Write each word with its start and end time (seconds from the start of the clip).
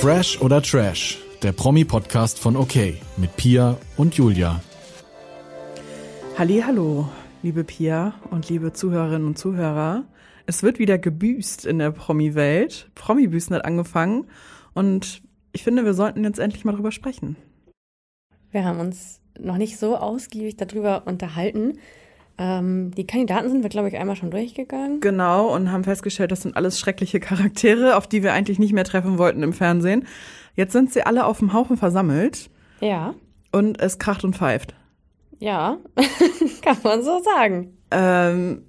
Fresh 0.00 0.40
oder 0.40 0.62
Trash, 0.62 1.18
der 1.42 1.50
Promi-Podcast 1.50 2.38
von 2.38 2.56
OK 2.56 2.76
mit 3.16 3.34
Pia 3.34 3.76
und 3.96 4.14
Julia. 4.14 4.62
Hallo, 6.38 7.08
liebe 7.42 7.64
Pia 7.64 8.14
und 8.30 8.48
liebe 8.48 8.72
Zuhörerinnen 8.72 9.26
und 9.26 9.38
Zuhörer. 9.38 10.04
Es 10.46 10.62
wird 10.62 10.78
wieder 10.78 10.98
gebüßt 10.98 11.66
in 11.66 11.80
der 11.80 11.90
Promi-Welt. 11.90 12.92
Promi-Büßen 12.94 13.56
hat 13.56 13.64
angefangen 13.64 14.28
und 14.72 15.20
ich 15.50 15.64
finde, 15.64 15.84
wir 15.84 15.94
sollten 15.94 16.22
jetzt 16.22 16.38
endlich 16.38 16.64
mal 16.64 16.76
drüber 16.76 16.92
sprechen. 16.92 17.34
Wir 18.52 18.64
haben 18.64 18.78
uns 18.78 19.20
noch 19.36 19.56
nicht 19.56 19.78
so 19.78 19.96
ausgiebig 19.96 20.56
darüber 20.56 21.08
unterhalten. 21.08 21.80
Ähm, 22.38 22.92
die 22.92 23.06
Kandidaten 23.06 23.50
sind 23.50 23.62
wir, 23.62 23.68
glaube 23.68 23.88
ich, 23.88 23.96
einmal 23.96 24.14
schon 24.14 24.30
durchgegangen. 24.30 25.00
Genau, 25.00 25.52
und 25.52 25.72
haben 25.72 25.82
festgestellt, 25.82 26.30
das 26.30 26.42
sind 26.42 26.56
alles 26.56 26.78
schreckliche 26.78 27.18
Charaktere, 27.20 27.96
auf 27.96 28.06
die 28.06 28.22
wir 28.22 28.32
eigentlich 28.32 28.60
nicht 28.60 28.72
mehr 28.72 28.84
treffen 28.84 29.18
wollten 29.18 29.42
im 29.42 29.52
Fernsehen. 29.52 30.06
Jetzt 30.54 30.72
sind 30.72 30.92
sie 30.92 31.02
alle 31.02 31.26
auf 31.26 31.38
dem 31.38 31.52
Haufen 31.52 31.76
versammelt. 31.76 32.48
Ja. 32.80 33.14
Und 33.50 33.80
es 33.80 33.98
kracht 33.98 34.24
und 34.24 34.36
pfeift. 34.36 34.74
Ja, 35.40 35.78
kann 36.62 36.76
man 36.84 37.02
so 37.02 37.20
sagen. 37.22 37.76
Ähm, 37.90 38.62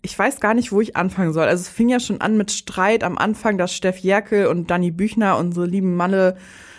ich 0.00 0.18
weiß 0.18 0.40
gar 0.40 0.54
nicht, 0.54 0.72
wo 0.72 0.80
ich 0.80 0.96
anfangen 0.96 1.32
soll. 1.32 1.46
Also 1.46 1.62
es 1.62 1.68
fing 1.68 1.88
ja 1.88 2.00
schon 2.00 2.20
an 2.20 2.36
mit 2.36 2.50
Streit 2.50 3.02
am 3.04 3.18
Anfang, 3.18 3.58
dass 3.58 3.74
Steff 3.74 3.98
Jerkel 3.98 4.46
und 4.46 4.70
Danny 4.70 4.90
Büchner, 4.90 5.38
unsere 5.38 5.66
lieben 5.66 5.96
Malle, 5.96 6.36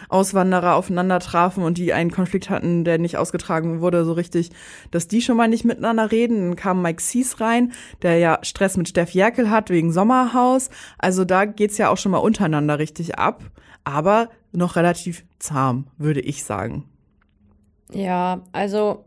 Auswanderer 0.10 0.76
aufeinander 0.76 1.20
trafen 1.20 1.64
und 1.64 1.78
die 1.78 1.94
einen 1.94 2.12
Konflikt 2.12 2.50
hatten, 2.50 2.84
der 2.84 2.98
nicht 2.98 3.18
ausgetragen 3.18 3.82
wurde, 3.82 4.06
so 4.06 4.14
richtig, 4.14 4.52
dass 4.92 5.08
die 5.08 5.22
schon 5.22 5.38
mal 5.38 5.48
nicht 5.48 5.66
miteinander 5.66 6.12
reden. 6.12 6.50
Dann 6.50 6.56
kam 6.56 6.82
Mike 6.82 7.02
Sees 7.02 7.40
rein, 7.42 7.74
der 8.02 8.18
ja 8.18 8.40
Stress 8.42 8.78
mit 8.78 8.90
Steff 8.90 9.12
Jerkel 9.12 9.50
hat 9.50 9.70
wegen 9.70 9.92
Sommerhaus. 9.92 10.70
Also 10.98 11.26
da 11.26 11.46
geht's 11.46 11.78
ja 11.78 11.90
auch 11.90 11.98
schon 11.98 12.12
mal 12.12 12.20
untereinander 12.20 12.80
richtig 12.80 13.18
ab. 13.18 13.44
Aber 13.84 14.30
noch 14.52 14.76
relativ 14.76 15.24
zahm, 15.38 15.88
würde 15.98 16.22
ich 16.22 16.44
sagen. 16.44 16.86
Ja, 17.92 18.42
also 18.52 19.06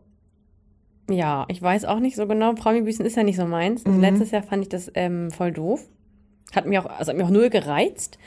ja, 1.09 1.45
ich 1.47 1.61
weiß 1.61 1.85
auch 1.85 1.99
nicht 1.99 2.15
so 2.15 2.27
genau. 2.27 2.53
Promi-Büßen 2.53 3.05
ist 3.05 3.17
ja 3.17 3.23
nicht 3.23 3.35
so 3.35 3.45
meins. 3.45 3.85
Mhm. 3.85 3.99
Letztes 3.99 4.31
Jahr 4.31 4.43
fand 4.43 4.63
ich 4.63 4.69
das 4.69 4.91
ähm, 4.95 5.31
voll 5.31 5.51
doof. 5.51 5.87
Hat 6.55 6.65
mir 6.65 6.81
auch, 6.81 6.89
also 6.89 7.09
hat 7.09 7.17
mir 7.17 7.25
auch 7.25 7.31
null 7.31 7.49
gereizt. 7.49 8.17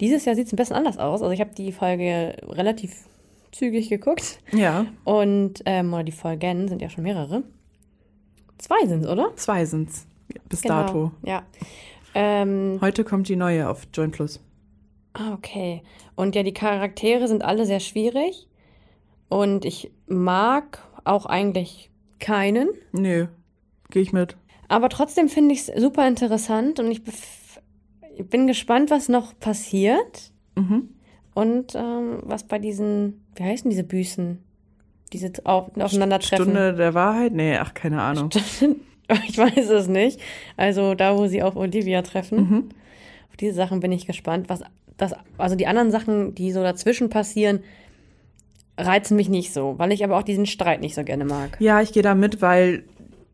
Dieses 0.00 0.24
Jahr 0.24 0.34
sieht 0.34 0.46
es 0.46 0.52
ein 0.52 0.56
bisschen 0.56 0.76
anders 0.76 0.98
aus. 0.98 1.22
Also 1.22 1.32
ich 1.32 1.40
habe 1.40 1.54
die 1.54 1.72
Folge 1.72 2.36
relativ 2.48 3.06
zügig 3.52 3.88
geguckt. 3.88 4.38
Ja. 4.52 4.86
Und, 5.04 5.62
ähm, 5.66 5.92
oder 5.92 6.04
die 6.04 6.12
Folgen 6.12 6.68
sind 6.68 6.82
ja 6.82 6.90
schon 6.90 7.04
mehrere. 7.04 7.42
Zwei 8.58 8.86
sind's, 8.86 9.08
oder? 9.08 9.32
Zwei 9.36 9.64
sind's. 9.64 10.06
Bis 10.48 10.62
genau. 10.62 10.82
dato. 10.82 11.12
Ja. 11.22 11.42
Ähm, 12.14 12.78
Heute 12.80 13.04
kommt 13.04 13.28
die 13.28 13.36
neue 13.36 13.68
auf 13.68 13.86
Join 13.92 14.10
Plus. 14.10 14.40
Ah, 15.14 15.34
okay. 15.34 15.82
Und 16.14 16.34
ja, 16.34 16.42
die 16.42 16.54
Charaktere 16.54 17.28
sind 17.28 17.44
alle 17.44 17.66
sehr 17.66 17.80
schwierig. 17.80 18.48
Und 19.28 19.64
ich 19.64 19.90
mag 20.06 20.78
auch 21.04 21.26
eigentlich 21.26 21.90
keinen. 22.18 22.68
Nö, 22.92 23.26
gehe 23.90 24.02
ich 24.02 24.12
mit. 24.12 24.36
Aber 24.68 24.88
trotzdem 24.88 25.28
finde 25.28 25.54
ich 25.54 25.68
es 25.68 25.82
super 25.82 26.06
interessant 26.06 26.80
und 26.80 26.90
ich 26.90 27.02
ich 28.16 28.28
bin 28.28 28.46
gespannt, 28.46 28.90
was 28.90 29.08
noch 29.08 29.38
passiert. 29.38 30.32
Mhm. 30.56 30.88
Und 31.34 31.74
ähm, 31.74 32.18
was 32.22 32.44
bei 32.44 32.58
diesen, 32.58 33.24
wie 33.36 33.44
heißen 33.44 33.70
diese 33.70 33.84
Büßen? 33.84 34.38
Diese 35.12 35.32
auf, 35.44 35.76
Aufeinandertreffen. 35.76 36.44
Stunde 36.44 36.74
der 36.74 36.94
Wahrheit? 36.94 37.32
Nee, 37.32 37.56
ach, 37.56 37.74
keine 37.74 38.02
Ahnung. 38.02 38.30
Stunde, 38.30 38.80
ich 39.28 39.38
weiß 39.38 39.70
es 39.70 39.88
nicht. 39.88 40.20
Also 40.56 40.94
da, 40.94 41.16
wo 41.16 41.26
sie 41.26 41.42
auf 41.42 41.56
Olivia 41.56 42.02
treffen. 42.02 42.38
Mhm. 42.38 42.68
Auf 43.30 43.36
diese 43.36 43.54
Sachen 43.54 43.80
bin 43.80 43.92
ich 43.92 44.06
gespannt. 44.06 44.48
Was 44.48 44.62
das, 44.96 45.14
also 45.38 45.56
die 45.56 45.66
anderen 45.66 45.90
Sachen, 45.90 46.34
die 46.34 46.52
so 46.52 46.62
dazwischen 46.62 47.08
passieren, 47.08 47.60
reizen 48.78 49.16
mich 49.16 49.28
nicht 49.28 49.52
so, 49.52 49.78
weil 49.78 49.92
ich 49.92 50.04
aber 50.04 50.18
auch 50.18 50.22
diesen 50.22 50.46
Streit 50.46 50.80
nicht 50.80 50.94
so 50.94 51.04
gerne 51.04 51.24
mag. 51.24 51.56
Ja, 51.60 51.80
ich 51.80 51.92
gehe 51.92 52.02
da 52.02 52.14
mit, 52.14 52.40
weil 52.40 52.84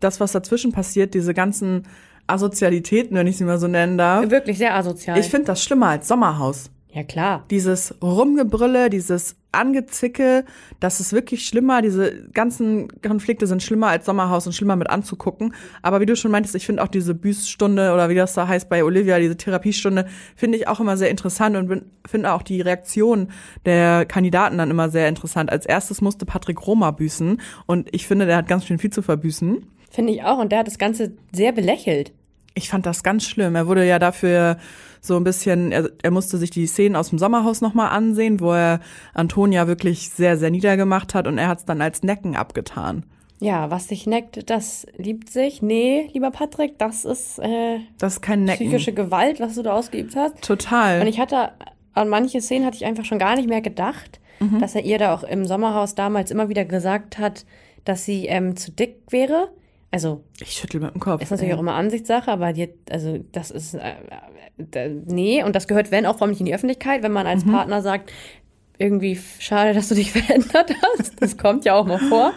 das, 0.01 0.21
was 0.21 0.33
dazwischen 0.33 0.73
passiert, 0.73 1.15
diese 1.15 1.35
ganzen 1.35 1.85
Asozialitäten, 2.29 3.17
wenn 3.17 3.27
ich 3.27 3.37
sie 3.37 3.45
mal 3.45 3.59
so 3.59 3.67
nennen 3.67 3.99
darf. 3.99 4.31
Wirklich 4.31 4.59
sehr 4.59 4.75
asozial. 4.75 5.19
Ich 5.19 5.27
finde 5.27 5.47
das 5.47 5.63
schlimmer 5.63 5.89
als 5.89 6.09
Sommerhaus. 6.09 6.71
Ja, 6.91 7.03
klar. 7.03 7.45
Dieses 7.51 7.95
Rumgebrülle, 8.03 8.89
dieses 8.89 9.37
Angezicke, 9.53 10.45
das 10.81 11.01
ist 11.01 11.13
wirklich 11.13 11.47
schlimmer. 11.47 11.83
Diese 11.83 12.29
ganzen 12.33 12.89
Konflikte 13.03 13.47
sind 13.47 13.63
schlimmer 13.63 13.89
als 13.89 14.07
Sommerhaus 14.07 14.47
und 14.47 14.53
schlimmer 14.53 14.75
mit 14.77 14.89
anzugucken. 14.89 15.55
Aber 15.83 16.01
wie 16.01 16.07
du 16.07 16.17
schon 16.17 16.31
meintest, 16.31 16.55
ich 16.55 16.67
finde 16.67 16.83
auch 16.83 16.89
diese 16.89 17.15
Büßstunde 17.15 17.93
oder 17.93 18.09
wie 18.09 18.15
das 18.15 18.35
da 18.35 18.49
heißt 18.49 18.69
bei 18.69 18.85
Olivia, 18.85 19.19
diese 19.19 19.37
Therapiestunde, 19.37 20.07
finde 20.35 20.59
ich 20.59 20.67
auch 20.67 20.81
immer 20.81 20.97
sehr 20.97 21.11
interessant 21.11 21.57
und 21.57 21.85
finde 22.07 22.33
auch 22.33 22.43
die 22.43 22.61
Reaktion 22.63 23.29
der 23.65 24.07
Kandidaten 24.07 24.59
dann 24.59 24.71
immer 24.71 24.89
sehr 24.89 25.09
interessant. 25.09 25.51
Als 25.51 25.67
erstes 25.67 26.01
musste 26.01 26.27
Patrick 26.27 26.67
Roma 26.67 26.91
büßen 26.91 27.41
und 27.67 27.89
ich 27.93 28.07
finde, 28.07 28.27
der 28.27 28.37
hat 28.37 28.49
ganz 28.49 28.65
schön 28.65 28.79
viel 28.79 28.91
zu 28.91 29.03
verbüßen. 29.03 29.65
Finde 29.91 30.13
ich 30.13 30.23
auch 30.25 30.39
und 30.39 30.53
der 30.53 30.61
hat 30.61 30.67
das 30.67 30.79
Ganze 30.79 31.13
sehr 31.33 31.53
belächelt. 31.53 32.13
Ich 32.59 32.69
fand 32.69 32.87
das 32.87 33.03
ganz 33.03 33.25
schlimm. 33.25 33.55
Er 33.55 33.67
wurde 33.67 33.87
ja 33.87 33.99
dafür 33.99 34.59
so 35.01 35.17
ein 35.17 35.25
bisschen, 35.25 35.71
er, 35.71 35.91
er 36.03 36.11
musste 36.11 36.39
sich 36.39 36.51
die 36.51 36.67
Szenen 36.67 36.97
aus 36.97 37.11
dem 37.11 37.19
Sommerhaus 37.19 37.61
nochmal 37.61 37.91
ansehen, 37.91 38.41
wo 38.41 38.53
er 38.53 38.81
Antonia 39.15 39.67
wirklich 39.69 40.11
sehr, 40.11 40.37
sehr 40.37 40.51
niedergemacht 40.51 41.15
hat 41.15 41.27
und 41.27 41.39
er 41.39 41.49
hat 41.49 41.59
es 41.59 41.65
dann 41.65 41.81
als 41.81 42.03
Necken 42.03 42.37
abgetan. 42.37 43.05
Ja, 43.41 43.71
was 43.71 43.87
sich 43.87 44.07
neckt, 44.09 44.51
das 44.51 44.87
liebt 44.97 45.31
sich. 45.31 45.63
Nee, 45.63 46.11
lieber 46.13 46.33
Patrick, 46.33 46.77
das 46.79 47.05
ist, 47.05 47.39
äh, 47.39 47.79
das 47.99 48.15
ist 48.15 48.21
kein 48.23 48.45
Necken. 48.45 48.67
psychische 48.67 48.93
Gewalt, 48.93 49.39
was 49.39 49.55
du 49.55 49.63
da 49.63 49.75
ausgeübt 49.75 50.17
hast. 50.17 50.43
Total. 50.43 51.01
Und 51.01 51.07
ich 51.07 51.21
hatte, 51.21 51.53
an 51.95 52.09
manche 52.09 52.41
Szenen 52.41 52.67
hatte 52.67 52.77
ich 52.77 52.85
einfach 52.85 53.05
schon 53.05 53.21
gar 53.21 53.37
nicht 53.37 53.49
mehr 53.49 53.61
gedacht, 53.61 54.19
mhm. 54.41 54.59
dass 54.59 54.75
er 54.75 54.85
ihr 54.85 54.99
da 54.99 55.15
auch 55.15 55.23
im 55.23 55.47
Sommerhaus 55.47 55.95
damals 55.95 56.33
immer 56.33 56.49
wieder 56.49 56.65
gesagt 56.65 57.19
hat, 57.19 57.47
dass 57.85 58.05
sie 58.05 58.27
ähm, 58.27 58.57
zu 58.57 58.73
dick 58.73 58.97
wäre. 59.11 59.51
Also. 59.91 60.25
Ich 60.41 60.53
schüttel 60.53 60.81
mit 60.81 60.95
dem 60.95 61.01
Kopf. 61.01 61.23
Ist 61.23 61.31
natürlich 61.31 61.51
ey. 61.51 61.57
auch 61.57 61.61
immer 61.61 61.75
Ansichtssache, 61.75 62.31
aber 62.31 62.53
die, 62.53 62.69
also 62.91 63.19
das 63.33 63.51
ist. 63.51 63.75
Äh, 63.75 63.95
äh, 64.73 64.89
nee, 65.07 65.43
und 65.43 65.55
das 65.57 65.69
gehört, 65.69 65.91
wenn 65.91 66.05
auch 66.05 66.19
vor 66.19 66.27
nicht 66.27 66.41
in 66.41 66.47
die 66.47 66.55
Öffentlichkeit, 66.55 67.03
wenn 67.03 67.13
man 67.13 67.27
als 67.27 67.45
mhm. 67.45 67.53
Partner 67.53 67.81
sagt, 67.81 68.13
irgendwie 68.77 69.19
schade, 69.39 69.73
dass 69.73 69.89
du 69.89 69.95
dich 69.95 70.13
verändert 70.13 70.75
hast. 70.83 71.21
Das 71.21 71.37
kommt 71.37 71.65
ja 71.65 71.75
auch 71.75 71.87
mal 71.87 71.99
vor. 71.99 72.33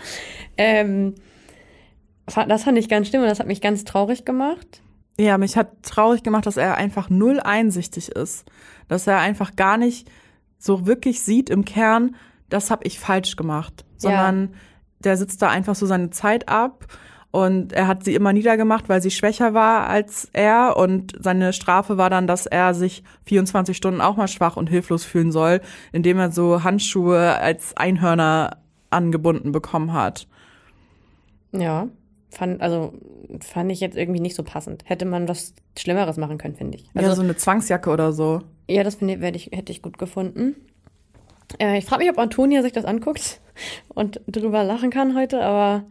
Ähm, 0.58 1.16
das 2.26 2.64
fand 2.64 2.78
ich 2.78 2.90
ganz 2.90 3.08
schlimm 3.08 3.22
und 3.22 3.28
das 3.28 3.40
hat 3.40 3.48
mich 3.48 3.62
ganz 3.62 3.84
traurig 3.84 4.26
gemacht. 4.26 4.82
Ja, 5.20 5.38
mich 5.38 5.58
hat 5.58 5.84
traurig 5.84 6.24
gemacht, 6.24 6.46
dass 6.46 6.58
er 6.58 6.76
einfach 6.76 7.10
null 7.10 7.40
einsichtig 7.40 8.10
ist. 8.10 8.46
Dass 8.88 9.08
er 9.08 9.20
einfach 9.20 9.56
gar 9.56 9.78
nicht 9.78 10.10
so 10.58 10.86
wirklich 10.86 11.22
sieht 11.22 11.50
im 11.50 11.66
Kern, 11.66 12.16
das 12.50 12.72
habe 12.72 12.86
ich 12.86 13.00
falsch 13.00 13.36
gemacht. 13.36 13.86
Sondern 13.98 14.42
ja. 14.42 14.58
der 15.04 15.18
sitzt 15.18 15.42
da 15.42 15.50
einfach 15.50 15.76
so 15.76 15.86
seine 15.86 16.10
Zeit 16.12 16.48
ab 16.48 16.88
und 17.32 17.72
er 17.72 17.88
hat 17.88 18.04
sie 18.04 18.14
immer 18.14 18.34
niedergemacht, 18.34 18.90
weil 18.90 19.02
sie 19.02 19.10
schwächer 19.10 19.54
war 19.54 19.88
als 19.88 20.30
er. 20.34 20.76
Und 20.76 21.14
seine 21.18 21.54
Strafe 21.54 21.98
war 21.98 22.10
dann, 22.10 22.28
dass 22.28 22.46
er 22.46 22.74
sich 22.74 23.04
24 23.26 23.76
Stunden 23.76 24.02
auch 24.02 24.18
mal 24.18 24.28
schwach 24.28 24.58
und 24.58 24.70
hilflos 24.70 25.06
fühlen 25.06 25.32
soll, 25.32 25.62
indem 25.94 26.20
er 26.20 26.32
so 26.32 26.64
Handschuhe 26.64 27.38
als 27.38 27.76
Einhörner 27.78 28.58
angebunden 28.90 29.54
bekommen 29.54 29.94
hat. 29.94 30.28
Ja, 31.54 31.88
fand, 32.30 32.62
also 32.62 32.94
fand 33.40 33.72
ich 33.72 33.80
jetzt 33.80 33.96
irgendwie 33.96 34.20
nicht 34.20 34.36
so 34.36 34.44
passend. 34.44 34.84
Hätte 34.86 35.06
man 35.06 35.30
was 35.30 35.54
Schlimmeres 35.78 36.18
machen 36.18 36.38
können, 36.38 36.56
finde 36.56 36.78
ich. 36.78 36.90
Also, 36.94 37.10
ja, 37.10 37.16
so 37.16 37.22
eine 37.22 37.38
Zwangsjacke 37.38 37.90
oder 37.90 38.12
so. 38.12 38.42
Ja, 38.70 38.84
das 38.84 38.96
finde 38.96 39.30
ich, 39.36 39.52
hätte 39.54 39.72
ich 39.72 39.82
gut 39.82 39.98
gefunden. 39.98 40.56
Äh, 41.60 41.78
ich 41.78 41.86
frage 41.86 42.04
mich, 42.04 42.12
ob 42.12 42.20
Antonia 42.20 42.62
sich 42.62 42.74
das 42.74 42.84
anguckt 42.84 43.40
und 43.88 44.20
drüber 44.28 44.66
lachen 44.66 44.90
kann 44.90 45.16
heute, 45.16 45.42
aber 45.42 45.86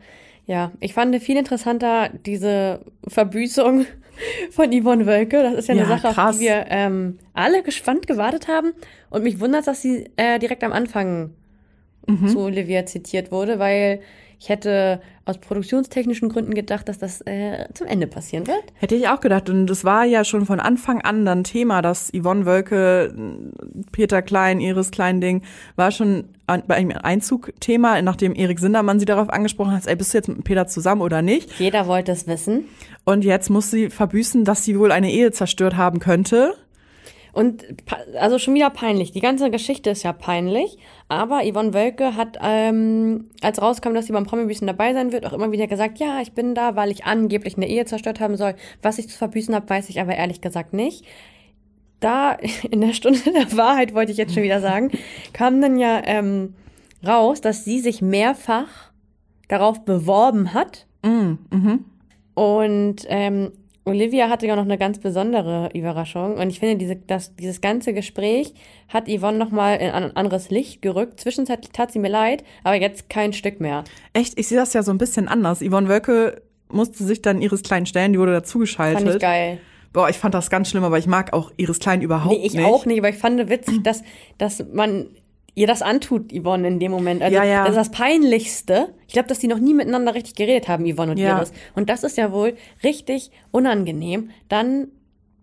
ja, 0.47 0.73
ich 0.81 0.95
fand 0.95 1.17
viel 1.23 1.37
interessanter 1.37 2.11
diese 2.27 2.81
Verbüßung 3.07 3.87
von 4.51 4.73
Yvonne 4.73 5.07
Wölke. 5.07 5.43
Das 5.43 5.55
ist 5.55 5.69
ja 5.69 5.75
eine 5.75 5.83
ja, 5.83 5.89
Sache, 5.89 6.13
krass. 6.15 6.35
auf 6.35 6.39
die 6.39 6.45
wir 6.47 6.67
ähm, 6.69 7.19
alle 7.35 7.63
gespannt 7.63 8.07
gewartet 8.07 8.49
haben. 8.49 8.73
Und 9.11 9.23
mich 9.23 9.41
wundert, 9.41 9.67
dass 9.67 9.83
sie 9.83 10.11
äh, 10.17 10.39
direkt 10.39 10.65
am 10.65 10.73
Anfang 10.73 11.31
mhm. 12.07 12.29
zu 12.29 12.41
Olivia 12.41 12.87
zitiert 12.87 13.33
wurde, 13.33 13.59
weil 13.59 14.01
ich 14.41 14.49
hätte 14.49 15.03
aus 15.27 15.37
produktionstechnischen 15.37 16.31
Gründen 16.31 16.55
gedacht, 16.55 16.89
dass 16.89 16.99
das 16.99 17.21
äh, 17.27 17.67
zum 17.75 17.87
Ende 17.87 18.07
passieren 18.07 18.47
wird. 18.47 18.63
Hätte 18.75 18.95
ich 18.95 19.07
auch 19.09 19.21
gedacht. 19.21 19.51
Und 19.51 19.69
es 19.69 19.85
war 19.85 20.05
ja 20.05 20.25
schon 20.25 20.47
von 20.47 20.61
Anfang 20.61 21.03
an 21.03 21.27
dann 21.27 21.45
Thema, 21.45 21.83
dass 21.83 22.11
Yvonne 22.11 22.47
Wölke, 22.47 23.15
Peter 23.93 24.23
Klein, 24.23 24.61
Iris 24.61 24.91
Klein-Ding, 24.91 25.43
war 25.77 25.91
schon 25.91 26.25
bei 26.47 26.75
einem 26.75 26.93
Einzug-Thema, 26.93 28.01
nachdem 28.01 28.35
Erik 28.35 28.59
Sindermann 28.59 28.99
sie 28.99 29.05
darauf 29.05 29.29
angesprochen 29.29 29.73
hat, 29.73 29.87
ey, 29.87 29.95
bist 29.95 30.15
du 30.15 30.19
jetzt 30.19 30.29
mit 30.29 30.43
Peter 30.43 30.67
zusammen 30.67 31.03
oder 31.03 31.21
nicht? 31.21 31.53
Jeder 31.61 31.87
wollte 31.87 32.11
es 32.11 32.27
wissen. 32.27 32.65
Und 33.05 33.25
jetzt 33.25 33.51
muss 33.51 33.71
sie 33.71 33.91
verbüßen, 33.91 34.47
dass 34.47 34.65
sie 34.65 34.79
wohl 34.79 34.91
eine 34.91 35.13
Ehe 35.13 35.33
zerstört 35.33 35.77
haben 35.77 35.99
könnte. 36.01 36.55
Und 37.33 37.65
also 38.19 38.39
schon 38.39 38.55
wieder 38.55 38.71
peinlich. 38.71 39.13
Die 39.13 39.21
ganze 39.21 39.51
Geschichte 39.51 39.91
ist 39.91 40.03
ja 40.03 40.13
peinlich. 40.13 40.79
Aber 41.09 41.43
Yvonne 41.45 41.75
Wölke 41.75 42.17
hat, 42.17 42.39
ähm, 42.43 43.31
als 43.43 43.61
rauskam, 43.61 43.95
dass 43.95 44.07
sie 44.07 44.13
beim 44.13 44.27
Promi-Büßen 44.27 44.67
dabei 44.67 44.93
sein 44.95 45.13
wird, 45.13 45.27
auch 45.27 45.33
immer 45.33 45.53
wieder 45.53 45.67
gesagt, 45.67 45.99
ja, 45.99 46.21
ich 46.21 46.33
bin 46.33 46.55
da, 46.55 46.77
weil 46.77 46.91
ich 46.91 47.05
angeblich 47.05 47.57
eine 47.57 47.69
Ehe 47.69 47.85
zerstört 47.85 48.21
haben 48.21 48.37
soll. 48.37 48.55
Was 48.83 48.99
ich 48.99 49.09
zu 49.09 49.17
verbüßen 49.17 49.55
habe, 49.55 49.69
weiß 49.69 49.89
ich 49.91 50.01
aber 50.01 50.15
ehrlich 50.15 50.41
gesagt 50.41 50.73
nicht. 50.73 51.05
da 52.01 52.33
in 52.71 52.81
der 52.81 52.93
Stunde 52.93 53.21
der 53.33 53.57
Wahrheit, 53.57 53.95
wollte 53.95 54.13
ich 54.13 54.19
jetzt 54.19 54.35
schon 54.35 54.43
wieder 54.43 54.61
sagen, 54.61 54.91
kam 55.33 55.61
dann 55.61 55.79
ja 55.79 56.01
ähm, 56.05 56.55
raus, 57.07 57.41
dass 57.41 57.65
sie 57.65 57.81
sich 57.81 58.03
mehrfach 58.03 58.91
darauf 59.49 59.85
beworben 59.85 60.55
hat. 60.55 60.87
Mm, 61.03 61.35
mhm. 61.51 61.85
Und 62.35 63.05
ähm, 63.09 63.53
Olivia 63.85 64.29
hatte 64.29 64.47
ja 64.47 64.57
noch 64.57 64.65
eine 64.65 64.77
ganz 64.79 64.99
besondere 64.99 65.71
Überraschung. 65.75 66.35
Und 66.35 66.51
ich 66.51 66.61
finde, 66.61 66.77
diese, 66.77 66.97
das, 66.97 67.35
dieses 67.37 67.61
ganze 67.61 67.93
Gespräch 67.95 68.53
hat 68.89 69.09
Yvonne 69.09 69.39
nochmal 69.39 69.79
in 69.79 69.91
ein 69.91 70.17
anderes 70.17 70.51
Licht 70.51 70.83
gerückt. 70.83 71.19
Zwischenzeitlich 71.21 71.73
tat 71.73 71.91
sie 71.91 71.99
mir 71.99 72.11
leid, 72.11 72.45
aber 72.63 72.77
jetzt 72.77 73.09
kein 73.09 73.33
Stück 73.33 73.61
mehr. 73.61 73.85
Echt, 74.13 74.39
ich 74.39 74.49
sehe 74.49 74.59
das 74.59 74.75
ja 74.75 74.83
so 74.83 74.91
ein 74.93 74.99
bisschen 74.99 75.29
anders. 75.29 75.61
Yvonne 75.61 75.89
Wölke 75.89 76.43
musste 76.69 77.05
sich 77.05 77.23
dann 77.23 77.41
ihres 77.41 77.63
Kleinen 77.63 77.87
stellen, 77.87 78.13
die 78.13 78.19
wurde 78.19 78.33
dazugeschaltet. 78.33 79.03
Fand 79.03 79.15
ich 79.15 79.21
geil. 79.21 79.59
Boah, 79.93 80.09
ich 80.09 80.19
fand 80.19 80.35
das 80.35 80.51
ganz 80.51 80.71
schlimm, 80.71 80.85
aber 80.85 80.99
ich 80.99 81.09
mag 81.09 81.33
auch 81.33 81.51
Iris 81.57 81.81
Klein 81.81 82.01
überhaupt 82.01 82.37
Nee, 82.37 82.47
ich 82.47 82.55
nicht. 82.55 82.65
auch 82.65 82.87
nicht, 82.87 82.99
aber 82.99 83.09
ich 83.09 83.17
fand 83.17 83.49
witzig, 83.49 83.83
dass, 83.83 84.05
dass 84.39 84.65
man 84.73 85.07
ihr 85.55 85.67
das 85.67 85.83
antut, 85.83 86.33
Yvonne, 86.33 86.69
in 86.69 86.79
dem 86.81 86.93
Moment. 86.93 87.23
Also, 87.23 87.37
Ja, 87.37 87.45
ja. 87.45 87.61
das 87.63 87.71
ist 87.71 87.77
das 87.77 87.91
Peinlichste. 87.91 88.95
Ich 89.07 89.13
glaube, 89.13 89.29
dass 89.29 89.39
die 89.39 89.49
noch 89.49 89.59
nie 89.59 89.75
miteinander 89.75 90.15
richtig 90.15 90.35
geredet 90.37 90.69
haben, 90.69 90.85
Yvonne 90.91 91.13
und 91.13 91.19
Ja. 91.19 91.37
Iris. 91.39 91.53
Und 91.75 91.89
das 91.91 92.05
ist 92.05 92.17
ja 92.17 92.33
wohl 92.33 92.55
richtig 92.85 93.31
unangenehm, 93.51 94.31
dann 94.49 94.89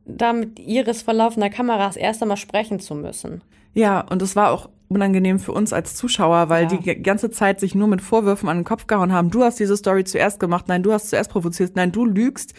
da 0.06 0.32
mit 0.34 0.60
Iris 0.60 1.02
vor 1.02 1.14
laufender 1.14 1.50
Kamera 1.50 1.88
das 1.88 1.98
erste 1.98 2.26
Mal 2.26 2.38
sprechen 2.38 2.80
zu 2.80 2.96
müssen. 2.96 3.42
Ja, 3.74 4.02
und 4.02 4.22
es 4.22 4.36
war 4.36 4.52
auch 4.52 4.70
unangenehm 4.90 5.38
für 5.38 5.52
uns 5.52 5.74
als 5.74 5.96
Zuschauer, 5.96 6.48
weil 6.48 6.64
Ja. 6.72 6.78
die 6.78 7.04
ganze 7.04 7.30
Zeit 7.30 7.60
sich 7.60 7.76
nur 7.76 7.90
mit 7.90 8.02
Vorwürfen 8.02 8.48
an 8.48 8.60
den 8.60 8.64
Kopf 8.64 8.88
gehauen 8.88 9.12
haben. 9.12 9.30
Du 9.30 9.44
hast 9.44 9.60
diese 9.60 9.76
Story 9.76 10.06
zuerst 10.06 10.40
gemacht, 10.40 10.66
nein, 10.70 10.82
du 10.82 10.94
hast 10.94 11.10
zuerst 11.10 11.30
provoziert, 11.30 11.76
nein, 11.76 11.92
du 11.92 12.06
lügst. 12.06 12.54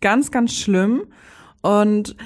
Ganz, 0.00 0.30
ganz 0.30 0.54
schlimm. 0.54 1.02
Und 1.60 2.16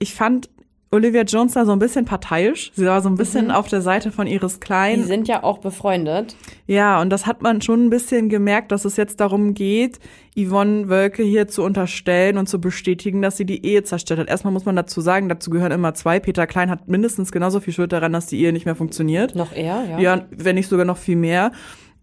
ich 0.00 0.14
fand 0.14 0.50
Olivia 0.96 1.22
Jones 1.22 1.52
da 1.52 1.64
so 1.64 1.72
ein 1.72 1.78
bisschen 1.78 2.04
parteiisch. 2.04 2.72
Sie 2.74 2.84
war 2.86 3.00
so 3.00 3.08
ein 3.08 3.14
bisschen 3.16 3.50
auf 3.50 3.68
der 3.68 3.82
Seite 3.82 4.10
von 4.10 4.26
Iris 4.26 4.54
Die 4.54 4.60
Klein. 4.60 5.04
sind 5.04 5.28
ja 5.28 5.42
auch 5.44 5.58
befreundet. 5.58 6.36
Ja, 6.66 7.00
und 7.00 7.10
das 7.10 7.26
hat 7.26 7.42
man 7.42 7.62
schon 7.62 7.86
ein 7.86 7.90
bisschen 7.90 8.28
gemerkt, 8.28 8.72
dass 8.72 8.84
es 8.84 8.96
jetzt 8.96 9.20
darum 9.20 9.54
geht, 9.54 9.98
Yvonne 10.36 10.88
Wölke 10.88 11.22
hier 11.22 11.48
zu 11.48 11.62
unterstellen 11.62 12.36
und 12.38 12.48
zu 12.48 12.60
bestätigen, 12.60 13.22
dass 13.22 13.36
sie 13.36 13.46
die 13.46 13.64
Ehe 13.64 13.82
zerstört 13.84 14.20
hat. 14.20 14.28
Erstmal 14.28 14.52
muss 14.52 14.64
man 14.64 14.76
dazu 14.76 15.00
sagen, 15.00 15.28
dazu 15.28 15.50
gehören 15.50 15.72
immer 15.72 15.94
zwei. 15.94 16.20
Peter 16.20 16.46
Klein 16.46 16.70
hat 16.70 16.88
mindestens 16.88 17.32
genauso 17.32 17.60
viel 17.60 17.72
Schuld 17.72 17.92
daran, 17.92 18.12
dass 18.12 18.26
die 18.26 18.40
Ehe 18.42 18.52
nicht 18.52 18.66
mehr 18.66 18.74
funktioniert. 18.76 19.34
Noch 19.34 19.52
eher, 19.54 19.84
ja. 19.88 19.98
Ja, 19.98 20.24
wenn 20.30 20.56
nicht 20.56 20.68
sogar 20.68 20.84
noch 20.84 20.98
viel 20.98 21.16
mehr. 21.16 21.52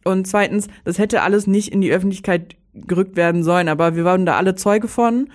Und 0.04 0.28
zweitens, 0.28 0.68
das 0.84 0.98
hätte 0.98 1.22
alles 1.22 1.48
nicht 1.48 1.70
in 1.70 1.82
die 1.82 1.92
Öffentlichkeit 1.92 2.56
gerückt 2.74 3.16
werden 3.16 3.44
sollen, 3.44 3.68
aber 3.70 3.96
wir 3.96 4.04
waren 4.04 4.26
da 4.26 4.36
alle 4.38 4.56
Zeuge 4.56 4.88
von, 4.88 5.30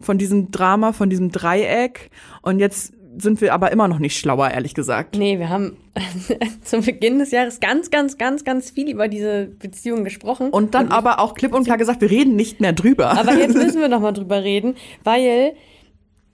von 0.00 0.18
diesem 0.18 0.50
Drama, 0.50 0.92
von 0.92 1.10
diesem 1.10 1.30
Dreieck. 1.30 2.10
Und 2.42 2.58
jetzt 2.58 2.92
sind 3.20 3.40
wir 3.40 3.52
aber 3.52 3.72
immer 3.72 3.88
noch 3.88 3.98
nicht 3.98 4.16
schlauer, 4.16 4.50
ehrlich 4.50 4.74
gesagt. 4.74 5.16
Nee, 5.16 5.38
wir 5.38 5.48
haben 5.48 5.76
zum 6.62 6.82
Beginn 6.82 7.18
des 7.18 7.30
Jahres 7.30 7.60
ganz, 7.60 7.90
ganz, 7.90 8.18
ganz, 8.18 8.44
ganz 8.44 8.70
viel 8.70 8.90
über 8.90 9.08
diese 9.08 9.46
Beziehung 9.46 10.04
gesprochen. 10.04 10.50
Und 10.50 10.74
dann 10.74 10.88
aber 10.88 11.18
auch 11.20 11.34
klipp 11.34 11.54
und 11.54 11.64
klar 11.64 11.78
gesagt, 11.78 12.00
wir 12.00 12.10
reden 12.10 12.36
nicht 12.36 12.60
mehr 12.60 12.72
drüber. 12.72 13.18
Aber 13.18 13.34
jetzt 13.34 13.54
müssen 13.56 13.80
wir 13.80 13.88
noch 13.88 14.00
mal 14.00 14.12
drüber 14.12 14.44
reden, 14.44 14.76
weil, 15.04 15.54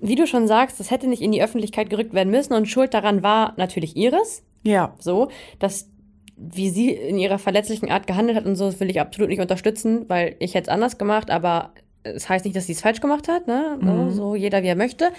wie 0.01 0.15
du 0.15 0.27
schon 0.27 0.47
sagst, 0.47 0.79
das 0.81 0.91
hätte 0.91 1.07
nicht 1.07 1.23
in 1.23 1.33
die 1.33 1.43
Öffentlichkeit 1.43 1.91
gerückt 1.91 2.13
werden 2.13 2.31
müssen 2.31 2.53
und 2.53 2.69
Schuld 2.69 2.93
daran 2.93 3.23
war 3.23 3.55
natürlich 3.57 3.97
Iris. 3.97 4.43
ja. 4.63 4.95
So, 4.99 5.29
dass 5.59 5.89
wie 6.37 6.69
sie 6.69 6.91
in 6.91 7.17
ihrer 7.17 7.39
verletzlichen 7.39 7.93
Art 7.93 8.09
gehandelt 8.09 8.37
hat 8.37 8.45
und 8.45 8.57
so, 8.57 8.67
das 8.67 8.81
will 8.81 8.91
ich 8.91 9.01
absolut 9.01 9.31
nicht 9.31 9.41
unterstützen, 9.41 10.07
weil 10.09 10.35
ich 10.41 10.55
hätte 10.55 10.69
es 10.69 10.75
anders 10.75 10.99
gemacht, 10.99 11.31
aber 11.31 11.73
es 12.05 12.29
heißt 12.29 12.45
nicht, 12.45 12.57
dass 12.57 12.67
sie 12.67 12.73
es 12.73 12.81
falsch 12.81 13.01
gemacht 13.01 13.29
hat, 13.29 13.47
ne? 13.47 13.79
Mhm. 13.81 14.11
So 14.13 14.35
jeder 14.35 14.63
wie 14.63 14.69
er 14.69 14.77
möchte. 14.77 15.11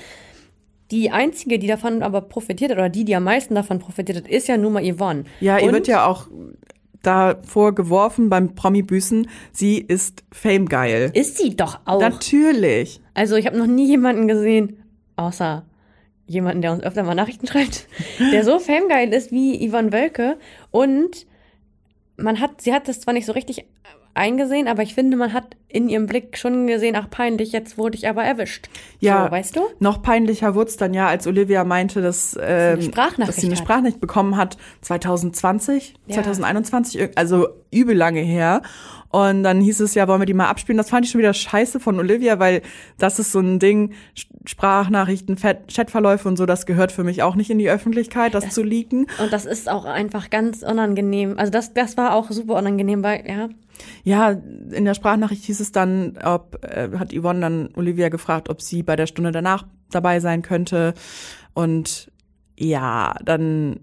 Die 0.92 1.10
einzige, 1.12 1.58
die 1.60 1.68
davon 1.68 2.04
aber 2.04 2.22
profitiert 2.22 2.72
hat, 2.72 2.78
oder 2.78 2.90
die, 2.90 3.06
die 3.06 3.16
am 3.16 3.24
meisten 3.24 3.56
davon 3.56 3.80
profitiert 3.80 4.20
hat, 4.20 4.28
ist 4.28 4.48
ja 4.48 4.56
nun 4.56 4.74
mal 4.74 4.84
Yvonne. 4.84 5.24
Ja, 5.40 5.58
ihr 5.58 5.66
Und- 5.68 5.74
wird 5.74 5.88
ja 5.88 6.06
auch 6.06 6.28
davor 7.02 7.76
geworfen 7.76 8.30
beim 8.30 8.56
Promi-Büßen, 8.56 9.28
sie 9.52 9.78
ist 9.78 10.24
famegeil. 10.32 11.12
Ist 11.14 11.38
sie 11.38 11.56
doch 11.56 11.80
auch. 11.86 12.00
Natürlich. 12.00 13.00
Also 13.14 13.36
ich 13.36 13.46
habe 13.46 13.58
noch 13.58 13.68
nie 13.68 13.88
jemanden 13.88 14.28
gesehen, 14.28 14.84
außer 15.16 15.66
jemanden, 16.28 16.62
der 16.64 16.72
uns 16.72 16.82
öfter 16.84 17.04
mal 17.04 17.14
Nachrichten 17.16 17.46
schreibt, 17.48 17.88
der 18.32 18.44
so 18.44 18.58
famegeil 18.60 19.14
ist 19.14 19.32
wie 19.32 19.68
Yvonne 19.70 19.92
Wölke. 19.92 20.38
Und 20.72 21.28
man 22.18 22.40
hat, 22.40 22.62
sie 22.62 22.74
hat 22.74 22.88
das 22.88 23.02
zwar 23.02 23.14
nicht 23.14 23.26
so 23.28 23.34
richtig 23.34 23.66
eingesehen, 24.16 24.68
aber 24.68 24.82
ich 24.82 24.96
finde, 24.96 25.18
man 25.18 25.34
hat 25.34 25.56
in 25.68 25.90
ihrem 25.90 26.06
Blick 26.08 26.38
schon 26.38 26.68
gesehen, 26.68 26.96
ach 26.96 27.10
peinlich, 27.10 27.52
jetzt 27.52 27.78
wurde 27.78 27.98
ich 27.98 28.08
aber 28.08 28.24
erwischt. 28.24 28.70
Ja. 29.00 29.26
So, 29.26 29.32
weißt 29.32 29.56
du? 29.58 29.62
Noch 29.80 30.02
peinlicher 30.02 30.56
wurde 30.56 30.70
es 30.70 30.78
dann 30.78 30.94
ja, 30.94 31.08
als 31.08 31.28
Olivia 31.28 31.64
meinte, 31.66 32.02
dass, 32.02 32.38
ähm, 32.42 32.82
Sprachnachricht 32.82 33.28
dass 33.28 33.36
sie 33.42 33.48
eine. 33.48 33.58
Sprachnachricht 33.58 34.00
bekommen 34.00 34.38
hat, 34.38 34.58
2020, 34.82 35.94
Ja. 36.08 36.16
2021, 36.16 37.00
irg- 37.02 37.12
also 37.16 37.48
übel 37.72 37.96
lange 37.96 38.22
her. 38.22 38.62
Und 39.10 39.44
dann 39.44 39.62
hieß 39.62 39.80
es 39.80 39.96
ja, 39.96 40.08
wollen 40.08 40.22
wir 40.22 40.26
die 40.26 40.34
mal 40.34 40.50
abspielen. 40.50 40.78
Das 40.78 40.90
fand 40.90 41.06
ich 41.06 41.12
schon 41.12 41.20
wieder 41.20 41.34
scheiße 41.34 41.80
von 41.80 41.98
Olivia, 42.00 42.40
weil 42.40 42.62
das 42.98 43.20
ist 43.20 43.32
so 43.32 43.40
ein 43.40 43.60
Ding, 43.60 43.94
Sprachnachrichten, 44.48 45.36
Chat- 45.38 45.74
Chatverläufe 45.74 46.28
und 46.28 46.38
so, 46.38 46.46
das 46.46 46.66
gehört 46.66 46.92
für 46.92 47.04
mich 47.04 47.24
auch 47.24 47.36
nicht 47.36 47.50
in 47.50 47.58
die 47.58 47.70
Öffentlichkeit, 47.70 48.34
das, 48.34 48.50
zu 48.50 48.64
leaken. 48.64 49.08
Und 49.22 49.34
das 49.34 49.46
ist 49.46 49.70
auch 49.70 49.86
einfach 49.86 50.30
ganz 50.30 50.64
unangenehm. 50.64 51.38
Also 51.38 51.52
das, 51.52 51.74
das 51.74 51.98
war 51.98 52.14
auch 52.16 52.32
super 52.32 52.56
unangenehm, 52.56 53.04
weil, 53.04 53.24
ja, 53.28 53.50
Ja, 54.04 54.32
in 54.72 54.86
der 54.86 54.94
Sprachnachricht 54.94 55.44
hieß 55.46 55.60
es 55.60 55.72
dann, 55.72 56.18
ob, 56.24 56.64
äh, 56.64 56.90
hat 56.98 57.14
Yvonne 57.14 57.40
dann 57.42 57.70
Olivia 57.76 58.10
gefragt, 58.10 58.50
ob 58.50 58.62
sie 58.62 58.84
bei 58.84 58.96
der 58.96 59.08
Stunde 59.08 59.32
danach 59.32 59.66
dabei 59.92 60.20
sein 60.20 60.42
könnte. 60.42 60.94
Und 61.54 62.12
ja, 62.58 63.16
dann 63.24 63.80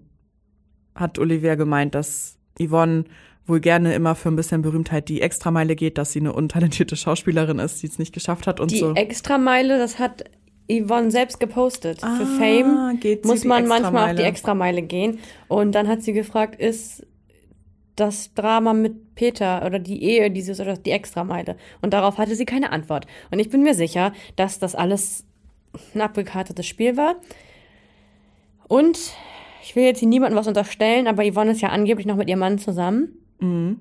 hat 0.95 1.19
Olivia 1.19 1.55
gemeint, 1.55 1.95
dass 1.95 2.37
Yvonne 2.59 3.05
wohl 3.45 3.59
gerne 3.59 3.93
immer 3.93 4.15
für 4.15 4.29
ein 4.29 4.35
bisschen 4.35 4.61
Berühmtheit 4.61 5.09
die 5.09 5.21
Extrameile 5.21 5.75
geht, 5.75 5.97
dass 5.97 6.13
sie 6.13 6.19
eine 6.19 6.33
untalentierte 6.33 6.95
Schauspielerin 6.95 7.59
ist, 7.59 7.83
die 7.83 7.87
es 7.87 7.99
nicht 7.99 8.13
geschafft 8.13 8.47
hat 8.47 8.59
und 8.59 8.71
die 8.71 8.79
so. 8.79 8.93
Extrameile, 8.93 9.77
das 9.77 9.99
hat 9.99 10.23
Yvonne 10.69 11.11
selbst 11.11 11.39
gepostet. 11.39 11.99
Für 11.99 12.07
Ah, 12.07 12.37
Fame 12.37 12.99
geht 12.99 13.23
sie 13.23 13.29
muss 13.29 13.43
man 13.43 13.67
manchmal 13.67 14.11
auf 14.11 14.15
die 14.15 14.23
Extrameile. 14.23 14.81
Gehen. 14.81 15.19
Und 15.47 15.73
dann 15.73 15.87
hat 15.87 16.01
sie 16.01 16.13
gefragt, 16.13 16.59
ist 16.59 17.05
das 17.95 18.33
Drama 18.33 18.73
mit 18.73 19.15
Peter 19.15 19.65
oder 19.65 19.77
die 19.79 20.01
Ehe 20.03 20.31
dieses 20.31 20.59
oder 20.59 20.75
die 20.75 20.91
Extrameile? 20.91 21.57
Und 21.81 21.93
darauf 21.93 22.17
hatte 22.17 22.35
sie 22.35 22.45
keine 22.45 22.71
Antwort. 22.71 23.05
Und 23.29 23.39
ich 23.39 23.49
bin 23.49 23.61
mir 23.61 23.75
sicher, 23.75 24.13
dass 24.35 24.59
das 24.59 24.73
alles 24.73 25.25
ein 25.93 26.01
abgekartetes 26.01 26.65
Spiel 26.65 26.97
war. 26.97 27.15
Und 28.67 28.97
ich 29.63 29.75
will 29.75 29.83
jetzt 29.83 29.99
hier 29.99 30.07
niemandem 30.07 30.37
was 30.37 30.47
unterstellen, 30.47 31.07
aber 31.07 31.23
Yvonne 31.29 31.51
ist 31.51 31.61
ja 31.61 31.69
angeblich 31.69 32.05
noch 32.07 32.15
mit 32.15 32.29
ihrem 32.29 32.39
Mann 32.39 32.57
zusammen. 32.57 33.09
Mhm. 33.39 33.79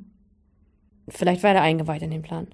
Vielleicht 1.09 1.43
war 1.43 1.55
er 1.55 1.63
eingeweiht 1.63 2.03
in 2.03 2.11
den 2.11 2.23
Plan. 2.23 2.49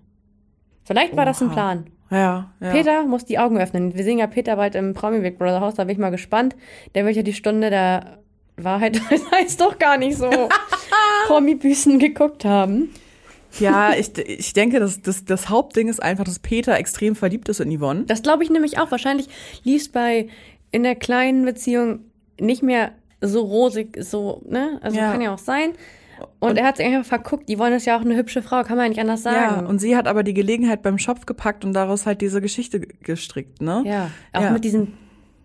Vielleicht 0.84 1.16
war 1.16 1.24
das 1.24 1.42
ein. 1.42 1.50
Plan. 1.50 1.90
Ja, 2.10 2.50
ja. 2.60 2.70
Peter 2.72 3.02
muss 3.04 3.24
die 3.24 3.38
Augen 3.38 3.58
öffnen. 3.58 3.94
Wir 3.94 4.04
sehen 4.04 4.18
ja 4.18 4.26
Peter 4.26 4.56
bald 4.56 4.74
im 4.74 4.94
Promi 4.94 5.20
Big 5.20 5.38
Brother 5.38 5.60
Haus, 5.60 5.74
da 5.74 5.84
bin 5.84 5.92
ich 5.92 5.98
mal 5.98 6.10
gespannt. 6.10 6.56
Der 6.94 7.04
wird 7.04 7.16
ja 7.16 7.22
die 7.22 7.34
Stunde 7.34 7.70
der 7.70 8.18
Wahrheit, 8.56 9.00
das 9.10 9.30
heißt 9.30 9.60
doch 9.60 9.78
gar 9.78 9.98
nicht 9.98 10.16
so, 10.16 10.30
Promi-Büßen 11.26 11.98
geguckt 11.98 12.44
haben. 12.44 12.90
Ja, 13.60 13.92
ich, 13.94 14.16
ich 14.18 14.52
denke, 14.52 14.78
das, 14.78 15.00
das, 15.02 15.24
das 15.24 15.48
Hauptding 15.48 15.88
ist 15.88 16.02
einfach, 16.02 16.24
dass 16.24 16.38
Peter 16.38 16.76
extrem 16.78 17.16
verliebt 17.16 17.48
ist 17.48 17.60
in 17.60 17.76
Yvonne. 17.76 18.04
Das 18.04 18.22
glaube 18.22 18.42
ich 18.44 18.50
nämlich 18.50 18.78
auch. 18.78 18.90
Wahrscheinlich 18.90 19.28
lief 19.64 19.82
es 19.82 19.88
bei 19.88 20.28
in 20.70 20.82
der 20.82 20.94
kleinen 20.94 21.44
Beziehung 21.44 22.00
nicht 22.38 22.62
mehr 22.62 22.92
so 23.20 23.40
rosig, 23.40 23.96
so, 24.02 24.42
ne? 24.46 24.78
Also 24.82 24.98
Ja. 24.98 25.12
kann 25.12 25.20
ja 25.22 25.32
auch 25.34 25.38
sein. 25.38 25.72
Und, 26.40 26.56
er 26.56 26.66
hat 26.66 26.76
sich 26.76 26.86
einfach 26.86 27.04
verguckt. 27.08 27.50
Yvonne 27.50 27.76
ist 27.76 27.86
ja 27.86 27.96
auch 27.96 28.02
eine 28.02 28.14
hübsche 28.16 28.42
Frau, 28.42 28.62
kann 28.62 28.76
man 28.76 28.84
ja 28.86 28.88
nicht 28.90 29.00
anders 29.00 29.24
Ja, 29.24 29.32
sagen. 29.50 29.66
und 29.66 29.80
sie 29.80 29.96
hat 29.96 30.06
aber 30.06 30.22
die 30.22 30.34
Gelegenheit 30.34 30.82
beim 30.82 30.98
Schopf 30.98 31.26
gepackt 31.26 31.64
und 31.64 31.72
daraus 31.72 32.06
halt 32.06 32.20
diese 32.20 32.40
Geschichte 32.40 32.78
gestrickt, 32.80 33.60
ne? 33.60 33.82
Ja, 33.84 34.10
auch 34.32 34.42
Ja. 34.42 34.50
mit 34.52 34.62
diesem 34.64 34.92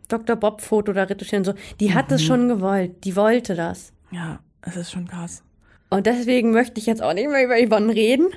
Dr. 0.07 0.35
Bob-Foto 0.35 0.93
da 0.93 1.03
retuschieren. 1.03 1.43
So. 1.43 1.53
Die 1.79 1.93
hat 1.95 2.09
Mhm. 2.09 2.15
es 2.15 2.23
schon 2.23 2.47
gewollt. 2.47 3.03
Die 3.05 3.15
wollte 3.15 3.55
das. 3.55 3.91
Ja, 4.11 4.39
es 4.61 4.75
ist 4.75 4.91
schon 4.91 5.07
krass. 5.07 5.41
Und 5.89 6.05
deswegen 6.05 6.51
möchte 6.51 6.79
ich 6.79 6.85
jetzt 6.85 7.01
auch 7.01 7.13
nicht 7.13 7.29
mehr 7.29 7.43
über 7.45 7.55
Yvonne 7.55 7.93
reden. 7.93 8.27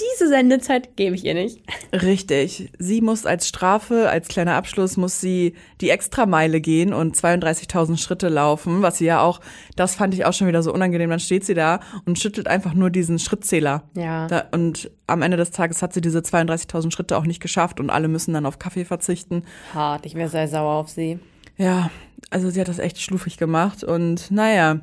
Diese 0.00 0.28
Sendezeit 0.28 0.96
gebe 0.96 1.14
ich 1.14 1.24
ihr 1.24 1.34
nicht. 1.34 1.60
Richtig. 1.92 2.72
Sie 2.78 3.00
muss 3.00 3.26
als 3.26 3.46
Strafe, 3.46 4.08
als 4.10 4.28
kleiner 4.28 4.54
Abschluss, 4.54 4.96
muss 4.96 5.20
sie 5.20 5.54
die 5.80 5.90
Extrameile 5.90 6.60
gehen 6.60 6.92
und 6.92 7.16
32.000 7.16 7.98
Schritte 7.98 8.28
laufen, 8.28 8.82
was 8.82 8.98
sie 8.98 9.04
ja 9.04 9.20
auch, 9.20 9.40
das 9.76 9.94
fand 9.94 10.14
ich 10.14 10.24
auch 10.24 10.32
schon 10.32 10.48
wieder 10.48 10.62
so 10.62 10.72
unangenehm. 10.72 11.10
Dann 11.10 11.20
steht 11.20 11.44
sie 11.44 11.54
da 11.54 11.80
und 12.06 12.18
schüttelt 12.18 12.48
einfach 12.48 12.74
nur 12.74 12.90
diesen 12.90 13.18
Schrittzähler. 13.18 13.84
Ja. 13.96 14.26
Da, 14.26 14.44
und 14.52 14.90
am 15.06 15.22
Ende 15.22 15.36
des 15.36 15.52
Tages 15.52 15.82
hat 15.82 15.92
sie 15.92 16.00
diese 16.00 16.20
32.000 16.20 16.90
Schritte 16.90 17.16
auch 17.16 17.26
nicht 17.26 17.40
geschafft 17.40 17.78
und 17.78 17.90
alle 17.90 18.08
müssen 18.08 18.34
dann 18.34 18.46
auf 18.46 18.58
Kaffee 18.58 18.84
verzichten. 18.84 19.44
Hart, 19.72 20.06
ich 20.06 20.14
wäre 20.14 20.28
sehr 20.28 20.48
sauer 20.48 20.74
auf 20.74 20.88
sie. 20.88 21.18
Ja, 21.56 21.90
also 22.30 22.50
sie 22.50 22.60
hat 22.60 22.68
das 22.68 22.80
echt 22.80 23.00
schlufig 23.00 23.36
gemacht 23.36 23.84
und 23.84 24.30
naja, 24.30 24.80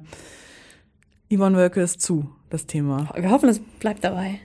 Yvonne 1.29 1.57
Wölke 1.57 1.81
ist 1.81 2.01
zu, 2.01 2.29
das 2.49 2.65
Thema. 2.65 3.09
Wir 3.15 3.29
hoffen, 3.29 3.49
es 3.49 3.59
bleibt 3.59 4.03
dabei. 4.03 4.39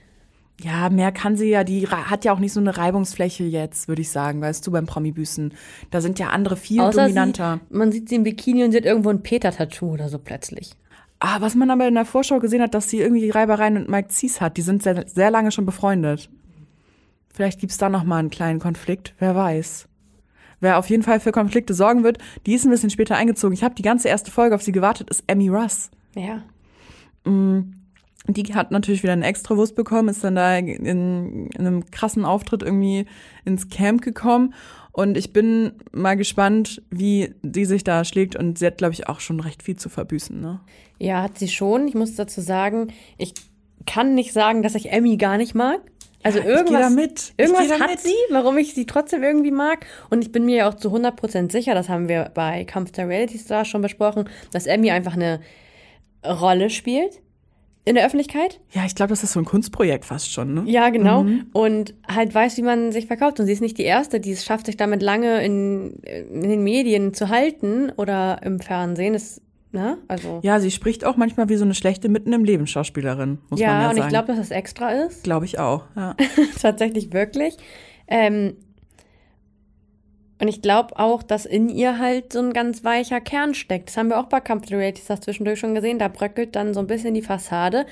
Ja, 0.61 0.89
mehr 0.89 1.11
kann 1.11 1.37
sie 1.37 1.49
ja, 1.49 1.63
die 1.63 1.87
hat 1.87 2.25
ja 2.25 2.33
auch 2.33 2.39
nicht 2.39 2.53
so 2.53 2.59
eine 2.59 2.75
Reibungsfläche 2.75 3.43
jetzt, 3.43 3.87
würde 3.87 4.01
ich 4.01 4.09
sagen, 4.09 4.41
weißt 4.41 4.65
du, 4.65 4.71
beim 4.71 4.87
Promi-Büßen. 4.87 5.53
Da 5.91 6.01
sind 6.01 6.17
ja 6.17 6.29
andere 6.29 6.57
viel 6.57 6.81
Außer 6.81 7.03
dominanter. 7.03 7.59
Sie, 7.69 7.77
man 7.77 7.91
sieht 7.91 8.09
sie 8.09 8.15
im 8.15 8.23
Bikini 8.23 8.63
und 8.63 8.71
sie 8.71 8.77
hat 8.77 8.85
irgendwo 8.85 9.09
ein 9.09 9.21
Peter-Tattoo 9.21 9.93
oder 9.93 10.09
so 10.09 10.17
plötzlich. 10.17 10.71
Ah, 11.19 11.41
was 11.41 11.55
man 11.55 11.69
aber 11.69 11.87
in 11.87 11.93
der 11.93 12.05
Vorschau 12.05 12.39
gesehen 12.39 12.61
hat, 12.61 12.73
dass 12.73 12.89
sie 12.89 12.99
irgendwie 12.99 13.29
Reibereien 13.29 13.75
mit 13.75 13.89
Mike 13.89 14.09
Zies 14.09 14.41
hat. 14.41 14.57
Die 14.57 14.61
sind 14.61 14.81
sehr, 14.81 15.07
sehr 15.07 15.29
lange 15.29 15.51
schon 15.51 15.65
befreundet. 15.65 16.29
Vielleicht 17.31 17.59
gibt's 17.59 17.77
da 17.77 17.89
noch 17.89 18.03
mal 18.03 18.17
einen 18.17 18.31
kleinen 18.31 18.59
Konflikt, 18.59 19.13
wer 19.19 19.35
weiß. 19.35 19.87
Wer 20.59 20.79
auf 20.79 20.89
jeden 20.89 21.03
Fall 21.03 21.19
für 21.19 21.31
Konflikte 21.31 21.75
sorgen 21.75 22.03
wird, 22.03 22.17
die 22.47 22.55
ist 22.55 22.65
ein 22.65 22.71
bisschen 22.71 22.89
später 22.89 23.15
eingezogen. 23.15 23.53
Ich 23.53 23.63
habe 23.63 23.75
die 23.75 23.83
ganze 23.83 24.07
erste 24.07 24.31
Folge 24.31 24.55
auf 24.55 24.63
sie 24.63 24.71
gewartet, 24.71 25.09
ist 25.11 25.23
Emmy 25.27 25.49
Russ. 25.49 25.91
Ja. 26.15 26.41
Die 28.29 28.53
hat 28.53 28.71
natürlich 28.71 29.03
wieder 29.03 29.13
einen 29.13 29.23
Extrawurst 29.23 29.75
bekommen, 29.75 30.09
ist 30.09 30.23
dann 30.23 30.35
da 30.35 30.57
in, 30.57 30.67
in 30.75 31.49
einem 31.57 31.89
krassen 31.91 32.25
Auftritt 32.25 32.61
irgendwie 32.61 33.05
ins 33.45 33.69
Camp 33.69 34.01
gekommen. 34.01 34.53
Und 34.91 35.15
ich 35.15 35.31
bin 35.31 35.73
mal 35.91 36.17
gespannt, 36.17 36.81
wie 36.89 37.33
die 37.43 37.65
sich 37.65 37.83
da 37.83 38.03
schlägt. 38.03 38.35
Und 38.35 38.57
sie 38.59 38.65
hat, 38.65 38.77
glaube 38.79 38.93
ich, 38.93 39.07
auch 39.07 39.19
schon 39.19 39.39
recht 39.39 39.63
viel 39.63 39.75
zu 39.75 39.89
verbüßen. 39.89 40.39
Ne? 40.41 40.59
Ja, 40.99 41.21
hat 41.21 41.37
sie 41.37 41.47
schon. 41.47 41.87
Ich 41.87 41.93
muss 41.93 42.15
dazu 42.15 42.41
sagen, 42.41 42.91
ich 43.17 43.33
kann 43.85 44.15
nicht 44.15 44.33
sagen, 44.33 44.63
dass 44.63 44.75
ich 44.75 44.91
Emmy 44.91 45.17
gar 45.17 45.37
nicht 45.37 45.55
mag. 45.55 45.79
Also 46.23 46.39
Ja, 46.39 46.45
irgendwas, 46.45 47.33
irgendwas 47.37 47.79
hat 47.79 47.91
mit. 47.91 47.99
sie, 47.99 48.15
warum 48.31 48.57
ich 48.57 48.73
sie 48.73 48.85
trotzdem 48.85 49.23
irgendwie 49.23 49.51
mag. 49.51 49.85
Und 50.09 50.23
ich 50.23 50.31
bin 50.31 50.45
mir 50.45 50.55
ja 50.57 50.69
auch 50.69 50.73
zu 50.73 50.89
100% 50.93 51.51
sicher, 51.51 51.75
das 51.75 51.89
haben 51.89 52.09
wir 52.09 52.31
bei 52.33 52.65
Kampf 52.65 52.91
der 52.91 53.07
Reality 53.07 53.37
Stars 53.37 53.67
schon 53.67 53.81
besprochen, 53.81 54.27
dass 54.51 54.65
Emmy 54.65 54.91
einfach 54.91 55.13
eine 55.13 55.39
Rolle 56.25 56.69
spielt 56.69 57.21
in 57.87 57.95
der 57.95 58.05
Öffentlichkeit. 58.05 58.59
Ja, 58.71 58.85
ich 58.85 58.95
glaube, 58.95 59.09
das 59.09 59.23
ist 59.23 59.31
so 59.33 59.39
ein 59.39 59.45
Kunstprojekt 59.45 60.05
fast 60.05 60.31
schon. 60.31 60.53
Ne? 60.53 60.63
Ja, 60.67 60.89
genau. 60.89 61.25
Und 61.53 61.93
halt 62.07 62.33
weiß, 62.35 62.57
wie 62.57 62.61
man 62.61 62.91
sich 62.91 63.07
verkauft. 63.07 63.39
Und 63.39 63.45
sie 63.45 63.53
ist 63.53 63.61
nicht 63.61 63.77
die 63.77 63.83
Erste, 63.83 64.19
die 64.19 64.31
es 64.31 64.43
schafft, 64.45 64.65
sich 64.65 64.77
damit 64.77 65.01
lange 65.01 65.43
in, 65.43 65.93
in 66.03 66.41
den 66.49 66.63
Medien 66.63 67.13
zu 67.13 67.29
halten 67.29 67.91
oder 67.95 68.41
im 68.43 68.59
Fernsehen. 68.59 69.13
Das, 69.13 69.41
ne? 69.71 69.97
Also. 70.07 70.39
Ja, 70.43 70.59
sie 70.59 70.71
spricht 70.71 71.05
auch 71.05 71.15
manchmal 71.17 71.49
wie 71.49 71.55
so 71.55 71.63
eine 71.65 71.73
schlechte 71.73 72.09
mitten 72.09 72.33
im 72.33 72.43
Leben 72.43 72.67
Schauspielerin, 72.67 73.37
muss 73.49 73.59
Ja, 73.59 73.67
man 73.67 73.81
ja 73.81 73.89
und 73.89 73.95
sagen. 73.95 74.07
ich 74.07 74.09
glaube, 74.11 74.27
dass 74.27 74.37
das 74.37 74.51
extra 74.51 74.89
ist. 74.91 75.23
glaube 75.23 75.45
ich 75.45 75.57
auch. 75.59 75.83
Ja. 75.95 76.15
Tatsächlich 76.61 77.13
wirklich. 77.13 77.55
Ähm, 78.09 78.55
und 80.39 80.47
ich 80.47 80.61
glaube 80.61 80.99
auch, 80.99 81.23
dass 81.23 81.45
in 81.45 81.69
ihr 81.69 81.97
halt 81.97 82.33
so 82.33 82.39
ein 82.39 82.53
ganz 82.53 82.83
weicher 82.83 83.19
Kern 83.19 83.55
steckt. 83.55 83.89
Das 83.89 83.97
haben 83.97 84.09
wir 84.09 84.19
auch 84.19 84.27
bei 84.27 84.39
Kampf 84.39 84.67
der 84.67 84.77
Reality 84.77 85.01
Stars 85.01 85.21
zwischendurch 85.21 85.59
schon 85.59 85.73
gesehen. 85.73 85.97
Da 85.97 86.09
bröckelt 86.09 86.55
dann 86.55 86.73
so 86.73 86.79
ein 86.79 86.87
bisschen 86.87 87.15
die 87.15 87.23
Fassade. 87.23 87.85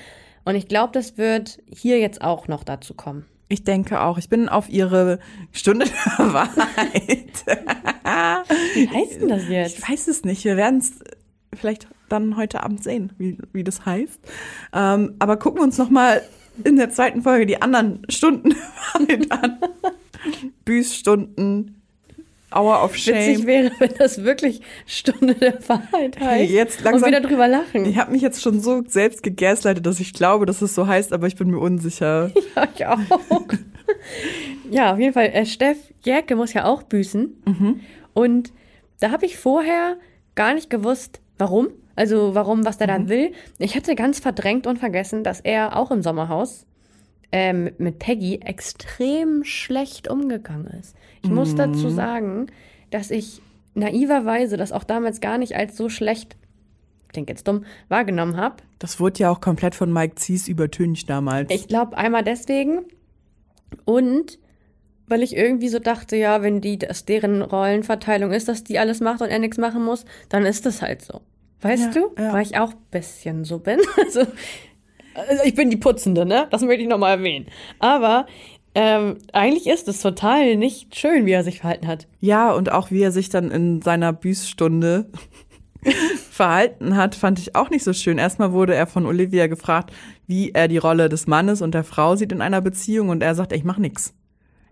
Und 0.44 0.54
ich 0.54 0.68
glaube, 0.68 0.92
das 0.92 1.18
wird 1.18 1.58
hier 1.66 1.98
jetzt 1.98 2.22
auch 2.22 2.46
noch 2.46 2.62
dazu 2.62 2.94
kommen. 2.94 3.26
Ich 3.48 3.64
denke 3.64 4.00
auch. 4.00 4.18
Ich 4.18 4.28
bin 4.28 4.48
auf 4.48 4.68
ihre 4.68 5.18
Stunde 5.52 5.86
der 6.18 6.32
Wahrheit. 6.32 7.44
Wie 8.74 8.88
heißt 8.88 9.20
denn 9.20 9.28
das 9.28 9.48
jetzt? 9.48 9.78
Ich 9.78 9.88
weiß 9.88 10.06
es 10.08 10.24
nicht. 10.24 10.44
Wir 10.44 10.56
werden 10.56 10.78
es 10.78 11.00
vielleicht 11.52 11.88
dann 12.08 12.36
heute 12.36 12.62
Abend 12.62 12.84
sehen, 12.84 13.12
wie, 13.18 13.38
wie 13.52 13.64
das 13.64 13.84
heißt. 13.84 14.20
Ähm, 14.72 15.14
aber 15.18 15.36
gucken 15.36 15.60
wir 15.60 15.64
uns 15.64 15.78
noch 15.78 15.90
mal 15.90 16.22
in 16.62 16.76
der 16.76 16.90
zweiten 16.90 17.22
Folge 17.22 17.46
die 17.46 17.60
anderen 17.60 18.02
Stunden 18.08 18.54
an. 19.30 19.58
Büßstunden, 20.64 21.75
Hour 22.54 22.84
of 22.84 22.94
Witzig 22.94 23.38
Shame. 23.38 23.46
wäre, 23.46 23.70
wenn 23.78 23.90
das 23.98 24.22
wirklich 24.22 24.60
Stunde 24.86 25.34
der 25.34 25.58
Wahrheit 25.68 26.18
heißt. 26.20 26.50
jetzt 26.50 26.78
und 26.78 26.84
langsam- 26.84 27.08
wieder 27.08 27.20
drüber 27.20 27.48
lachen. 27.48 27.84
Ich 27.86 27.98
habe 27.98 28.12
mich 28.12 28.22
jetzt 28.22 28.40
schon 28.42 28.60
so 28.60 28.82
selbst 28.86 29.22
gegaslightet, 29.22 29.84
dass 29.84 29.98
ich 30.00 30.12
glaube, 30.12 30.46
dass 30.46 30.62
es 30.62 30.74
so 30.74 30.86
heißt, 30.86 31.12
aber 31.12 31.26
ich 31.26 31.36
bin 31.36 31.50
mir 31.50 31.58
unsicher. 31.58 32.30
Ja, 32.56 32.68
ich 32.74 32.86
auch. 32.86 32.98
ja, 34.70 34.92
auf 34.92 34.98
jeden 34.98 35.12
Fall. 35.12 35.26
Äh, 35.26 35.46
Steff 35.46 35.76
Jäcke 36.04 36.36
muss 36.36 36.52
ja 36.52 36.64
auch 36.64 36.82
büßen. 36.82 37.82
Und 38.14 38.52
da 39.00 39.10
habe 39.10 39.26
ich 39.26 39.36
vorher 39.36 39.96
gar 40.34 40.54
nicht 40.54 40.70
gewusst, 40.70 41.20
warum. 41.38 41.68
Also 41.94 42.34
warum, 42.34 42.64
was 42.64 42.78
der 42.78 42.86
da 42.88 43.08
will. 43.08 43.32
Ich 43.58 43.74
hatte 43.76 43.94
ganz 43.94 44.20
verdrängt 44.20 44.66
und 44.66 44.78
vergessen, 44.78 45.24
dass 45.24 45.40
er 45.40 45.76
auch 45.76 45.90
im 45.90 46.02
Sommerhaus 46.02 46.66
ähm, 47.32 47.70
mit 47.78 47.98
Peggy 47.98 48.40
extrem 48.44 49.44
schlecht 49.44 50.08
umgegangen 50.08 50.66
ist. 50.80 50.94
Ich 51.22 51.30
muss 51.30 51.54
dazu 51.54 51.88
sagen, 51.90 52.46
dass 52.90 53.10
ich 53.10 53.40
naiverweise 53.74 54.56
das 54.56 54.72
auch 54.72 54.84
damals 54.84 55.20
gar 55.20 55.38
nicht 55.38 55.54
als 55.56 55.76
so 55.76 55.88
schlecht, 55.88 56.36
klingt 57.08 57.28
jetzt 57.28 57.46
dumm, 57.48 57.64
wahrgenommen 57.88 58.36
habe. 58.36 58.56
Das 58.78 59.00
wurde 59.00 59.20
ja 59.20 59.30
auch 59.30 59.40
komplett 59.40 59.74
von 59.74 59.92
Mike 59.92 60.14
Zies 60.16 60.48
übertüncht 60.48 61.08
damals. 61.10 61.50
Ich 61.52 61.68
glaube 61.68 61.96
einmal 61.96 62.22
deswegen 62.22 62.84
und 63.84 64.38
weil 65.08 65.22
ich 65.22 65.36
irgendwie 65.36 65.68
so 65.68 65.78
dachte, 65.78 66.16
ja, 66.16 66.42
wenn 66.42 66.60
die 66.60 66.78
das 66.78 67.04
deren 67.04 67.42
Rollenverteilung 67.42 68.32
ist, 68.32 68.48
dass 68.48 68.64
die 68.64 68.78
alles 68.78 69.00
macht 69.00 69.20
und 69.22 69.28
er 69.28 69.38
nichts 69.38 69.56
machen 69.56 69.84
muss, 69.84 70.04
dann 70.28 70.44
ist 70.44 70.66
das 70.66 70.82
halt 70.82 71.02
so. 71.02 71.20
Weißt 71.60 71.94
Ja, 71.94 72.00
du? 72.02 72.22
ja. 72.22 72.32
Weil 72.32 72.42
ich 72.42 72.58
auch 72.58 72.72
ein 72.72 72.78
bisschen 72.90 73.44
so 73.44 73.58
bin. 73.58 73.78
Also, 73.96 74.20
also 75.28 75.44
ich 75.44 75.54
bin 75.54 75.70
die 75.70 75.76
Putzende, 75.78 76.26
ne? 76.26 76.46
Das 76.50 76.60
möchte 76.62 76.82
ich 76.82 76.88
nochmal 76.88 77.16
erwähnen. 77.18 77.46
Aber 77.78 78.26
ähm, 78.76 79.16
eigentlich 79.32 79.66
ist 79.66 79.88
es 79.88 80.02
total 80.02 80.54
nicht 80.56 80.94
schön, 80.94 81.24
wie 81.24 81.32
er 81.32 81.42
sich 81.42 81.60
verhalten 81.60 81.86
hat. 81.86 82.06
Ja, 82.20 82.52
und 82.52 82.70
auch 82.70 82.90
wie 82.90 83.00
er 83.00 83.10
sich 83.10 83.30
dann 83.30 83.50
in 83.50 83.80
seiner 83.80 84.12
Büßstunde 84.12 85.06
verhalten 86.30 86.94
hat, 86.94 87.14
fand 87.14 87.38
ich 87.38 87.56
auch 87.56 87.70
nicht 87.70 87.84
so 87.84 87.94
schön. 87.94 88.18
Erstmal 88.18 88.52
wurde 88.52 88.74
er 88.74 88.86
von 88.86 89.06
Olivia 89.06 89.46
gefragt, 89.46 89.94
wie 90.26 90.50
er 90.52 90.68
die 90.68 90.76
Rolle 90.76 91.08
des 91.08 91.26
Mannes 91.26 91.62
und 91.62 91.72
der 91.72 91.84
Frau 91.84 92.16
sieht 92.16 92.32
in 92.32 92.42
einer 92.42 92.60
Beziehung 92.60 93.08
und 93.08 93.22
er 93.22 93.34
sagt, 93.34 93.54
ich 93.54 93.64
mach 93.64 93.78
nix. 93.78 94.12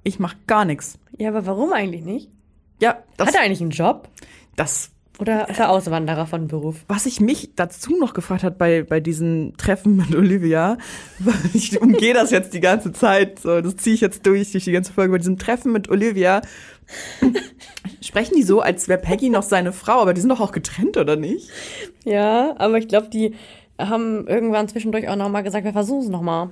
Ich 0.02 0.18
mach 0.18 0.34
gar 0.46 0.66
nix. 0.66 0.98
Ja, 1.16 1.30
aber 1.30 1.46
warum 1.46 1.72
eigentlich 1.72 2.04
nicht? 2.04 2.30
Ja, 2.82 2.98
das, 3.16 3.28
hat 3.28 3.36
er 3.36 3.40
eigentlich 3.40 3.62
einen 3.62 3.70
Job? 3.70 4.10
das 4.56 4.90
Oder 5.20 5.48
ist 5.48 5.60
er 5.60 5.70
Auswanderer 5.70 6.26
von 6.26 6.48
Beruf? 6.48 6.84
was 6.88 7.06
ich 7.06 7.20
mich 7.20 7.50
dazu 7.54 7.96
noch 7.96 8.14
gefragt 8.14 8.42
hat 8.42 8.58
bei, 8.58 8.82
bei 8.82 8.98
diesen 8.98 9.56
Treffen 9.56 9.96
mit 9.96 10.14
Olivia, 10.14 10.76
ich 11.54 11.80
umgehe 11.80 12.14
das 12.14 12.30
jetzt 12.30 12.52
die 12.52 12.60
ganze 12.60 12.92
Zeit, 12.92 13.38
so, 13.38 13.60
das 13.60 13.76
ziehe 13.76 13.94
ich 13.94 14.00
jetzt 14.00 14.26
durch, 14.26 14.50
durch 14.50 14.64
die 14.64 14.72
ganze 14.72 14.92
Folge, 14.92 15.12
bei 15.12 15.18
diesem 15.18 15.38
Treffen 15.38 15.72
mit 15.72 15.88
Olivia, 15.88 16.42
sprechen 18.00 18.34
die 18.36 18.42
so, 18.42 18.60
als 18.60 18.88
wäre 18.88 19.00
Peggy 19.00 19.30
noch 19.30 19.44
seine 19.44 19.72
Frau, 19.72 20.00
aber 20.00 20.14
die 20.14 20.20
sind 20.20 20.30
doch 20.30 20.40
auch 20.40 20.52
getrennt, 20.52 20.96
oder 20.96 21.14
nicht? 21.14 21.48
Ja, 22.04 22.54
aber 22.58 22.78
ich 22.78 22.88
glaube, 22.88 23.08
die 23.08 23.34
haben 23.78 24.26
irgendwann 24.26 24.68
zwischendurch 24.68 25.08
auch 25.08 25.16
nochmal 25.16 25.44
gesagt, 25.44 25.64
wir 25.64 25.72
versuchen 25.72 26.04
es 26.04 26.08
nochmal. 26.08 26.50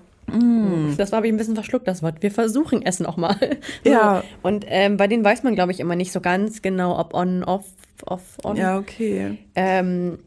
Das 0.96 1.12
war 1.12 1.18
habe 1.18 1.26
ich 1.26 1.32
ein 1.32 1.36
bisschen 1.36 1.54
verschluckt, 1.54 1.86
das 1.86 2.02
Wort. 2.02 2.22
Wir 2.22 2.30
versuchen 2.30 2.80
es 2.84 3.00
nochmal. 3.00 3.36
Ja. 3.84 4.22
Und 4.42 4.64
ähm, 4.68 4.96
bei 4.96 5.08
denen 5.08 5.24
weiß 5.24 5.42
man, 5.42 5.54
glaube 5.54 5.72
ich, 5.72 5.80
immer 5.80 5.96
nicht 5.96 6.12
so 6.12 6.20
ganz 6.20 6.62
genau, 6.62 6.98
ob 6.98 7.14
on, 7.14 7.44
off, 7.44 7.64
off, 8.06 8.38
on. 8.42 8.56
Ja, 8.56 8.78
okay. 8.78 9.38
Ähm, 9.54 10.18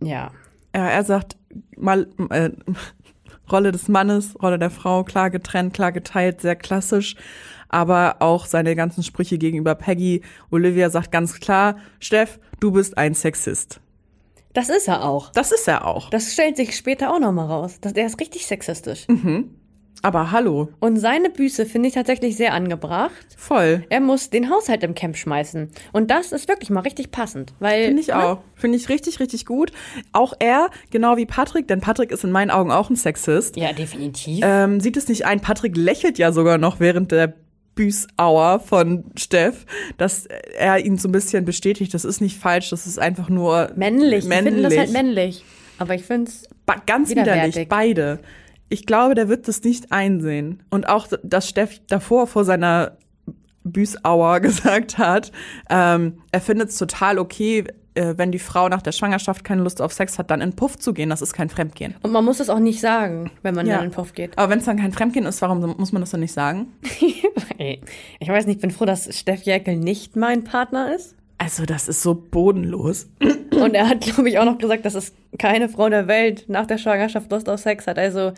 ja. 0.00 0.30
Ja, 0.74 0.88
er 0.88 1.04
sagt, 1.04 1.36
mal, 1.76 2.08
äh, 2.30 2.50
Rolle 3.50 3.72
des 3.72 3.88
Mannes, 3.88 4.34
Rolle 4.42 4.58
der 4.58 4.70
Frau, 4.70 5.04
klar 5.04 5.30
getrennt, 5.30 5.74
klar 5.74 5.92
geteilt, 5.92 6.40
sehr 6.40 6.56
klassisch. 6.56 7.16
Aber 7.68 8.16
auch 8.20 8.46
seine 8.46 8.76
ganzen 8.76 9.02
Sprüche 9.02 9.38
gegenüber 9.38 9.74
Peggy. 9.74 10.22
Olivia 10.50 10.90
sagt 10.90 11.10
ganz 11.10 11.40
klar, 11.40 11.76
Steff, 12.00 12.38
du 12.60 12.72
bist 12.72 12.98
ein 12.98 13.14
Sexist. 13.14 13.80
Das 14.52 14.68
ist 14.68 14.88
er 14.88 15.04
auch. 15.04 15.30
Das 15.32 15.52
ist 15.52 15.66
er 15.66 15.86
auch. 15.86 16.10
Das 16.10 16.32
stellt 16.32 16.56
sich 16.56 16.76
später 16.76 17.12
auch 17.14 17.18
nochmal 17.18 17.46
raus. 17.46 17.78
Das, 17.80 17.94
der 17.94 18.06
ist 18.06 18.20
richtig 18.20 18.46
sexistisch. 18.46 19.06
Aber 20.04 20.32
hallo, 20.32 20.68
Und 20.80 20.96
seine 20.96 21.30
Büße 21.30 21.64
finde 21.64 21.88
ich 21.88 21.94
tatsächlich 21.94 22.36
sehr 22.36 22.54
angebracht. 22.54 23.12
voll. 23.36 23.84
Er 23.88 24.00
muss 24.00 24.30
den 24.30 24.50
Haushalt 24.50 24.82
im 24.82 24.94
Camp 24.94 25.16
schmeißen. 25.16 25.70
Und 25.92 26.10
das 26.10 26.32
ist 26.32 26.48
wirklich 26.48 26.70
mal 26.70 26.80
richtig 26.80 27.12
passend. 27.12 27.54
Weil, 27.60 27.84
Finde 27.86 28.00
ich 28.00 28.08
ne? 28.08 28.16
auch. 28.16 28.38
Finde 28.56 28.78
ich 28.78 28.88
richtig, 28.88 29.20
richtig 29.20 29.46
gut. 29.46 29.70
Auch 30.12 30.32
er, 30.40 30.70
genau 30.90 31.16
wie 31.16 31.26
Patrick, 31.26 31.68
denn 31.68 31.80
Patrick 31.80 32.10
ist 32.10 32.24
in 32.24 32.32
meinen 32.32 32.50
Augen 32.50 32.72
auch 32.72 32.90
ein 32.90 32.96
Sexist. 32.96 33.56
Ja, 33.56 33.72
definitiv. 33.72 34.40
Ähm, 34.44 34.80
sieht 34.80 34.96
es 34.96 35.08
nicht 35.08 35.24
ein, 35.24 35.40
Patrick 35.40 35.76
lächelt 35.76 36.18
ja 36.18 36.32
sogar 36.32 36.58
noch 36.58 36.80
während 36.80 37.12
der 37.12 37.34
Büßauer 37.74 38.60
von 38.60 39.04
Steff, 39.16 39.64
dass 39.96 40.26
er 40.26 40.84
ihn 40.84 40.98
so 40.98 41.08
ein 41.08 41.12
bisschen 41.12 41.44
bestätigt, 41.44 41.94
das 41.94 42.04
ist 42.04 42.20
nicht 42.20 42.38
falsch, 42.38 42.70
das 42.70 42.86
ist 42.86 42.98
einfach 42.98 43.28
nur 43.28 43.70
männlich. 43.76 44.24
Männlich. 44.24 44.52
finden 44.52 44.62
das 44.62 44.76
halt 44.76 44.92
männlich. 44.92 45.44
Aber 45.78 45.94
ich 45.94 46.02
finde 46.02 46.30
es 46.30 46.48
ganz 46.86 47.10
widerlich, 47.10 47.68
beide. 47.68 48.20
Ich 48.72 48.86
glaube, 48.86 49.14
der 49.14 49.28
wird 49.28 49.48
das 49.48 49.62
nicht 49.62 49.92
einsehen. 49.92 50.62
Und 50.70 50.88
auch, 50.88 51.06
dass 51.22 51.46
Steff 51.48 51.78
davor 51.88 52.26
vor 52.26 52.44
seiner 52.44 52.96
Büßauer 53.64 54.40
gesagt 54.48 54.96
hat, 54.96 55.30
ähm, 55.68 56.18
er 56.32 56.40
findet 56.40 56.70
es 56.70 56.78
total 56.78 57.18
okay, 57.18 57.64
äh, 57.94 58.14
wenn 58.16 58.32
die 58.32 58.38
Frau 58.38 58.70
nach 58.70 58.80
der 58.80 58.92
Schwangerschaft 58.92 59.44
keine 59.44 59.62
Lust 59.62 59.82
auf 59.82 59.92
Sex 59.92 60.18
hat, 60.18 60.30
dann 60.30 60.40
in 60.40 60.54
Puff 60.56 60.78
zu 60.78 60.94
gehen. 60.94 61.10
Das 61.10 61.20
ist 61.20 61.34
kein 61.34 61.50
Fremdgehen. 61.50 61.94
Und 62.02 62.12
man 62.12 62.24
muss 62.24 62.38
das 62.38 62.48
auch 62.48 62.58
nicht 62.58 62.80
sagen, 62.80 63.30
wenn 63.42 63.54
man 63.54 63.66
Ja. 63.66 63.76
dann 63.76 63.84
in 63.84 63.90
Puff 63.90 64.14
geht. 64.14 64.38
Aber 64.38 64.50
wenn 64.50 64.60
es 64.60 64.64
dann 64.64 64.78
kein 64.78 64.92
Fremdgehen 64.92 65.26
ist, 65.26 65.42
warum 65.42 65.60
muss 65.76 65.92
man 65.92 66.00
das 66.00 66.10
dann 66.10 66.20
nicht 66.20 66.32
sagen? 66.32 66.68
Ich 68.18 68.28
weiß 68.28 68.46
nicht, 68.46 68.56
ich 68.56 68.60
bin 68.62 68.72
froh, 68.72 68.86
dass 68.86 69.16
Steff 69.16 69.42
Jäckel 69.42 69.76
nicht 69.76 70.16
mein 70.16 70.42
Partner 70.42 70.92
ist. 70.96 71.14
Also, 71.38 71.64
das 71.64 71.86
ist 71.88 72.02
so 72.02 72.14
bodenlos. 72.14 73.08
Und 73.52 73.74
er 73.74 73.88
hat, 73.88 74.00
glaube 74.00 74.28
ich, 74.28 74.38
auch 74.40 74.44
noch 74.44 74.58
gesagt, 74.58 74.84
dass 74.84 74.94
es 74.94 75.12
keine 75.38 75.68
Frau 75.68 75.88
der 75.88 76.08
Welt 76.08 76.44
nach 76.48 76.66
der 76.66 76.78
Schwangerschaft 76.78 77.30
Lust 77.30 77.48
auf 77.48 77.60
Sex 77.60 77.86
hat. 77.86 77.98
Also, 77.98 78.32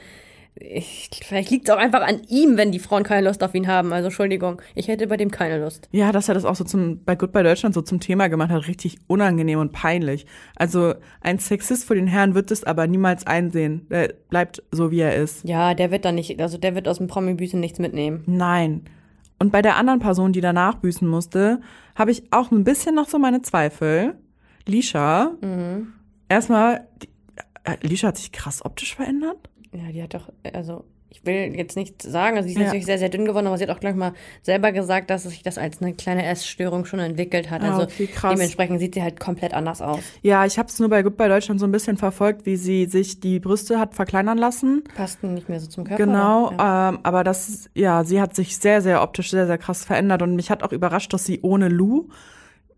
ich, 0.56 1.10
vielleicht 1.24 1.50
liegt 1.50 1.68
es 1.68 1.74
auch 1.74 1.78
einfach 1.78 2.02
an 2.02 2.22
ihm, 2.28 2.56
wenn 2.56 2.70
die 2.70 2.78
Frauen 2.78 3.02
keine 3.02 3.26
Lust 3.26 3.42
auf 3.42 3.54
ihn 3.54 3.66
haben. 3.66 3.92
Also 3.92 4.06
Entschuldigung, 4.06 4.62
ich 4.76 4.86
hätte 4.86 5.08
bei 5.08 5.16
dem 5.16 5.30
keine 5.30 5.58
Lust. 5.58 5.88
Ja, 5.90 6.12
dass 6.12 6.28
er 6.28 6.34
das 6.34 6.44
auch 6.44 6.54
so 6.54 6.62
zum, 6.62 7.02
bei 7.04 7.16
Goodbye 7.16 7.42
Deutschland 7.42 7.74
so 7.74 7.82
zum 7.82 7.98
Thema 7.98 8.28
gemacht 8.28 8.50
hat, 8.50 8.68
richtig 8.68 8.98
unangenehm 9.08 9.58
und 9.58 9.72
peinlich. 9.72 10.26
Also 10.54 10.94
ein 11.20 11.40
Sexist 11.40 11.84
vor 11.84 11.96
den 11.96 12.06
Herren 12.06 12.34
wird 12.34 12.52
es 12.52 12.62
aber 12.62 12.86
niemals 12.86 13.26
einsehen. 13.26 13.86
Der 13.90 14.14
bleibt 14.30 14.62
so, 14.70 14.92
wie 14.92 15.00
er 15.00 15.16
ist. 15.16 15.44
Ja, 15.44 15.74
der 15.74 15.90
wird 15.90 16.04
da 16.04 16.12
nicht, 16.12 16.40
also 16.40 16.56
der 16.56 16.76
wird 16.76 16.86
aus 16.86 16.98
dem 16.98 17.08
Promi-Büßen 17.08 17.58
nichts 17.58 17.80
mitnehmen. 17.80 18.22
Nein. 18.26 18.84
Und 19.40 19.50
bei 19.50 19.60
der 19.60 19.76
anderen 19.76 19.98
Person, 19.98 20.32
die 20.32 20.40
danach 20.40 20.76
büßen 20.76 21.06
musste, 21.06 21.60
habe 21.96 22.12
ich 22.12 22.32
auch 22.32 22.52
ein 22.52 22.62
bisschen 22.62 22.94
noch 22.94 23.08
so 23.08 23.18
meine 23.18 23.42
Zweifel. 23.42 24.14
Lisha. 24.66 25.32
Mhm. 25.40 25.92
Erstmal, 26.28 26.86
die, 27.02 27.08
äh, 27.64 27.76
Lisha 27.86 28.08
hat 28.08 28.16
sich 28.18 28.30
krass 28.30 28.64
optisch 28.64 28.94
verändert. 28.94 29.50
Ja, 29.74 29.92
die 29.92 30.02
hat 30.02 30.14
doch, 30.14 30.30
also 30.52 30.84
ich 31.10 31.24
will 31.24 31.54
jetzt 31.56 31.76
nicht 31.76 32.02
sagen, 32.02 32.36
also 32.36 32.48
sie 32.48 32.54
ist 32.54 32.58
Ja. 32.58 32.64
natürlich 32.66 32.86
sehr, 32.86 32.98
sehr 32.98 33.08
dünn 33.08 33.24
geworden, 33.24 33.46
aber 33.46 33.56
sie 33.56 33.62
hat 33.64 33.70
auch 33.70 33.78
gleich 33.78 33.94
mal 33.94 34.14
selber 34.42 34.72
gesagt, 34.72 35.10
dass 35.10 35.22
sich 35.22 35.42
das 35.44 35.58
als 35.58 35.80
eine 35.80 35.94
kleine 35.94 36.24
Essstörung 36.26 36.84
schon 36.86 36.98
entwickelt 36.98 37.50
hat. 37.50 37.62
Ah, 37.62 37.70
Also 37.72 37.82
okay, 37.82 38.06
krass. 38.08 38.32
dementsprechend 38.34 38.80
sieht 38.80 38.94
sie 38.94 39.02
halt 39.02 39.20
komplett 39.20 39.54
anders 39.54 39.80
aus. 39.80 40.00
Ja, 40.22 40.44
ich 40.44 40.58
habe 40.58 40.68
es 40.68 40.80
nur 40.80 40.88
bei 40.88 41.02
Goodbye 41.02 41.28
Deutschland 41.28 41.60
so 41.60 41.66
ein 41.66 41.72
bisschen 41.72 41.96
verfolgt, 41.96 42.46
wie 42.46 42.56
sie 42.56 42.86
sich 42.86 43.20
die 43.20 43.38
Brüste 43.38 43.78
hat 43.78 43.94
verkleinern 43.94 44.38
lassen. 44.38 44.82
Passt 44.96 45.22
nicht 45.22 45.48
mehr 45.48 45.60
so 45.60 45.68
zum 45.68 45.84
Körper. 45.84 46.04
Genau? 46.04 46.50
Ja. 46.52 46.88
ähm, 46.88 46.98
aber 47.04 47.22
das, 47.22 47.70
ja, 47.74 48.02
sie 48.02 48.20
hat 48.20 48.34
sich 48.34 48.56
sehr, 48.58 48.80
sehr 48.82 49.00
optisch 49.00 49.30
sehr, 49.30 49.46
sehr 49.46 49.58
krass 49.58 49.84
verändert 49.84 50.22
und 50.22 50.34
mich 50.34 50.50
hat 50.50 50.64
auch 50.64 50.72
überrascht, 50.72 51.12
dass 51.12 51.24
sie 51.24 51.40
ohne 51.42 51.68
Lou 51.68 52.08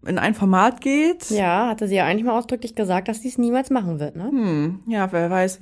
in 0.05 0.19
ein 0.19 0.35
Format 0.35 0.81
geht. 0.81 1.31
ja, 1.31 1.69
hatte 1.69 1.89
sie 1.89 1.97
ja 1.97 2.05
eigentlich 2.05 2.25
mal 2.25 2.39
ausdrücklich 2.39 2.75
gesagt, 2.75 3.09
dass 3.09 3.23
sie 3.23 3.29
es 3.29 3.39
niemals 3.39 3.71
machen 3.71 3.99
wird, 4.01 4.17
ne? 4.17 4.29
Hm, 4.31 4.81
ja, 4.87 5.11
wer 5.13 5.31
weiß, 5.31 5.61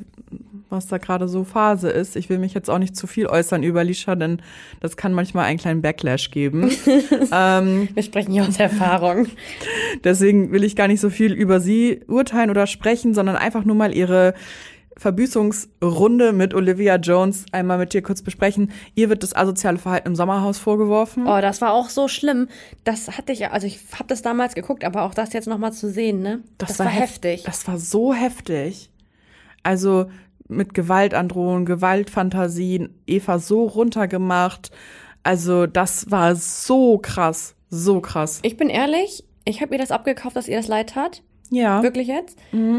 was 0.70 0.86
da 0.86 0.98
gerade 0.98 1.28
so 1.28 1.44
Phase 1.44 1.88
ist. 1.90 2.16
Ich 2.16 2.28
will 2.28 2.38
mich 2.38 2.52
jetzt 2.54 2.68
auch 2.68 2.78
nicht 2.78 2.96
zu 2.96 3.06
viel 3.06 3.26
äußern 3.26 3.62
über 3.62 3.84
Lisha, 3.84 4.16
denn 4.16 4.42
das 4.80 4.96
kann 4.96 5.12
manchmal 5.12 5.44
einen 5.44 5.58
kleinen 5.58 5.82
Backlash 5.82 6.30
geben. 6.30 6.70
ähm, 7.32 7.88
Wir 7.94 8.02
sprechen 8.02 8.32
hier 8.32 8.42
aus 8.46 8.58
Erfahrung. 8.58 9.26
deswegen 10.02 10.52
will 10.52 10.64
ich 10.64 10.74
gar 10.76 10.88
nicht 10.88 11.00
so 11.00 11.10
viel 11.10 11.32
über 11.32 11.60
sie 11.60 12.00
urteilen 12.08 12.50
oder 12.50 12.66
sprechen, 12.66 13.14
sondern 13.14 13.36
einfach 13.36 13.64
nur 13.64 13.76
mal 13.76 13.94
ihre 13.94 14.34
Verbüßungsrunde 14.96 16.32
mit 16.32 16.54
Olivia 16.54 16.96
Jones 16.96 17.46
einmal 17.52 17.78
mit 17.78 17.92
dir 17.92 18.02
kurz 18.02 18.22
besprechen. 18.22 18.70
Ihr 18.94 19.08
wird 19.08 19.22
das 19.22 19.34
asoziale 19.34 19.78
Verhalten 19.78 20.08
im 20.08 20.16
Sommerhaus 20.16 20.58
vorgeworfen. 20.58 21.26
Oh, 21.26 21.40
das 21.40 21.60
war 21.60 21.72
auch 21.72 21.88
so 21.88 22.08
schlimm. 22.08 22.48
Das 22.84 23.16
hatte 23.16 23.32
ich 23.32 23.40
ja, 23.40 23.50
also 23.50 23.66
ich 23.66 23.78
habe 23.94 24.06
das 24.08 24.22
damals 24.22 24.54
geguckt, 24.54 24.84
aber 24.84 25.02
auch 25.02 25.14
das 25.14 25.32
jetzt 25.32 25.48
nochmal 25.48 25.72
zu 25.72 25.90
sehen, 25.90 26.20
ne? 26.22 26.42
Das, 26.58 26.78
war, 26.78 26.86
hef- 26.86 27.02
heftig. 27.02 27.42
Das 27.44 27.66
war 27.66 27.78
so 27.78 28.14
heftig. 28.14 28.90
Also 29.62 30.06
mit 30.48 30.74
Gewaltandrohungen, 30.74 31.64
Gewaltfantasien, 31.64 32.94
Eva 33.06 33.38
so 33.38 33.64
runtergemacht. 33.64 34.70
Also 35.22 35.66
das 35.66 36.10
war 36.10 36.36
so 36.36 36.98
krass, 36.98 37.54
so 37.70 38.00
krass. 38.00 38.40
Ich 38.42 38.56
bin 38.56 38.68
ehrlich, 38.68 39.24
ich 39.46 39.62
habe 39.62 39.74
ihr 39.74 39.78
das 39.78 39.90
abgekauft, 39.90 40.36
dass 40.36 40.48
ihr 40.48 40.58
das 40.58 40.68
leid 40.68 40.90
tat. 40.90 41.22
Ja. 41.50 41.82
Wirklich 41.82 42.08
jetzt. 42.08 42.38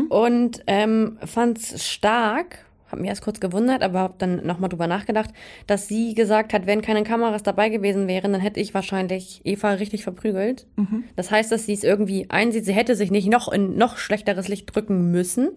Und 0.09 0.63
ähm, 0.67 1.17
fand's 1.25 1.83
stark. 1.85 2.59
Hab 2.91 2.99
mich 2.99 3.09
erst 3.09 3.23
kurz 3.23 3.39
gewundert, 3.39 3.81
aber 3.81 3.99
hab 3.99 4.19
dann 4.19 4.45
nochmal 4.45 4.69
drüber 4.69 4.85
nachgedacht, 4.85 5.31
dass 5.65 5.87
sie 5.87 6.13
gesagt 6.13 6.53
hat, 6.53 6.67
wenn 6.67 6.81
keine 6.83 7.03
Kameras 7.03 7.41
dabei 7.41 7.69
gewesen 7.69 8.07
wären, 8.07 8.31
dann 8.31 8.41
hätte 8.41 8.59
ich 8.59 8.75
wahrscheinlich 8.75 9.41
Eva 9.43 9.71
richtig 9.71 10.03
verprügelt. 10.03 10.67
Das 11.15 11.31
heißt, 11.31 11.51
dass 11.51 11.65
sie 11.65 11.73
es 11.73 11.83
irgendwie 11.83 12.29
einsieht, 12.29 12.63
sie 12.65 12.73
hätte 12.73 12.95
sich 12.95 13.09
nicht 13.09 13.27
noch 13.27 13.51
in 13.51 13.75
noch 13.75 13.97
schlechteres 13.97 14.47
Licht 14.47 14.73
drücken 14.73 15.09
müssen. 15.11 15.49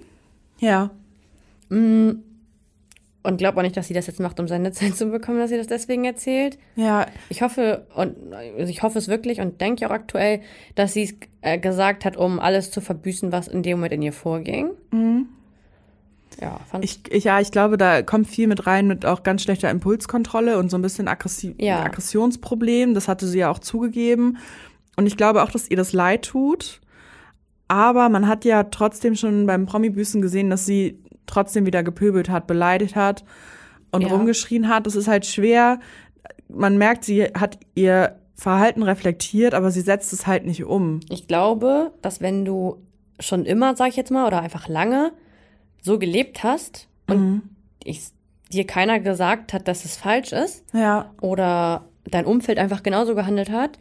Ja. 0.58 0.90
Und 3.24 3.38
glaube 3.38 3.58
auch 3.58 3.62
nicht, 3.62 3.76
dass 3.76 3.88
sie 3.88 3.94
das 3.94 4.06
jetzt 4.06 4.20
macht, 4.20 4.38
um 4.40 4.48
Sendezeit 4.48 4.96
zu 4.96 5.06
bekommen, 5.06 5.38
dass 5.38 5.50
sie 5.50 5.56
das 5.56 5.66
deswegen 5.66 6.04
erzählt. 6.04 6.58
Ja. 6.76 7.06
Ich 7.28 7.42
hoffe 7.42 7.86
und 7.94 8.16
also 8.32 8.70
ich 8.70 8.82
hoffe 8.82 8.98
es 8.98 9.08
wirklich 9.08 9.40
und 9.40 9.60
denke 9.60 9.86
auch 9.86 9.90
aktuell, 9.90 10.40
dass 10.74 10.94
sie 10.94 11.02
es 11.04 11.14
äh, 11.42 11.58
gesagt 11.58 12.04
hat, 12.04 12.16
um 12.16 12.38
alles 12.38 12.70
zu 12.70 12.80
verbüßen, 12.80 13.32
was 13.32 13.48
in 13.48 13.62
dem 13.62 13.78
Moment 13.78 13.92
in 13.94 14.02
ihr 14.02 14.12
vorging. 14.12 14.70
Ja, 16.40 16.60
fand 16.70 16.84
ich. 16.84 17.00
Ich, 17.06 17.12
ich, 17.12 17.24
ja, 17.24 17.40
ich 17.40 17.50
glaube, 17.50 17.76
da 17.76 18.02
kommt 18.02 18.28
viel 18.28 18.46
mit 18.46 18.66
rein 18.66 18.86
mit 18.86 19.04
auch 19.04 19.22
ganz 19.22 19.42
schlechter 19.42 19.70
Impulskontrolle 19.70 20.58
und 20.58 20.70
so 20.70 20.78
ein 20.78 20.82
bisschen 20.82 21.08
Aggressi 21.08 21.54
Ja. 21.58 21.82
Aggressionsproblem. 21.82 22.94
Das 22.94 23.08
hatte 23.08 23.26
sie 23.26 23.38
ja 23.38 23.50
auch 23.50 23.58
zugegeben. 23.58 24.38
Und 24.96 25.06
ich 25.06 25.16
glaube 25.16 25.42
auch, 25.42 25.50
dass 25.50 25.70
ihr 25.70 25.76
das 25.76 25.92
leid 25.92 26.24
tut. 26.26 26.80
Aber 27.66 28.08
man 28.08 28.28
hat 28.28 28.44
ja 28.44 28.64
trotzdem 28.64 29.14
schon 29.14 29.46
beim 29.46 29.66
Promi-Büßen 29.66 30.22
gesehen, 30.22 30.48
dass 30.48 30.64
sie 30.64 30.98
trotzdem 31.28 31.66
wieder 31.66 31.82
gepöbelt 31.82 32.28
hat, 32.28 32.46
beleidigt 32.46 32.96
hat 32.96 33.24
und 33.92 34.02
Ja. 34.02 34.08
rumgeschrien 34.08 34.68
hat. 34.68 34.86
Das 34.86 34.96
ist 34.96 35.06
halt 35.08 35.26
schwer. 35.26 35.78
Man 36.48 36.76
merkt, 36.78 37.04
sie 37.04 37.24
hat 37.24 37.58
ihr 37.74 38.16
Verhalten 38.34 38.82
reflektiert, 38.82 39.54
aber 39.54 39.70
sie 39.70 39.80
setzt 39.80 40.12
es 40.12 40.26
halt 40.26 40.44
nicht 40.46 40.64
um. 40.64 41.00
Ich 41.10 41.26
glaube, 41.26 41.92
dass 42.02 42.20
wenn 42.20 42.44
du 42.44 42.76
schon 43.20 43.44
immer, 43.44 43.74
sag 43.76 43.88
ich 43.88 43.96
jetzt 43.96 44.10
mal, 44.10 44.26
oder 44.26 44.40
einfach 44.40 44.68
lange 44.68 45.12
so 45.82 45.98
gelebt 45.98 46.42
hast 46.42 46.88
und 47.08 47.42
ich, 47.82 48.02
dir 48.52 48.66
keiner 48.66 49.00
gesagt 49.00 49.52
hat, 49.52 49.68
dass 49.68 49.84
es 49.84 49.96
falsch 49.96 50.32
ist, 50.32 50.64
Ja, 50.72 51.12
oder 51.20 51.84
dein 52.10 52.24
Umfeld 52.24 52.58
einfach 52.58 52.82
genauso 52.82 53.14
gehandelt 53.14 53.50
hat, 53.50 53.78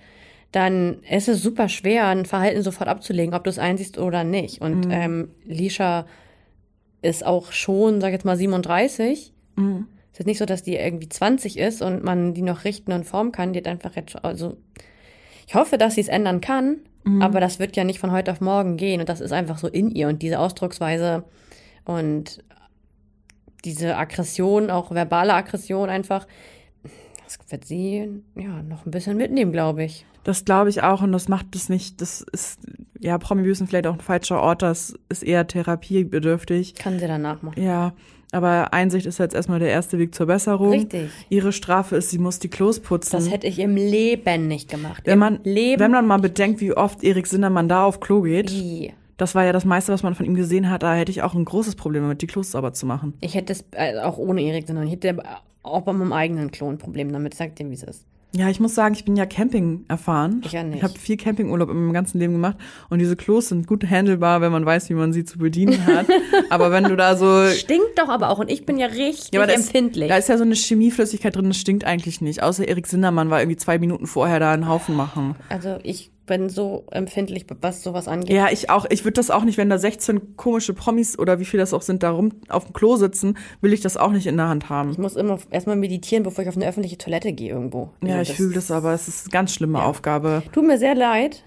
dann 0.51 1.01
ist 1.09 1.27
es 1.27 1.41
super 1.41 1.69
schwer, 1.69 2.07
ein 2.07 2.25
Verhalten 2.25 2.61
sofort 2.63 2.89
abzulegen, 2.89 3.33
ob 3.33 3.43
du 3.43 3.49
es 3.49 3.59
einsiehst 3.59 3.97
oder 3.97 4.23
nicht. 4.23 4.61
Und 4.61 4.87
ähm, 4.89 5.29
Lisha 5.45 6.05
ist 7.01 7.25
auch 7.25 7.51
schon, 7.51 8.01
sag 8.01 8.09
ich 8.09 8.13
jetzt 8.13 8.25
mal, 8.25 8.37
37. 8.37 9.33
Es 10.13 10.19
ist 10.19 10.25
nicht 10.25 10.39
so, 10.39 10.45
dass 10.45 10.63
die 10.63 10.75
irgendwie 10.75 11.09
20 11.09 11.57
ist 11.57 11.81
und 11.81 12.03
man 12.03 12.33
die 12.33 12.41
noch 12.41 12.63
richten 12.63 12.91
und 12.91 13.05
formen 13.05 13.31
kann. 13.31 13.53
Die 13.53 13.59
hat 13.59 13.67
einfach 13.67 13.95
jetzt 13.95 14.11
schon, 14.11 14.23
also 14.23 14.57
ich 15.47 15.55
hoffe, 15.55 15.77
dass 15.77 15.95
sie 15.95 16.01
es 16.01 16.07
ändern 16.07 16.41
kann, 16.41 16.77
aber 17.21 17.39
das 17.39 17.57
wird 17.59 17.77
ja 17.77 17.83
nicht 17.83 17.99
von 17.99 18.11
heute 18.11 18.31
auf 18.31 18.41
morgen 18.41 18.75
gehen. 18.75 18.99
Und 18.99 19.07
das 19.07 19.21
ist 19.21 19.31
einfach 19.31 19.57
so 19.59 19.67
in 19.67 19.91
ihr. 19.91 20.07
Und 20.09 20.21
diese 20.21 20.39
Ausdrucksweise 20.39 21.23
und 21.85 22.43
diese 23.63 23.95
Aggression, 23.95 24.69
auch 24.69 24.91
verbale 24.91 25.33
Aggression 25.33 25.89
einfach, 25.89 26.27
das 27.23 27.39
wird 27.49 27.65
sie 27.65 28.21
ja 28.35 28.63
noch 28.63 28.85
ein 28.85 28.91
bisschen 28.91 29.17
mitnehmen, 29.17 29.51
glaube 29.51 29.83
ich. 29.83 30.05
Das 30.27 30.43
glaube 30.43 30.69
ich 30.69 30.83
auch 30.83 31.01
und 31.01 31.13
das 31.13 31.29
macht 31.29 31.55
es 31.55 31.69
nicht, 31.69 32.01
das 32.01 32.19
ist, 32.33 32.59
ja, 32.99 33.17
Promi-Büßen 33.17 33.65
vielleicht 33.65 33.87
auch 33.87 33.93
ein 33.93 34.01
falscher 34.01 34.41
Ort, 34.41 34.61
das 34.61 34.93
ist 35.07 35.23
eher 35.23 35.47
therapiebedürftig. 35.47 36.75
Kann 36.75 36.99
sie 36.99 37.07
danach 37.07 37.41
machen. 37.43 37.63
Ja, 37.63 37.93
aber 38.33 38.73
Einsicht 38.73 39.05
ist 39.05 39.19
jetzt 39.19 39.33
erstmal 39.33 39.59
der 39.59 39.69
erste 39.69 39.97
Weg 39.99 40.13
zur 40.13 40.25
Besserung. 40.25 40.71
Richtig. 40.71 41.11
Ihre 41.29 41.53
Strafe 41.53 41.95
ist, 41.95 42.09
sie 42.09 42.17
muss 42.17 42.39
die 42.39 42.49
Klos 42.49 42.81
putzen. 42.81 43.11
Das 43.13 43.31
hätte 43.31 43.47
ich 43.47 43.57
im 43.59 43.77
Leben 43.77 44.49
nicht 44.49 44.69
gemacht. 44.69 45.03
wenn 45.05 45.13
Im 45.13 45.19
man, 45.19 45.39
Leben. 45.45 45.79
wenn 45.79 45.91
man 45.91 46.05
mal 46.05 46.19
bedenkt, 46.19 46.59
wie 46.59 46.73
oft 46.73 47.05
Erik 47.05 47.25
Sindermann 47.25 47.69
da 47.69 47.85
auf 47.85 48.01
Klo 48.01 48.23
geht, 48.23 48.51
I. 48.51 48.91
das 49.15 49.33
war 49.33 49.45
ja 49.45 49.53
das 49.53 49.63
meiste, 49.63 49.93
was 49.93 50.03
man 50.03 50.13
von 50.13 50.25
ihm 50.25 50.35
gesehen 50.35 50.69
hat, 50.69 50.83
da 50.83 50.93
hätte 50.93 51.09
ich 51.09 51.21
auch 51.21 51.35
ein 51.35 51.45
großes 51.45 51.75
Problem 51.75 52.03
damit, 52.03 52.21
die 52.21 52.27
Klos 52.27 52.51
sauber 52.51 52.73
zu 52.73 52.85
machen. 52.85 53.13
Ich 53.21 53.33
hätte 53.35 53.53
es 53.53 53.63
äh, 53.71 53.97
auch 53.99 54.17
ohne 54.17 54.41
Erik, 54.41 54.67
sondern 54.67 54.87
ich 54.87 54.91
hätte 54.91 55.23
auch 55.63 55.83
bei 55.83 55.93
meinem 55.93 56.11
eigenen 56.11 56.51
Klo 56.51 56.69
ein 56.69 56.79
Problem 56.79 57.13
damit. 57.13 57.33
Sag 57.33 57.55
dir, 57.55 57.69
wie 57.69 57.75
es 57.75 57.83
ist. 57.83 58.05
Ja, 58.35 58.49
ich 58.49 58.59
muss 58.59 58.75
sagen, 58.75 58.93
ich 58.93 59.05
bin 59.05 59.15
ja 59.15 59.25
Camping 59.25 59.85
erfahren. 59.87 60.41
Ich 60.45 60.51
ja 60.51 60.61
nicht. 60.61 60.77
Ich 60.77 60.83
habe 60.83 60.93
viel 60.99 61.15
Campingurlaub 61.17 61.69
in 61.69 61.77
meinem 61.77 61.93
ganzen 61.93 62.19
Leben 62.19 62.33
gemacht 62.33 62.57
und 62.89 62.99
diese 62.99 63.15
Klos 63.15 63.49
sind 63.49 63.67
gut 63.67 63.83
handelbar, 63.89 64.41
wenn 64.41 64.51
man 64.51 64.65
weiß, 64.65 64.89
wie 64.89 64.93
man 64.95 65.13
sie 65.13 65.23
zu 65.23 65.37
bedienen 65.39 65.85
hat. 65.87 66.05
aber 66.49 66.69
wenn 66.71 66.83
du 66.83 66.95
da 66.95 67.15
so 67.15 67.47
Stinkt 67.49 67.97
doch 67.97 68.09
aber 68.09 68.29
auch 68.29 68.39
und 68.39 68.51
ich 68.51 68.65
bin 68.65 68.77
ja 68.77 68.87
richtig 68.87 69.29
Ja, 69.33 69.45
da 69.45 69.53
ist- 69.53 69.67
empfindlich. 69.67 70.09
Da 70.09 70.17
ist 70.17 70.27
ja 70.29 70.37
so 70.37 70.43
eine 70.43 70.55
Chemieflüssigkeit 70.55 71.35
drin, 71.35 71.47
das 71.47 71.57
stinkt 71.57 71.85
eigentlich 71.85 72.19
nicht. 72.21 72.43
Außer 72.43 72.67
Erik 72.67 72.85
Sindermann 72.87 73.29
war 73.29 73.39
irgendwie 73.41 73.57
zwei 73.57 73.79
Minuten 73.79 74.05
vorher 74.07 74.39
da 74.39 74.51
einen 74.51 74.67
Haufen 74.67 74.95
machen. 74.95 75.35
also 75.49 75.77
ich 75.83 76.11
bin 76.27 76.49
so 76.49 76.85
empfindlich, 76.91 77.47
was 77.61 77.81
sowas 77.81 78.07
angeht. 78.07 78.29
Ja, 78.35 78.49
ich 78.51 78.69
auch. 78.69 78.85
Ich 78.89 79.03
würde 79.03 79.13
das 79.13 79.31
auch 79.31 79.43
nicht, 79.43 79.57
wenn 79.57 79.69
da 79.69 79.79
16 79.79 80.37
komische 80.37 80.73
Promis 80.75 81.17
oder 81.17 81.39
wie 81.39 81.45
viel 81.45 81.59
das 81.59 81.73
auch 81.73 81.81
sind, 81.81 82.03
da 82.03 82.11
rum 82.11 82.33
auf 82.49 82.65
dem 82.65 82.73
Klo 82.73 82.95
sitzen, 82.97 83.37
will 83.61 83.73
ich 83.73 83.81
das 83.81 83.97
auch 83.97 84.11
nicht 84.11 84.27
in 84.27 84.37
der 84.37 84.47
Hand 84.49 84.69
haben. 84.69 84.91
Ich 84.91 84.99
muss 84.99 85.15
immer 85.15 85.39
erstmal 85.49 85.75
meditieren, 85.77 86.23
bevor 86.23 86.43
ich 86.43 86.49
auf 86.49 86.55
eine 86.55 86.67
öffentliche 86.67 86.97
Toilette 86.99 87.33
gehe 87.33 87.49
irgendwo. 87.49 87.91
Ja, 88.03 88.17
Also 88.17 88.31
ich 88.31 88.37
fühle 88.37 88.53
das 88.53 88.69
aber. 88.69 88.93
Es 88.93 89.07
ist 89.07 89.25
eine 89.25 89.31
ganz 89.31 89.53
schlimme 89.53 89.81
Aufgabe. 89.81 90.43
Tut 90.51 90.67
mir 90.67 90.77
sehr 90.77 90.93
leid 90.93 91.43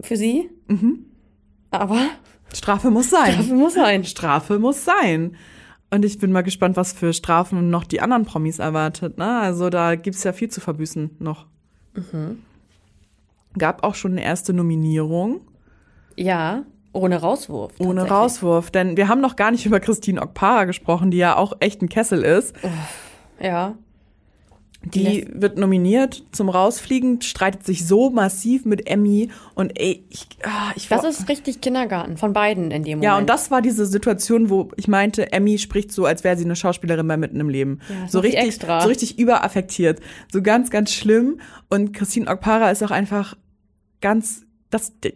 für 0.00 0.16
Sie. 0.16 0.48
Mhm. 0.68 1.04
Aber 1.70 1.98
Strafe 2.54 2.90
muss 2.90 3.10
sein. 3.10 3.36
dafür 3.36 3.56
muss 3.56 3.74
sein. 3.74 4.04
Strafe 4.04 4.58
muss 4.58 4.84
sein. 4.84 5.36
Und 5.90 6.04
ich 6.04 6.18
bin 6.18 6.32
mal 6.32 6.42
gespannt, 6.42 6.76
was 6.76 6.92
für 6.92 7.12
Strafen 7.12 7.70
noch 7.70 7.84
die 7.84 8.00
anderen 8.00 8.24
Promis 8.24 8.58
erwartet. 8.58 9.18
Ne? 9.18 9.38
Also 9.40 9.70
da 9.70 9.94
gibt's 9.96 10.24
ja 10.24 10.32
viel 10.32 10.48
zu 10.48 10.60
verbüßen 10.60 11.16
noch. 11.18 11.46
Mhm. 11.94 12.38
Gab 13.58 13.84
auch 13.84 13.94
schon 13.94 14.12
eine 14.12 14.24
erste 14.24 14.52
Nominierung. 14.52 15.40
Ja, 16.16 16.64
ohne 16.94 17.20
Rauswurf. 17.20 17.72
Ohne. 17.78 18.08
Rauswurf, 18.08 18.70
denn 18.70 18.96
wir 18.96 19.08
haben 19.08 19.20
noch 19.20 19.34
gar 19.34 19.50
nicht 19.50 19.66
über 19.66 19.80
Christine 19.80 20.22
Okpara 20.22 20.64
gesprochen, 20.64 21.10
die 21.10 21.16
ja 21.16 21.36
auch 21.36 21.54
echt 21.58 21.82
ein 21.82 21.88
Kessel 21.88 22.22
ist. 22.22 22.54
Ja. 23.40 23.74
Die 24.84 25.26
wird 25.32 25.58
nominiert 25.58 26.22
zum 26.32 26.48
Rausfliegen, 26.48 27.22
streitet 27.22 27.64
sich 27.64 27.86
so 27.86 28.10
massiv 28.10 28.64
mit 28.64 28.88
Emmy 28.88 29.30
und 29.54 29.78
ey, 29.80 30.04
ich, 30.10 30.28
ah, 30.44 30.72
ich 30.76 30.88
Das 30.88 31.04
ist 31.04 31.28
richtig 31.28 31.60
Kindergarten 31.60 32.16
von 32.16 32.32
beiden 32.32 32.70
in 32.70 32.84
dem 32.84 32.98
Moment. 32.98 33.04
ja, 33.04 33.18
und 33.18 33.28
das 33.28 33.50
war 33.50 33.62
diese 33.62 33.86
Situation, 33.86 34.50
wo 34.50 34.68
ich 34.76 34.86
meinte, 34.86 35.32
Emmy 35.32 35.58
spricht 35.58 35.90
so, 35.90 36.04
als 36.04 36.22
wäre 36.22 36.36
sie 36.36 36.44
eine 36.44 36.54
Schauspielerin 36.54 37.08
bei 37.08 37.16
Mitten 37.16 37.40
im 37.40 37.48
Leben. 37.48 37.80
Ja, 37.88 38.08
so 38.08 38.20
richtig, 38.20 38.42
extra. 38.42 38.82
so 38.82 38.88
richtig 38.88 39.18
überaffektiert. 39.18 40.00
So 40.30 40.42
ganz, 40.42 40.70
ganz 40.70 40.92
schlimm. 40.92 41.40
Und 41.70 41.94
Christine 41.94 42.28
Okpara 42.28 42.70
ist 42.70 42.82
auch 42.82 42.90
einfach 42.90 43.36
ganz, 44.04 44.44
das, 44.70 44.92
äh, 45.02 45.12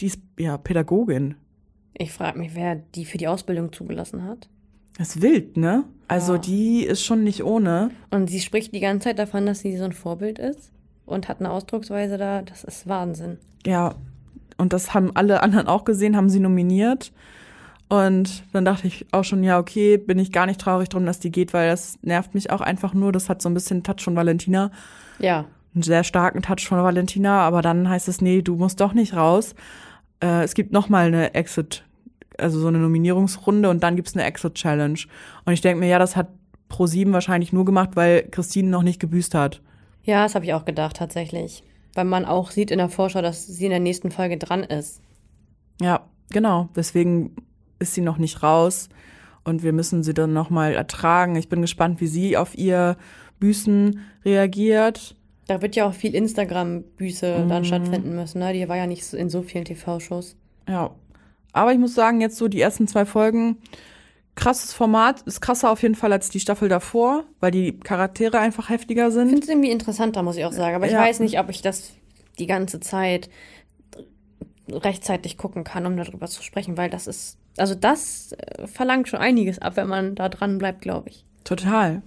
die 0.00 0.06
ist 0.06 0.18
ja 0.38 0.56
Pädagogin. 0.56 1.34
Ich 1.94 2.10
frage 2.10 2.38
mich, 2.38 2.54
wer 2.54 2.76
die 2.76 3.04
für 3.04 3.18
die 3.18 3.28
Ausbildung 3.28 3.70
zugelassen 3.72 4.24
hat. 4.24 4.48
Das 4.98 5.16
ist 5.16 5.22
wild, 5.22 5.56
ne? 5.58 5.84
Also 6.08 6.32
Ja. 6.34 6.38
die 6.38 6.84
ist 6.84 7.04
schon 7.04 7.22
nicht 7.22 7.44
ohne. 7.44 7.90
Und 8.10 8.28
sie 8.30 8.40
spricht 8.40 8.74
die 8.74 8.80
ganze 8.80 9.04
Zeit 9.08 9.18
davon, 9.18 9.44
dass 9.46 9.60
sie 9.60 9.76
so 9.76 9.84
ein 9.84 9.92
Vorbild 9.92 10.38
ist 10.38 10.72
und 11.06 11.28
hat 11.28 11.40
eine 11.40 11.50
Ausdrucksweise 11.50 12.16
da. 12.16 12.40
Das 12.42 12.64
ist 12.64 12.88
Wahnsinn. 12.88 13.38
Ja, 13.66 13.94
und 14.56 14.72
das 14.72 14.94
haben 14.94 15.14
alle 15.14 15.42
anderen 15.42 15.66
auch 15.68 15.84
gesehen, 15.84 16.16
haben 16.16 16.30
sie 16.30 16.40
nominiert. 16.40 17.12
Und 17.90 18.44
dann 18.54 18.64
dachte 18.64 18.86
ich 18.86 19.04
auch 19.12 19.24
schon, 19.24 19.44
ja, 19.44 19.58
okay, 19.58 19.98
bin 19.98 20.18
ich 20.18 20.32
gar 20.32 20.46
nicht 20.46 20.60
traurig 20.60 20.88
drum, 20.88 21.04
dass 21.04 21.20
die 21.20 21.30
geht, 21.30 21.52
weil 21.52 21.68
das 21.68 21.98
nervt 22.02 22.34
mich 22.34 22.50
auch 22.50 22.62
einfach 22.62 22.94
nur. 22.94 23.12
Das 23.12 23.28
hat 23.28 23.42
so 23.42 23.50
ein 23.50 23.54
bisschen 23.54 23.82
Touch 23.82 24.00
von 24.02 24.16
Valentina, 24.16 24.70
Ja. 25.18 25.44
Einen 25.74 25.82
sehr 25.82 26.04
starken 26.04 26.42
Touch 26.42 26.66
von 26.66 26.82
Valentina. 26.82 27.40
Aber 27.40 27.62
dann 27.62 27.88
heißt 27.88 28.08
es, 28.08 28.20
nee, 28.20 28.42
du 28.42 28.56
musst 28.56 28.80
doch 28.80 28.92
nicht 28.92 29.14
raus. 29.14 29.54
Äh, 30.22 30.44
es 30.44 30.54
gibt 30.54 30.72
noch 30.72 30.88
mal 30.88 31.06
eine 31.06 31.34
Exit, 31.34 31.84
also 32.38 32.58
so 32.60 32.68
eine 32.68 32.78
Nominierungsrunde 32.78 33.68
und 33.68 33.82
dann 33.82 33.96
gibt's 33.96 34.14
eine 34.14 34.24
Exit-Challenge. 34.24 34.98
Und 35.44 35.52
ich 35.52 35.60
denke 35.60 35.80
mir, 35.80 35.88
ja, 35.88 35.98
das 35.98 36.16
hat 36.16 36.28
Pro7 36.70 37.12
wahrscheinlich 37.12 37.52
nur 37.52 37.64
gemacht, 37.64 37.90
weil 37.94 38.22
Christine 38.30 38.70
noch 38.70 38.82
nicht 38.82 39.00
gebüßt 39.00 39.34
hat. 39.34 39.60
Ja, 40.02 40.22
das 40.22 40.34
habe 40.34 40.44
ich 40.44 40.54
auch 40.54 40.64
gedacht, 40.64 40.96
tatsächlich. 40.96 41.62
Weil 41.94 42.04
man 42.04 42.24
auch 42.24 42.50
sieht 42.50 42.70
in 42.70 42.78
der 42.78 42.88
Vorschau, 42.88 43.22
dass 43.22 43.46
sie 43.46 43.64
in 43.64 43.70
der 43.70 43.80
nächsten 43.80 44.10
Folge 44.10 44.38
dran 44.38 44.64
ist. 44.64 45.00
Ja, 45.80 46.06
genau. 46.30 46.68
Deswegen 46.74 47.36
ist 47.78 47.94
sie 47.94 48.00
noch 48.00 48.18
nicht 48.18 48.42
raus 48.42 48.88
und 49.44 49.62
wir 49.62 49.72
müssen 49.72 50.02
sie 50.02 50.14
dann 50.14 50.32
noch 50.32 50.50
mal 50.50 50.72
ertragen. 50.72 51.36
Ich 51.36 51.48
bin 51.48 51.60
gespannt, 51.60 52.00
wie 52.00 52.06
sie 52.06 52.36
auf 52.36 52.56
ihr 52.56 52.96
Büßen 53.40 54.00
reagiert. 54.24 55.16
Da 55.48 55.60
wird 55.60 55.74
ja 55.76 55.86
auch 55.88 55.94
viel 55.94 56.14
Instagram-Büße 56.14 57.44
Mhm. 57.44 57.48
dann 57.48 57.64
stattfinden 57.64 58.14
müssen. 58.14 58.38
Ne? 58.38 58.52
Die 58.52 58.68
war 58.68 58.76
ja 58.76 58.86
nicht 58.86 59.12
in 59.12 59.28
so 59.28 59.42
vielen 59.42 59.64
TV-Shows. 59.64 60.36
Ja, 60.68 60.90
aber 61.52 61.72
ich 61.72 61.78
muss 61.78 61.94
sagen, 61.94 62.20
jetzt 62.20 62.36
so 62.36 62.48
die 62.48 62.60
ersten 62.60 62.86
zwei 62.86 63.04
Folgen, 63.04 63.58
krasses 64.36 64.72
Format, 64.72 65.22
ist 65.22 65.40
krasser 65.40 65.70
auf 65.70 65.82
jeden 65.82 65.94
Fall 65.96 66.12
als 66.12 66.30
die 66.30 66.40
Staffel 66.40 66.68
davor, 66.68 67.24
weil 67.40 67.50
die 67.50 67.78
Charaktere 67.80 68.38
einfach 68.38 68.68
heftiger 68.70 69.08
Ich 69.08 69.14
sind. 69.14 69.28
finde 69.28 69.42
es 69.42 69.48
irgendwie 69.48 69.70
interessanter, 69.70 70.22
muss 70.22 70.36
ich 70.36 70.44
auch 70.44 70.52
sagen. 70.52 70.76
Aber 70.76 70.86
ich 70.86 70.92
Ja. 70.92 71.00
weiß 71.00 71.20
nicht, 71.20 71.38
ob 71.40 71.48
ich 71.50 71.60
das 71.60 71.92
die 72.38 72.46
ganze 72.46 72.80
Zeit 72.80 73.28
rechtzeitig 74.70 75.36
gucken 75.36 75.64
kann, 75.64 75.84
um 75.86 75.96
darüber 75.96 76.26
zu 76.28 76.42
sprechen, 76.42 76.76
weil 76.76 76.88
das 76.88 77.06
ist, 77.06 77.36
also 77.58 77.74
das 77.74 78.32
äh, 78.32 78.66
verlangt 78.66 79.08
schon 79.08 79.20
einiges 79.20 79.58
ab, 79.58 79.76
wenn 79.76 79.88
man 79.88 80.14
da 80.14 80.28
dran 80.28 80.58
bleibt, 80.58 80.80
glaube 80.82 81.10
ich. 81.10 81.24
Total. 81.44 82.02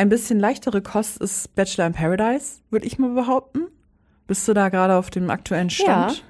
Ein 0.00 0.08
bisschen 0.08 0.40
leichtere 0.40 0.80
Kost 0.80 1.18
ist 1.18 1.54
Bachelor 1.54 1.88
in 1.88 1.92
Paradise, 1.92 2.62
würde 2.70 2.86
ich 2.86 2.98
mal 2.98 3.10
behaupten. 3.10 3.66
Bist 4.26 4.48
du 4.48 4.54
da 4.54 4.70
gerade 4.70 4.94
auf 4.94 5.10
dem 5.10 5.28
aktuellen 5.28 5.68
Stand? 5.68 6.16
Ja. 6.16 6.22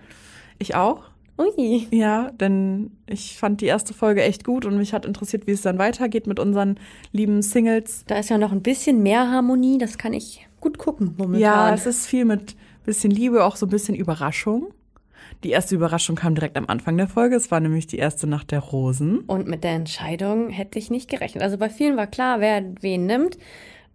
Ich 0.58 0.74
auch. 0.74 1.04
Ui. 1.38 1.86
Ja, 1.92 2.32
denn 2.32 2.90
ich 3.06 3.38
fand 3.38 3.60
die 3.60 3.66
erste 3.66 3.94
Folge 3.94 4.24
echt 4.24 4.42
gut 4.42 4.64
und 4.64 4.76
mich 4.76 4.92
hat 4.92 5.06
interessiert, 5.06 5.46
wie 5.46 5.52
es 5.52 5.62
dann 5.62 5.78
weitergeht 5.78 6.26
mit 6.26 6.40
unseren 6.40 6.80
lieben 7.12 7.42
Singles. 7.42 8.02
Da 8.08 8.18
ist 8.18 8.28
ja 8.28 8.38
noch 8.38 8.50
ein 8.50 8.62
bisschen 8.62 9.04
mehr 9.04 9.30
Harmonie, 9.30 9.78
das 9.78 9.98
kann 9.98 10.14
ich 10.14 10.48
gut 10.60 10.76
gucken 10.76 11.14
momentan. 11.16 11.40
Ja, 11.40 11.72
es 11.72 11.86
ist 11.86 12.08
viel 12.08 12.24
mit 12.24 12.56
bisschen 12.84 13.12
Liebe, 13.12 13.44
auch 13.44 13.54
so 13.54 13.66
ein 13.66 13.70
bisschen 13.70 13.94
Überraschung. 13.94 14.74
Die 15.44 15.50
erste 15.50 15.74
Überraschung 15.74 16.16
kam 16.16 16.34
direkt 16.34 16.56
am 16.58 16.66
Anfang 16.66 16.96
der 16.96 17.08
Folge. 17.08 17.34
Es 17.36 17.50
war 17.50 17.60
nämlich 17.60 17.86
die 17.86 17.96
erste 17.98 18.26
Nacht 18.26 18.50
der 18.50 18.58
Rosen. 18.60 19.20
Und 19.20 19.48
mit 19.48 19.64
der 19.64 19.72
Entscheidung 19.72 20.50
hätte 20.50 20.78
ich 20.78 20.90
nicht 20.90 21.08
gerechnet. 21.08 21.42
Also 21.42 21.56
bei 21.56 21.70
vielen 21.70 21.96
war 21.96 22.06
klar, 22.06 22.40
wer 22.40 22.62
wen 22.80 23.06
nimmt. 23.06 23.38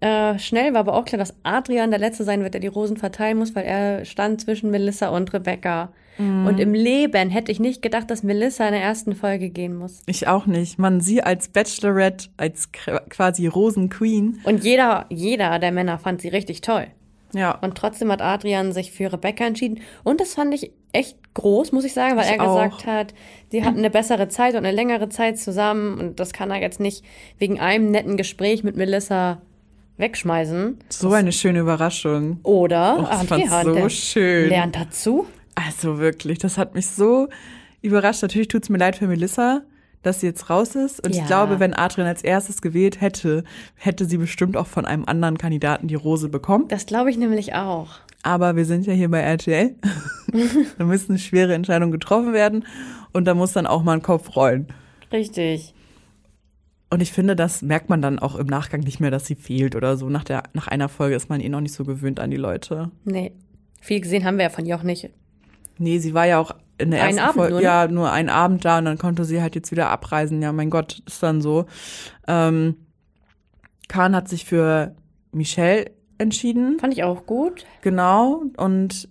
Äh, 0.02 0.38
schnell 0.40 0.74
war 0.74 0.82
aber 0.82 0.94
auch 0.96 1.06
klar, 1.06 1.20
dass 1.20 1.36
Adrian 1.44 1.90
der 1.92 2.00
Letzte 2.00 2.24
sein 2.24 2.42
wird, 2.44 2.54
der 2.56 2.62
die 2.62 2.68
Rosen 2.68 2.98
verteilen 2.98 3.38
muss, 3.38 3.56
weil 3.56 3.64
er 3.64 4.06
stand 4.06 4.42
zwischen 4.42 4.72
Melissa 4.72 5.10
und 5.10 5.34
Rebecca. 5.34 5.92
Und 6.18 6.62
im 6.62 6.74
Leben 6.74 7.30
hätte 7.30 7.52
ich 7.52 7.60
nicht 7.60 7.82
gedacht, 7.82 8.10
dass 8.10 8.24
Melissa 8.24 8.66
in 8.66 8.72
der 8.72 8.82
ersten 8.82 9.16
Folge 9.16 9.50
gehen 9.50 9.76
muss. 9.76 10.02
Ich 10.06 10.30
auch 10.30 10.46
nicht. 10.46 10.80
Man 10.80 11.02
sie 11.02 11.22
als 11.22 11.50
Bachelorette, 11.50 12.30
als 12.38 12.72
qu- 12.72 13.02
quasi 13.10 13.48
Rosen-Queen. 13.48 14.40
Und 14.46 14.64
jeder, 14.64 15.08
jeder 15.10 15.60
der 15.60 15.74
Männer 15.74 16.00
fand 16.00 16.22
sie 16.22 16.30
richtig 16.30 16.62
toll. 16.62 16.88
Ja, 17.34 17.52
Und 17.62 17.76
trotzdem 17.78 18.12
hat 18.12 18.22
Adrian 18.22 18.72
sich 18.72 18.92
für 18.92 19.12
Rebecca 19.12 19.46
entschieden. 19.46 19.82
Und 20.04 20.22
das 20.22 20.36
fand 20.36 20.54
ich 20.54 20.72
echt 20.94 21.18
groß, 21.34 21.72
muss 21.74 21.84
ich 21.84 21.94
sagen, 21.94 22.16
weil 22.16 22.26
Ich 22.26 22.32
er 22.40 22.42
auch. 22.50 22.64
gesagt 22.64 22.86
hat, 22.88 23.14
sie 23.52 23.64
hatten 23.66 23.80
eine 23.80 23.90
bessere 23.90 24.30
Zeit 24.30 24.54
und 24.54 24.60
eine 24.60 24.72
längere 24.72 25.10
Zeit 25.10 25.38
zusammen. 25.38 26.00
Und 26.00 26.20
das 26.22 26.32
kann 26.32 26.50
er 26.52 26.62
jetzt 26.62 26.80
nicht 26.80 27.04
wegen 27.38 27.60
einem 27.60 27.92
netten 27.92 28.16
Gespräch 28.16 28.64
mit 28.64 28.78
Melissa 28.78 29.42
wegschmeißen. 29.98 30.78
so 30.90 31.12
eine 31.14 31.32
schöne 31.32 31.60
Überraschung. 31.60 32.40
Oder 32.44 32.98
Oh, 33.00 33.26
fand's 33.26 33.52
Adrian, 33.52 33.84
so 33.84 33.90
schön. 33.90 34.50
lernt 34.50 34.76
dazu. 34.76 35.26
Also 35.56 36.00
wirklich, 36.00 36.38
das 36.40 36.58
hat 36.58 36.76
mich 36.76 36.88
so 36.88 37.28
überrascht. 37.82 38.22
Natürlich 38.22 38.50
tut's 38.50 38.70
mir 38.70 38.78
leid 38.78 38.98
für 38.98 39.08
Melissa, 39.08 39.62
dass 40.06 40.20
sie 40.22 40.28
jetzt 40.28 40.50
raus 40.50 40.76
ist. 40.76 41.06
Und 41.06 41.16
Ja. 41.16 41.22
ich 41.22 41.28
glaube, 41.28 41.60
wenn 41.60 41.74
Adrian 41.74 42.08
als 42.08 42.24
erstes 42.24 42.62
gewählt 42.62 43.02
hätte, 43.02 43.44
hätte 43.76 44.06
sie 44.06 44.18
bestimmt 44.18 44.58
auch 44.58 44.68
von 44.68 44.86
einem 44.86 45.06
anderen 45.06 45.38
Kandidaten 45.38 45.88
die 45.88 45.96
Rose 45.96 46.30
bekommen. 46.30 46.68
Das 46.68 46.86
glaube 46.86 47.10
ich 47.10 47.18
nämlich 47.18 47.54
auch. 47.54 47.88
Aber 48.24 48.56
wir 48.56 48.66
sind 48.66 48.86
ja 48.88 48.94
hier 48.94 49.10
bei 49.10 49.20
RTL. 49.20 49.76
da 50.78 50.84
müssen 50.84 51.18
schwere 51.20 51.54
Entscheidungen 51.54 51.92
getroffen 51.92 52.34
werden. 52.34 52.66
Und 53.14 53.26
da 53.26 53.34
muss 53.36 53.54
dann 53.54 53.68
auch 53.68 53.84
mal 53.84 53.94
ein 53.94 54.02
Kopf 54.02 54.36
rollen. 54.36 54.68
Richtig. 55.12 55.74
Und 56.90 57.02
ich 57.02 57.12
finde, 57.12 57.36
das 57.36 57.62
merkt 57.62 57.90
man 57.90 58.02
dann 58.02 58.20
auch 58.20 58.36
im 58.36 58.48
Nachgang 58.48 58.82
nicht 58.82 59.00
mehr, 59.00 59.12
dass 59.12 59.26
sie 59.26 59.36
fehlt 59.36 59.76
oder 59.76 59.98
so. 59.98 60.10
Nach, 60.10 60.24
der, 60.24 60.44
nach 60.54 60.68
einer 60.68 60.90
Folge 60.90 61.16
ist 61.16 61.30
man 61.30 61.42
eh 61.42 61.50
noch 61.50 61.62
nicht 61.62 61.74
so 61.74 61.84
gewöhnt 61.84 62.20
an 62.20 62.32
die 62.32 62.38
Leute. 62.38 62.92
Nee. 63.04 63.32
Viel 63.82 64.02
gesehen 64.02 64.24
haben 64.26 64.38
wir 64.38 64.46
ja 64.46 64.50
von 64.50 64.66
ihr 64.66 64.76
auch 64.76 64.84
nicht. 64.84 65.10
Nee, 65.78 66.00
sie 66.00 66.14
war 66.14 66.26
ja 66.26 66.40
auch 66.40 66.52
in 66.78 66.92
der 66.92 67.04
Einen 67.04 67.18
ersten 67.18 67.30
Abend 67.30 67.36
Folge, 67.36 67.52
nur, 67.54 67.60
ne? 67.62 67.66
ja, 67.66 67.88
nur 67.88 68.12
einen 68.12 68.30
Abend 68.30 68.66
da 68.66 68.80
und 68.80 68.86
dann 68.86 68.98
konnte 68.98 69.24
sie 69.26 69.42
halt 69.42 69.56
jetzt 69.56 69.72
wieder 69.72 69.90
abreisen. 69.90 70.42
Ja, 70.42 70.52
mein 70.52 70.70
Gott, 70.70 71.02
ist 71.06 71.24
dann 71.24 71.42
so. 71.42 71.66
Ähm, 72.28 72.76
Kahn 73.88 74.16
hat 74.16 74.28
sich 74.28 74.46
für 74.46 74.96
Michelle 75.32 75.92
entschieden, 76.18 76.80
Fand 76.80 76.94
ich 76.94 77.04
auch 77.04 77.26
gut. 77.26 77.66
genau. 77.82 78.44
Und 78.58 79.10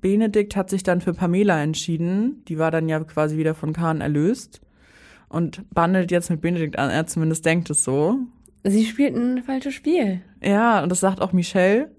Benedikt 0.00 0.56
hat 0.56 0.70
sich 0.70 0.82
dann 0.82 1.00
für 1.00 1.14
Pamela 1.14 1.60
entschieden. 1.62 2.44
Die 2.46 2.58
war 2.58 2.70
dann 2.70 2.88
ja 2.88 3.00
quasi 3.00 3.36
wieder 3.36 3.54
von 3.54 3.72
Kahn 3.72 4.00
erlöst. 4.00 4.60
Und 5.28 5.68
bandelt 5.74 6.10
jetzt 6.10 6.30
mit 6.30 6.40
Benedikt 6.40 6.78
an. 6.78 6.90
Er 6.90 7.06
zumindest 7.06 7.44
denkt 7.44 7.68
es 7.70 7.84
so. 7.84 8.16
Sie 8.64 8.86
spielt 8.86 9.14
ein 9.14 9.42
falsches 9.42 9.74
Spiel. 9.74 10.22
Ja, 10.42 10.82
und 10.82 10.88
das 10.90 11.00
sagt 11.00 11.20
auch 11.20 11.32
Michelle, 11.32 11.90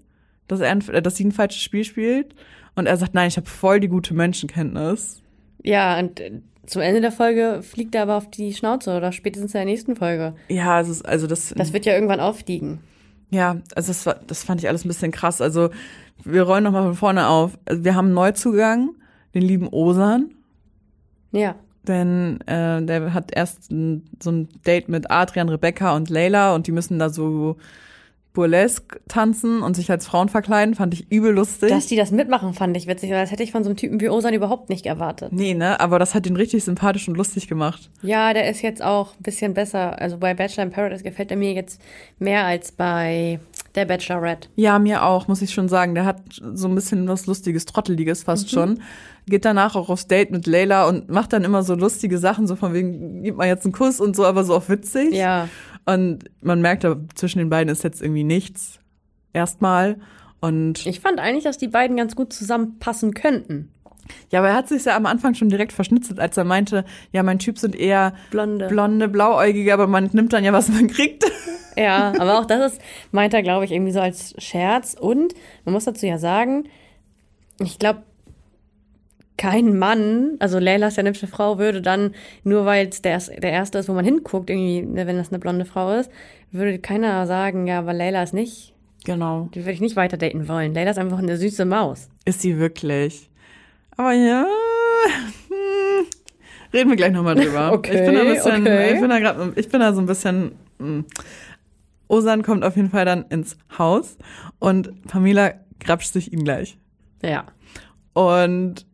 dass, 0.48 0.60
er 0.60 0.70
ein, 0.70 0.88
äh, 0.88 1.02
dass 1.02 1.16
sie 1.16 1.24
ein 1.24 1.32
falsches 1.32 1.62
Spiel 1.62 1.84
spielt. 1.84 2.34
Und 2.80 2.86
er 2.86 2.96
sagt, 2.96 3.14
nein, 3.14 3.28
ich 3.28 3.36
habe 3.36 3.46
voll 3.48 3.78
die 3.78 3.88
gute 3.88 4.12
Menschenkenntnis. 4.14 5.22
Ja, 5.62 5.98
und 5.98 6.18
äh, 6.20 6.40
zum 6.66 6.82
Ende 6.82 7.00
der 7.00 7.12
Folge 7.12 7.60
fliegt 7.62 7.94
er 7.94 8.02
aber 8.02 8.16
auf 8.16 8.28
die 8.30 8.52
Schnauze 8.54 8.96
oder 8.96 9.12
spätestens 9.12 9.54
in 9.54 9.58
der 9.58 9.64
nächsten 9.66 9.94
Folge. 9.96 10.34
Ja, 10.48 10.80
ist, 10.80 11.02
also 11.06 11.26
das, 11.26 11.54
Das 11.56 11.72
wird 11.72 11.84
ja 11.86 11.94
irgendwann 11.94 12.20
auffliegen. 12.20 12.78
ja, 13.30 13.58
also 13.76 13.88
das, 13.88 14.06
war, 14.06 14.16
das 14.26 14.42
fand 14.44 14.60
ich 14.62 14.68
alles 14.68 14.84
ein 14.84 14.88
bisschen 14.88 15.12
krass. 15.12 15.40
Also 15.40 15.70
wir 16.24 16.42
rollen 16.42 16.64
nochmal 16.64 16.82
von 16.84 16.94
vorne 16.94 17.28
auf. 17.28 17.58
Also 17.66 17.84
wir 17.84 17.94
haben 17.94 18.06
einen 18.06 18.14
Neuzugang, 18.14 18.90
den 19.34 19.42
lieben 19.42 19.68
Osan, 19.68 20.30
Ja. 21.32 21.54
denn 21.86 22.40
äh, 22.46 22.82
der 22.82 23.14
hat 23.14 23.30
erst 23.34 23.70
ein, 23.70 24.04
so 24.22 24.30
ein 24.30 24.48
Date 24.66 24.88
mit 24.88 25.10
Adrian, 25.10 25.48
Rebecca 25.48 25.94
und 25.96 26.08
Leila 26.10 26.54
und 26.54 26.66
die 26.66 26.72
müssen 26.72 26.98
da 26.98 27.08
so 27.10 27.56
burlesque 28.32 29.00
tanzen 29.08 29.60
und 29.62 29.74
sich 29.74 29.90
als 29.90 30.06
Frauen 30.06 30.28
verkleiden, 30.28 30.74
fand 30.76 30.94
ich 30.94 31.10
übel 31.10 31.32
lustig. 31.32 31.68
Dass 31.68 31.86
die 31.88 31.96
das 31.96 32.12
mitmachen, 32.12 32.54
fand 32.54 32.76
ich 32.76 32.86
witzig. 32.86 33.10
weil 33.10 33.20
Das 33.20 33.32
hätte 33.32 33.42
ich 33.42 33.50
von 33.50 33.64
so 33.64 33.70
einem 33.70 33.76
Typen 33.76 34.00
wie 34.00 34.08
Osan 34.08 34.34
überhaupt 34.34 34.68
nicht 34.70 34.86
erwartet. 34.86 35.32
nee, 35.32 35.54
ne, 35.54 35.80
aber 35.80 35.98
das 35.98 36.14
hat 36.14 36.26
ihn 36.26 36.36
richtig 36.36 36.62
sympathisch 36.64 37.08
und 37.08 37.16
lustig 37.16 37.48
gemacht. 37.48 37.90
Ja, 38.02 38.32
der 38.32 38.48
ist 38.48 38.62
jetzt 38.62 38.82
auch 38.82 39.14
ein 39.16 39.22
bisschen 39.22 39.54
besser. 39.54 40.00
Also 40.00 40.16
bei 40.18 40.34
Bachelor 40.34 40.64
in 40.64 40.70
Paradise 40.70 41.02
gefällt 41.02 41.30
er 41.32 41.36
mir 41.36 41.52
jetzt 41.52 41.80
mehr 42.20 42.44
als 42.44 42.70
bei 42.72 43.40
der 43.74 43.84
Bachelorette. 43.84 44.48
Ja, 44.56 44.78
mir 44.78 45.04
auch, 45.04 45.26
muss 45.28 45.42
ich 45.42 45.52
schon 45.52 45.68
sagen. 45.68 45.94
Der 45.94 46.04
hat 46.04 46.20
so 46.54 46.68
ein 46.68 46.74
bisschen 46.74 47.08
was 47.08 47.26
Lustiges, 47.26 47.66
Trotteliges 47.66 48.22
fast 48.24 48.50
schon. 48.50 48.80
Geht 49.26 49.44
danach 49.44 49.76
auch 49.76 49.88
aufs 49.90 50.06
Date 50.08 50.30
mit 50.32 50.46
Leila 50.46 50.88
und 50.88 51.08
macht 51.08 51.32
dann 51.32 51.44
immer 51.44 51.62
so 51.62 51.74
lustige 51.74 52.18
Sachen, 52.18 52.46
so 52.48 52.56
von 52.56 52.72
wegen, 52.72 53.22
gibt 53.22 53.38
man 53.38 53.46
jetzt 53.46 53.64
einen 53.64 53.72
Kuss 53.72 54.00
und 54.00 54.16
so, 54.16 54.24
aber 54.24 54.42
so 54.44 54.54
auch 54.56 54.68
witzig. 54.68 55.12
Ja. 55.14 55.48
Und 55.86 56.24
man 56.42 56.60
merkt, 56.60 56.84
da 56.84 56.96
zwischen 57.14 57.38
den 57.38 57.50
beiden 57.50 57.70
ist 57.72 57.84
jetzt 57.84 58.02
irgendwie 58.02 58.24
nichts. 58.24 58.78
Erstmal. 59.32 59.98
Und 60.40 60.84
Ich 60.86 61.00
fand 61.00 61.18
eigentlich, 61.20 61.44
dass 61.44 61.58
die 61.58 61.68
beiden 61.68 61.96
ganz 61.96 62.16
gut 62.16 62.32
zusammenpassen 62.32 63.14
könnten. 63.14 63.70
Ja, 64.30 64.40
aber 64.40 64.48
er 64.48 64.54
hat 64.54 64.68
sich 64.68 64.84
ja 64.84 64.96
am 64.96 65.06
Anfang 65.06 65.34
schon 65.34 65.50
direkt 65.50 65.72
verschnitzelt, 65.72 66.18
als 66.18 66.36
er 66.36 66.44
meinte, 66.44 66.84
ja, 67.12 67.22
mein 67.22 67.38
Typ 67.38 67.58
sind 67.58 67.76
eher 67.76 68.14
Blonde. 68.30 68.66
blonde, 68.66 69.08
blauäugige, 69.08 69.72
aber 69.72 69.86
man 69.86 70.10
nimmt 70.12 70.32
dann 70.32 70.42
ja, 70.42 70.52
was 70.52 70.68
man 70.68 70.86
kriegt. 70.88 71.24
Ja, 71.76 72.12
aber 72.18 72.40
auch 72.40 72.46
das 72.46 72.72
ist, 72.72 72.82
meint 73.12 73.32
er, 73.32 73.44
glaube 73.44 73.64
ich, 73.64 73.70
irgendwie 73.70 73.92
so 73.92 74.00
als 74.00 74.34
Scherz. 74.38 74.96
Und 74.98 75.34
man 75.64 75.72
muss 75.72 75.84
dazu 75.84 76.04
ja 76.04 76.18
sagen, 76.18 76.64
ich 77.60 77.78
glaube, 77.78 78.02
kein 79.40 79.78
Mann, 79.78 80.36
also 80.38 80.58
Leila 80.58 80.88
ist 80.88 80.98
ja 80.98 81.00
eine 81.00 81.08
hübsche 81.08 81.26
Frau, 81.26 81.58
würde 81.58 81.80
dann, 81.80 82.14
nur 82.44 82.66
weil 82.66 82.88
es 82.88 83.00
der, 83.00 83.16
der 83.18 83.52
erste 83.52 83.78
ist, 83.78 83.88
wo 83.88 83.94
man 83.94 84.04
hinguckt, 84.04 84.50
irgendwie, 84.50 84.82
ne, 84.82 85.06
wenn 85.06 85.16
das 85.16 85.30
eine 85.30 85.38
blonde 85.38 85.64
Frau 85.64 85.94
ist, 85.98 86.10
würde 86.52 86.78
keiner 86.78 87.26
sagen, 87.26 87.66
ja, 87.66 87.78
aber 87.78 87.94
Leila 87.94 88.22
ist 88.22 88.34
nicht, 88.34 88.74
Genau. 89.04 89.48
die 89.54 89.60
würde 89.60 89.72
ich 89.72 89.80
nicht 89.80 89.96
weiter 89.96 90.18
daten 90.18 90.46
wollen. 90.46 90.74
Leila 90.74 90.90
ist 90.90 90.98
einfach 90.98 91.20
eine 91.20 91.38
süße 91.38 91.64
Maus. 91.64 92.10
Ist 92.26 92.42
sie 92.42 92.58
wirklich. 92.58 93.30
Aber 93.96 94.12
ja. 94.12 94.44
hm, 95.48 96.06
Reden 96.74 96.90
wir 96.90 96.96
gleich 96.96 97.12
nochmal 97.12 97.34
drüber. 97.34 97.72
Okay, 97.72 97.94
ich 97.98 98.04
bin 98.04 98.14
da 98.14 98.20
ein 98.20 98.26
bisschen, 98.28 98.60
okay. 98.60 98.92
ich 98.92 99.00
bin 99.00 99.08
da 99.08 99.20
grad, 99.20 99.56
ich 99.56 99.68
bin 99.70 99.80
da 99.80 99.94
so 99.94 100.00
ein 100.00 100.06
bisschen. 100.06 100.52
hm. 100.78 101.06
Osan 102.08 102.42
kommt 102.42 102.62
auf 102.62 102.76
jeden 102.76 102.90
Fall 102.90 103.06
dann 103.06 103.24
ins 103.30 103.56
Haus 103.78 104.18
und 104.58 105.02
Pamela 105.06 105.54
grapscht 105.78 106.12
sich 106.12 106.30
ihn 106.30 106.44
gleich. 106.44 106.76
Ja. 107.22 107.46
Und 108.12 108.84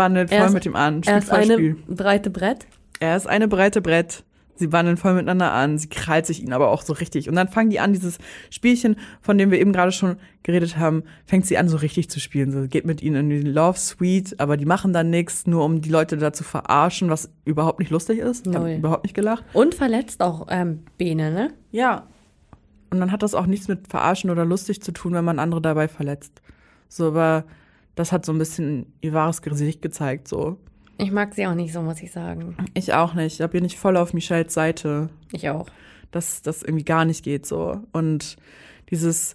bandelt 0.00 0.32
Er 0.32 0.38
voll 0.38 0.46
ist- 0.48 0.54
mit 0.54 0.66
ihm 0.66 0.76
an, 0.76 0.96
Er 0.98 1.02
spielt 1.04 1.18
ist 1.22 1.28
voll 1.28 1.38
eine 1.38 1.54
Spiel. 1.54 1.76
breite 1.88 2.30
Brett. 2.30 2.66
Er 3.00 3.16
ist 3.16 3.26
eine 3.28 3.48
breite 3.48 3.80
Brett. 3.82 4.24
Sie 4.56 4.66
bandeln 4.66 4.98
voll 4.98 5.14
miteinander 5.14 5.52
an. 5.52 5.78
Sie 5.78 5.88
krallt 5.88 6.26
sich 6.26 6.42
ihn 6.42 6.52
aber 6.52 6.68
auch 6.70 6.82
so 6.82 6.92
richtig. 6.92 7.30
Und 7.30 7.34
dann 7.34 7.48
fangen 7.48 7.70
die 7.70 7.80
an, 7.80 7.94
dieses 7.94 8.18
Spielchen, 8.50 8.96
von 9.22 9.38
dem 9.38 9.50
wir 9.50 9.58
eben 9.58 9.72
gerade 9.72 9.90
schon 9.90 10.16
geredet 10.42 10.76
haben, 10.76 11.02
fängt 11.24 11.46
sie 11.46 11.56
an, 11.56 11.66
so 11.70 11.78
richtig 11.78 12.10
zu 12.10 12.20
spielen. 12.20 12.52
So 12.52 12.68
geht 12.68 12.84
mit 12.84 13.00
ihnen 13.02 13.30
in 13.30 13.44
die 13.44 13.50
Love 13.50 13.78
Suite, 13.78 14.38
aber 14.38 14.58
die 14.58 14.66
machen 14.66 14.92
dann 14.92 15.08
nichts, 15.08 15.46
nur 15.46 15.64
um 15.64 15.80
die 15.80 15.88
Leute 15.88 16.18
da 16.18 16.34
zu 16.34 16.44
verarschen, 16.44 17.08
was 17.08 17.30
überhaupt 17.46 17.78
nicht 17.78 17.90
lustig 17.90 18.18
ist. 18.18 18.46
Ich 18.46 18.54
hab 18.54 18.60
Null. 18.64 18.72
überhaupt 18.72 19.04
nicht 19.04 19.14
gelacht. 19.14 19.44
Und 19.54 19.74
verletzt 19.74 20.20
auch 20.22 20.46
ähm, 20.50 20.80
Bene, 20.98 21.30
ne? 21.30 21.52
Ja. 21.70 22.06
Und 22.90 23.00
dann 23.00 23.12
hat 23.12 23.22
das 23.22 23.34
auch 23.34 23.46
nichts 23.46 23.66
mit 23.66 23.88
verarschen 23.88 24.28
oder 24.28 24.44
lustig 24.44 24.82
zu 24.82 24.92
tun, 24.92 25.14
wenn 25.14 25.24
man 25.24 25.38
andere 25.38 25.62
dabei 25.62 25.88
verletzt. 25.88 26.42
So, 26.88 27.06
aber 27.08 27.44
das 27.94 28.12
hat 28.12 28.24
so 28.24 28.32
ein 28.32 28.38
bisschen 28.38 28.92
ihr 29.00 29.12
wahres 29.12 29.42
Gesicht 29.42 29.82
gezeigt, 29.82 30.28
so. 30.28 30.58
Ich 30.98 31.10
mag 31.12 31.34
sie 31.34 31.46
auch 31.46 31.54
nicht 31.54 31.72
so, 31.72 31.80
muss 31.80 32.02
ich 32.02 32.12
sagen. 32.12 32.56
Ich 32.74 32.92
auch 32.92 33.14
nicht. 33.14 33.40
Ich 33.40 33.46
bin 33.48 33.62
nicht 33.62 33.78
voll 33.78 33.96
auf 33.96 34.12
Michelles 34.12 34.52
Seite. 34.52 35.08
Ich 35.32 35.48
auch. 35.48 35.66
dass 36.10 36.42
das 36.42 36.62
irgendwie 36.62 36.84
gar 36.84 37.04
nicht 37.04 37.24
geht 37.24 37.46
so. 37.46 37.80
Und 37.92 38.36
dieses, 38.90 39.34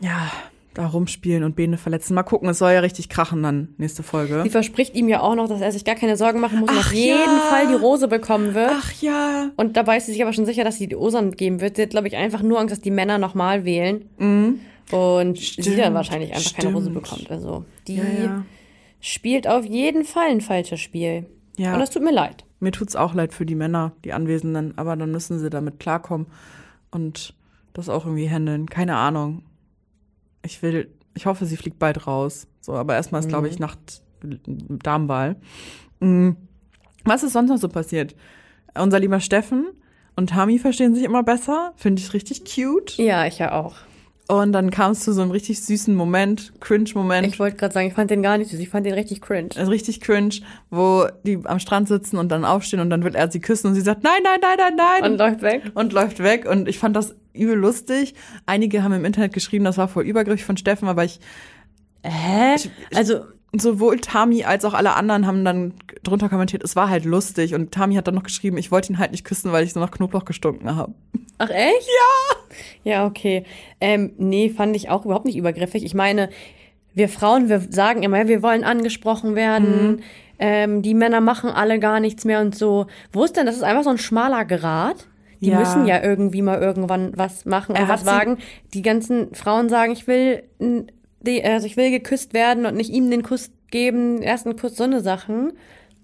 ja, 0.00 0.30
da 0.74 0.86
rumspielen 0.86 1.44
und 1.44 1.56
Bene 1.56 1.76
verletzen. 1.78 2.14
Mal 2.14 2.22
gucken, 2.24 2.48
es 2.48 2.58
soll 2.58 2.72
ja 2.72 2.80
richtig 2.80 3.08
krachen 3.08 3.42
dann 3.42 3.74
nächste 3.78 4.02
Folge. 4.02 4.42
Sie 4.42 4.50
verspricht 4.50 4.94
ihm 4.94 5.08
ja 5.08 5.20
auch 5.20 5.34
noch, 5.34 5.48
dass 5.48 5.60
er 5.60 5.72
sich 5.72 5.84
gar 5.84 5.94
keine 5.96 6.16
Sorgen 6.16 6.40
machen 6.40 6.60
muss 6.60 6.70
und 6.70 6.76
Ach 6.78 6.86
auf 6.88 6.92
jeden 6.92 7.18
ja. 7.18 7.40
Fall 7.50 7.66
die 7.68 7.74
Rose 7.74 8.06
bekommen 8.06 8.54
wird. 8.54 8.70
Ach 8.72 8.92
ja. 9.00 9.50
Und 9.56 9.76
dabei 9.76 9.96
ist 9.96 10.06
sie 10.06 10.12
sich 10.12 10.22
aber 10.22 10.32
schon 10.32 10.46
sicher, 10.46 10.62
dass 10.62 10.76
sie 10.76 10.86
die 10.88 10.96
Osan 10.96 11.32
geben 11.32 11.60
wird. 11.60 11.76
Sie 11.76 11.82
hat, 11.82 11.90
glaube 11.90 12.06
ich, 12.06 12.16
einfach 12.16 12.42
nur 12.42 12.60
Angst, 12.60 12.72
dass 12.72 12.80
die 12.80 12.90
Männer 12.90 13.18
nochmal 13.18 13.64
wählen. 13.64 14.60
Und 14.92 15.38
sie 15.38 15.56
dann 15.56 15.74
Stimmt, 15.74 15.94
wahrscheinlich 15.94 16.32
einfach 16.34 16.54
keine 16.54 16.72
Rose 16.72 16.90
stimmt. 16.90 17.02
bekommt. 17.02 17.30
Also 17.30 17.64
die 17.86 17.96
Ja, 17.96 18.04
ja. 18.04 18.44
spielt 19.00 19.46
auf 19.48 19.64
jeden 19.64 20.04
Fall 20.04 20.28
ein 20.30 20.40
falsches 20.40 20.80
Spiel. 20.80 21.26
Ja. 21.56 21.74
Und 21.74 21.80
das 21.80 21.90
tut 21.90 22.02
mir 22.02 22.12
leid. 22.12 22.44
Mir 22.60 22.72
tut's 22.72 22.96
auch 22.96 23.14
leid 23.14 23.32
für 23.34 23.46
die 23.46 23.54
Männer, 23.54 23.92
die 24.04 24.12
Anwesenden, 24.12 24.76
aber 24.78 24.96
dann 24.96 25.10
müssen 25.12 25.38
sie 25.38 25.50
damit 25.50 25.78
klarkommen 25.78 26.26
und 26.90 27.34
das 27.72 27.88
auch 27.88 28.04
irgendwie 28.04 28.28
handeln. 28.28 28.68
Keine 28.68 28.96
Ahnung. 28.96 29.42
Ich 30.44 30.62
will, 30.62 30.88
ich 31.14 31.26
hoffe, 31.26 31.46
sie 31.46 31.56
fliegt 31.56 31.78
bald 31.78 32.06
raus. 32.06 32.48
So, 32.60 32.74
aber 32.74 32.94
erstmal 32.94 33.20
ist, 33.20 33.28
glaube 33.28 33.48
ich, 33.48 33.58
Nacht 33.58 34.02
Darmwahl. 34.22 35.36
Mm. 36.00 36.30
Was 37.04 37.22
ist 37.22 37.32
sonst 37.32 37.48
noch 37.48 37.58
so 37.58 37.68
passiert? 37.68 38.14
Unser 38.74 38.98
lieber 38.98 39.20
Steffen 39.20 39.66
und 40.16 40.30
Tami 40.30 40.58
verstehen 40.58 40.94
sich 40.94 41.04
immer 41.04 41.22
besser. 41.22 41.72
Finde 41.76 42.02
ich 42.02 42.12
richtig 42.12 42.42
cute. 42.44 42.96
Ja, 42.98 43.26
ich 43.26 43.38
ja 43.38 43.52
auch. 43.52 43.76
Und 44.30 44.52
dann 44.52 44.70
kam 44.70 44.92
es 44.92 45.00
zu 45.00 45.14
so 45.14 45.22
einem 45.22 45.30
richtig 45.30 45.62
süßen 45.62 45.94
Moment, 45.94 46.52
Cringe-Moment. 46.60 47.26
Ich 47.26 47.38
wollte 47.38 47.56
gerade 47.56 47.72
sagen, 47.72 47.86
ich 47.88 47.94
fand 47.94 48.10
den 48.10 48.22
gar 48.22 48.36
nicht 48.36 48.50
süß. 48.50 48.60
Ich 48.60 48.68
fand 48.68 48.84
den 48.84 48.92
richtig 48.92 49.22
cringe. 49.22 49.48
Also 49.56 49.70
richtig 49.70 50.02
cringe, 50.02 50.40
wo 50.70 51.06
die 51.24 51.38
am 51.44 51.58
Strand 51.58 51.88
sitzen 51.88 52.18
und 52.18 52.28
dann 52.28 52.44
aufstehen 52.44 52.80
und 52.80 52.90
dann 52.90 53.02
will 53.04 53.14
er 53.14 53.30
sie 53.30 53.40
küssen 53.40 53.68
und 53.68 53.74
sie 53.74 53.80
sagt, 53.80 54.04
nein, 54.04 54.20
nein, 54.22 54.38
nein, 54.42 54.56
nein, 54.58 54.76
nein. 54.76 55.12
Und 55.12 55.18
läuft 55.18 55.40
weg. 55.40 55.72
und 55.74 55.92
läuft 55.94 56.22
weg. 56.22 56.46
Und 56.46 56.68
ich 56.68 56.78
fand 56.78 56.94
das 56.94 57.16
übel 57.32 57.54
lustig. 57.56 58.14
Einige 58.44 58.82
haben 58.82 58.92
im 58.92 59.06
Internet 59.06 59.32
geschrieben, 59.32 59.64
das 59.64 59.78
war 59.78 59.88
voll 59.88 60.04
übergriffig 60.04 60.44
von 60.44 60.58
Steffen, 60.58 60.88
aber 60.88 61.04
ich, 61.04 61.20
Hä? 62.02 62.56
Also, 62.94 63.24
sowohl 63.56 63.98
Tami 63.98 64.44
als 64.44 64.64
auch 64.64 64.74
alle 64.74 64.94
anderen 64.94 65.26
haben 65.26 65.44
dann 65.44 65.74
drunter 66.02 66.28
kommentiert, 66.28 66.62
es 66.64 66.76
war 66.76 66.88
halt 66.88 67.04
lustig. 67.04 67.54
Und 67.54 67.72
Tami 67.72 67.94
hat 67.94 68.06
dann 68.06 68.14
noch 68.14 68.22
geschrieben, 68.22 68.56
ich 68.58 68.70
wollte 68.70 68.92
ihn 68.92 68.98
halt 68.98 69.10
nicht 69.12 69.24
küssen, 69.24 69.52
weil 69.52 69.64
ich 69.64 69.72
so 69.72 69.80
nach 69.80 69.90
Knoblauch 69.90 70.24
gestunken 70.24 70.74
habe. 70.76 70.94
ach 71.38 71.50
echt? 71.50 71.86
Ja. 71.86 72.36
Ja, 72.84 73.06
okay. 73.06 73.44
Ähm, 73.80 74.12
nee, 74.18 74.48
fand 74.48 74.74
ich 74.74 74.88
auch 74.90 75.04
überhaupt 75.04 75.26
nicht 75.26 75.36
übergriffig. 75.36 75.84
Ich 75.84 75.94
meine, 75.94 76.30
wir 76.94 77.08
Frauen, 77.08 77.48
wir 77.48 77.60
sagen 77.70 78.02
immer, 78.02 78.26
wir 78.26 78.42
wollen 78.42 78.64
angesprochen 78.64 79.34
werden. 79.34 80.02
Ähm, 80.38 80.82
die 80.82 80.94
Männer 80.94 81.20
machen 81.20 81.50
alle 81.50 81.78
gar 81.78 82.00
nichts 82.00 82.24
mehr 82.24 82.40
und 82.40 82.54
so. 82.56 82.86
Wo 83.12 83.24
ist 83.24 83.36
denn, 83.36 83.46
das 83.46 83.56
ist 83.56 83.62
einfach 83.62 83.84
so 83.84 83.90
ein 83.90 83.98
schmaler 83.98 84.44
Grat. 84.44 85.06
Die 85.40 85.50
Ja. 85.50 85.58
müssen 85.60 85.84
ja 85.86 86.02
irgendwie 86.02 86.42
mal 86.42 86.60
irgendwann 86.60 87.12
was 87.16 87.44
machen 87.44 87.76
Er 87.76 87.82
und 87.82 87.88
hat 87.88 88.00
was 88.00 88.06
wagen. 88.06 88.38
Die 88.74 88.82
ganzen 88.82 89.34
Frauen 89.34 89.68
sagen, 89.68 89.92
ich 89.92 90.06
will, 90.08 90.42
also 91.44 91.66
ich 91.66 91.76
will 91.76 91.90
geküsst 91.90 92.34
werden 92.34 92.66
und 92.66 92.74
nicht 92.76 92.90
ihm 92.90 93.10
den 93.10 93.22
Kuss 93.22 93.50
geben, 93.70 94.22
ersten 94.22 94.56
Kuss, 94.56 94.76
so 94.76 94.84
eine 94.84 95.00
Sachen. 95.00 95.52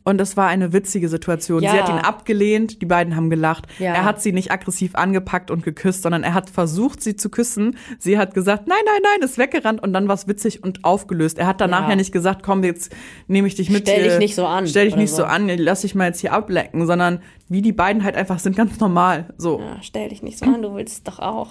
Und 0.06 0.20
es 0.20 0.36
war 0.36 0.48
eine 0.48 0.74
witzige 0.74 1.08
Situation. 1.08 1.62
Ja. 1.62 1.70
Sie 1.72 1.80
hat 1.80 1.88
ihn 1.88 1.96
abgelehnt, 1.96 2.82
die 2.82 2.86
beiden 2.86 3.16
haben 3.16 3.30
gelacht. 3.30 3.64
Ja. 3.78 3.94
Er 3.94 4.04
hat 4.04 4.20
sie 4.20 4.32
nicht 4.32 4.50
aggressiv 4.52 4.94
angepackt 4.96 5.50
und 5.50 5.64
geküsst, 5.64 6.02
sondern 6.02 6.22
er 6.22 6.34
hat 6.34 6.50
versucht, 6.50 7.02
sie 7.02 7.16
zu 7.16 7.30
küssen. 7.30 7.78
Sie 7.98 8.18
hat 8.18 8.34
gesagt, 8.34 8.66
nein, 8.66 8.76
nein, 8.84 9.00
nein, 9.02 9.26
ist 9.26 9.38
weggerannt 9.38 9.82
und 9.82 9.94
dann 9.94 10.06
war 10.06 10.14
es 10.14 10.28
witzig 10.28 10.62
und 10.62 10.84
aufgelöst. 10.84 11.38
Er 11.38 11.46
hat 11.46 11.62
danach 11.62 11.84
Ja. 11.84 11.90
ja, 11.90 11.96
nicht 11.96 12.12
gesagt, 12.12 12.42
komm, 12.42 12.62
jetzt 12.64 12.94
nehme 13.28 13.48
ich 13.48 13.54
dich 13.54 13.70
mit. 13.70 13.88
Stell 13.88 14.02
hier. 14.02 14.10
dich 14.10 14.18
nicht 14.18 14.34
so 14.34 14.44
an 14.44 14.66
Stell 14.66 14.84
dich 14.84 14.96
nicht 14.96 15.10
so. 15.10 15.16
so 15.18 15.24
an, 15.24 15.48
lass 15.48 15.80
dich 15.80 15.94
mal 15.94 16.08
jetzt 16.08 16.20
hier 16.20 16.34
ablecken, 16.34 16.86
sondern 16.86 17.20
wie 17.48 17.62
die 17.62 17.72
beiden 17.72 18.04
halt 18.04 18.14
einfach 18.14 18.38
sind, 18.40 18.56
ganz 18.56 18.78
normal. 18.80 19.32
So. 19.38 19.58
Ja, 19.60 19.78
stell 19.80 20.10
dich 20.10 20.22
nicht 20.22 20.38
so 20.38 20.44
an, 20.44 20.60
du 20.60 20.74
willst 20.74 20.94
es 20.96 21.02
doch 21.02 21.18
auch. 21.18 21.50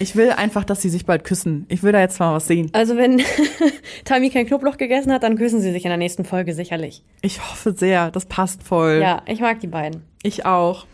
Ich 0.00 0.16
will 0.16 0.30
einfach, 0.30 0.64
dass 0.64 0.80
sie 0.80 0.88
sich 0.88 1.04
bald 1.04 1.24
küssen. 1.24 1.66
Ich 1.68 1.82
will 1.82 1.92
da 1.92 2.00
jetzt 2.00 2.18
mal 2.18 2.34
was 2.34 2.46
sehen. 2.46 2.70
Also 2.72 2.96
wenn 2.96 3.20
Tami 4.06 4.30
kein 4.30 4.46
Knoblauch 4.46 4.78
gegessen 4.78 5.12
hat, 5.12 5.22
dann 5.22 5.36
küssen 5.36 5.60
sie 5.60 5.72
sich 5.72 5.84
in 5.84 5.90
der 5.90 5.98
nächsten 5.98 6.24
Folge 6.24 6.54
sicherlich. 6.54 7.04
Ich 7.20 7.38
hoffe 7.38 7.74
sehr, 7.76 8.10
das 8.10 8.24
passt 8.24 8.62
voll. 8.62 9.00
Ja, 9.02 9.20
ich 9.26 9.40
mag 9.40 9.60
die 9.60 9.66
beiden. 9.66 10.02
Ich 10.22 10.46
auch. 10.46 10.86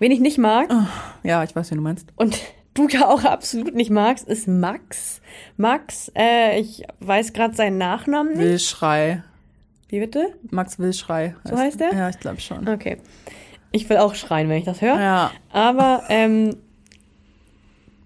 Wen 0.00 0.10
ich 0.10 0.18
nicht 0.18 0.38
mag 0.38 0.68
Ja, 1.22 1.44
ich 1.44 1.54
weiß, 1.54 1.70
wie 1.70 1.76
du 1.76 1.80
meinst. 1.80 2.08
und 2.16 2.38
du 2.74 2.88
ja 2.88 3.06
auch 3.08 3.22
absolut 3.22 3.74
nicht 3.76 3.90
magst, 3.90 4.26
ist 4.26 4.48
Max. 4.48 5.20
Max, 5.56 6.10
äh, 6.18 6.58
ich 6.58 6.82
weiß 6.98 7.32
gerade 7.32 7.54
seinen 7.54 7.78
Nachnamen 7.78 8.32
nicht. 8.32 8.40
Willschrei. 8.40 9.22
Wie 9.88 10.00
bitte? 10.00 10.34
Max 10.50 10.78
Willschrei. 10.80 11.36
So 11.44 11.56
heißt 11.56 11.78
der? 11.78 11.92
Ja, 11.92 12.08
ich 12.08 12.18
glaube 12.18 12.40
schon. 12.40 12.68
Okay. 12.68 12.96
Ich 13.70 13.88
will 13.88 13.98
auch 13.98 14.16
schreien, 14.16 14.48
wenn 14.48 14.58
ich 14.58 14.64
das 14.64 14.80
höre. 14.80 15.00
Ja. 15.00 15.30
Aber 15.52 16.02
ähm, 16.08 16.56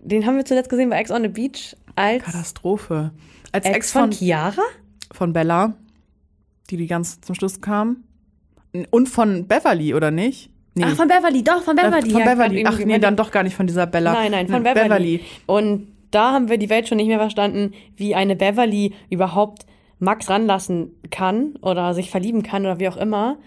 den 0.04 0.26
haben 0.26 0.36
wir 0.36 0.44
zuletzt 0.44 0.68
gesehen 0.70 0.90
bei 0.90 0.98
Ex 0.98 1.10
on 1.10 1.22
the 1.22 1.28
Beach 1.28 1.76
als 1.96 2.22
Katastrophe. 2.24 3.10
Als 3.52 3.66
Ex, 3.66 3.76
Ex 3.76 3.92
von 3.92 4.02
von, 4.02 4.12
Chiara? 4.12 4.62
von 5.12 5.32
Bella, 5.32 5.74
die 6.70 6.76
die 6.76 6.86
ganz 6.86 7.20
zum 7.20 7.34
Schluss 7.34 7.60
kam. 7.60 8.04
Und 8.90 9.08
von 9.08 9.46
Beverly, 9.46 9.94
oder 9.94 10.10
nicht? 10.10 10.50
Nee. 10.74 10.84
Ach, 10.86 10.96
von 10.96 11.06
Beverly, 11.06 11.44
doch, 11.44 11.62
von 11.62 11.78
Äh, 11.78 11.82
Beverly. 11.82 12.10
Von 12.10 12.20
Ja, 12.20 12.34
Beverly. 12.34 12.64
Ach 12.66 12.78
nee, 12.78 12.98
dann 12.98 13.16
doch 13.16 13.30
gar 13.30 13.44
nicht 13.44 13.54
von 13.54 13.66
dieser 13.66 13.86
Bella. 13.86 14.12
Nein, 14.12 14.32
nein, 14.32 14.48
von 14.48 14.56
Hm, 14.66 14.74
Beverly. 14.74 15.20
Und 15.46 15.86
da 16.10 16.32
haben 16.32 16.48
wir 16.48 16.58
die 16.58 16.68
Welt 16.70 16.88
schon 16.88 16.96
nicht 16.96 17.06
mehr 17.06 17.18
verstanden, 17.18 17.72
wie 17.96 18.14
eine 18.14 18.34
Beverly 18.34 18.92
überhaupt 19.10 19.66
Max 20.00 20.28
ranlassen 20.28 20.90
kann 21.10 21.54
oder 21.62 21.94
sich 21.94 22.10
verlieben 22.10 22.42
kann 22.42 22.62
oder 22.66 22.80
wie 22.80 22.88
auch 22.88 22.96
immer. 22.96 23.38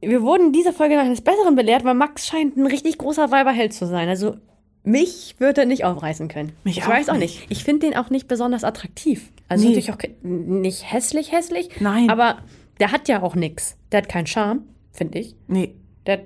Wir 0.00 0.22
wurden 0.22 0.52
diese 0.52 0.72
Folge 0.72 0.96
nach 0.96 1.04
eines 1.04 1.20
Besseren 1.20 1.54
belehrt, 1.54 1.84
weil 1.84 1.94
Max 1.94 2.26
scheint 2.26 2.56
ein 2.56 2.66
richtig 2.66 2.98
großer 2.98 3.30
Weiberheld 3.30 3.72
zu 3.72 3.86
sein. 3.86 4.08
Also 4.08 4.36
mich 4.82 5.36
würde 5.38 5.62
er 5.62 5.66
nicht 5.66 5.84
aufreißen 5.84 6.28
können. 6.28 6.52
Mich 6.64 6.78
ich 6.78 6.84
auch 6.84 6.88
weiß 6.88 7.08
auch 7.10 7.16
nicht. 7.16 7.40
nicht. 7.40 7.50
Ich 7.50 7.64
finde 7.64 7.86
den 7.86 7.96
auch 7.96 8.10
nicht 8.10 8.28
besonders 8.28 8.64
attraktiv. 8.64 9.30
Also 9.48 9.64
Nee. 9.64 9.74
natürlich 9.74 9.92
auch 9.92 9.98
nicht 10.22 10.90
hässlich, 10.92 11.32
hässlich. 11.32 11.68
Nein. 11.80 12.08
Aber 12.10 12.38
der 12.80 12.92
hat 12.92 13.08
ja 13.08 13.22
auch 13.22 13.34
nix. 13.34 13.76
Der 13.92 13.98
hat 14.02 14.08
keinen 14.08 14.26
Charme, 14.26 14.62
finde 14.92 15.18
ich. 15.18 15.36
Nee. 15.48 15.74
Der, 16.06 16.20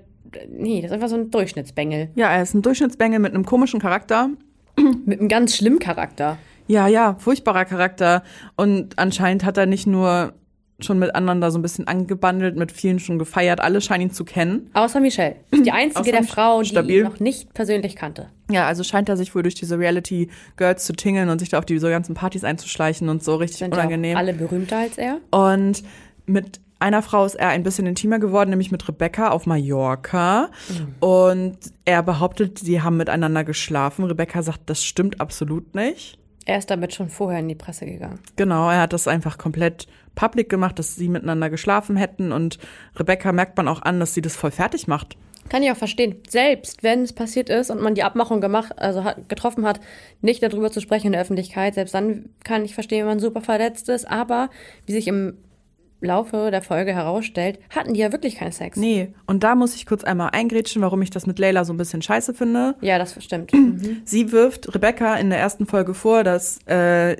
nee, 0.51 0.81
das 0.83 0.91
ist 0.91 0.95
einfach 0.95 1.09
so 1.09 1.17
ein 1.17 1.31
Durchschnittsbengel. 1.31 2.11
Ja, 2.15 2.31
er 2.33 2.43
ist 2.43 2.55
ein 2.55 2.63
Durchschnittsbengel 2.63 3.19
mit 3.19 3.35
einem 3.35 3.45
komischen 3.45 3.81
Charakter. 3.81 4.31
Mit 5.05 5.21
einem 5.21 5.29
ganz 5.29 5.57
schlimmen 5.57 5.79
Charakter. 5.79 6.37
Ja, 6.67 6.89
ja, 6.89 7.15
furchtbarer 7.19 7.65
Charakter. 7.65 8.25
Und 8.57 8.99
anscheinend 8.99 9.45
hat 9.45 9.57
er 9.57 9.67
nicht 9.67 9.87
nur 9.87 10.33
schon 10.81 10.99
miteinander 10.99 11.51
so 11.53 11.59
ein 11.59 11.63
bisschen 11.63 11.87
angebandelt, 11.87 12.57
mit 12.57 12.73
vielen 12.73 12.99
schon 12.99 13.19
gefeiert. 13.19 13.61
Alle 13.61 13.81
scheinen 13.81 14.09
ihn 14.09 14.11
zu 14.11 14.25
kennen. 14.25 14.71
Außer 14.75 15.01
Michelle. 15.01 15.37
Die 15.65 15.71
einzige 15.71 16.11
der 16.11 16.23
Mich- 16.23 16.31
Frau, 16.31 16.63
die 16.63 16.75
ihn 16.97 17.05
noch 17.05 17.21
nicht 17.21 17.55
persönlich 17.55 17.95
kannte. 17.97 18.29
Ja, 18.51 18.67
also 18.67 18.83
scheint 18.83 19.09
er 19.09 19.17
sich 19.17 19.35
wohl 19.35 19.43
durch 19.43 19.55
diese 19.55 19.79
Reality 19.79 20.29
Girls 20.57 20.85
zu 20.85 20.93
tingeln 20.93 21.29
und 21.29 21.39
sich 21.39 21.49
da 21.51 21.59
auf 21.59 21.65
diese 21.65 21.89
ganzen 21.91 22.15
Partys 22.15 22.43
einzuschleichen 22.45 23.09
und 23.09 23.23
so 23.23 23.37
richtig 23.37 23.59
Sind 23.59 23.73
unangenehm. 23.73 24.13
ja 24.13 24.19
alle 24.19 24.35
berühmter 24.35 24.79
als 24.79 24.99
er. 24.99 25.19
Und 25.31 25.85
mit 26.27 26.61
einer 26.81 27.03
Frau 27.03 27.25
ist 27.25 27.37
er 27.37 27.49
ein 27.51 27.63
bisschen 27.63 27.87
intimer 27.87 28.19
geworden, 28.19 28.51
nämlich 28.51 28.71
mit 28.73 28.87
Rebecca 28.89 29.31
auf 29.31 29.47
Mallorca. 29.47 30.51
Und 31.01 31.57
er 31.85 32.03
behauptet, 32.03 32.59
sie 32.59 32.83
haben 32.83 32.97
miteinander 32.97 33.45
geschlafen. 33.45 34.05
Rebecca 34.05 34.43
sagt, 34.43 34.61
das 34.67 34.83
stimmt 34.85 35.21
absolut 35.21 35.75
nicht. 35.75 36.19
Er 36.47 36.59
ist 36.59 36.69
damit 36.71 36.93
schon 36.93 37.09
vorher 37.09 37.41
in 37.41 37.49
die 37.49 37.55
Presse 37.55 37.87
gegangen. 37.87 38.19
Genau, 38.37 38.69
er 38.69 38.83
hat 38.83 38.93
das 38.93 39.09
einfach 39.09 39.39
komplett 39.39 39.87
public 40.15 40.49
gemacht, 40.49 40.79
dass 40.79 40.97
sie 40.97 41.09
miteinander 41.09 41.51
geschlafen 41.51 41.97
hätten. 41.97 42.33
Und 42.33 42.59
Rebecca 42.97 43.33
merkt 43.33 43.57
man 43.57 43.69
auch 43.69 43.83
an, 43.83 44.01
dass 44.01 44.15
sie 44.15 44.23
das 44.23 44.37
voll 44.37 44.51
fertig 44.51 44.87
macht. 44.87 45.17
Kann 45.49 45.63
ich 45.63 45.71
auch 45.71 45.77
verstehen. 45.77 46.17
Selbst 46.29 46.83
wenn 46.83 47.03
es 47.03 47.13
passiert 47.13 47.51
ist 47.51 47.71
und 47.71 47.81
man 47.81 47.95
die 47.95 48.03
Abmachung 48.03 48.41
gemacht, 48.41 48.73
also 48.79 49.05
hat, 49.05 49.29
getroffen 49.29 49.67
hat, 49.67 49.81
nicht 50.23 50.43
darüber 50.43 50.71
zu 50.71 50.81
sprechen 50.81 51.09
in 51.09 51.13
der 51.13 51.21
Öffentlichkeit, 51.21 51.75
selbst 51.75 51.95
dann 51.95 52.31
kann 52.45 52.65
ich 52.65 52.75
verstehen, 52.75 53.01
wenn 53.01 53.09
man 53.09 53.21
super 53.21 53.43
verletzt 53.43 53.89
ist. 53.89 54.11
Aber 54.11 54.49
wie 54.87 54.93
sich 54.93 55.07
im 55.07 55.37
Laufe 56.01 56.51
der 56.51 56.63
Folge 56.63 56.93
herausstellt, 56.93 57.59
hatten 57.71 57.95
die 57.95 58.01
ja 58.01 58.13
wirklich 58.13 58.37
keinen 58.37 58.53
Sex. 58.53 58.77
Nee, 58.77 59.13
und 59.27 59.43
da 59.43 59.55
muss 59.55 59.75
ich 59.75 59.87
kurz 59.87 60.05
einmal 60.05 60.31
eingrätschen, 60.33 60.83
warum 60.83 61.03
ich 61.03 61.11
das 61.11 61.27
mit 61.27 61.39
Leila 61.39 61.65
so 61.65 61.73
ein 61.73 61.77
bisschen 61.77 62.03
scheiße 62.03 62.35
finde. 62.35 62.77
Ja, 62.81 62.99
das 62.99 63.23
stimmt. 63.23 63.53
Mhm. 63.53 64.03
Sie 64.05 64.33
wirft 64.33 64.75
Rebecca 64.75 65.17
in 65.17 65.31
der 65.31 65.39
ersten 65.39 65.67
Folge 65.67 65.95
vor, 65.95 66.25
dass 66.25 66.59
äh, 66.67 67.17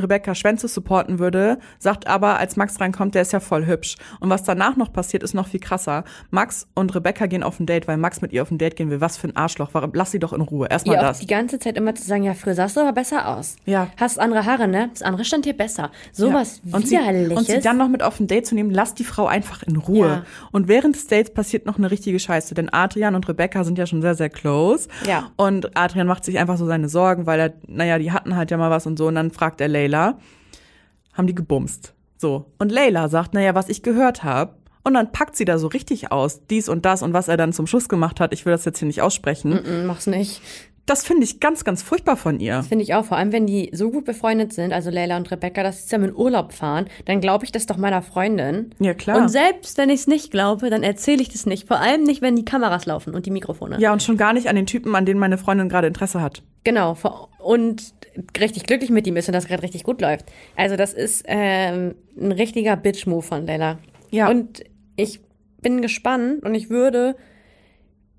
Rebecca 0.00 0.34
Schwänze 0.34 0.68
supporten 0.68 1.18
würde, 1.18 1.58
sagt 1.78 2.06
aber, 2.06 2.38
als 2.38 2.56
Max 2.56 2.80
reinkommt, 2.80 3.14
der 3.14 3.22
ist 3.22 3.32
ja 3.32 3.40
voll 3.40 3.66
hübsch. 3.66 3.96
Und 4.20 4.30
was 4.30 4.42
danach 4.42 4.76
noch 4.76 4.92
passiert, 4.92 5.22
ist 5.22 5.34
noch 5.34 5.46
viel 5.46 5.60
krasser. 5.60 6.04
Max 6.30 6.66
und 6.74 6.94
Rebecca 6.94 7.26
gehen 7.26 7.42
auf 7.42 7.60
ein 7.60 7.66
Date, 7.66 7.86
weil 7.88 7.96
Max 7.96 8.20
mit 8.22 8.32
ihr 8.32 8.42
auf 8.42 8.50
ein 8.50 8.58
Date 8.58 8.76
gehen 8.76 8.90
will. 8.90 9.00
Was 9.00 9.16
für 9.16 9.28
ein 9.28 9.36
Arschloch. 9.36 9.70
Warum? 9.72 9.90
Lass 9.94 10.10
sie 10.10 10.18
doch 10.18 10.32
in 10.32 10.40
Ruhe. 10.40 10.66
Erstmal 10.70 10.96
das. 10.96 11.20
die 11.20 11.26
ganze 11.26 11.58
Zeit 11.58 11.76
immer 11.76 11.94
zu 11.94 12.04
sagen, 12.04 12.22
ja, 12.24 12.34
früher 12.34 12.54
sahst 12.54 12.76
du 12.76 12.80
aber 12.80 12.92
besser 12.92 13.28
aus. 13.28 13.56
Ja. 13.66 13.88
Hast 13.96 14.18
andere 14.18 14.44
Haare, 14.46 14.68
ne? 14.68 14.90
Das 14.92 15.02
andere 15.02 15.24
stand 15.24 15.44
dir 15.44 15.54
besser. 15.56 15.90
Sowas 16.12 16.60
Ja. 16.64 16.76
und 16.76 16.86
sie, 16.88 16.96
widerliches. 16.98 17.38
und 17.38 17.46
sie 17.46 17.60
dann 17.60 17.76
noch 17.76 17.88
mit 17.88 18.02
auf 18.02 18.20
ein 18.20 18.26
Date 18.26 18.46
zu 18.46 18.54
nehmen, 18.54 18.70
lass 18.70 18.94
die 18.94 19.04
Frau 19.04 19.26
einfach 19.26 19.62
in 19.62 19.76
Ruhe. 19.76 20.08
Ja. 20.08 20.22
Und 20.52 20.68
während 20.68 20.96
des 20.96 21.06
Dates 21.06 21.32
passiert 21.34 21.66
noch 21.66 21.78
eine 21.78 21.90
richtige 21.90 22.18
Scheiße, 22.18 22.54
denn 22.54 22.72
Adrian 22.72 23.14
und 23.14 23.28
Rebecca 23.28 23.64
sind 23.64 23.78
ja 23.78 23.86
schon 23.86 24.02
sehr, 24.02 24.14
sehr 24.14 24.30
close. 24.30 24.88
Ja. 25.06 25.30
Und 25.36 25.76
Adrian 25.76 26.06
macht 26.06 26.24
sich 26.24 26.38
einfach 26.38 26.56
so 26.56 26.66
seine 26.66 26.88
Sorgen, 26.88 27.26
weil 27.26 27.40
er, 27.40 27.52
naja, 27.66 27.98
die 27.98 28.12
hatten 28.12 28.36
halt 28.36 28.50
ja 28.50 28.56
mal 28.56 28.70
was 28.70 28.86
und 28.86 28.98
so. 28.98 29.08
Und 29.08 29.16
dann 29.16 29.30
fragt 29.30 29.60
er 29.60 29.68
Leila, 29.68 29.89
haben 29.98 31.26
die 31.26 31.34
gebumst? 31.34 31.94
So. 32.16 32.46
Und 32.58 32.70
Leila 32.70 33.08
sagt, 33.08 33.34
naja, 33.34 33.54
was 33.54 33.68
ich 33.68 33.82
gehört 33.82 34.22
habe. 34.22 34.54
Und 34.82 34.94
dann 34.94 35.12
packt 35.12 35.36
sie 35.36 35.44
da 35.44 35.58
so 35.58 35.66
richtig 35.66 36.10
aus, 36.10 36.46
dies 36.46 36.68
und 36.68 36.86
das 36.86 37.02
und 37.02 37.12
was 37.12 37.28
er 37.28 37.36
dann 37.36 37.52
zum 37.52 37.66
Schluss 37.66 37.88
gemacht 37.88 38.18
hat. 38.18 38.32
Ich 38.32 38.46
will 38.46 38.52
das 38.52 38.64
jetzt 38.64 38.78
hier 38.78 38.86
nicht 38.86 39.02
aussprechen. 39.02 39.52
Mm, 39.52 39.86
Mach's 39.86 40.06
nicht. 40.06 40.40
Das 40.86 41.04
finde 41.04 41.24
ich 41.24 41.38
ganz, 41.38 41.64
ganz 41.64 41.82
furchtbar 41.82 42.16
von 42.16 42.40
ihr. 42.40 42.62
Finde 42.62 42.82
ich 42.82 42.94
auch, 42.94 43.04
vor 43.04 43.16
allem 43.16 43.30
wenn 43.30 43.46
die 43.46 43.70
so 43.72 43.90
gut 43.90 44.04
befreundet 44.06 44.52
sind, 44.52 44.72
also 44.72 44.90
Leila 44.90 45.16
und 45.16 45.30
Rebecca, 45.30 45.62
dass 45.62 45.78
sie 45.78 45.84
zusammen 45.84 46.10
in 46.10 46.16
Urlaub 46.16 46.52
fahren, 46.52 46.86
dann 47.04 47.20
glaube 47.20 47.44
ich 47.44 47.52
das 47.52 47.66
doch 47.66 47.76
meiner 47.76 48.02
Freundin. 48.02 48.74
Ja, 48.80 48.94
klar. 48.94 49.18
Und 49.18 49.28
selbst 49.28 49.78
wenn 49.78 49.90
ich 49.90 50.00
es 50.00 50.06
nicht 50.06 50.30
glaube, 50.30 50.68
dann 50.68 50.82
erzähle 50.82 51.22
ich 51.22 51.28
das 51.28 51.46
nicht. 51.46 51.68
Vor 51.68 51.78
allem 51.78 52.02
nicht, 52.02 52.22
wenn 52.22 52.34
die 52.34 52.44
Kameras 52.44 52.86
laufen 52.86 53.14
und 53.14 53.26
die 53.26 53.30
Mikrofone. 53.30 53.78
Ja, 53.78 53.92
und 53.92 54.02
schon 54.02 54.16
gar 54.16 54.32
nicht 54.32 54.48
an 54.48 54.56
den 54.56 54.66
Typen, 54.66 54.96
an 54.96 55.06
denen 55.06 55.20
meine 55.20 55.38
Freundin 55.38 55.68
gerade 55.68 55.86
Interesse 55.86 56.20
hat. 56.20 56.42
Genau. 56.64 56.96
Und 57.38 57.94
richtig 58.38 58.64
glücklich 58.64 58.90
mit 58.90 59.06
ihm 59.06 59.16
ist 59.16 59.28
und 59.28 59.34
das 59.34 59.46
gerade 59.46 59.62
richtig 59.62 59.84
gut 59.84 60.00
läuft. 60.00 60.26
Also 60.56 60.76
das 60.76 60.92
ist 60.92 61.24
ähm, 61.26 61.94
ein 62.20 62.32
richtiger 62.32 62.76
Bitch-Move 62.76 63.22
von 63.22 63.46
Leila. 63.46 63.78
Ja. 64.10 64.28
Und 64.28 64.62
ich 64.96 65.20
bin 65.62 65.80
gespannt 65.82 66.42
und 66.42 66.54
ich 66.54 66.70
würde 66.70 67.16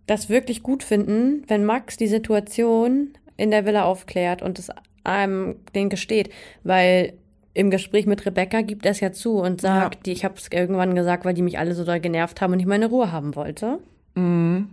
das 0.08 0.30
wirklich 0.30 0.64
gut 0.64 0.84
finden, 0.84 1.44
wenn 1.48 1.66
Max 1.66 1.98
die 1.98 2.08
Situation 2.08 3.14
in 3.38 3.52
der 3.52 3.66
Villa 3.66 3.84
aufklärt 3.84 4.42
und 4.42 4.60
es 4.60 4.70
einem 5.04 5.56
den 5.74 5.90
gesteht, 5.90 6.30
weil 6.64 7.14
im 7.54 7.70
Gespräch 7.70 8.06
mit 8.06 8.26
Rebecca 8.26 8.62
gibt 8.62 8.86
er 8.86 8.92
es 8.92 9.00
ja 9.02 9.12
zu 9.12 9.38
und 9.38 9.60
sagt, 9.62 9.96
Ja. 9.96 10.02
die, 10.06 10.12
ich 10.14 10.24
habe 10.24 10.36
es 10.38 10.48
irgendwann 10.52 10.96
gesagt, 10.96 11.26
weil 11.26 11.34
die 11.34 11.42
mich 11.42 11.60
alle 11.60 11.74
so 11.76 11.84
doll 11.84 12.00
genervt 12.00 12.40
haben 12.42 12.54
und 12.54 12.60
ich 12.60 12.66
meine 12.66 12.88
Ruhe 12.88 13.12
haben 13.12 13.36
wollte. 13.36 13.80
Mhm. 14.16 14.70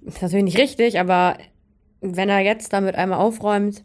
Das 0.00 0.14
ist 0.16 0.22
natürlich 0.22 0.44
nicht 0.44 0.58
richtig, 0.58 0.98
aber 0.98 1.36
wenn 2.02 2.28
er 2.28 2.40
jetzt 2.40 2.72
damit 2.72 2.94
einmal 2.96 3.18
aufräumt, 3.18 3.84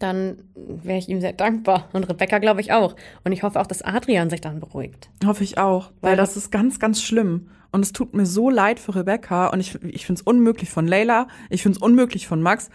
dann 0.00 0.42
wäre 0.54 0.98
ich 0.98 1.08
ihm 1.08 1.20
sehr 1.20 1.32
dankbar. 1.32 1.88
Und 1.92 2.08
Rebecca 2.08 2.38
glaube 2.38 2.60
ich 2.60 2.72
auch. 2.72 2.94
Und 3.24 3.32
ich 3.32 3.42
hoffe 3.42 3.60
auch, 3.60 3.66
dass 3.66 3.82
Adrian 3.82 4.30
sich 4.30 4.40
dann 4.40 4.60
beruhigt. 4.60 5.10
Hoffe 5.26 5.44
ich 5.44 5.58
auch, 5.58 5.90
weil 6.00 6.10
Weil- 6.12 6.16
das 6.16 6.36
ist 6.36 6.50
ganz, 6.50 6.78
ganz 6.78 7.02
schlimm. 7.02 7.48
Und 7.70 7.82
es 7.84 7.92
tut 7.92 8.14
mir 8.14 8.24
so 8.24 8.48
leid 8.48 8.80
für 8.80 8.94
Rebecca 8.94 9.48
und 9.48 9.60
ich, 9.60 9.74
ich 9.84 10.06
finde 10.06 10.20
es 10.20 10.26
unmöglich 10.26 10.70
von 10.70 10.86
Leila, 10.86 11.28
ich 11.50 11.62
finde 11.62 11.76
es 11.76 11.82
unmöglich 11.82 12.26
von 12.26 12.40
Max. 12.40 12.70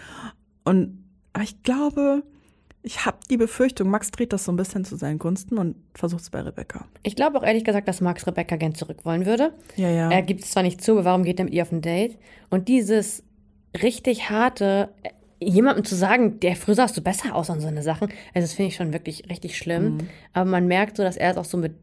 Und 0.64 1.04
aber 1.34 1.44
ich 1.44 1.64
glaube, 1.64 2.22
ich 2.84 3.04
habe 3.06 3.18
die 3.28 3.38
Befürchtung, 3.38 3.90
Max 3.90 4.12
dreht 4.12 4.34
das 4.34 4.44
so 4.46 4.52
ein 4.52 4.56
bisschen 4.56 4.86
zu 4.86 4.96
seinen 4.98 5.18
Gunsten 5.18 5.58
und 5.58 5.78
versucht 5.96 6.22
es 6.22 6.30
bei 6.30 6.42
Rebecca. 6.42 6.86
Ich 7.02 7.16
glaube 7.16 7.40
auch 7.40 7.44
ehrlich 7.44 7.64
gesagt, 7.64 7.88
dass 7.88 8.02
Max 8.02 8.28
Rebecca 8.28 8.56
gern 8.56 8.76
zurück 8.76 9.04
wollen 9.04 9.26
würde. 9.26 9.54
Ja, 9.78 9.90
ja. 9.90 10.12
Er 10.12 10.22
gibt 10.22 10.44
es 10.44 10.52
zwar 10.52 10.62
nicht 10.62 10.84
zu, 10.84 10.92
aber 10.92 11.06
warum 11.06 11.24
geht 11.24 11.40
er 11.40 11.46
mit 11.46 11.54
ihr 11.56 11.64
auf 11.64 11.72
ein 11.72 11.82
Date? 11.82 12.20
Und 12.52 12.68
dieses 12.68 13.24
richtig 13.82 14.30
harte, 14.30 14.90
äh, 15.04 15.10
jemandem 15.40 15.84
zu 15.86 15.96
sagen, 15.96 16.40
der 16.40 16.56
früher 16.56 16.76
sahst 16.76 16.96
du 16.98 17.02
besser 17.02 17.36
aus 17.36 17.50
und 17.50 17.60
so 17.60 17.68
eine 17.68 17.84
Sachen, 17.84 18.10
also 18.34 18.46
das 18.46 18.54
finde 18.54 18.70
ich 18.70 18.76
schon 18.76 18.94
wirklich 18.94 19.30
richtig 19.30 19.58
schlimm. 19.58 19.98
Mhm. 19.98 20.10
Aber 20.34 20.50
man 20.50 20.68
merkt 20.68 20.98
so, 20.98 21.04
dass 21.04 21.18
er 21.18 21.32
es 21.32 21.38
auch 21.38 21.46
so 21.46 21.58
mit 21.58 21.74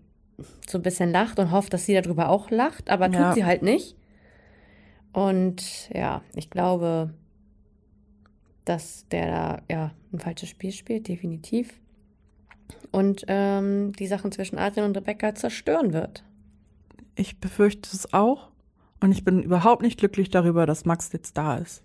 so 0.69 0.79
ein 0.79 0.83
bisschen 0.83 1.11
lacht 1.11 1.39
und 1.39 1.51
hofft, 1.51 1.73
dass 1.75 1.85
sie 1.85 1.95
darüber 2.01 2.29
auch 2.31 2.51
lacht, 2.51 2.89
aber 2.91 3.07
tut 3.07 3.15
Ja. 3.21 3.33
sie 3.35 3.45
halt 3.45 3.63
nicht. 3.63 3.97
Und 5.13 5.91
ja, 5.93 6.23
ich 6.35 6.49
glaube, 6.51 7.13
dass 8.65 9.07
der 9.11 9.27
da 9.27 9.63
ja 9.71 9.91
ein 10.13 10.21
falsches 10.21 10.49
Spiel 10.49 10.73
spielt, 10.73 11.09
definitiv. 11.09 11.79
Und 12.93 13.25
ähm, 13.29 13.93
die 13.99 14.07
Sachen 14.07 14.33
zwischen 14.33 14.59
Adrian 14.59 14.87
und 14.87 14.97
Rebecca 14.97 15.35
zerstören 15.35 15.93
wird. 15.93 16.25
Ich 17.17 17.39
befürchte 17.39 17.91
es 17.93 18.13
auch. 18.15 18.49
Und 19.01 19.13
ich 19.13 19.25
bin 19.25 19.43
überhaupt 19.43 19.83
nicht 19.83 19.99
glücklich 19.99 20.31
darüber, 20.31 20.67
dass 20.67 20.85
Max 20.85 21.13
jetzt 21.13 21.37
da 21.37 21.57
ist. 21.57 21.83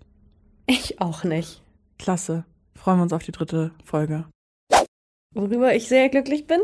Ich 0.66 1.00
auch 1.00 1.24
nicht. 1.24 1.62
Klasse. 1.98 2.44
Freuen 2.74 2.98
wir 2.98 3.04
uns 3.04 3.12
auf 3.12 3.22
die 3.22 3.32
dritte 3.32 3.70
Folge. 3.84 4.26
Worüber 5.34 5.74
ich 5.74 5.88
sehr 5.88 6.08
glücklich 6.08 6.46
bin, 6.46 6.60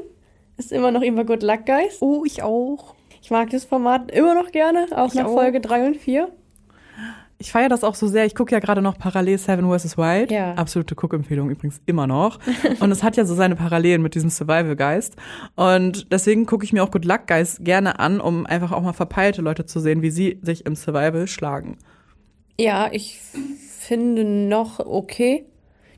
ist 0.57 0.73
immer 0.73 0.91
noch 0.91 1.03
immer 1.03 1.25
Good 1.25 1.43
Luck 1.43 1.67
Guys. 1.67 1.99
Oh, 2.01 2.25
ich 2.25 2.43
auch. 2.43 2.95
Ich 3.23 3.31
mag 3.31 3.51
das 3.51 3.65
Format 3.65 4.11
immer 4.11 4.35
noch 4.35 4.51
gerne, 4.51 4.87
auch 4.93 5.09
Ich 5.09 5.15
nach 5.15 5.27
auch. 5.27 5.35
Folge 5.35 5.61
3 5.61 5.87
und 5.87 5.97
4. 5.97 6.31
Ich 7.43 7.51
feiere 7.51 7.69
das 7.69 7.83
auch 7.83 7.97
so 7.97 8.07
sehr. 8.07 8.25
Ich 8.25 8.37
gucke 8.37 8.53
ja 8.53 8.61
gerade 8.61 8.81
noch 8.83 8.97
parallel 8.97 9.37
Seven 9.37 9.69
vs. 9.69 9.99
Wild. 9.99 10.31
Ja. 10.31 10.55
Absolute 10.55 10.95
Guckempfehlung 10.95 11.51
übrigens 11.51 11.81
immer 11.87 12.07
noch. 12.07 12.39
Und 12.79 12.93
es 12.93 13.03
hat 13.03 13.17
ja 13.17 13.25
so 13.25 13.35
seine 13.35 13.57
Parallelen 13.57 14.01
mit 14.01 14.15
diesem 14.15 14.31
Survival-Geist. 14.31 15.17
Und 15.57 16.13
deswegen 16.13 16.47
gucke 16.47 16.65
ich 16.65 16.73
mir 16.73 16.85
auch 16.85 16.93
Good 16.93 17.05
Luck 17.05 17.27
Guys 17.27 17.59
gerne 17.61 17.99
an, 17.99 18.21
um 18.21 18.47
einfach 18.47 18.71
auch 18.71 18.81
mal 18.83 18.93
verpeilte 18.93 19.43
Leute 19.43 19.67
zu 19.67 19.81
sehen, 19.81 20.03
wie 20.03 20.11
sie 20.13 20.39
sich 20.41 20.67
im 20.67 20.77
Survival 20.77 21.27
schlagen. 21.27 21.79
Ja, 22.61 22.89
ich 22.93 23.19
finde 23.81 24.23
noch 24.23 24.79
okay. 24.79 25.45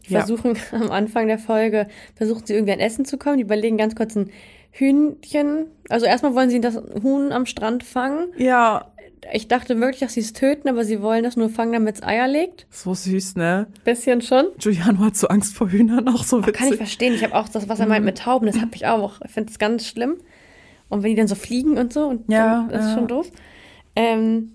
Die 0.09 0.15
Ja. 0.15 0.21
versuchen 0.21 0.57
am 0.73 0.91
Anfang 0.91 1.27
der 1.29 1.39
Folge, 1.39 1.89
versuchen 2.15 2.47
sie 2.47 2.55
irgendwie 2.55 2.73
an 2.73 2.81
Essen 2.81 3.05
zu 3.05 3.19
kommen. 3.19 3.37
Die 3.37 3.43
überlegen 3.45 3.77
ganz 3.77 3.95
kurz 3.95 4.17
ein 4.17 4.31
Hühnchen. 4.71 5.67
Also 5.89 6.07
erstmal 6.07 6.35
wollen 6.35 6.51
sie 6.51 6.61
das 6.61 6.77
Huhn 7.03 7.33
am 7.33 7.47
Strand 7.47 7.85
fangen. 7.85 8.33
Ja, 8.37 8.93
Ich 9.33 9.49
dachte 9.49 9.79
wirklich, 9.81 10.01
dass 10.01 10.15
sie 10.15 10.21
es 10.21 10.33
töten, 10.33 10.69
aber 10.69 10.85
sie 10.85 11.01
wollen 11.01 11.25
das 11.25 11.37
nur 11.37 11.49
fangen, 11.49 11.73
damit 11.73 11.97
es 11.97 12.03
Eier 12.03 12.29
legt. 12.29 12.67
so 12.71 12.95
süß, 12.95 13.37
ne? 13.37 13.67
Bisschen 13.85 14.21
schon. 14.23 14.47
Giuliano 14.59 14.99
hat 15.01 15.17
so 15.17 15.29
Angst 15.29 15.55
vor 15.57 15.71
Hühnern, 15.71 16.09
auch 16.09 16.25
so 16.25 16.41
Kann 16.41 16.53
ich 16.55 16.61
witzig. 16.63 16.77
verstehen. 16.77 17.15
Ich 17.15 17.23
habe 17.25 17.35
auch 17.35 17.49
das, 17.49 17.69
was 17.69 17.81
er 17.81 17.87
meint 17.87 18.05
mit 18.05 18.19
Tauben, 18.19 18.47
das 18.47 18.61
habe 18.61 18.71
ich 18.75 18.87
auch. 18.87 19.21
Ich 19.25 19.31
finde 19.31 19.51
es 19.51 19.59
ganz 19.59 19.87
schlimm. 19.87 20.17
Und 20.89 21.03
wenn 21.03 21.11
die 21.11 21.17
dann 21.17 21.29
so 21.29 21.35
fliegen 21.35 21.79
und 21.79 21.93
so, 21.93 22.07
und 22.07 22.31
Ja, 22.31 22.69
das 22.71 22.83
ist 22.85 22.91
ja. 22.91 22.95
schon 22.99 23.09
doof. 23.09 23.31
Ähm, 23.97 24.53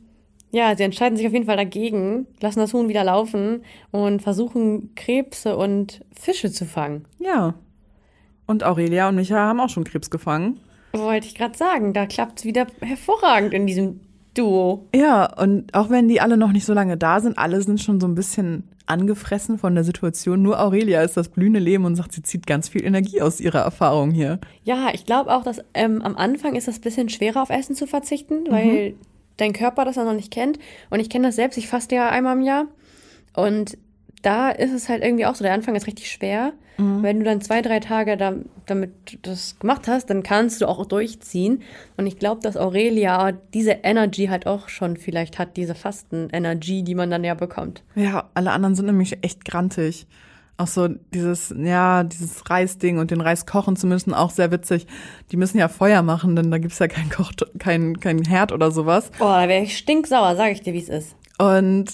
ja, 0.51 0.75
sie 0.75 0.83
entscheiden 0.83 1.17
sich 1.17 1.27
auf 1.27 1.33
jeden 1.33 1.45
Fall 1.45 1.57
dagegen, 1.57 2.27
lassen 2.41 2.59
das 2.59 2.73
Huhn 2.73 2.89
wieder 2.89 3.03
laufen 3.03 3.63
und 3.91 4.21
versuchen 4.21 4.93
Krebse 4.95 5.55
und 5.57 6.01
Fische 6.17 6.51
zu 6.51 6.65
fangen. 6.65 7.05
Ja. 7.19 7.53
Und 8.45 8.63
Aurelia 8.63 9.09
und 9.09 9.15
Micha 9.15 9.35
haben 9.37 9.59
auch 9.59 9.69
schon 9.69 9.83
Krebs 9.83 10.09
gefangen. 10.09 10.59
Wollte 10.93 11.27
ich 11.27 11.35
gerade 11.35 11.55
sagen, 11.57 11.93
da 11.93 12.07
klappt 12.07 12.39
es 12.39 12.45
wieder 12.45 12.65
hervorragend 12.81 13.53
in 13.53 13.67
diesem 13.67 13.99
Duo. 14.33 14.87
Ja, 14.93 15.33
und 15.37 15.73
auch 15.73 15.89
wenn 15.89 16.07
die 16.07 16.21
alle 16.21 16.37
noch 16.37 16.51
nicht 16.51 16.65
so 16.65 16.73
lange 16.73 16.97
da 16.97 17.19
sind, 17.19 17.37
alle 17.37 17.61
sind 17.61 17.81
schon 17.81 17.99
so 17.99 18.07
ein 18.07 18.15
bisschen 18.15 18.63
angefressen 18.85 19.57
von 19.59 19.75
der 19.75 19.83
Situation. 19.83 20.41
Nur 20.41 20.59
Aurelia 20.59 21.01
ist 21.03 21.15
das 21.15 21.29
blühende 21.29 21.59
Leben 21.59 21.85
und 21.85 21.95
sagt, 21.95 22.13
sie 22.13 22.23
zieht 22.23 22.47
ganz 22.47 22.69
viel 22.69 22.83
Energie 22.83 23.21
aus 23.21 23.39
ihrer 23.39 23.59
Erfahrung 23.59 24.11
hier. 24.11 24.39
Ja, 24.63 24.89
ich 24.93 25.05
glaube 25.05 25.31
auch, 25.35 25.43
dass 25.43 25.61
ähm, 25.73 26.01
am 26.01 26.15
Anfang 26.15 26.55
ist 26.55 26.67
es 26.67 26.79
ein 26.79 26.81
bisschen 26.81 27.09
schwerer 27.09 27.41
auf 27.41 27.49
Essen 27.49 27.75
zu 27.75 27.85
verzichten, 27.85 28.49
weil 28.49 28.95
dein 29.37 29.53
Körper 29.53 29.85
das 29.85 29.95
ja 29.95 30.03
noch 30.03 30.13
nicht 30.13 30.31
kennt. 30.31 30.59
Und 30.89 30.99
ich 30.99 31.09
kenne 31.09 31.27
das 31.27 31.35
selbst, 31.35 31.57
ich 31.57 31.67
faste 31.67 31.95
ja 31.95 32.09
einmal 32.09 32.35
im 32.35 32.43
Jahr. 32.43 32.65
Und 33.35 33.77
da 34.21 34.49
ist 34.49 34.73
es 34.73 34.89
halt 34.89 35.03
irgendwie 35.03 35.25
auch 35.25 35.35
so, 35.35 35.43
der 35.43 35.53
Anfang 35.53 35.75
ist 35.75 35.87
richtig 35.87 36.11
schwer. 36.11 36.53
Mhm. 36.79 37.03
Wenn 37.03 37.19
du 37.19 37.25
dann 37.25 37.41
zwei, 37.41 37.61
drei 37.61 37.79
Tage 37.79 38.17
da, 38.17 38.33
damit 38.65 39.19
das 39.23 39.59
gemacht 39.59 39.87
hast, 39.87 40.09
dann 40.09 40.23
kannst 40.23 40.61
du 40.61 40.67
auch 40.67 40.85
durchziehen. 40.85 41.61
Und 41.97 42.07
ich 42.07 42.17
glaube, 42.17 42.41
dass 42.41 42.57
Aurelia 42.57 43.33
diese 43.53 43.71
Energy 43.83 44.27
halt 44.27 44.47
auch 44.47 44.69
schon 44.69 44.97
vielleicht 44.97 45.37
hat, 45.39 45.57
diese 45.57 45.75
Fasten-Energy, 45.75 46.83
die 46.83 46.95
man 46.95 47.11
dann 47.11 47.23
ja 47.23 47.33
bekommt. 47.33 47.83
Ja, 47.95 48.29
alle 48.33 48.51
anderen 48.51 48.75
sind 48.75 48.85
nämlich 48.85 49.23
echt 49.23 49.45
grantig. 49.45 50.07
Auch 50.57 50.67
so 50.67 50.89
dieses, 51.13 51.53
ja, 51.57 52.03
dieses 52.03 52.49
Reisding 52.49 52.97
und 52.97 53.11
den 53.11 53.21
Reis 53.21 53.45
kochen 53.45 53.77
zu 53.77 53.87
müssen, 53.87 54.13
auch 54.13 54.29
sehr 54.29 54.51
witzig. 54.51 54.87
Die 55.31 55.37
müssen 55.37 55.57
ja 55.57 55.69
Feuer 55.69 56.01
machen, 56.01 56.35
denn 56.35 56.51
da 56.51 56.57
gibt's 56.57 56.79
ja 56.79 56.89
kein 56.89 57.09
Koch, 57.09 57.31
kein, 57.59 57.99
kein 57.99 58.23
Herd 58.25 58.51
oder 58.51 58.71
sowas. 58.71 59.09
Boah, 59.19 59.41
da 59.41 59.47
wäre 59.47 59.63
ich 59.63 59.77
stinksauer, 59.77 60.35
sage 60.35 60.51
ich 60.51 60.61
dir, 60.61 60.73
wie 60.73 60.79
es 60.79 60.89
ist. 60.89 61.15
Und 61.37 61.93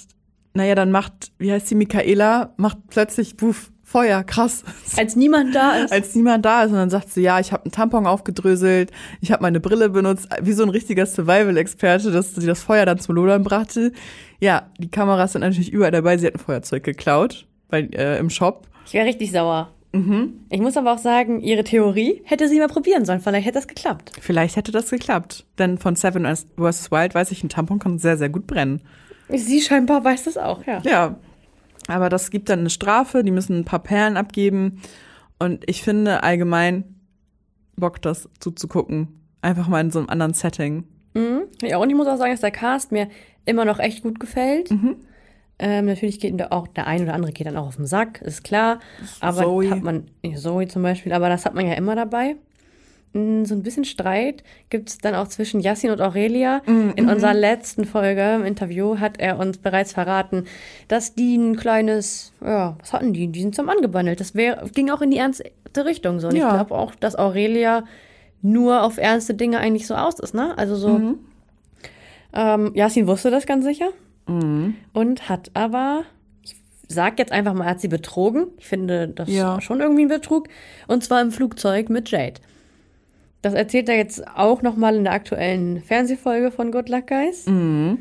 naja, 0.56 0.74
dann 0.74 0.90
macht, 0.90 1.32
wie 1.38 1.52
heißt 1.52 1.70
die, 1.70 1.76
Michaela, 1.76 2.54
macht 2.58 2.78
plötzlich, 2.88 3.36
wuff, 3.40 3.72
Feuer, 3.96 4.26
krass. 4.26 4.66
Als 4.98 5.16
niemand 5.16 5.56
da 5.56 5.78
ist. 5.78 5.93
Als 5.93 6.14
niemand 6.16 6.43
da 6.43 6.64
ist 6.64 6.72
und 6.72 6.76
dann 6.76 6.89
sagt 6.89 7.14
sie, 7.14 7.22
ja, 7.22 7.39
ich 7.39 7.54
habe 7.54 7.64
einen 7.64 7.72
Tampon 7.72 8.06
aufgedröselt, 8.06 8.91
ich 9.22 9.32
habe 9.32 9.41
meine 9.41 9.62
Brille 9.62 9.88
benutzt, 9.88 10.28
wie 10.41 10.52
so 10.52 10.64
ein 10.64 10.70
richtiger 10.70 11.06
Survival-Experte, 11.06 12.12
dass 12.12 12.36
sie 12.36 12.46
das 12.46 12.62
Feuer 12.62 12.86
dann 12.86 13.00
zum 13.00 13.16
Lodern 13.16 13.46
brachte. 13.46 13.93
Ja, 14.41 14.64
die 14.80 14.89
Kameras 14.89 15.32
sind 15.32 15.41
natürlich 15.43 15.72
überall 15.72 15.91
dabei, 15.91 16.18
sie 16.18 16.28
hat 16.28 16.34
ein 16.34 16.39
Feuerzeug 16.39 16.84
geklaut 16.84 17.48
bei, 17.70 17.84
äh, 17.93 18.20
im 18.20 18.30
Shop. 18.30 18.68
ich 18.86 18.91
wäre 18.91 19.06
richtig 19.06 19.32
sauer. 19.32 19.72
Ich 20.50 20.60
muss 20.60 20.76
aber 20.76 20.91
auch 20.91 20.98
sagen, 20.98 21.39
ihre 21.39 21.64
Theorie 21.64 22.22
hätte 22.26 22.50
sie 22.50 22.60
mal 22.60 22.68
probieren 22.68 23.06
sollen. 23.06 23.22
Vielleicht 23.22 23.46
hätte 23.46 23.60
das 23.60 23.68
geklappt. 23.70 24.12
Vielleicht 24.20 24.58
hätte 24.58 24.74
das 24.74 24.89
geklappt, 24.89 25.46
denn 25.58 25.78
von 25.78 25.96
Seven 25.96 26.26
vs. 26.26 26.91
Wild 26.91 27.16
weiß 27.16 27.32
ich, 27.32 27.41
ein 27.46 27.48
Tampon 27.50 27.80
kann 27.80 27.98
sehr, 27.98 28.18
sehr 28.18 28.28
gut 28.28 28.46
brennen. 28.46 28.82
Sie 29.30 29.62
scheinbar 29.62 30.04
weiß 30.04 30.26
das 30.26 30.38
auch, 30.38 30.66
ja. 30.68 30.82
Ja, 30.84 31.16
aber 31.88 32.10
das 32.10 32.32
gibt 32.32 32.50
dann 32.50 32.60
eine 32.60 32.70
Strafe, 32.70 33.24
die 33.24 33.32
müssen 33.32 33.60
ein 33.60 33.66
paar 33.66 33.80
Perlen 33.80 34.18
abgeben. 34.18 34.82
Und 35.40 35.64
ich 35.70 35.84
finde 35.84 36.24
allgemein 36.24 36.96
Bock, 37.76 38.02
das 38.02 38.30
zuzugucken. 38.40 39.20
Einfach 39.42 39.68
mal 39.68 39.82
in 39.82 39.92
so 39.92 40.00
einem 40.00 40.10
anderen 40.10 40.34
Setting. 40.34 40.86
Mhm. 41.14 41.44
Ja, 41.62 41.78
und 41.78 41.90
ich 41.90 41.96
muss 41.96 42.08
auch 42.08 42.18
sagen, 42.18 42.32
dass 42.32 42.42
der 42.42 42.52
Cast 42.52 42.92
mir 42.92 43.10
immer 43.46 43.66
noch 43.66 43.80
echt 43.80 44.04
gut 44.04 44.20
gefällt. 44.20 44.72
Ähm, 45.58 45.86
natürlich 45.86 46.20
geht 46.20 46.38
da 46.40 46.48
auch 46.50 46.68
der 46.68 46.88
ein 46.88 47.04
oder 47.04 47.14
andere 47.14 47.32
geht 47.32 47.48
dann 47.48 47.56
auch 47.56 47.68
auf 47.68 47.78
den 47.78 47.86
Sack, 47.86 48.22
ist 48.22 48.44
klar. 48.44 48.80
Aber 49.22 49.44
Zoe. 49.44 49.70
hat 49.70 49.84
man, 49.84 50.08
Zoe 50.36 50.68
zum 50.68 50.82
Beispiel, 50.82 51.14
aber 51.14 51.30
das 51.30 51.46
hat 51.46 51.54
man 51.54 51.66
ja 51.66 51.74
immer 51.74 51.96
dabei. 51.96 52.36
Mm, 53.16 53.45
So 53.45 53.55
ein 53.55 53.63
bisschen 53.63 53.86
Streit 53.86 54.43
gibt 54.70 54.89
es 54.89 54.97
dann 54.97 55.16
auch 55.16 55.28
zwischen 55.30 55.61
Yassin 55.61 55.89
und 55.91 56.01
Aurelia. 56.01 56.61
In 56.68 57.07
unserer 57.09 57.34
letzten 57.34 57.86
Folge 57.86 58.36
im 58.36 58.43
Interview 58.45 58.99
hat 58.99 59.20
er 59.20 59.39
uns 59.39 59.57
bereits 59.57 59.93
verraten, 59.93 60.43
dass 60.89 61.16
die 61.16 61.38
ein 61.38 61.55
kleines, 61.55 62.34
ja, 62.43 62.76
was 62.80 62.91
hatten 62.93 63.13
die? 63.13 63.28
Die 63.28 63.41
sind 63.41 63.55
zum 63.55 63.70
angebandelt. 63.70 64.20
Das 64.20 64.36
wär, 64.36 64.66
ging 64.74 64.89
auch 64.89 65.01
in 65.01 65.11
die 65.11 65.18
ernste 65.18 65.45
Richtung 65.78 66.20
so. 66.20 66.28
Und 66.28 66.36
Ja. 66.36 66.47
ich 66.49 66.53
glaube 66.55 66.76
auch, 66.76 66.93
dass 66.95 67.16
Aurelia 67.18 67.86
nur 68.41 68.84
auf 68.84 68.97
ernste 68.97 69.34
Dinge 69.34 69.59
eigentlich 69.59 69.88
so 69.88 69.95
aus 69.95 70.20
ist, 70.20 70.34
ne? 70.36 70.55
Also 70.57 70.76
so. 70.76 71.16
Ähm, 72.34 72.72
Yassin 72.76 73.07
wusste 73.07 73.32
das 73.32 73.45
ganz 73.45 73.63
sicher 73.66 73.89
und 74.28 75.30
hat 75.30 75.51
aber, 75.53 76.03
ich 76.43 76.55
sag 76.88 77.18
jetzt 77.20 77.32
einfach 77.32 77.53
mal, 77.53 77.63
er 77.66 77.70
hat 77.72 77.80
sie 77.80 77.88
betrogen. 77.88 78.47
Ich 78.57 78.66
finde 78.68 79.07
das 79.07 79.30
Ja. 79.30 79.61
schon 79.61 79.80
irgendwie 79.82 80.01
ein 80.03 80.09
Betrug. 80.09 80.47
Und 80.88 81.03
zwar 81.03 81.22
im 81.22 81.32
Flugzeug 81.32 81.89
mit 81.89 82.09
Jade. 82.11 82.41
Das 83.46 83.54
erzählt 83.54 83.89
er 83.89 83.96
jetzt 83.96 84.28
auch 84.28 84.64
nochmal 84.64 84.96
in 84.96 85.04
der 85.04 85.14
aktuellen 85.14 85.80
Fernsehfolge 85.80 86.50
von 86.50 86.72
Good 86.72 86.89
Luck 86.89 87.06
Guys. 87.06 87.46
Und 87.46 88.00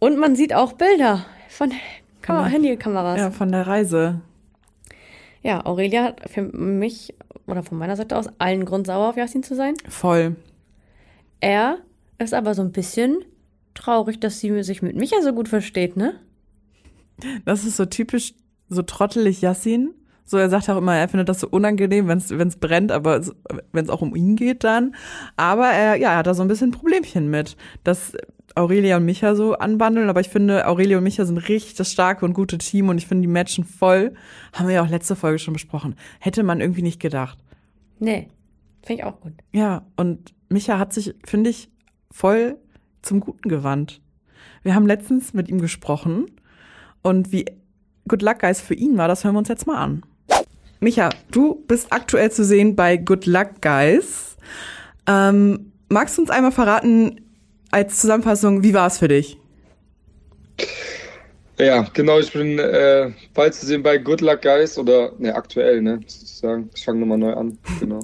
man 0.00 0.36
sieht 0.36 0.54
auch 0.54 0.74
Bilder 0.74 1.26
von 1.48 1.72
Kam 2.22 2.46
Handykameras. 2.46 3.18
Ja, 3.18 3.32
von 3.32 3.50
der 3.50 3.66
Reise. 3.66 4.20
Ja, 5.42 5.66
Aurelia 5.66 6.04
hat 6.04 6.30
für 6.30 6.42
mich 6.42 7.16
oder 7.48 7.64
von 7.64 7.78
meiner 7.78 7.96
Seite 7.96 8.16
aus 8.16 8.28
allen 8.38 8.64
Grund, 8.64 8.86
sauer 8.86 9.08
auf 9.08 9.16
Yassin 9.16 9.42
zu 9.42 9.56
sein. 9.56 9.74
Voll. 9.88 10.36
Er 11.40 11.78
ist 12.20 12.32
aber 12.32 12.54
so 12.54 12.62
ein 12.62 12.70
bisschen 12.70 13.24
traurig, 13.74 14.20
dass 14.20 14.38
sie 14.38 14.62
sich 14.62 14.82
mit 14.82 14.94
Micha 14.94 15.20
so 15.20 15.32
gut 15.32 15.48
versteht, 15.48 15.96
ne? 15.96 16.14
Das 17.44 17.64
ist 17.64 17.76
so 17.76 17.86
typisch, 17.86 18.34
so 18.68 18.82
trottelig 18.82 19.42
Yassin. 19.42 19.94
So, 20.24 20.38
er 20.38 20.48
sagt 20.48 20.70
auch 20.70 20.78
immer, 20.78 20.96
er 20.96 21.08
findet 21.08 21.28
das 21.28 21.40
so 21.40 21.48
unangenehm, 21.48 22.08
wenn 22.08 22.18
es 22.18 22.56
brennt, 22.56 22.90
aber 22.92 23.20
wenn 23.72 23.84
es 23.84 23.90
auch 23.90 24.00
um 24.00 24.16
ihn 24.16 24.36
geht 24.36 24.64
dann. 24.64 24.94
Aber 25.36 25.68
er, 25.68 25.96
ja, 25.96 26.12
er 26.12 26.18
hat 26.18 26.26
da 26.26 26.34
so 26.34 26.42
ein 26.42 26.48
bisschen 26.48 26.70
Problemchen 26.70 27.28
mit, 27.28 27.56
dass 27.84 28.14
Aurelia 28.54 28.96
und 28.96 29.04
Micha 29.04 29.34
so 29.34 29.54
anbandeln. 29.54 30.08
Aber 30.08 30.20
ich 30.20 30.30
finde, 30.30 30.66
Aurelia 30.66 30.98
und 30.98 31.04
Micha 31.04 31.24
sind 31.24 31.36
richtig 31.36 31.74
das 31.74 31.92
starke 31.92 32.24
und 32.24 32.32
gute 32.32 32.56
Team 32.56 32.88
und 32.88 32.98
ich 32.98 33.06
finde, 33.06 33.22
die 33.22 33.28
matchen 33.28 33.64
voll. 33.64 34.14
Haben 34.54 34.68
wir 34.68 34.76
ja 34.76 34.82
auch 34.82 34.88
letzte 34.88 35.14
Folge 35.14 35.38
schon 35.38 35.54
besprochen. 35.54 35.94
Hätte 36.20 36.42
man 36.42 36.60
irgendwie 36.60 36.82
nicht 36.82 37.00
gedacht. 37.00 37.38
Nee. 37.98 38.28
Finde 38.82 39.02
ich 39.02 39.04
auch 39.06 39.20
gut. 39.20 39.32
Ja, 39.52 39.86
und 39.96 40.34
Micha 40.48 40.78
hat 40.78 40.92
sich, 40.92 41.14
finde 41.24 41.50
ich, 41.50 41.70
voll 42.10 42.58
zum 43.02 43.20
Guten 43.20 43.48
gewandt. 43.48 44.00
Wir 44.62 44.74
haben 44.74 44.86
letztens 44.86 45.34
mit 45.34 45.48
ihm 45.48 45.60
gesprochen 45.60 46.26
und 47.02 47.32
wie 47.32 47.44
Good 48.08 48.22
Luck 48.22 48.40
Guys 48.40 48.60
für 48.60 48.74
ihn 48.74 48.96
war, 48.96 49.08
das 49.08 49.24
hören 49.24 49.34
wir 49.34 49.38
uns 49.38 49.48
jetzt 49.48 49.66
mal 49.66 49.78
an. 49.78 50.02
Micha, 50.84 51.08
du 51.30 51.64
bist 51.66 51.86
aktuell 51.90 52.30
zu 52.30 52.44
sehen 52.44 52.76
bei 52.76 52.98
Good 52.98 53.24
Luck 53.24 53.62
Guys. 53.62 54.36
Ähm, 55.08 55.72
magst 55.88 56.18
du 56.18 56.22
uns 56.22 56.30
einmal 56.30 56.52
verraten, 56.52 57.22
als 57.70 58.00
Zusammenfassung, 58.00 58.62
wie 58.62 58.74
war 58.74 58.86
es 58.86 58.98
für 58.98 59.08
dich? 59.08 59.38
Ja, 61.58 61.88
genau, 61.94 62.18
ich 62.18 62.32
bin 62.32 62.58
äh, 62.58 63.10
bald 63.32 63.54
zu 63.54 63.64
sehen 63.64 63.82
bei 63.82 63.96
Good 63.96 64.20
Luck 64.20 64.42
Guys 64.42 64.76
oder 64.76 65.12
ne, 65.18 65.34
aktuell, 65.34 65.80
ne, 65.80 66.00
sozusagen. 66.06 66.68
Ich 66.74 66.84
fange 66.84 67.00
nochmal 67.00 67.18
neu 67.18 67.32
an, 67.32 67.58
genau. 67.80 68.00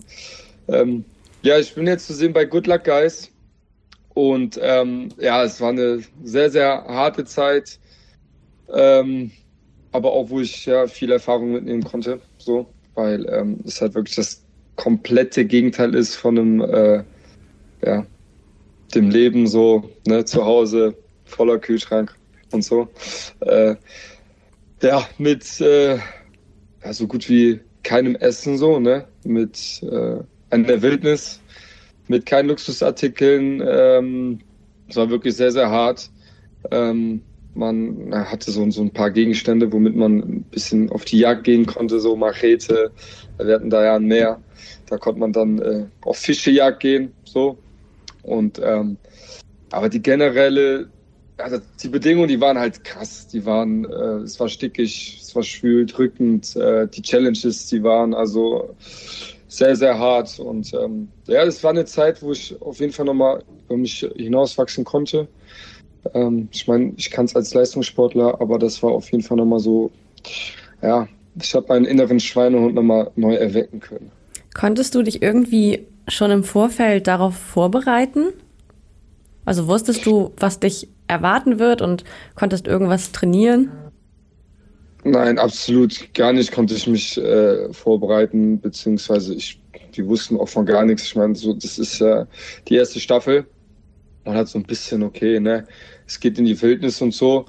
ähm, 0.69 1.05
ja, 1.43 1.59
ich 1.59 1.75
bin 1.75 1.87
jetzt 1.87 2.07
zu 2.07 2.15
sehen 2.15 2.33
bei 2.33 2.47
Good 2.47 2.67
Luck 2.67 2.85
Guys 2.85 3.31
und 4.15 4.59
ähm, 4.63 5.11
ja, 5.19 5.45
es 5.45 5.61
war 5.61 5.69
eine 5.69 6.01
sehr, 6.25 6.49
sehr 6.51 6.83
harte 6.89 7.27
Zeit, 7.27 7.79
ähm, 8.73 9.33
aber 9.93 10.13
auch, 10.13 10.31
wo 10.31 10.41
ich 10.41 10.67
ja 10.67 10.87
viel 10.87 11.11
Erfahrung 11.11 11.53
mitnehmen 11.53 11.85
konnte, 11.85 12.21
so, 12.39 12.67
weil 12.95 13.27
ähm, 13.29 13.61
es 13.65 13.81
halt 13.81 13.95
wirklich 13.95 14.17
das 14.17 14.45
komplette 14.77 15.45
Gegenteil 15.45 15.95
ist 15.95 16.17
von 16.17 16.39
einem, 16.39 16.61
äh, 16.61 17.05
ja, 17.85 18.07
dem 18.95 19.11
Leben 19.11 19.47
so, 19.47 19.91
ne, 20.07 20.25
zu 20.25 20.45
Hause, 20.45 20.97
voller 21.25 21.59
Kühlschrank 21.59 22.15
und 22.53 22.65
so. 22.65 22.89
Äh, 23.41 23.77
ja, 24.83 25.07
mit 25.19 25.61
äh, 25.61 25.97
ja, 25.97 26.93
so 26.93 27.07
gut 27.07 27.29
wie 27.29 27.61
keinem 27.83 28.17
Essen 28.17 28.59
so, 28.59 28.81
ne? 28.81 29.07
Mit 29.25 29.83
äh, 29.83 30.17
der 30.51 30.83
Wildnis, 30.83 31.41
mit 32.09 32.27
keinen 32.27 32.49
Luxusartikeln. 32.49 33.63
Ähm, 33.67 34.41
es 34.89 34.97
war 34.97 35.11
wirklich 35.11 35.37
sehr, 35.37 35.53
sehr 35.53 35.71
hart. 35.71 36.11
Ähm, 36.71 37.23
man 37.55 38.15
hatte 38.15 38.51
so, 38.51 38.69
so 38.71 38.83
ein 38.83 38.93
paar 38.93 39.11
Gegenstände, 39.11 39.73
womit 39.73 39.97
man 39.97 40.19
ein 40.19 40.43
bisschen 40.51 40.91
auf 40.91 41.05
die 41.05 41.19
Jagd 41.19 41.45
gehen 41.45 41.67
konnte, 41.67 42.01
so 42.01 42.17
Machete. 42.17 42.93
Wir 43.39 43.55
hatten 43.55 43.71
da 43.71 43.85
ja 43.85 43.97
ein 43.97 44.05
Meer. 44.05 44.41
Da 44.87 44.99
konnte 44.99 45.21
man 45.21 45.33
dann 45.33 45.59
äh, 45.61 45.87
auf 46.03 46.19
Fischejagd 46.19 46.81
gehen, 46.81 47.13
so. 47.25 47.59
Und 48.23 48.61
ähm, 48.63 48.97
aber 49.71 49.89
die 49.89 50.03
generelle 50.03 50.89
also 51.41 51.59
die 51.83 51.89
Bedingungen, 51.89 52.29
die 52.29 52.41
waren 52.41 52.59
halt 52.59 52.85
krass. 52.85 53.27
Die 53.29 53.45
waren, 53.45 53.85
äh, 53.85 54.25
es 54.25 54.39
war 54.39 54.49
stickig, 54.49 55.19
es 55.21 55.35
war 55.35 55.43
schwül, 55.43 55.87
drückend. 55.87 56.55
Äh, 56.57 56.87
die 56.89 57.03
Challenges, 57.03 57.67
die 57.67 57.83
waren 57.83 58.15
also 58.15 58.75
sehr, 59.49 59.75
sehr 59.77 59.99
hart. 59.99 60.39
Und 60.39 60.73
ähm, 60.75 61.09
ja, 61.27 61.45
das 61.45 61.63
war 61.63 61.71
eine 61.71 61.85
Zeit, 61.85 62.23
wo 62.23 62.33
ich 62.33 62.61
auf 62.61 62.81
jeden 62.81 62.93
Fall 62.93 63.07
nochmal 63.07 63.43
über 63.67 63.77
mich 63.77 64.07
hinauswachsen 64.17 64.85
konnte. 64.85 65.29
Ähm, 66.15 66.49
ich 66.53 66.67
meine, 66.67 66.93
ich 66.97 67.11
kann 67.11 67.25
es 67.25 67.37
als 67.37 67.55
Leistungssportler, 67.55 68.41
aber 68.41 68.59
das 68.59 68.83
war 68.83 68.93
auf 68.93 69.11
jeden 69.11 69.23
Fall 69.23 69.37
nochmal 69.37 69.61
so, 69.61 69.91
ja, 70.83 71.09
ich 71.41 71.55
habe 71.55 71.67
meinen 71.69 71.85
inneren 71.85 72.21
Schweinehund 72.21 72.75
nochmal 72.75 73.11
neu 73.17 73.35
erwecken 73.35 73.81
können. 73.81 74.11
Konntest 74.55 74.95
du 74.95 75.03
dich 75.03 75.23
irgendwie 75.23 75.87
schon 76.09 76.31
im 76.31 76.45
Vorfeld 76.45 77.07
darauf 77.07 77.37
vorbereiten? 77.37 78.33
Also 79.45 79.69
wusstest 79.69 80.05
du, 80.07 80.33
was 80.37 80.61
dich 80.61 80.89
erwarten 81.07 81.59
wird 81.59 81.83
und 81.83 82.05
konntest 82.35 82.67
irgendwas 82.67 83.13
trainieren? 83.13 83.71
Nein, 85.03 85.39
absolut 85.39 86.13
gar 86.15 86.33
nicht 86.33 86.53
konnte 86.53 86.75
ich 86.75 86.87
mich 86.87 87.17
äh, 87.17 87.73
vorbereiten, 87.73 88.61
beziehungsweise 88.61 89.35
ich, 89.35 89.61
die 89.97 90.07
wussten 90.07 90.39
auch 90.39 90.49
von 90.49 90.67
gar 90.67 90.85
nichts. 90.85 91.05
Ich 91.05 91.17
meine, 91.17 91.35
so, 91.35 91.55
das 91.55 91.79
ist 91.79 92.01
äh, 92.01 92.27
die 92.69 92.75
erste 92.75 93.01
Staffel. 93.01 93.47
Man 94.25 94.37
hat 94.37 94.49
so 94.49 94.59
ein 94.59 94.65
bisschen, 94.65 95.03
okay, 95.03 95.41
ne, 95.41 95.67
es 96.07 96.21
geht 96.21 96.39
in 96.39 96.45
die 96.45 96.61
Wildnis 96.61 97.01
und 97.01 97.15
so. 97.15 97.47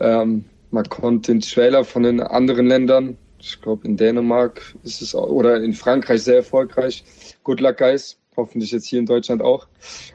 Ähm, 0.00 0.44
man 0.70 0.88
konnte 0.88 1.32
den 1.32 1.40
Trailer 1.40 1.84
von 1.84 2.02
den 2.02 2.20
anderen 2.20 2.66
Ländern, 2.66 3.16
ich 3.38 3.60
glaube 3.60 3.86
in 3.86 3.96
Dänemark 3.96 4.74
ist 4.82 5.02
es 5.02 5.14
auch, 5.14 5.28
oder 5.28 5.62
in 5.62 5.74
Frankreich 5.74 6.22
sehr 6.22 6.36
erfolgreich. 6.36 7.04
Good 7.44 7.60
Luck 7.60 7.76
Guys, 7.76 8.18
hoffentlich 8.36 8.72
jetzt 8.72 8.86
hier 8.86 8.98
in 8.98 9.06
Deutschland 9.06 9.42
auch. 9.42 9.68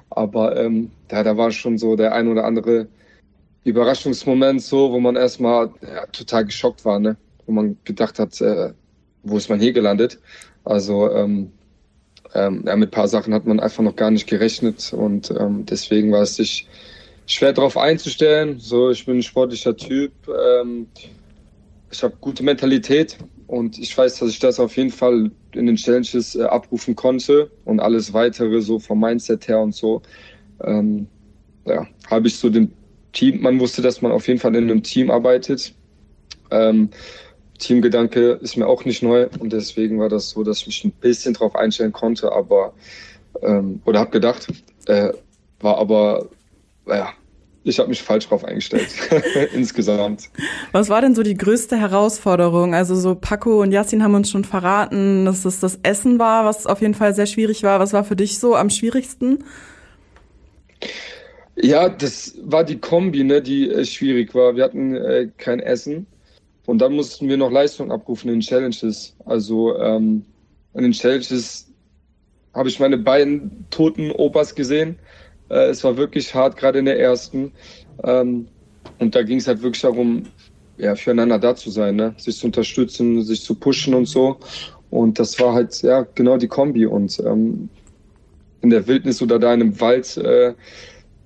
Aber 0.09 0.57
ähm, 0.57 0.91
da, 1.07 1.23
da 1.23 1.37
war 1.37 1.51
schon 1.51 1.77
so 1.77 1.95
der 1.95 2.13
ein 2.13 2.27
oder 2.27 2.43
andere 2.43 2.87
Überraschungsmoment 3.63 4.61
so, 4.61 4.91
wo 4.91 4.99
man 4.99 5.15
erstmal 5.15 5.71
ja, 5.81 6.05
total 6.07 6.45
geschockt 6.45 6.83
war, 6.85 6.99
ne? 6.99 7.17
Wo 7.45 7.51
man 7.51 7.77
gedacht 7.83 8.19
hat, 8.19 8.39
äh, 8.41 8.73
wo 9.23 9.37
ist 9.37 9.49
man 9.49 9.59
hier 9.59 9.73
gelandet? 9.73 10.19
Also 10.63 11.11
ähm, 11.11 11.51
ähm, 12.33 12.63
ja, 12.65 12.75
mit 12.75 12.89
ein 12.89 12.91
paar 12.91 13.07
Sachen 13.07 13.33
hat 13.33 13.45
man 13.45 13.59
einfach 13.59 13.83
noch 13.83 13.95
gar 13.95 14.11
nicht 14.11 14.27
gerechnet 14.27 14.93
und 14.93 15.31
ähm, 15.31 15.65
deswegen 15.65 16.11
war 16.11 16.21
es 16.21 16.35
sich 16.35 16.67
schwer 17.25 17.53
darauf 17.53 17.77
einzustellen. 17.77 18.59
So, 18.59 18.89
ich 18.89 19.05
bin 19.05 19.17
ein 19.17 19.23
sportlicher 19.23 19.75
Typ. 19.75 20.11
Ähm, 20.27 20.87
ich 21.91 22.03
habe 22.03 22.15
gute 22.21 22.43
Mentalität 22.43 23.17
und 23.47 23.79
ich 23.79 23.97
weiß, 23.97 24.19
dass 24.19 24.29
ich 24.29 24.39
das 24.39 24.59
auf 24.59 24.77
jeden 24.77 24.91
Fall 24.91 25.31
in 25.53 25.65
den 25.65 25.75
Challenges 25.75 26.35
äh, 26.35 26.43
abrufen 26.43 26.95
konnte 26.95 27.49
und 27.65 27.79
alles 27.79 28.13
weitere 28.13 28.61
so 28.61 28.79
vom 28.79 28.99
Mindset 28.99 29.47
her 29.47 29.59
und 29.59 29.73
so. 29.73 30.01
Ähm, 30.63 31.07
ja, 31.65 31.87
habe 32.09 32.27
ich 32.27 32.37
so 32.37 32.49
den 32.49 32.71
Team, 33.11 33.41
man 33.41 33.59
wusste, 33.59 33.81
dass 33.81 34.01
man 34.01 34.11
auf 34.11 34.27
jeden 34.27 34.39
Fall 34.39 34.55
in 34.55 34.65
einem 34.65 34.83
Team 34.83 35.09
arbeitet. 35.09 35.73
Teamgedanke 37.59 38.39
ist 38.41 38.57
mir 38.57 38.67
auch 38.67 38.85
nicht 38.85 39.03
neu 39.03 39.27
und 39.39 39.53
deswegen 39.53 39.99
war 39.99 40.09
das 40.09 40.31
so, 40.31 40.43
dass 40.43 40.61
ich 40.61 40.67
mich 40.67 40.85
ein 40.85 40.91
bisschen 40.91 41.33
drauf 41.33 41.55
einstellen 41.55 41.91
konnte, 41.91 42.31
aber 42.31 42.73
ähm, 43.41 43.81
oder 43.85 43.99
habe 43.99 44.11
gedacht, 44.11 44.47
äh, 44.87 45.13
war 45.59 45.77
aber 45.77 46.29
ja, 46.87 47.13
ich 47.63 47.77
habe 47.77 47.89
mich 47.89 48.01
falsch 48.01 48.27
drauf 48.27 48.43
eingestellt 48.45 48.87
insgesamt. 49.53 50.29
Was 50.71 50.89
war 50.89 51.01
denn 51.01 51.13
so 51.13 51.23
die 51.23 51.37
größte 51.37 51.77
Herausforderung? 51.77 52.73
Also 52.73 52.95
so 52.95 53.15
Paco 53.15 53.61
und 53.61 53.71
Yassin 53.71 54.03
haben 54.03 54.15
uns 54.15 54.29
schon 54.29 54.45
verraten, 54.45 55.25
dass 55.25 55.45
es 55.45 55.59
das 55.59 55.79
Essen 55.83 56.17
war, 56.17 56.45
was 56.45 56.65
auf 56.65 56.81
jeden 56.81 56.93
Fall 56.93 57.13
sehr 57.13 57.25
schwierig 57.25 57.63
war. 57.63 57.79
Was 57.79 57.93
war 57.93 58.03
für 58.03 58.15
dich 58.15 58.39
so 58.39 58.55
am 58.55 58.69
schwierigsten? 58.69 59.43
Ja, 61.55 61.89
das 61.89 62.35
war 62.41 62.63
die 62.63 62.79
Kombi, 62.79 63.25
ne, 63.25 63.41
die 63.41 63.69
äh, 63.69 63.83
schwierig 63.85 64.33
war. 64.33 64.55
Wir 64.55 64.63
hatten 64.63 64.95
äh, 64.95 65.27
kein 65.37 65.59
Essen 65.59 66.07
und 66.69 66.79
dann 66.79 66.93
mussten 66.93 67.27
wir 67.27 67.37
noch 67.37 67.51
Leistung 67.51 67.91
abrufen 67.91 68.29
in 68.29 68.39
Challenges. 68.39 69.15
Also 69.25 69.77
ähm, 69.77 70.23
in 70.73 70.83
den 70.83 70.91
Challenges 70.91 71.67
habe 72.53 72.69
ich 72.69 72.79
meine 72.79 72.97
beiden 72.97 73.65
toten 73.69 74.11
Opas 74.11 74.55
gesehen. 74.55 74.97
Äh, 75.49 75.69
es 75.69 75.83
war 75.83 75.97
wirklich 75.97 76.33
hart, 76.33 76.57
gerade 76.57 76.79
in 76.79 76.85
der 76.85 76.99
ersten. 76.99 77.51
Ähm, 78.03 78.47
und 78.99 79.15
da 79.15 79.23
ging 79.23 79.37
es 79.39 79.47
halt 79.47 79.61
wirklich 79.61 79.81
darum, 79.81 80.23
ja, 80.77 80.95
füreinander 80.95 81.39
da 81.39 81.55
zu 81.55 81.69
sein, 81.69 81.95
ne? 81.95 82.13
sich 82.17 82.37
zu 82.37 82.45
unterstützen, 82.45 83.21
sich 83.23 83.43
zu 83.43 83.55
pushen 83.55 83.93
und 83.93 84.05
so. 84.05 84.37
Und 84.89 85.19
das 85.19 85.39
war 85.39 85.53
halt 85.53 85.81
ja 85.81 86.05
genau 86.15 86.37
die 86.37 86.47
Kombi. 86.47 86.85
Und 86.85 87.19
ähm, 87.19 87.69
in 88.61 88.69
der 88.69 88.87
Wildnis 88.87 89.21
oder 89.21 89.39
da 89.39 89.53
in 89.53 89.61
einem 89.61 89.79
Wald 89.79 90.17
äh, 90.17 90.53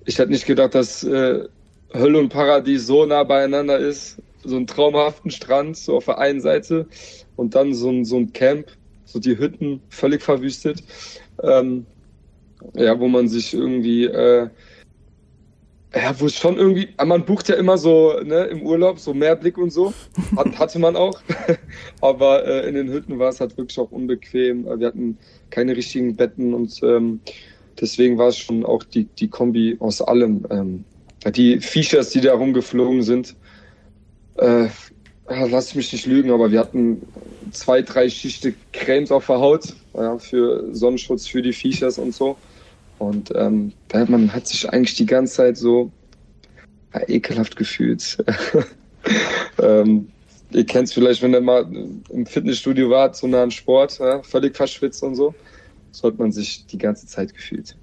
ich 0.04 0.18
hätte 0.18 0.32
nicht 0.32 0.46
gedacht, 0.46 0.74
dass 0.74 1.02
äh, 1.04 1.44
Hölle 1.92 2.18
und 2.18 2.28
Paradies 2.28 2.86
so 2.86 3.06
nah 3.06 3.24
beieinander 3.24 3.78
ist. 3.78 4.18
So 4.44 4.56
einen 4.56 4.66
traumhaften 4.66 5.30
Strand, 5.30 5.76
so 5.76 5.96
auf 5.96 6.04
der 6.04 6.18
einen 6.18 6.40
Seite 6.40 6.86
und 7.36 7.54
dann 7.54 7.74
so 7.74 7.90
ein, 7.90 8.04
so 8.04 8.16
ein 8.16 8.32
Camp, 8.32 8.66
so 9.04 9.18
die 9.18 9.38
Hütten 9.38 9.80
völlig 9.88 10.22
verwüstet. 10.22 10.82
Ähm, 11.42 11.86
ja, 12.74 12.98
wo 12.98 13.08
man 13.08 13.28
sich 13.28 13.52
irgendwie, 13.52 14.04
äh, 14.04 14.48
ja, 15.94 16.20
wo 16.20 16.26
es 16.26 16.36
schon 16.36 16.56
irgendwie, 16.56 16.88
man 17.04 17.24
bucht 17.24 17.48
ja 17.48 17.54
immer 17.54 17.78
so 17.78 18.18
ne, 18.24 18.44
im 18.44 18.62
Urlaub 18.62 18.98
so 18.98 19.14
Mehrblick 19.14 19.58
und 19.58 19.70
so. 19.70 19.92
Hat, 20.36 20.46
hatte 20.58 20.78
man 20.78 20.96
auch. 20.96 21.20
Aber 22.00 22.46
äh, 22.46 22.68
in 22.68 22.74
den 22.74 22.90
Hütten 22.90 23.18
war 23.18 23.28
es 23.28 23.40
halt 23.40 23.56
wirklich 23.56 23.78
auch 23.78 23.92
unbequem. 23.92 24.64
Wir 24.64 24.88
hatten 24.88 25.18
keine 25.50 25.76
richtigen 25.76 26.16
Betten 26.16 26.54
und 26.54 26.82
ähm, 26.82 27.20
deswegen 27.80 28.18
war 28.18 28.28
es 28.28 28.38
schon 28.38 28.64
auch 28.64 28.82
die, 28.82 29.04
die 29.04 29.28
Kombi 29.28 29.76
aus 29.80 30.00
allem. 30.00 30.46
Ähm, 30.50 30.84
die 31.32 31.60
Features, 31.60 32.10
die 32.10 32.20
da 32.20 32.34
rumgeflogen 32.34 33.02
sind, 33.02 33.36
äh, 34.36 34.68
lass 35.28 35.74
mich 35.74 35.92
nicht 35.92 36.06
lügen, 36.06 36.30
aber 36.30 36.50
wir 36.50 36.60
hatten 36.60 37.02
zwei, 37.52 37.82
drei 37.82 38.08
Schichten 38.08 38.54
Cremes 38.72 39.10
auf 39.10 39.26
der 39.26 39.40
Haut 39.40 39.74
ja, 39.94 40.18
für 40.18 40.74
Sonnenschutz 40.74 41.26
für 41.26 41.42
die 41.42 41.52
Features 41.52 41.98
und 41.98 42.14
so. 42.14 42.36
Und 42.98 43.32
ähm, 43.34 43.72
man 43.92 44.32
hat 44.32 44.46
sich 44.46 44.68
eigentlich 44.68 44.94
die 44.94 45.06
ganze 45.06 45.34
Zeit 45.34 45.56
so 45.56 45.90
ja, 46.94 47.08
ekelhaft 47.08 47.56
gefühlt. 47.56 48.18
ähm, 49.62 50.08
ihr 50.52 50.64
kennt 50.64 50.88
es 50.88 50.94
vielleicht, 50.94 51.22
wenn 51.22 51.34
ihr 51.34 51.40
mal 51.40 51.66
im 52.10 52.26
Fitnessstudio 52.26 52.90
wart, 52.90 53.16
so 53.16 53.26
nah 53.26 53.42
an 53.42 53.50
Sport, 53.50 53.98
ja, 53.98 54.22
völlig 54.22 54.56
verschwitzt 54.56 55.02
und 55.02 55.16
so 55.16 55.34
so 55.94 56.08
hat 56.08 56.18
man 56.18 56.32
sich 56.32 56.66
die 56.66 56.78
ganze 56.78 57.06
Zeit 57.06 57.34
gefühlt. 57.34 57.76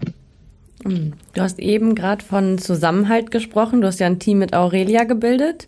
Hm. 0.83 1.13
Du 1.33 1.41
hast 1.41 1.59
eben 1.59 1.95
gerade 1.95 2.23
von 2.23 2.57
Zusammenhalt 2.57 3.31
gesprochen. 3.31 3.81
Du 3.81 3.87
hast 3.87 3.99
ja 3.99 4.07
ein 4.07 4.19
Team 4.19 4.39
mit 4.39 4.53
Aurelia 4.53 5.03
gebildet. 5.03 5.67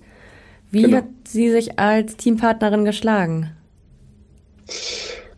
Wie 0.74 0.82
genau. 0.82 0.98
hat 0.98 1.06
sie 1.28 1.52
sich 1.52 1.78
als 1.78 2.18
Teampartnerin 2.18 2.84
geschlagen? 2.84 3.52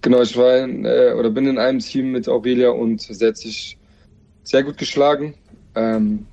Genau, 0.01 0.21
ich 0.21 0.37
war 0.37 0.59
in, 0.59 0.85
äh, 0.85 1.13
oder 1.19 1.29
bin 1.29 1.45
in 1.45 1.57
einem 1.57 1.79
Team 1.79 2.13
mit 2.13 2.29
Aurelia 2.29 2.69
und 2.69 3.01
sie 3.01 3.27
hat 3.27 3.35
sich 3.35 3.77
sehr 4.43 4.63
gut 4.63 4.77
geschlagen. 4.77 5.33
Ähm, 5.75 6.25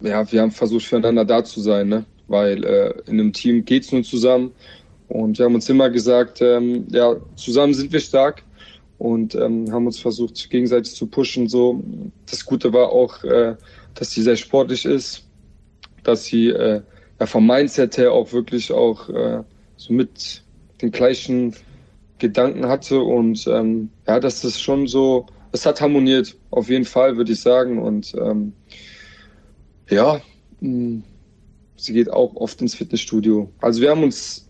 ja, 0.00 0.32
wir 0.32 0.40
haben 0.40 0.50
versucht, 0.50 0.86
füreinander 0.86 1.26
da 1.26 1.44
zu 1.44 1.60
sein, 1.60 1.88
ne? 1.88 2.06
weil 2.26 2.64
äh, 2.64 2.94
in 3.04 3.20
einem 3.20 3.34
Team 3.34 3.66
geht 3.66 3.84
es 3.84 3.92
nur 3.92 4.02
zusammen. 4.02 4.52
Und 5.08 5.38
wir 5.38 5.44
haben 5.44 5.54
uns 5.54 5.68
immer 5.68 5.90
gesagt, 5.90 6.40
ähm, 6.40 6.86
ja, 6.90 7.16
zusammen 7.36 7.74
sind 7.74 7.92
wir 7.92 8.00
stark 8.00 8.44
und 8.96 9.34
ähm, 9.34 9.70
haben 9.70 9.84
uns 9.84 9.98
versucht, 9.98 10.48
gegenseitig 10.48 10.94
zu 10.94 11.06
pushen. 11.06 11.48
So, 11.48 11.82
das 12.30 12.46
Gute 12.46 12.72
war 12.72 12.88
auch, 12.88 13.22
äh, 13.24 13.56
dass 13.94 14.10
sie 14.12 14.22
sehr 14.22 14.36
sportlich 14.36 14.86
ist, 14.86 15.26
dass 16.02 16.24
sie 16.24 16.48
äh, 16.48 16.80
ja, 17.22 17.26
vom 17.26 17.46
Mindset 17.46 17.98
her 17.98 18.10
auch 18.10 18.32
wirklich 18.32 18.72
auch 18.72 19.08
äh, 19.08 19.44
so 19.76 19.92
mit 19.92 20.42
den 20.80 20.90
gleichen 20.90 21.54
Gedanken 22.18 22.66
hatte 22.66 23.00
und 23.00 23.46
ähm, 23.46 23.90
ja, 24.08 24.18
das 24.18 24.60
schon 24.60 24.88
so, 24.88 25.26
es 25.52 25.64
hat 25.64 25.80
harmoniert, 25.80 26.36
auf 26.50 26.68
jeden 26.68 26.84
Fall, 26.84 27.16
würde 27.16 27.30
ich 27.30 27.40
sagen. 27.40 27.80
Und 27.80 28.12
ähm, 28.14 28.54
ja, 29.88 30.20
mh, 30.58 30.68
hm, 30.68 31.04
sie 31.76 31.92
geht 31.92 32.10
auch 32.10 32.34
oft 32.34 32.60
ins 32.60 32.74
Fitnessstudio. 32.74 33.48
Also 33.60 33.80
wir 33.80 33.90
haben 33.90 34.02
uns 34.02 34.48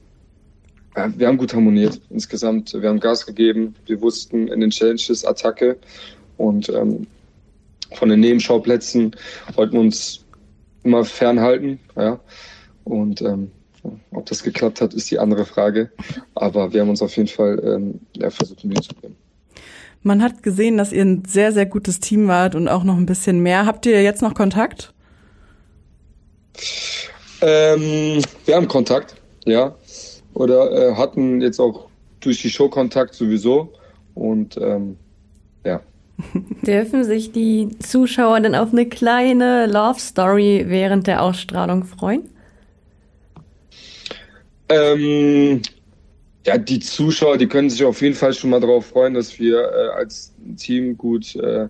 ja, 0.97 1.13
wir 1.15 1.27
haben 1.27 1.37
gut 1.37 1.53
harmoniert 1.53 2.01
insgesamt. 2.09 2.73
Wir 2.73 2.89
haben 2.89 3.01
Gas 3.01 3.27
gegeben. 3.27 3.75
Wir 3.85 4.01
wussten 4.01 4.49
in 4.49 4.61
den 4.61 4.71
Challenges 4.71 5.27
Attacke 5.27 5.77
und 6.39 6.71
ähm, 6.71 7.07
von 7.93 8.09
den 8.09 8.21
Nebenschauplätzen 8.21 9.15
wollten 9.57 9.75
wir 9.75 9.81
uns 9.81 10.25
immer 10.85 11.05
fernhalten. 11.05 11.79
Ja. 11.97 12.19
Und 12.85 13.23
ähm, 13.23 13.51
ob 14.13 14.27
das 14.27 14.43
geklappt 14.43 14.81
hat, 14.81 14.95
ist 14.95 15.11
die 15.11 15.19
andere 15.19 15.45
Frage. 15.45 15.91
Aber 16.35 16.73
wir 16.73 16.81
haben 16.81 16.91
uns 16.91 17.03
auf 17.03 17.17
jeden 17.17 17.29
Fall 17.29 17.61
ähm, 17.65 18.01
ja, 18.17 18.31
versucht, 18.31 18.65
Mühe 18.65 18.81
zu 18.81 18.95
bringen. 18.95 19.17
Man 20.03 20.23
hat 20.23 20.43
gesehen, 20.43 20.77
dass 20.77 20.93
ihr 20.93 21.05
ein 21.05 21.25
sehr, 21.27 21.53
sehr 21.53 21.67
gutes 21.67 22.01
Team 22.01 22.27
wart 22.27 22.55
und 22.55 22.69
auch 22.69 22.83
noch 22.83 22.97
ein 22.97 23.07
bisschen 23.07 23.41
mehr. 23.41 23.67
Habt 23.67 23.87
ihr 23.87 24.03
jetzt 24.03 24.23
noch 24.23 24.35
Kontakt? 24.35 24.93
Ähm, 27.41 28.23
wir 28.45 28.57
haben 28.57 28.69
Kontakt, 28.69 29.15
ja 29.45 29.75
oder 30.35 30.73
äh, 30.73 30.95
hatten 30.95 31.41
jetzt 31.41 31.61
auch 31.61 31.89
durch 32.21 32.41
die 32.43 32.51
Show 32.51 32.69
Kontakt 32.69 33.15
sowieso. 33.15 33.73
Und 34.15 34.57
ähm, 34.57 34.97
ja. 35.65 35.81
Dürfen 36.67 37.05
sich 37.05 37.33
die 37.33 37.71
Zuschauer 37.79 38.41
denn 38.41 38.55
auf 38.55 38.73
eine 38.73 38.87
kleine 38.87 39.67
Love 39.67 39.99
Story 39.99 40.65
während 40.69 41.07
der 41.07 41.23
Ausstrahlung 41.23 41.85
freuen? 41.85 42.29
Ähm, 44.73 45.63
ja, 46.47 46.59
die 46.59 46.81
Zuschauer, 46.81 47.39
die 47.39 47.47
können 47.47 47.71
sich 47.71 47.85
auf 47.85 48.01
jeden 48.03 48.15
Fall 48.15 48.35
schon 48.35 48.51
mal 48.51 48.61
darauf 48.61 48.87
freuen, 48.87 49.15
dass 49.15 49.39
wir 49.39 49.61
äh, 49.61 49.89
als 49.97 50.33
Team 50.57 50.97
gut 50.97 51.37
äh, 51.37 51.69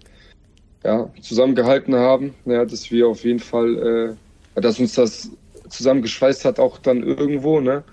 ja, 0.84 1.10
zusammengehalten 1.20 1.94
haben. 1.94 2.34
Ja, 2.46 2.64
dass 2.64 2.90
wir 2.90 3.08
auf 3.08 3.24
jeden 3.24 3.40
Fall, 3.40 4.16
äh, 4.56 4.60
dass 4.60 4.78
uns 4.80 4.94
das 4.94 5.30
zusammengeschweißt 5.68 6.44
hat, 6.44 6.58
auch 6.58 6.78
dann 6.78 7.02
irgendwo. 7.02 7.60
Ne? 7.60 7.84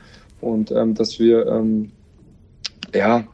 und 0.41 0.71
ähm, 0.71 0.93
dass 0.93 1.19
wir 1.19 1.45
ähm, 1.47 1.91
ja 2.93 3.27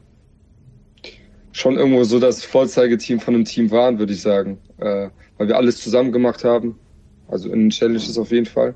schon 1.52 1.76
irgendwo 1.76 2.04
so 2.04 2.18
das 2.18 2.44
Vorzeigeteam 2.44 3.20
von 3.20 3.34
einem 3.34 3.44
Team 3.44 3.70
waren, 3.70 3.98
würde 3.98 4.12
ich 4.12 4.20
sagen, 4.20 4.58
äh, 4.78 5.08
weil 5.38 5.48
wir 5.48 5.56
alles 5.56 5.80
zusammen 5.80 6.12
gemacht 6.12 6.44
haben, 6.44 6.78
also 7.28 7.50
in 7.50 7.60
den 7.60 7.70
Challenges 7.70 8.18
auf 8.18 8.30
jeden 8.30 8.46
Fall. 8.46 8.74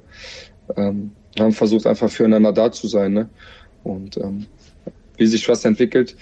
Ähm, 0.77 1.13
haben 1.39 1.53
versucht 1.53 1.87
einfach 1.87 2.11
füreinander 2.11 2.53
da 2.53 2.73
zu 2.73 2.89
sein, 2.89 3.13
ne? 3.13 3.29
Und 3.85 4.17
ähm, 4.17 4.47
wie 5.17 5.27
sich 5.27 5.49
was 5.49 5.65
entwickelt, 5.65 6.17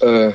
äh, 0.00 0.32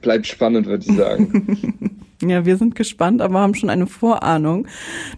bleibt 0.00 0.26
spannend, 0.26 0.66
würde 0.66 0.84
ich 0.88 0.96
sagen. 0.96 2.02
Ja, 2.22 2.46
wir 2.46 2.56
sind 2.56 2.74
gespannt, 2.74 3.20
aber 3.20 3.40
haben 3.40 3.54
schon 3.54 3.68
eine 3.68 3.86
Vorahnung. 3.86 4.66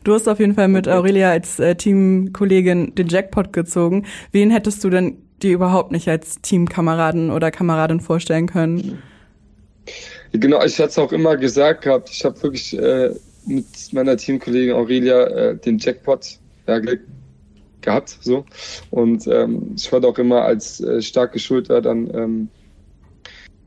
Du 0.02 0.14
hast 0.14 0.28
auf 0.28 0.40
jeden 0.40 0.54
Fall 0.54 0.66
mit 0.66 0.88
Aurelia 0.88 1.30
als 1.30 1.60
äh, 1.60 1.76
Teamkollegin 1.76 2.96
den 2.96 3.06
Jackpot 3.06 3.52
gezogen. 3.52 4.04
Wen 4.32 4.50
hättest 4.50 4.82
du 4.82 4.90
denn 4.90 5.16
dir 5.40 5.52
überhaupt 5.52 5.92
nicht 5.92 6.08
als 6.08 6.40
Teamkameraden 6.42 7.30
oder 7.30 7.52
Kameradin 7.52 8.00
vorstellen 8.00 8.48
können? 8.48 9.00
Genau, 10.32 10.62
ich 10.64 10.78
hatte 10.78 10.88
es 10.88 10.98
auch 10.98 11.12
immer 11.12 11.36
gesagt 11.36 11.82
gehabt. 11.82 12.10
Ich 12.10 12.24
habe 12.24 12.42
wirklich 12.42 12.76
äh, 12.76 13.14
mit 13.46 13.66
meiner 13.92 14.16
Teamkollegin 14.16 14.74
Aurelia 14.74 15.22
äh, 15.22 15.56
den 15.56 15.78
Jackpot 15.78 16.38
ja, 16.68 16.78
ge 16.78 17.00
gehabt. 17.80 18.18
So. 18.20 18.44
Und 18.90 19.26
ähm, 19.28 19.74
ich 19.76 19.90
wollte 19.92 20.08
auch 20.08 20.18
immer 20.18 20.42
als 20.42 20.80
äh, 20.80 21.00
starke 21.00 21.38
Schulter 21.38 21.80
dann 21.80 22.12
ähm, 22.12 22.48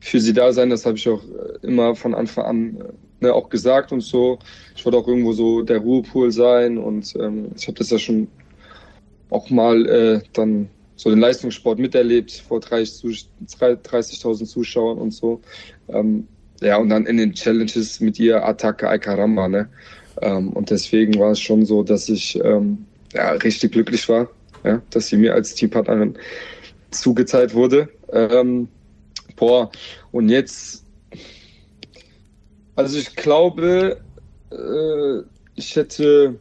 für 0.00 0.20
sie 0.20 0.32
da 0.32 0.52
sein. 0.52 0.70
Das 0.70 0.84
habe 0.84 0.96
ich 0.96 1.08
auch 1.08 1.22
äh, 1.22 1.66
immer 1.66 1.94
von 1.94 2.14
Anfang 2.14 2.44
an 2.44 2.76
äh, 2.76 3.24
ne, 3.24 3.32
auch 3.32 3.48
gesagt 3.48 3.92
und 3.92 4.02
so. 4.02 4.38
Ich 4.76 4.84
wollte 4.84 4.98
auch 4.98 5.08
irgendwo 5.08 5.32
so 5.32 5.62
der 5.62 5.78
Ruhepool 5.78 6.30
sein 6.30 6.78
und 6.78 7.14
ähm, 7.16 7.52
ich 7.56 7.66
habe 7.66 7.78
das 7.78 7.90
ja 7.90 7.98
schon 7.98 8.28
auch 9.30 9.48
mal 9.48 9.86
äh, 9.86 10.20
dann 10.34 10.68
so 10.96 11.10
den 11.10 11.20
Leistungssport 11.20 11.78
miterlebt 11.78 12.32
vor 12.32 12.60
30.000 12.60 13.76
30 13.82 14.20
Zuschauern 14.48 14.98
und 14.98 15.12
so. 15.12 15.40
Ähm, 15.88 16.28
ja, 16.60 16.76
und 16.76 16.90
dann 16.90 17.06
in 17.06 17.16
den 17.16 17.32
Challenges 17.32 17.98
mit 18.00 18.20
ihr 18.20 18.44
Attacke 18.44 18.88
Ay 18.88 18.98
Caramba, 18.98 19.48
ne? 19.48 19.68
Ähm, 20.20 20.50
und 20.50 20.70
deswegen 20.70 21.18
war 21.18 21.32
es 21.32 21.40
schon 21.40 21.64
so, 21.64 21.82
dass 21.82 22.08
ich 22.08 22.38
ähm, 22.44 22.86
ja, 23.12 23.32
richtig 23.32 23.72
glücklich 23.72 24.08
war, 24.08 24.28
ja, 24.64 24.82
dass 24.90 25.08
sie 25.08 25.16
mir 25.16 25.34
als 25.34 25.54
Teampartnerin 25.54 26.18
zugeteilt 26.90 27.54
wurde. 27.54 27.88
Ähm, 28.12 28.68
boah, 29.36 29.70
und 30.10 30.28
jetzt, 30.28 30.84
also 32.76 32.98
ich 32.98 33.14
glaube, 33.16 34.00
äh, 34.50 35.22
ich 35.54 35.76
hätte 35.76 36.38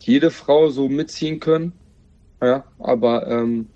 jede 0.00 0.30
Frau 0.30 0.68
so 0.68 0.88
mitziehen 0.88 1.40
können, 1.40 1.72
ja, 2.42 2.64
aber 2.78 3.26
ähm, 3.26 3.68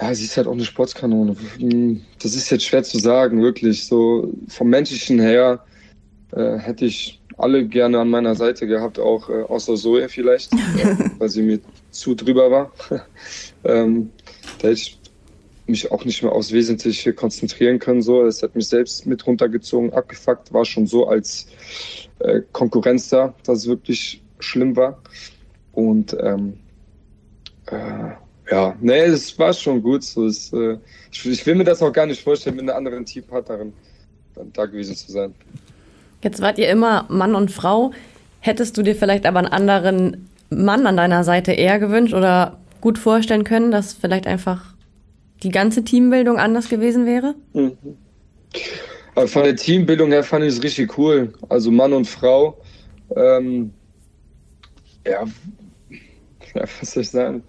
ja, 0.00 0.14
sie 0.14 0.24
ist 0.24 0.36
halt 0.36 0.46
auch 0.46 0.52
eine 0.52 0.64
Sportskanone. 0.64 1.36
Das 2.20 2.34
ist 2.34 2.50
jetzt 2.50 2.64
schwer 2.64 2.82
zu 2.82 2.98
sagen, 2.98 3.40
wirklich. 3.42 3.86
So 3.86 4.32
vom 4.48 4.68
menschlichen 4.68 5.20
her 5.20 5.64
äh, 6.32 6.58
hätte 6.58 6.86
ich 6.86 7.21
alle 7.42 7.66
gerne 7.66 7.98
an 7.98 8.10
meiner 8.10 8.34
Seite 8.34 8.66
gehabt, 8.66 8.98
auch 8.98 9.28
äh, 9.28 9.42
außer 9.42 9.74
Zoe 9.76 10.08
vielleicht, 10.08 10.52
äh, 10.54 10.96
weil 11.18 11.28
sie 11.28 11.42
mir 11.42 11.60
zu 11.90 12.14
drüber 12.14 12.50
war. 12.50 12.72
ähm, 13.64 14.10
da 14.58 14.68
hätte 14.68 14.80
ich 14.80 14.98
mich 15.66 15.90
auch 15.90 16.04
nicht 16.04 16.22
mehr 16.22 16.32
aufs 16.32 16.52
Wesentliche 16.52 17.12
konzentrieren 17.12 17.78
können. 17.78 18.02
So, 18.02 18.24
es 18.24 18.42
hat 18.42 18.54
mich 18.54 18.68
selbst 18.68 19.06
mit 19.06 19.26
runtergezogen, 19.26 19.92
abgefuckt, 19.92 20.52
war 20.52 20.64
schon 20.64 20.86
so 20.86 21.06
als 21.06 21.46
äh, 22.20 22.40
Konkurrenz 22.52 23.08
da, 23.08 23.34
dass 23.44 23.60
es 23.60 23.66
wirklich 23.66 24.22
schlimm 24.38 24.76
war. 24.76 25.00
Und 25.72 26.16
ähm, 26.20 26.54
äh, 27.66 28.10
ja, 28.50 28.76
nee, 28.80 29.00
es 29.00 29.38
war 29.38 29.52
schon 29.52 29.82
gut. 29.82 30.02
So, 30.04 30.26
es, 30.26 30.52
äh, 30.52 30.76
ich, 31.10 31.24
ich, 31.26 31.46
will 31.46 31.54
mir 31.54 31.64
das 31.64 31.82
auch 31.82 31.92
gar 31.92 32.06
nicht 32.06 32.22
vorstellen, 32.22 32.56
mit 32.56 32.64
einer 32.64 32.76
anderen 32.76 33.06
Teampartnerin 33.06 33.72
da 34.52 34.66
gewesen 34.66 34.96
zu 34.96 35.10
sein. 35.12 35.34
Jetzt 36.22 36.40
wart 36.40 36.58
ihr 36.58 36.68
immer 36.68 37.06
Mann 37.08 37.34
und 37.34 37.50
Frau. 37.50 37.92
Hättest 38.40 38.76
du 38.76 38.82
dir 38.82 38.94
vielleicht 38.94 39.26
aber 39.26 39.40
einen 39.40 39.48
anderen 39.48 40.28
Mann 40.50 40.86
an 40.86 40.96
deiner 40.96 41.24
Seite 41.24 41.52
eher 41.52 41.78
gewünscht 41.78 42.14
oder 42.14 42.58
gut 42.80 42.98
vorstellen 42.98 43.44
können, 43.44 43.70
dass 43.70 43.92
vielleicht 43.92 44.26
einfach 44.26 44.74
die 45.42 45.50
ganze 45.50 45.84
Teambildung 45.84 46.38
anders 46.38 46.68
gewesen 46.68 47.06
wäre? 47.06 47.34
Mhm. 47.52 47.76
Von 49.26 49.44
der 49.44 49.56
Teambildung 49.56 50.10
her 50.10 50.24
fand 50.24 50.44
ich 50.44 50.54
es 50.54 50.62
richtig 50.62 50.96
cool. 50.96 51.32
Also 51.48 51.70
Mann 51.70 51.92
und 51.92 52.06
Frau. 52.06 52.58
Ähm, 53.14 53.72
ja, 55.06 55.24
ja, 56.54 56.62
was 56.80 56.92
soll 56.92 57.02
ich 57.02 57.10
sagen? 57.10 57.42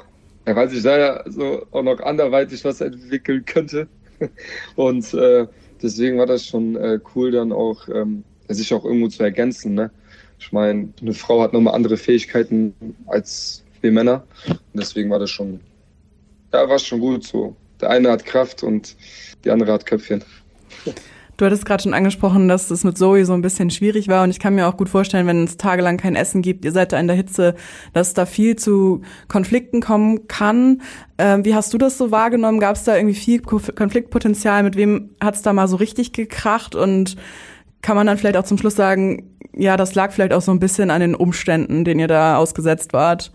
Ja, 0.45 0.55
weil 0.55 0.69
sich 0.69 0.83
da 0.83 0.97
ja 0.97 1.23
so 1.29 1.65
auch 1.71 1.83
noch 1.83 1.99
anderweitig 2.01 2.65
was 2.65 2.81
entwickeln 2.81 3.45
könnte. 3.45 3.87
Und 4.75 5.13
äh, 5.13 5.47
deswegen 5.81 6.17
war 6.17 6.25
das 6.25 6.45
schon 6.45 6.75
äh, 6.75 6.99
cool, 7.15 7.31
dann 7.31 7.51
auch 7.53 7.87
ähm, 7.87 8.23
sich 8.47 8.73
auch 8.73 8.85
irgendwo 8.85 9.07
zu 9.07 9.23
ergänzen. 9.23 9.73
Ne? 9.73 9.91
Ich 10.39 10.51
meine, 10.51 10.89
eine 11.01 11.13
Frau 11.13 11.41
hat 11.41 11.53
nochmal 11.53 11.75
andere 11.75 11.97
Fähigkeiten 11.97 12.73
als 13.07 13.63
wir 13.81 13.91
Männer. 13.91 14.23
Und 14.47 14.59
deswegen 14.73 15.09
war 15.09 15.19
das 15.19 15.29
schon, 15.29 15.59
ja, 16.51 16.67
war 16.67 16.79
schon 16.79 16.99
gut 16.99 17.23
so. 17.23 17.55
Der 17.81 17.89
eine 17.89 18.11
hat 18.11 18.25
Kraft 18.25 18.63
und 18.63 18.95
die 19.43 19.51
andere 19.51 19.73
hat 19.73 19.85
Köpfchen. 19.85 20.23
Du 21.37 21.45
hattest 21.45 21.65
gerade 21.65 21.81
schon 21.81 21.95
angesprochen, 21.95 22.47
dass 22.47 22.69
es 22.69 22.83
mit 22.83 22.97
Zoe 22.97 23.25
so 23.25 23.33
ein 23.33 23.41
bisschen 23.41 23.71
schwierig 23.71 24.07
war 24.07 24.23
und 24.23 24.29
ich 24.29 24.39
kann 24.39 24.53
mir 24.53 24.67
auch 24.67 24.77
gut 24.77 24.87
vorstellen, 24.87 25.25
wenn 25.25 25.45
es 25.45 25.57
tagelang 25.57 25.97
kein 25.97 26.15
Essen 26.15 26.43
gibt, 26.43 26.63
ihr 26.63 26.71
seid 26.71 26.91
da 26.91 26.99
in 26.99 27.07
der 27.07 27.15
Hitze, 27.15 27.55
dass 27.91 28.13
da 28.13 28.27
viel 28.27 28.55
zu 28.55 29.01
Konflikten 29.29 29.81
kommen 29.81 30.27
kann. 30.27 30.83
Ähm, 31.17 31.43
wie 31.43 31.55
hast 31.55 31.73
du 31.73 31.79
das 31.79 31.97
so 31.97 32.11
wahrgenommen? 32.11 32.59
Gab 32.59 32.75
es 32.75 32.83
da 32.83 32.95
irgendwie 32.95 33.15
viel 33.15 33.41
Konfliktpotenzial? 33.41 34.61
Mit 34.61 34.75
wem 34.75 35.09
hat 35.19 35.33
es 35.33 35.41
da 35.41 35.53
mal 35.53 35.67
so 35.67 35.77
richtig 35.77 36.13
gekracht? 36.13 36.75
Und 36.75 37.15
kann 37.83 37.95
man 37.95 38.07
dann 38.07 38.17
vielleicht 38.17 38.37
auch 38.37 38.45
zum 38.45 38.57
Schluss 38.57 38.75
sagen, 38.75 39.29
ja, 39.55 39.77
das 39.77 39.93
lag 39.93 40.11
vielleicht 40.11 40.33
auch 40.33 40.41
so 40.41 40.51
ein 40.51 40.59
bisschen 40.59 40.89
an 40.89 41.01
den 41.01 41.13
Umständen, 41.13 41.85
denen 41.85 41.99
ihr 41.99 42.07
da 42.07 42.37
ausgesetzt 42.37 42.93
wart? 42.93 43.31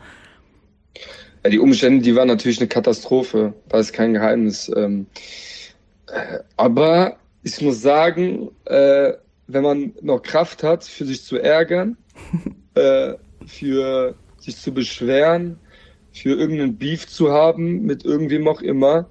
Ja, 1.44 1.51
die 1.51 1.61
Umstände, 1.61 2.03
die 2.03 2.16
waren 2.16 2.26
natürlich 2.26 2.59
eine 2.59 2.66
Katastrophe. 2.66 3.53
Da 3.68 3.78
ist 3.78 3.92
kein 3.92 4.14
Geheimnis. 4.14 4.72
Ähm, 4.74 5.07
äh, 6.09 6.38
aber 6.57 7.18
ich 7.44 7.61
muss 7.61 7.80
sagen, 7.80 8.51
äh, 8.64 9.12
wenn 9.46 9.62
man 9.62 9.92
noch 10.01 10.22
Kraft 10.22 10.62
hat, 10.62 10.82
für 10.82 11.05
sich 11.05 11.22
zu 11.22 11.38
ärgern, 11.38 11.96
äh, 12.74 13.14
für 13.46 14.14
sich 14.38 14.57
zu 14.57 14.72
beschweren, 14.72 15.59
für 16.12 16.30
irgendeinen 16.30 16.76
Beef 16.76 17.07
zu 17.07 17.30
haben 17.30 17.82
mit 17.82 18.05
irgendwem 18.05 18.49
auch 18.49 18.62
immer, 18.62 19.07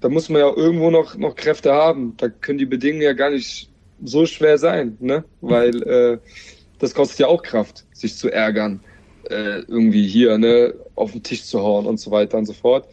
da 0.00 0.08
muss 0.08 0.28
man 0.28 0.40
ja 0.40 0.52
irgendwo 0.54 0.90
noch, 0.90 1.16
noch 1.16 1.36
Kräfte 1.36 1.72
haben. 1.72 2.14
Da 2.16 2.28
können 2.28 2.58
die 2.58 2.66
Bedingungen 2.66 3.02
ja 3.02 3.12
gar 3.12 3.30
nicht 3.30 3.69
so 4.04 4.26
schwer 4.26 4.58
sein, 4.58 4.96
ne? 5.00 5.24
Weil 5.40 5.82
äh, 5.88 6.18
das 6.78 6.94
kostet 6.94 7.20
ja 7.20 7.26
auch 7.26 7.42
Kraft, 7.42 7.84
sich 7.92 8.16
zu 8.16 8.30
ärgern, 8.30 8.80
äh, 9.28 9.60
irgendwie 9.68 10.06
hier, 10.06 10.38
ne, 10.38 10.74
auf 10.94 11.12
den 11.12 11.22
Tisch 11.22 11.44
zu 11.44 11.60
hauen 11.60 11.86
und 11.86 12.00
so 12.00 12.10
weiter 12.10 12.38
und 12.38 12.46
so 12.46 12.52
fort. 12.52 12.88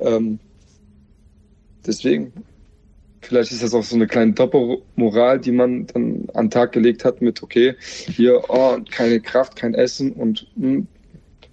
Ähm, 0.00 0.38
deswegen, 1.86 2.32
Vielleicht 3.22 3.52
ist 3.52 3.62
das 3.62 3.72
auch 3.72 3.84
so 3.84 3.94
eine 3.94 4.08
kleine 4.08 4.32
Doppelmoral, 4.32 5.38
die 5.38 5.52
man 5.52 5.86
dann 5.86 6.26
an 6.34 6.46
den 6.46 6.50
Tag 6.50 6.72
gelegt 6.72 7.04
hat 7.04 7.22
mit, 7.22 7.40
okay, 7.42 7.76
hier, 7.80 8.42
oh, 8.48 8.78
keine 8.90 9.20
Kraft, 9.20 9.54
kein 9.54 9.74
Essen 9.74 10.12
und 10.12 10.48
hm, 10.56 10.88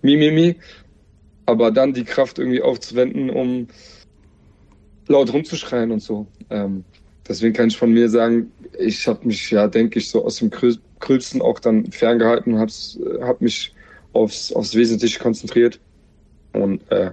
mi, 0.01 0.17
mi, 0.17 0.31
mi. 0.31 0.55
Aber 1.45 1.71
dann 1.71 1.93
die 1.93 2.03
Kraft 2.03 2.39
irgendwie 2.39 2.61
aufzuwenden, 2.61 3.29
um 3.29 3.67
laut 5.07 5.31
rumzuschreien 5.31 5.91
und 5.91 6.01
so. 6.01 6.25
Ähm, 6.49 6.83
deswegen 7.27 7.53
kann 7.53 7.67
ich 7.67 7.77
von 7.77 7.93
mir 7.93 8.09
sagen, 8.09 8.51
ich 8.79 9.07
habe 9.07 9.27
mich 9.27 9.51
ja, 9.51 9.67
denke 9.67 9.99
ich, 9.99 10.09
so 10.09 10.25
aus 10.25 10.37
dem 10.37 10.49
Gröbsten 10.99 11.41
auch 11.41 11.59
dann 11.59 11.91
ferngehalten 11.91 12.53
und 12.53 12.59
habe 12.59 12.71
hab 13.25 13.41
mich 13.41 13.73
aufs, 14.13 14.51
aufs 14.53 14.75
Wesentliche 14.75 15.19
konzentriert. 15.19 15.79
Und 16.53 16.81
äh, 16.91 17.11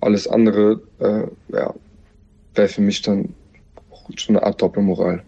alles 0.00 0.26
andere, 0.26 0.80
äh, 0.98 1.54
ja, 1.54 1.74
wäre 2.54 2.68
für 2.68 2.80
mich 2.80 3.02
dann 3.02 3.34
schon 4.16 4.36
eine 4.36 4.46
Art 4.46 4.60
Doppelmoral. 4.60 5.22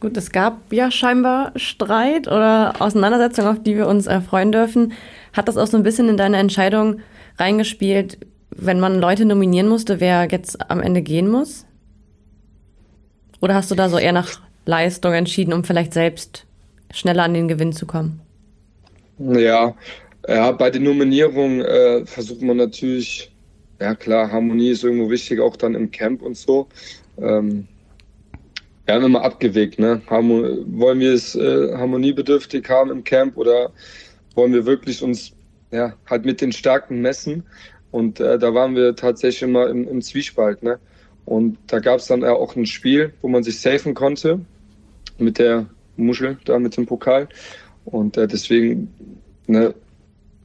Gut, 0.00 0.16
es 0.16 0.32
gab 0.32 0.72
ja 0.72 0.90
scheinbar 0.90 1.52
Streit 1.56 2.26
oder 2.26 2.74
Auseinandersetzungen, 2.80 3.48
auf 3.48 3.62
die 3.62 3.76
wir 3.76 3.86
uns 3.86 4.06
erfreuen 4.06 4.50
dürfen. 4.50 4.92
Hat 5.32 5.48
das 5.48 5.56
auch 5.56 5.66
so 5.66 5.76
ein 5.76 5.84
bisschen 5.84 6.08
in 6.08 6.16
deine 6.16 6.38
Entscheidung 6.38 7.00
reingespielt, 7.38 8.18
wenn 8.50 8.80
man 8.80 9.00
Leute 9.00 9.24
nominieren 9.24 9.68
musste, 9.68 10.00
wer 10.00 10.28
jetzt 10.30 10.70
am 10.70 10.80
Ende 10.80 11.02
gehen 11.02 11.30
muss? 11.30 11.66
Oder 13.40 13.54
hast 13.54 13.70
du 13.70 13.74
da 13.74 13.88
so 13.88 13.98
eher 13.98 14.12
nach 14.12 14.40
Leistung 14.64 15.12
entschieden, 15.12 15.52
um 15.52 15.64
vielleicht 15.64 15.92
selbst 15.92 16.46
schneller 16.92 17.24
an 17.24 17.34
den 17.34 17.48
Gewinn 17.48 17.72
zu 17.72 17.86
kommen? 17.86 18.20
Ja, 19.18 19.74
ja 20.28 20.52
bei 20.52 20.70
den 20.70 20.84
Nominierungen 20.84 21.60
äh, 21.60 22.06
versucht 22.06 22.42
man 22.42 22.56
natürlich, 22.56 23.32
ja 23.80 23.94
klar, 23.94 24.30
Harmonie 24.30 24.70
ist 24.70 24.84
irgendwo 24.84 25.10
wichtig, 25.10 25.40
auch 25.40 25.56
dann 25.56 25.74
im 25.74 25.90
Camp 25.90 26.22
und 26.22 26.36
so 26.36 26.68
ähm, 27.20 27.66
wir 28.84 28.94
haben 28.94 29.04
immer 29.04 29.22
abgewegt, 29.22 29.78
ne? 29.78 30.02
Harmon 30.08 30.64
wollen 30.78 30.98
wir 30.98 31.12
es 31.12 31.34
äh, 31.34 31.72
harmoniebedürftig 31.74 32.68
haben 32.68 32.90
im 32.90 33.04
Camp 33.04 33.36
oder 33.36 33.70
wollen 34.34 34.52
wir 34.52 34.66
wirklich 34.66 35.02
uns 35.02 35.32
ja, 35.70 35.94
halt 36.10 36.24
mit 36.24 36.40
den 36.40 36.52
Starken 36.52 37.00
messen? 37.00 37.44
Und 37.90 38.20
äh, 38.20 38.38
da 38.38 38.54
waren 38.54 38.74
wir 38.74 38.96
tatsächlich 38.96 39.42
immer 39.42 39.68
im, 39.68 39.86
im 39.86 40.02
Zwiespalt, 40.02 40.62
ne? 40.62 40.78
Und 41.24 41.58
da 41.68 41.78
gab 41.78 42.00
es 42.00 42.06
dann 42.06 42.24
auch 42.24 42.56
ein 42.56 42.66
Spiel, 42.66 43.14
wo 43.22 43.28
man 43.28 43.44
sich 43.44 43.60
safen 43.60 43.94
konnte 43.94 44.40
mit 45.22 45.38
der 45.38 45.66
Muschel 45.96 46.38
da 46.44 46.58
mit 46.58 46.76
dem 46.76 46.86
Pokal. 46.86 47.28
Und 47.84 48.16
äh, 48.16 48.26
deswegen 48.26 48.92
ne, 49.46 49.74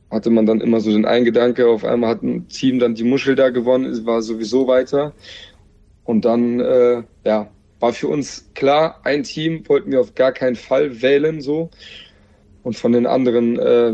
hatte 0.10 0.30
man 0.30 0.46
dann 0.46 0.62
immer 0.62 0.80
so 0.80 0.92
den 0.92 1.06
einen 1.06 1.26
Gedanke, 1.26 1.68
auf 1.68 1.84
einmal 1.84 2.12
hat 2.12 2.24
ein 2.24 2.48
Team 2.48 2.80
dann 2.80 2.96
die 2.96 3.04
Muschel 3.04 3.36
da 3.36 3.50
gewonnen, 3.50 3.86
es 3.86 4.06
war 4.06 4.22
sowieso 4.22 4.68
weiter. 4.68 5.14
Und 6.04 6.24
dann, 6.24 6.60
äh, 6.60 7.04
ja, 7.26 7.50
war 7.80 7.94
für 7.94 8.08
uns 8.08 8.50
klar, 8.56 9.02
ein 9.04 9.24
Team 9.24 9.68
wollten 9.68 9.92
wir 9.92 10.02
auf 10.02 10.16
gar 10.16 10.32
keinen 10.32 10.56
Fall 10.56 11.02
wählen, 11.02 11.42
so. 11.42 11.70
Und 12.64 12.76
von 12.76 12.92
den 12.92 13.06
anderen, 13.06 13.60
äh, 13.60 13.92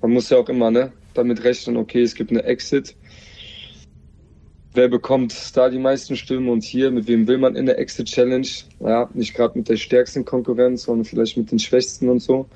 man 0.00 0.10
muss 0.10 0.30
ja 0.30 0.38
auch 0.38 0.48
immer, 0.48 0.70
ne, 0.70 0.92
damit 1.14 1.44
rechnen, 1.44 1.76
okay, 1.76 2.02
es 2.02 2.14
gibt 2.14 2.30
eine 2.30 2.42
Exit. 2.44 2.96
Wer 4.74 4.88
bekommt 4.88 5.56
da 5.56 5.68
die 5.68 5.78
meisten 5.78 6.16
Stimmen 6.16 6.48
und 6.48 6.62
hier, 6.62 6.90
mit 6.90 7.06
wem 7.06 7.26
will 7.26 7.38
man 7.38 7.56
in 7.56 7.66
der 7.66 7.78
Exit 7.78 8.06
Challenge? 8.06 8.46
Ja, 8.80 9.08
nicht 9.14 9.34
gerade 9.34 9.58
mit 9.58 9.68
der 9.68 9.76
stärksten 9.76 10.24
Konkurrenz, 10.24 10.84
sondern 10.84 11.04
vielleicht 11.04 11.36
mit 11.36 11.50
den 11.50 11.58
Schwächsten 11.58 12.08
und 12.08 12.20
so. 12.20 12.46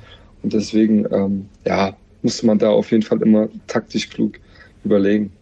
Und 0.43 0.53
deswegen, 0.53 1.07
ähm, 1.12 1.49
ja, 1.64 1.97
musste 2.23 2.47
man 2.47 2.59
da 2.59 2.71
auf 2.71 2.91
jeden 2.91 3.03
Fall 3.03 3.21
immer 3.23 3.49
taktisch 3.67 4.09
klug 4.09 4.39
überlegen. 4.85 5.33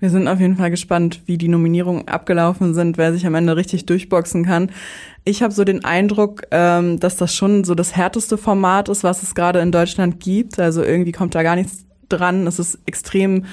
Wir 0.00 0.08
sind 0.08 0.28
auf 0.28 0.40
jeden 0.40 0.56
Fall 0.56 0.70
gespannt, 0.70 1.20
wie 1.26 1.36
die 1.36 1.48
Nominierungen 1.48 2.08
abgelaufen 2.08 2.72
sind, 2.72 2.96
wer 2.96 3.12
sich 3.12 3.26
am 3.26 3.34
Ende 3.34 3.56
richtig 3.56 3.84
durchboxen 3.84 4.46
kann. 4.46 4.72
Ich 5.24 5.42
habe 5.42 5.52
so 5.52 5.62
den 5.62 5.84
Eindruck, 5.84 6.42
ähm, 6.50 6.98
dass 6.98 7.18
das 7.18 7.34
schon 7.34 7.64
so 7.64 7.74
das 7.74 7.94
härteste 7.94 8.38
Format 8.38 8.88
ist, 8.88 9.04
was 9.04 9.22
es 9.22 9.34
gerade 9.34 9.60
in 9.60 9.72
Deutschland 9.72 10.18
gibt. 10.18 10.58
Also 10.58 10.82
irgendwie 10.82 11.12
kommt 11.12 11.34
da 11.34 11.42
gar 11.42 11.54
nichts 11.54 11.84
dran. 12.08 12.46
Es 12.46 12.58
ist 12.58 12.78
extrem 12.86 13.44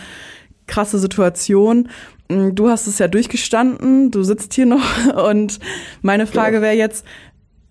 krasse 0.67 0.99
Situation. 0.99 1.89
Mm, 2.29 2.53
du 2.53 2.69
hast 2.69 2.87
es 2.87 2.99
ja 2.99 3.07
durchgestanden, 3.07 4.11
du 4.11 4.23
sitzt 4.23 4.53
hier 4.53 4.65
noch 4.65 4.83
und 5.29 5.59
meine 6.01 6.27
Frage 6.27 6.61
wäre 6.61 6.75
jetzt, 6.75 7.05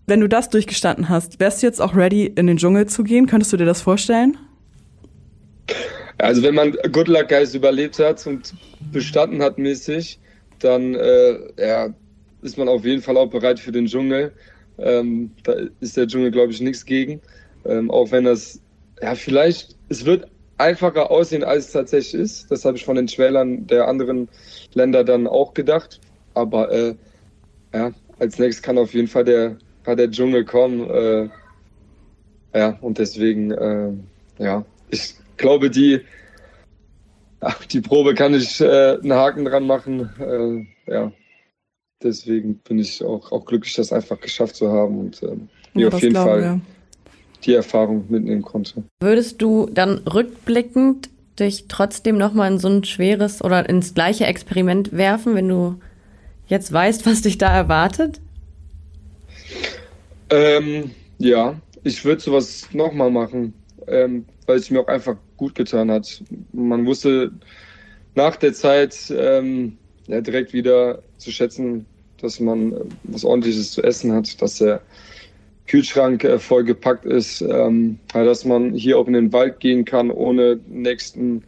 wenn 0.07 0.21
du 0.21 0.29
das 0.29 0.51
durchgestanden 0.51 1.09
hast, 1.09 1.41
wärst 1.41 1.63
du 1.63 1.67
jetzt 1.67 1.81
auch 1.81 1.97
ready, 1.97 2.27
in 2.27 2.47
den 2.47 2.57
Dschungel 2.57 2.87
zu 2.87 3.03
gehen? 3.03 3.27
Könntest 3.27 3.53
du 3.53 3.57
dir 3.57 3.65
das 3.65 3.81
vorstellen? 3.81 4.37
Also 6.19 6.43
wenn 6.43 6.55
man 6.55 6.73
Good 6.93 7.09
Luck 7.09 7.29
Guys 7.29 7.55
überlebt 7.55 7.99
hat 7.99 8.27
und 8.27 8.55
bestanden 8.93 9.43
hat 9.43 9.59
mäßig, 9.59 10.19
dann 10.61 10.95
äh, 10.95 11.39
ja, 11.59 11.89
ist 12.43 12.57
man 12.57 12.69
auf 12.69 12.85
jeden 12.85 13.03
Fall 13.03 13.17
auch 13.17 13.29
bereit 13.29 13.59
für 13.59 13.73
den 13.73 13.87
Dschungel. 13.87 14.33
Ähm, 14.79 15.31
da 15.43 15.55
ist 15.81 15.97
der 15.97 16.07
Dschungel, 16.07 16.31
glaube 16.31 16.53
ich, 16.53 16.61
nichts 16.61 16.85
gegen. 16.85 17.21
Ähm, 17.65 17.91
auch 17.91 18.11
wenn 18.13 18.25
das, 18.25 18.61
ja, 19.03 19.15
vielleicht, 19.15 19.77
es 19.89 20.05
wird 20.05 20.29
einfacher 20.59 21.11
aussehen, 21.11 21.45
als 21.45 21.67
es 21.67 21.73
tatsächlich 21.73 22.15
ist. 22.15 22.51
Das 22.51 22.65
habe 22.65 22.77
ich 22.77 22.85
von 22.85 22.97
den 22.97 23.07
Trailern 23.07 23.67
der 23.67 23.89
anderen 23.89 24.29
Länder 24.75 25.05
dann 25.05 25.27
auch 25.27 25.55
gedacht. 25.55 26.01
Aber 26.35 26.71
äh, 26.71 26.95
ja, 27.75 27.93
als 28.19 28.39
nächstes 28.39 28.63
kann 28.63 28.79
auf 28.79 28.95
jeden 28.95 29.09
Fall 29.09 29.25
der, 29.25 29.57
kann 29.85 29.97
der 29.97 30.11
Dschungel 30.11 30.45
kommen. 30.45 30.89
Äh, 30.91 31.29
ja, 32.55 32.79
und 32.81 32.99
deswegen, 32.99 33.51
äh, 33.51 33.93
ja, 34.39 34.65
ich 34.91 35.15
glaube, 35.37 35.71
die, 35.71 36.01
ach, 37.41 37.65
die 37.67 37.81
Probe 37.81 38.15
kann 38.15 38.35
ich 38.35 38.61
äh, 38.61 38.95
einen 38.95 39.13
Haken 39.13 39.45
dran 39.45 39.67
machen. 39.67 40.11
Äh, 40.87 40.91
ja, 40.91 41.13
deswegen 42.03 42.59
bin 42.59 42.79
ich 42.79 43.05
auch, 43.05 43.33
auch 43.33 43.45
glücklich, 43.45 43.75
das 43.75 43.93
einfach 43.93 44.21
geschafft 44.21 44.57
zu 44.57 44.71
haben 44.73 44.99
und 44.99 45.23
äh, 45.23 45.37
mir 45.75 45.89
ja, 45.89 45.89
auf 45.89 46.01
jeden 46.01 46.15
Fall 46.15 46.41
wir. 46.41 46.61
Die 47.47 47.55
Erfahrung 47.55 48.05
mitnehmen 48.09 48.43
konnte. 48.43 48.85
Würdest 49.01 49.41
du 49.41 49.69
dann 49.73 49.99
rückblickend 49.99 51.11
dich 51.39 51.67
trotzdem 51.69 52.19
nochmal 52.19 52.53
in 52.53 52.59
so 52.59 52.69
ein 52.69 52.85
schweres 52.85 53.43
oder 53.43 53.69
ins 53.69 53.95
gleiche 53.95 54.27
Experiment 54.27 54.93
werfen, 54.93 55.35
wenn 55.35 55.49
du 55.49 55.79
jetzt 56.49 56.73
weißt, 56.73 57.07
was 57.07 57.23
dich 57.23 57.39
da 57.39 57.55
erwartet? 57.55 58.21
Ähm, 60.31 60.91
ja, 61.19 61.55
ich 61.85 62.05
würde 62.05 62.21
sowas 62.21 62.69
nochmal 62.73 63.11
machen, 63.11 63.55
ähm, 63.87 64.25
weil 64.47 64.57
es 64.59 64.71
mir 64.71 64.81
auch 64.81 64.89
einfach 64.89 65.17
gut 65.37 65.55
getan 65.55 65.91
hat. 65.91 66.23
Man 66.53 66.87
wusste 66.87 67.31
nach 68.15 68.37
der 68.37 68.55
Zeit 68.55 68.97
ähm, 69.17 69.77
ja, 70.07 70.21
direkt 70.21 70.53
wieder 70.53 71.03
zu 71.19 71.31
schätzen, 71.31 71.87
dass 72.21 72.41
man 72.41 72.73
äh, 72.73 72.77
was 73.05 73.25
ordentliches 73.25 73.73
zu 73.73 73.83
essen 73.83 74.13
hat, 74.13 74.41
dass 74.41 74.59
der 74.59 74.81
Kühlschrank 75.67 76.25
äh, 76.25 76.39
vollgepackt 76.39 77.05
ist, 77.05 77.41
ähm, 77.43 77.99
dass 78.13 78.45
man 78.45 78.73
hier 78.75 78.99
auch 78.99 79.07
in 79.07 79.15
den 79.15 79.33
Wald 79.33 79.61
gehen 79.61 79.85
kann, 79.85 80.11
ohne 80.11 80.59
nächsten 80.69 81.43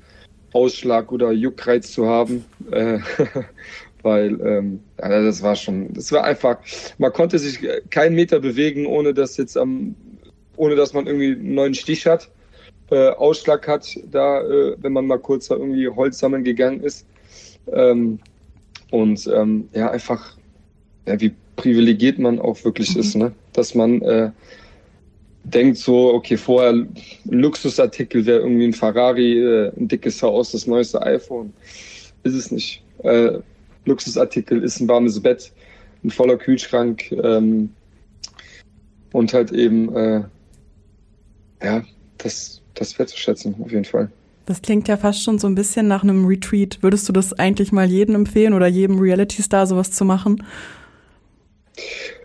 Ausschlag 0.53 1.13
oder 1.13 1.33
Juckreiz 1.33 1.93
zu 1.93 2.07
haben. 2.07 2.45
Äh, 2.71 2.99
weil 4.03 4.41
ähm, 4.41 4.81
ja, 5.01 5.23
das 5.23 5.43
war 5.43 5.57
schon, 5.57 5.93
das 5.93 6.13
war 6.13 6.25
einfach, 6.25 6.59
man 6.99 7.13
konnte 7.13 7.39
sich 7.39 7.61
keinen 7.91 8.15
Meter 8.15 8.39
bewegen, 8.41 8.87
ohne 8.87 9.13
dass 9.13 9.37
jetzt 9.37 9.57
am, 9.57 9.95
ohne 10.57 10.77
dass 10.77 10.93
man 10.93 11.07
irgendwie 11.07 11.33
einen 11.33 11.55
neuen 11.55 11.75
Stich 11.75 12.07
hat 12.07 12.31
äh, 12.91 13.11
Ausschlag 13.11 13.67
hat, 13.69 13.99
da, 14.11 14.41
äh, 14.41 14.77
wenn 14.79 14.93
man 14.93 15.07
mal 15.07 15.19
kurz 15.19 15.51
irgendwie 15.51 15.89
Holz 15.89 16.19
sammeln 16.19 16.45
gegangen 16.45 16.81
ist. 16.81 17.07
Ähm, 17.73 18.19
und 18.91 19.27
ähm, 19.27 19.69
ja, 19.75 19.91
einfach, 19.91 20.37
ja, 21.07 21.21
wie 21.21 21.35
privilegiert 21.57 22.19
man 22.19 22.39
auch 22.39 22.65
wirklich 22.65 22.95
mhm. 22.95 23.01
ist, 23.01 23.15
ne? 23.15 23.33
Dass 23.59 23.75
man 23.75 24.01
äh, 24.03 24.31
denkt 25.45 25.79
so, 25.79 26.15
okay, 26.15 26.37
vorher 26.37 26.73
ein 26.73 26.95
Luxusartikel 27.25 28.25
wäre 28.25 28.41
irgendwie 28.41 28.65
ein 28.65 28.73
Ferrari, 28.73 29.39
äh, 29.39 29.73
ein 29.77 29.89
dickes 29.89 30.23
Haus, 30.23 30.53
das 30.53 30.67
neueste 30.67 31.03
iPhone. 31.03 31.53
Ist 32.23 32.35
es 32.35 32.51
nicht. 32.51 32.83
Äh, 33.03 33.39
Luxusartikel 33.85 34.63
ist 34.63 34.81
ein 34.81 34.89
warmes 34.89 35.21
Bett, 35.21 35.53
ein 36.05 36.11
voller 36.11 36.37
Kühlschrank 36.37 37.11
ähm, 37.13 37.71
und 39.13 39.33
halt 39.33 39.53
eben, 39.53 39.95
äh, 39.95 40.23
ja, 41.63 41.83
das 42.19 42.59
das 42.79 42.99
wertzuschätzen, 42.99 43.57
auf 43.63 43.71
jeden 43.71 43.85
Fall. 43.85 44.11
Das 44.47 44.63
klingt 44.63 44.89
ja 44.89 44.97
fast 44.97 45.23
schon 45.23 45.39
so 45.39 45.47
ein 45.47 45.55
bisschen 45.55 45.89
nach 45.89 46.03
einem 46.03 46.25
Retreat. 46.25 46.79
Würdest 46.81 47.09
du 47.09 47.13
das 47.13 47.33
eigentlich 47.35 47.71
mal 47.71 47.87
jedem 47.87 48.15
empfehlen 48.15 48.55
oder 48.55 48.67
jedem 48.67 48.99
Reality-Star 48.99 49.67
sowas 49.67 49.91
zu 49.91 50.05
machen? 50.05 50.43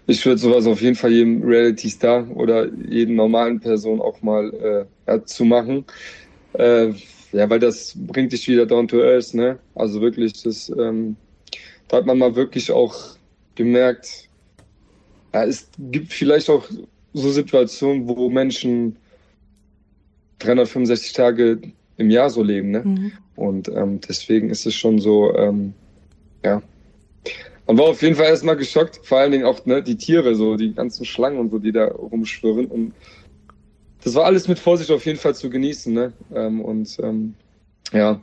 Ich 0.05 0.25
würde 0.25 0.37
sowas 0.37 0.65
auf 0.67 0.81
jeden 0.81 0.95
Fall 0.95 1.11
jedem 1.11 1.43
Reality-Star 1.43 2.29
oder 2.35 2.67
jeden 2.89 3.15
normalen 3.15 3.59
Person 3.59 4.01
auch 4.01 4.21
mal 4.21 4.53
äh, 4.53 4.85
ja, 5.11 5.23
zu 5.23 5.45
machen. 5.45 5.85
Äh, 6.53 6.89
ja, 7.31 7.49
weil 7.49 7.59
das 7.59 7.93
bringt 7.95 8.31
dich 8.31 8.47
wieder 8.47 8.65
down 8.65 8.87
to 8.87 9.01
earth, 9.01 9.33
ne? 9.33 9.57
Also 9.75 10.01
wirklich, 10.01 10.43
das, 10.43 10.69
ähm, 10.77 11.15
da 11.87 11.97
hat 11.97 12.05
man 12.05 12.17
mal 12.17 12.35
wirklich 12.35 12.71
auch 12.71 12.95
gemerkt, 13.55 14.29
ja, 15.33 15.45
es 15.45 15.67
gibt 15.79 16.13
vielleicht 16.13 16.49
auch 16.49 16.65
so 17.13 17.31
Situationen, 17.31 18.07
wo 18.07 18.29
Menschen 18.29 18.97
365 20.39 21.13
Tage 21.13 21.59
im 21.97 22.09
Jahr 22.09 22.29
so 22.29 22.43
leben. 22.43 22.71
Ne? 22.71 22.81
Mhm. 22.83 23.11
Und 23.35 23.67
ähm, 23.69 23.99
deswegen 24.07 24.49
ist 24.49 24.65
es 24.65 24.75
schon 24.75 24.99
so, 24.99 25.35
ähm, 25.35 25.73
ja. 26.43 26.61
Man 27.66 27.78
war 27.78 27.86
auf 27.86 28.01
jeden 28.01 28.16
Fall 28.16 28.26
erstmal 28.26 28.57
geschockt, 28.57 28.99
vor 29.03 29.20
allen 29.20 29.32
Dingen 29.32 29.45
auch 29.45 29.66
ne, 29.66 29.82
die 29.82 29.95
Tiere, 29.95 30.36
so 30.36 30.57
die 30.57 30.74
ganzen 30.74 31.05
Schlangen 31.05 31.39
und 31.39 31.49
so, 31.49 31.59
die 31.59 31.72
da 31.72 31.88
rumschwirren. 31.88 32.66
Und 32.66 32.93
das 34.03 34.16
war 34.16 34.26
alles 34.26 34.47
mit 34.47 34.59
Vorsicht 34.59 34.91
auf 34.91 35.05
jeden 35.05 35.20
Fall 35.20 35.34
zu 35.34 35.49
genießen. 35.49 35.93
Ne? 35.93 36.11
Ähm, 36.36 36.61
und 36.61 36.97
ähm, 37.01 37.36
ja, 37.93 38.20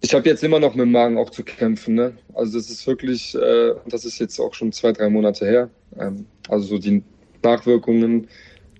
ich 0.00 0.12
habe 0.14 0.28
jetzt 0.28 0.42
immer 0.42 0.58
noch 0.58 0.74
mit 0.74 0.86
dem 0.86 0.92
Magen 0.92 1.18
auch 1.18 1.30
zu 1.30 1.44
kämpfen. 1.44 1.94
Ne? 1.94 2.16
Also 2.34 2.58
das 2.58 2.68
ist 2.68 2.86
wirklich, 2.86 3.34
äh, 3.36 3.74
das 3.86 4.04
ist 4.04 4.18
jetzt 4.18 4.40
auch 4.40 4.54
schon 4.54 4.72
zwei, 4.72 4.92
drei 4.92 5.08
Monate 5.08 5.46
her. 5.46 5.70
Ähm, 5.98 6.26
also 6.48 6.66
so 6.66 6.78
die 6.78 7.04
Nachwirkungen, 7.44 8.26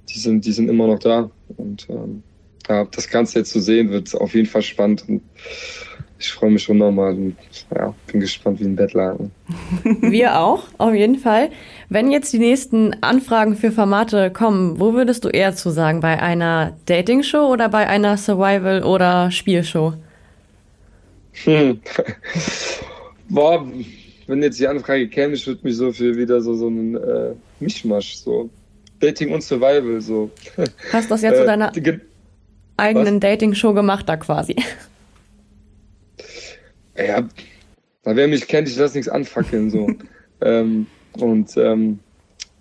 die 0.08 0.18
sind, 0.18 0.44
die 0.44 0.52
sind 0.52 0.68
immer 0.68 0.88
noch 0.88 0.98
da. 0.98 1.30
Und 1.56 1.86
ähm, 1.88 2.24
ja, 2.68 2.84
das 2.84 3.08
Ganze 3.08 3.40
jetzt 3.40 3.52
zu 3.52 3.60
sehen, 3.60 3.90
wird 3.90 4.12
auf 4.16 4.34
jeden 4.34 4.48
Fall 4.48 4.62
spannend. 4.62 5.04
Und 5.08 5.22
ich 6.22 6.32
freue 6.32 6.50
mich 6.50 6.62
schon 6.62 6.78
nochmal 6.78 7.14
und 7.14 7.36
ja, 7.74 7.92
bin 8.06 8.20
gespannt 8.20 8.60
wie 8.60 8.64
ein 8.64 8.76
Bettlaken. 8.76 9.32
Wir 10.00 10.38
auch, 10.38 10.64
auf 10.78 10.94
jeden 10.94 11.18
Fall. 11.18 11.50
Wenn 11.88 12.12
jetzt 12.12 12.32
die 12.32 12.38
nächsten 12.38 12.96
Anfragen 13.02 13.56
für 13.56 13.72
Formate 13.72 14.30
kommen, 14.30 14.78
wo 14.78 14.94
würdest 14.94 15.24
du 15.24 15.28
eher 15.28 15.54
zu 15.54 15.70
sagen? 15.70 16.00
Bei 16.00 16.22
einer 16.22 16.76
Dating-Show 16.86 17.48
oder 17.48 17.68
bei 17.68 17.88
einer 17.88 18.16
Survival- 18.16 18.84
oder 18.84 19.30
Spielshow? 19.32 19.94
Hm. 21.44 21.80
Boah, 23.28 23.66
wenn 24.28 24.42
jetzt 24.42 24.60
die 24.60 24.68
Anfrage 24.68 25.08
käme, 25.08 25.34
ich 25.34 25.46
würde 25.46 25.60
mich 25.64 25.76
so 25.76 25.92
für 25.92 26.16
wieder 26.16 26.40
so, 26.40 26.54
so 26.54 26.68
einen 26.68 26.94
äh, 26.96 27.32
Mischmasch, 27.58 28.14
so 28.14 28.48
Dating 29.00 29.34
und 29.34 29.42
Survival, 29.42 30.00
so. 30.00 30.30
Hast 30.92 31.06
du 31.06 31.14
das 31.14 31.22
jetzt 31.22 31.38
zu 31.38 31.46
deiner 31.46 31.72
eigenen 32.76 33.18
Dating-Show 33.18 33.74
gemacht 33.74 34.08
da 34.08 34.16
quasi? 34.16 34.54
Ja, 37.06 37.28
wer 38.04 38.28
mich 38.28 38.46
kennt, 38.46 38.68
ich 38.68 38.76
lasse 38.76 38.96
nichts 38.96 39.10
anfackeln, 39.10 39.70
so. 39.70 39.90
ähm, 40.40 40.86
und, 41.18 41.56
ähm, 41.56 41.98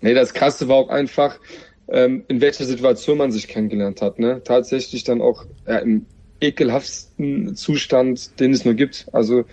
nee, 0.00 0.14
das 0.14 0.34
Krasse 0.34 0.68
war 0.68 0.76
auch 0.76 0.88
einfach, 0.88 1.38
ähm, 1.88 2.24
in 2.28 2.40
welcher 2.40 2.64
Situation 2.64 3.18
man 3.18 3.32
sich 3.32 3.48
kennengelernt 3.48 4.02
hat, 4.02 4.18
ne? 4.18 4.40
Tatsächlich 4.44 5.04
dann 5.04 5.20
auch 5.20 5.44
ja, 5.66 5.78
im 5.78 6.06
ekelhaftsten 6.40 7.54
Zustand, 7.54 8.40
den 8.40 8.52
es 8.52 8.64
nur 8.64 8.74
gibt. 8.74 9.06
Also, 9.12 9.44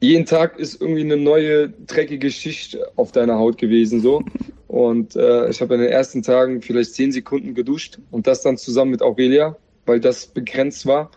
jeden 0.00 0.26
Tag 0.26 0.58
ist 0.58 0.80
irgendwie 0.80 1.00
eine 1.02 1.16
neue 1.16 1.70
dreckige 1.70 2.30
Schicht 2.30 2.78
auf 2.96 3.10
deiner 3.10 3.38
Haut 3.38 3.58
gewesen 3.58 4.00
so 4.00 4.22
und 4.68 5.16
äh, 5.16 5.48
ich 5.50 5.60
habe 5.60 5.74
in 5.74 5.80
den 5.80 5.90
ersten 5.90 6.22
Tagen 6.22 6.62
vielleicht 6.62 6.94
zehn 6.94 7.10
Sekunden 7.10 7.54
geduscht 7.54 7.98
und 8.12 8.26
das 8.28 8.42
dann 8.42 8.58
zusammen 8.58 8.92
mit 8.92 9.02
Aurelia, 9.02 9.56
weil 9.86 9.98
das 9.98 10.26
begrenzt 10.26 10.86
war 10.86 11.10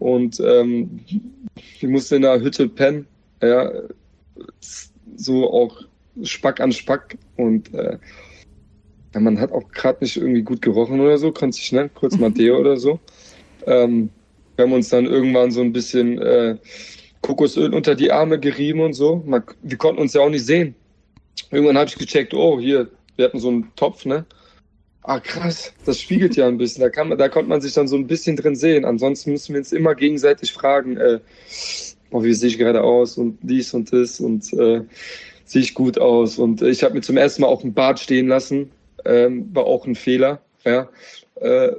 und 0.00 0.40
ähm, 0.40 1.00
ich 1.54 1.82
musste 1.86 2.16
in 2.16 2.22
der 2.22 2.40
Hütte 2.40 2.68
pennen, 2.68 3.06
ja, 3.40 3.70
so 5.16 5.50
auch 5.50 5.82
Spack 6.22 6.60
an 6.60 6.72
Spack 6.72 7.16
und 7.36 7.72
äh, 7.74 7.98
man 9.18 9.38
hat 9.38 9.52
auch 9.52 9.68
gerade 9.72 9.98
nicht 10.02 10.16
irgendwie 10.16 10.42
gut 10.42 10.62
gerochen 10.62 11.00
oder 11.00 11.18
so, 11.18 11.32
konnte 11.32 11.56
sich 11.56 11.70
ne, 11.72 11.90
kurz 11.94 12.16
mal 12.18 12.30
Deo 12.32 12.58
oder 12.58 12.76
so. 12.76 12.98
Ähm, 13.66 14.10
wir 14.56 14.64
haben 14.64 14.72
uns 14.72 14.88
dann 14.88 15.06
irgendwann 15.06 15.50
so 15.50 15.60
ein 15.60 15.72
bisschen 15.72 16.20
äh, 16.20 16.56
Kokosöl 17.22 17.74
unter 17.74 17.94
die 17.94 18.12
Arme 18.12 18.38
gerieben 18.38 18.80
und 18.80 18.94
so. 18.94 19.22
Man, 19.26 19.42
wir 19.62 19.76
konnten 19.76 20.00
uns 20.00 20.14
ja 20.14 20.22
auch 20.22 20.30
nicht 20.30 20.46
sehen. 20.46 20.74
Irgendwann 21.50 21.76
habe 21.76 21.88
ich 21.88 21.96
gecheckt, 21.96 22.34
oh, 22.34 22.58
hier, 22.58 22.88
wir 23.16 23.26
hatten 23.26 23.40
so 23.40 23.48
einen 23.48 23.74
Topf, 23.76 24.04
ne? 24.04 24.24
Ah, 25.10 25.18
krass, 25.18 25.72
das 25.84 26.00
spiegelt 26.00 26.36
ja 26.36 26.46
ein 26.46 26.56
bisschen. 26.56 26.82
Da, 26.82 26.88
kann 26.88 27.08
man, 27.08 27.18
da 27.18 27.28
konnte 27.28 27.48
man 27.48 27.60
sich 27.60 27.72
dann 27.72 27.88
so 27.88 27.96
ein 27.96 28.06
bisschen 28.06 28.36
drin 28.36 28.54
sehen. 28.54 28.84
Ansonsten 28.84 29.32
müssen 29.32 29.52
wir 29.54 29.58
uns 29.58 29.72
immer 29.72 29.96
gegenseitig 29.96 30.52
fragen, 30.52 30.96
äh, 30.98 31.18
oh, 32.12 32.22
wie 32.22 32.32
sehe 32.32 32.48
ich 32.48 32.58
gerade 32.58 32.84
aus 32.84 33.18
und 33.18 33.36
dies 33.42 33.74
und 33.74 33.92
das 33.92 34.20
und 34.20 34.52
äh, 34.52 34.82
sehe 35.44 35.62
ich 35.62 35.74
gut 35.74 35.98
aus. 35.98 36.38
Und 36.38 36.62
ich 36.62 36.84
habe 36.84 36.94
mir 36.94 37.00
zum 37.00 37.16
ersten 37.16 37.42
Mal 37.42 37.48
auch 37.48 37.64
ein 37.64 37.74
Bart 37.74 37.98
stehen 37.98 38.28
lassen. 38.28 38.70
Ähm, 39.04 39.52
war 39.52 39.64
auch 39.64 39.84
ein 39.84 39.96
Fehler. 39.96 40.42
Ja. 40.64 40.88
Äh, 41.40 41.72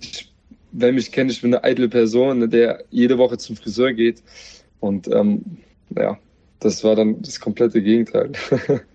ich, 0.00 0.32
wer 0.72 0.92
mich 0.92 1.12
kennt, 1.12 1.30
ich 1.30 1.40
bin 1.40 1.54
eine 1.54 1.62
eitle 1.62 1.88
Person, 1.88 2.40
ne, 2.40 2.48
der 2.48 2.82
jede 2.90 3.16
Woche 3.16 3.38
zum 3.38 3.54
Friseur 3.54 3.92
geht. 3.92 4.24
Und 4.80 5.06
ähm, 5.06 5.44
ja, 5.96 6.18
das 6.58 6.82
war 6.82 6.96
dann 6.96 7.22
das 7.22 7.38
komplette 7.38 7.80
Gegenteil. 7.80 8.32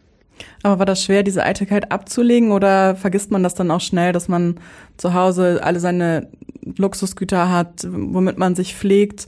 Aber 0.64 0.80
war 0.80 0.86
das 0.86 1.04
schwer, 1.04 1.24
diese 1.24 1.44
Eitelkeit 1.44 1.92
abzulegen 1.92 2.52
oder 2.52 2.96
vergisst 2.96 3.32
man 3.32 3.44
das 3.44 3.56
dann 3.56 3.72
auch 3.72 3.82
schnell, 3.82 4.12
dass 4.12 4.28
man 4.28 4.60
zu 4.98 5.14
Hause 5.14 5.60
alle 5.64 5.80
seine 5.80 6.30
Luxusgüter 6.78 7.52
hat, 7.52 7.88
womit 7.90 8.38
man 8.38 8.56
sich 8.56 8.76
pflegt? 8.76 9.28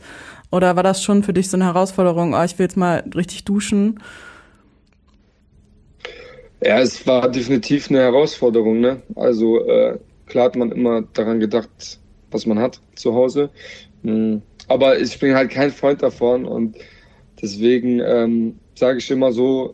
Oder 0.51 0.75
war 0.75 0.83
das 0.83 1.03
schon 1.03 1.23
für 1.23 1.33
dich 1.33 1.49
so 1.49 1.57
eine 1.57 1.65
Herausforderung, 1.65 2.33
oh, 2.33 2.43
ich 2.43 2.57
will 2.57 2.65
jetzt 2.65 2.77
mal 2.77 3.03
richtig 3.15 3.45
duschen? 3.45 3.99
Ja, 6.63 6.79
es 6.79 7.05
war 7.07 7.29
definitiv 7.29 7.89
eine 7.89 7.99
Herausforderung. 7.99 8.79
Ne? 8.79 9.01
Also 9.15 9.65
äh, 9.65 9.97
klar 10.25 10.45
hat 10.45 10.55
man 10.55 10.71
immer 10.71 11.03
daran 11.13 11.39
gedacht, 11.39 11.99
was 12.31 12.45
man 12.45 12.59
hat 12.59 12.81
zu 12.95 13.13
Hause. 13.13 13.49
Mhm. 14.03 14.41
Aber 14.67 14.99
ich 14.99 15.17
bin 15.19 15.35
halt 15.35 15.51
kein 15.51 15.71
Freund 15.71 16.01
davon 16.03 16.45
und 16.45 16.77
deswegen 17.41 17.99
ähm, 17.99 18.59
sage 18.75 18.99
ich 18.99 19.09
immer 19.09 19.31
so, 19.31 19.73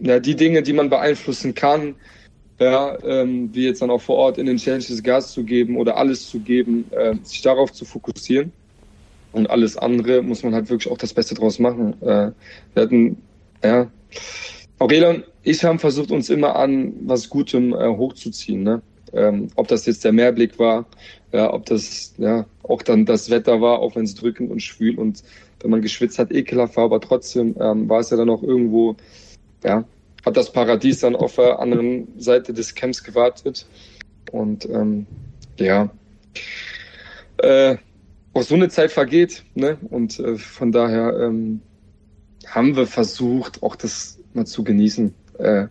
ja, 0.00 0.18
die 0.18 0.34
Dinge, 0.34 0.62
die 0.62 0.72
man 0.72 0.90
beeinflussen 0.90 1.54
kann, 1.54 1.94
ja, 2.58 2.98
ähm, 3.04 3.50
wie 3.52 3.64
jetzt 3.64 3.80
dann 3.80 3.90
auch 3.90 4.02
vor 4.02 4.16
Ort 4.16 4.38
in 4.38 4.46
den 4.46 4.58
Challenges 4.58 5.02
Gas 5.02 5.32
zu 5.32 5.44
geben 5.44 5.76
oder 5.76 5.96
alles 5.96 6.28
zu 6.28 6.40
geben, 6.40 6.84
äh, 6.90 7.14
sich 7.22 7.42
darauf 7.42 7.72
zu 7.72 7.84
fokussieren. 7.84 8.52
Und 9.32 9.48
alles 9.48 9.76
andere 9.76 10.22
muss 10.22 10.42
man 10.42 10.54
halt 10.54 10.68
wirklich 10.68 10.92
auch 10.92 10.98
das 10.98 11.14
Beste 11.14 11.34
draus 11.34 11.58
machen. 11.58 11.94
Äh, 12.02 12.32
wir 12.74 12.82
hatten, 12.82 13.16
ja, 13.62 13.90
Aurelia 14.78 15.10
und 15.10 15.24
ich 15.42 15.64
haben 15.64 15.78
versucht, 15.78 16.10
uns 16.10 16.28
immer 16.28 16.56
an 16.56 16.92
was 17.04 17.28
Gutem 17.30 17.72
äh, 17.72 17.88
hochzuziehen. 17.88 18.62
Ne? 18.62 18.82
Ähm, 19.12 19.48
ob 19.56 19.68
das 19.68 19.86
jetzt 19.86 20.04
der 20.04 20.12
Meerblick 20.12 20.58
war, 20.58 20.86
ja, 21.32 21.52
ob 21.52 21.66
das 21.66 22.14
ja 22.18 22.44
auch 22.62 22.82
dann 22.82 23.06
das 23.06 23.30
Wetter 23.30 23.60
war, 23.60 23.78
auch 23.78 23.96
wenn 23.96 24.04
es 24.04 24.14
drückend 24.14 24.50
und 24.50 24.60
schwül 24.60 24.98
und 24.98 25.22
wenn 25.60 25.70
man 25.70 25.82
geschwitzt 25.82 26.18
hat, 26.18 26.30
ekelhaft 26.32 26.76
war, 26.76 26.84
aber 26.84 27.00
trotzdem 27.00 27.54
ähm, 27.60 27.88
war 27.88 28.00
es 28.00 28.10
ja 28.10 28.16
dann 28.16 28.30
auch 28.30 28.42
irgendwo 28.42 28.96
ja, 29.64 29.84
hat 30.24 30.36
das 30.36 30.52
Paradies 30.52 31.00
dann 31.00 31.16
auf 31.16 31.36
der 31.36 31.58
anderen 31.58 32.08
Seite 32.18 32.52
des 32.52 32.74
Camps 32.74 33.02
gewartet. 33.02 33.66
Und 34.32 34.66
ähm, 34.66 35.06
ja, 35.58 35.90
äh, 37.38 37.76
auch 38.32 38.42
so 38.42 38.54
eine 38.54 38.68
Zeit 38.68 38.92
vergeht. 38.92 39.44
Ne? 39.54 39.78
Und 39.90 40.18
äh, 40.18 40.36
von 40.36 40.72
daher 40.72 41.18
ähm, 41.20 41.60
haben 42.46 42.76
wir 42.76 42.86
versucht, 42.86 43.62
auch 43.62 43.76
das 43.76 44.18
mal 44.34 44.46
zu 44.46 44.62
genießen. 44.62 45.14
Äh, 45.38 45.66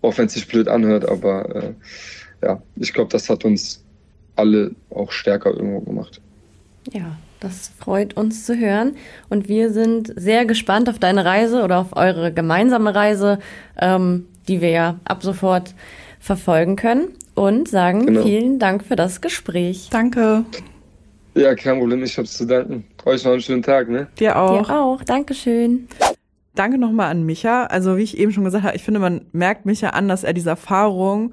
auch 0.00 0.18
wenn 0.18 0.26
es 0.26 0.34
sich 0.34 0.48
blöd 0.48 0.68
anhört, 0.68 1.08
aber 1.08 1.54
äh, 1.54 1.74
ja, 2.42 2.62
ich 2.76 2.92
glaube, 2.92 3.10
das 3.10 3.30
hat 3.30 3.44
uns 3.44 3.84
alle 4.34 4.74
auch 4.90 5.12
stärker 5.12 5.50
irgendwo 5.50 5.80
gemacht. 5.80 6.20
Ja, 6.92 7.16
das 7.42 7.72
freut 7.78 8.14
uns 8.16 8.44
zu 8.46 8.56
hören. 8.56 8.96
Und 9.28 9.48
wir 9.48 9.70
sind 9.70 10.12
sehr 10.16 10.46
gespannt 10.46 10.88
auf 10.88 10.98
deine 10.98 11.24
Reise 11.24 11.62
oder 11.62 11.78
auf 11.78 11.96
eure 11.96 12.32
gemeinsame 12.32 12.94
Reise, 12.94 13.38
ähm, 13.78 14.26
die 14.48 14.60
wir 14.60 14.70
ja 14.70 15.00
ab 15.04 15.22
sofort 15.22 15.74
verfolgen 16.20 16.76
können. 16.76 17.08
Und 17.34 17.68
sagen 17.68 18.06
genau. 18.06 18.22
vielen 18.22 18.58
Dank 18.58 18.84
für 18.84 18.94
das 18.94 19.20
Gespräch. 19.22 19.88
Danke. 19.90 20.44
Ja, 21.34 21.54
kein 21.54 21.78
Problem. 21.78 22.02
Ich 22.02 22.18
hab's 22.18 22.36
zu 22.36 22.46
danken. 22.46 22.84
Euch 23.06 23.24
noch 23.24 23.32
einen 23.32 23.40
schönen 23.40 23.62
Tag, 23.62 23.88
ne? 23.88 24.06
Dir 24.18 24.38
auch. 24.38 24.66
Dir 24.66 24.78
auch. 24.78 25.02
Dankeschön. 25.02 25.88
Danke 26.54 26.76
nochmal 26.76 27.10
an 27.10 27.24
Micha. 27.24 27.64
Also, 27.64 27.96
wie 27.96 28.02
ich 28.02 28.18
eben 28.18 28.32
schon 28.32 28.44
gesagt 28.44 28.64
habe, 28.64 28.76
ich 28.76 28.82
finde, 28.82 29.00
man 29.00 29.22
merkt 29.32 29.64
Micha 29.64 29.88
an, 29.90 30.08
dass 30.08 30.24
er 30.24 30.34
diese 30.34 30.50
Erfahrung 30.50 31.32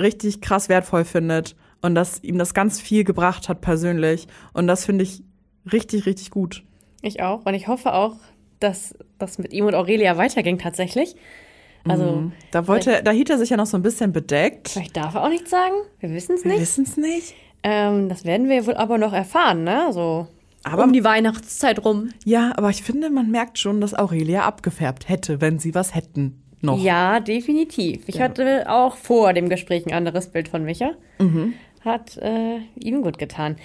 richtig 0.00 0.40
krass 0.40 0.68
wertvoll 0.68 1.04
findet 1.04 1.56
und 1.82 1.94
dass 1.94 2.22
ihm 2.22 2.38
das 2.38 2.54
ganz 2.54 2.80
viel 2.80 3.04
gebracht 3.04 3.48
hat 3.48 3.60
persönlich. 3.60 4.28
Und 4.52 4.66
das 4.66 4.86
finde 4.86 5.04
ich 5.04 5.22
richtig, 5.70 6.06
richtig 6.06 6.30
gut. 6.30 6.62
Ich 7.02 7.20
auch. 7.20 7.44
Und 7.44 7.54
ich 7.54 7.68
hoffe 7.68 7.92
auch, 7.92 8.14
dass 8.60 8.94
das 9.18 9.38
mit 9.38 9.52
ihm 9.52 9.66
und 9.66 9.74
Aurelia 9.74 10.16
weiterging 10.16 10.58
tatsächlich. 10.58 11.16
Also, 11.86 12.04
mhm. 12.04 12.32
da 12.52 12.68
wollte, 12.68 13.02
da 13.02 13.10
hielt 13.10 13.28
er 13.28 13.38
sich 13.38 13.50
ja 13.50 13.56
noch 13.56 13.66
so 13.66 13.76
ein 13.76 13.82
bisschen 13.82 14.12
bedeckt. 14.12 14.68
Vielleicht 14.68 14.96
darf 14.96 15.16
er 15.16 15.24
auch 15.24 15.28
nichts 15.28 15.50
sagen. 15.50 15.74
Wir 15.98 16.10
wissen 16.10 16.36
es 16.36 16.44
nicht. 16.44 16.54
Wir 16.54 16.62
wissen 16.62 16.84
es 16.84 16.96
nicht. 16.96 17.34
Ähm, 17.64 18.08
das 18.08 18.24
werden 18.24 18.48
wir 18.48 18.66
wohl 18.66 18.74
aber 18.74 18.98
noch 18.98 19.12
erfahren, 19.12 19.64
ne? 19.64 19.88
So 19.92 20.28
aber 20.64 20.84
um 20.84 20.92
die 20.92 21.02
Weihnachtszeit 21.02 21.84
rum. 21.84 22.10
Ja, 22.24 22.52
aber 22.56 22.70
ich 22.70 22.84
finde, 22.84 23.10
man 23.10 23.30
merkt 23.30 23.58
schon, 23.58 23.80
dass 23.80 23.94
Aurelia 23.94 24.44
abgefärbt 24.44 25.08
hätte, 25.08 25.40
wenn 25.40 25.58
sie 25.58 25.74
was 25.74 25.94
hätten 25.94 26.40
noch. 26.60 26.80
Ja, 26.80 27.18
definitiv. 27.18 28.04
Ich 28.06 28.16
ja. 28.16 28.24
hatte 28.24 28.70
auch 28.70 28.94
vor 28.94 29.32
dem 29.32 29.48
Gespräch 29.48 29.86
ein 29.86 29.92
anderes 29.92 30.28
Bild 30.28 30.48
von 30.48 30.64
Micha. 30.64 30.92
Mhm 31.18 31.54
hat 31.84 32.16
äh, 32.18 32.58
ihm 32.74 33.02
gut 33.02 33.18
getan. 33.18 33.56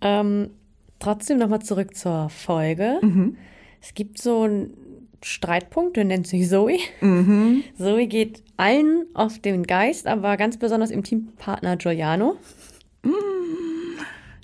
Ähm, 0.00 0.50
trotzdem 0.98 1.38
nochmal 1.38 1.62
zurück 1.62 1.96
zur 1.96 2.28
Folge. 2.28 2.98
Mhm. 3.02 3.36
Es 3.80 3.94
gibt 3.94 4.20
so 4.20 4.42
einen 4.42 4.74
Streitpunkt, 5.22 5.96
der 5.96 6.04
nennt 6.04 6.26
sich 6.26 6.48
Zoe. 6.48 6.78
Mhm. 7.00 7.64
Zoe 7.76 8.06
geht 8.06 8.42
allen 8.56 9.06
auf 9.14 9.38
den 9.38 9.64
Geist, 9.64 10.06
aber 10.06 10.36
ganz 10.36 10.56
besonders 10.56 10.90
im 10.90 11.02
Teampartner 11.02 11.76
Giuliano. 11.76 12.36
Mhm. 13.02 13.12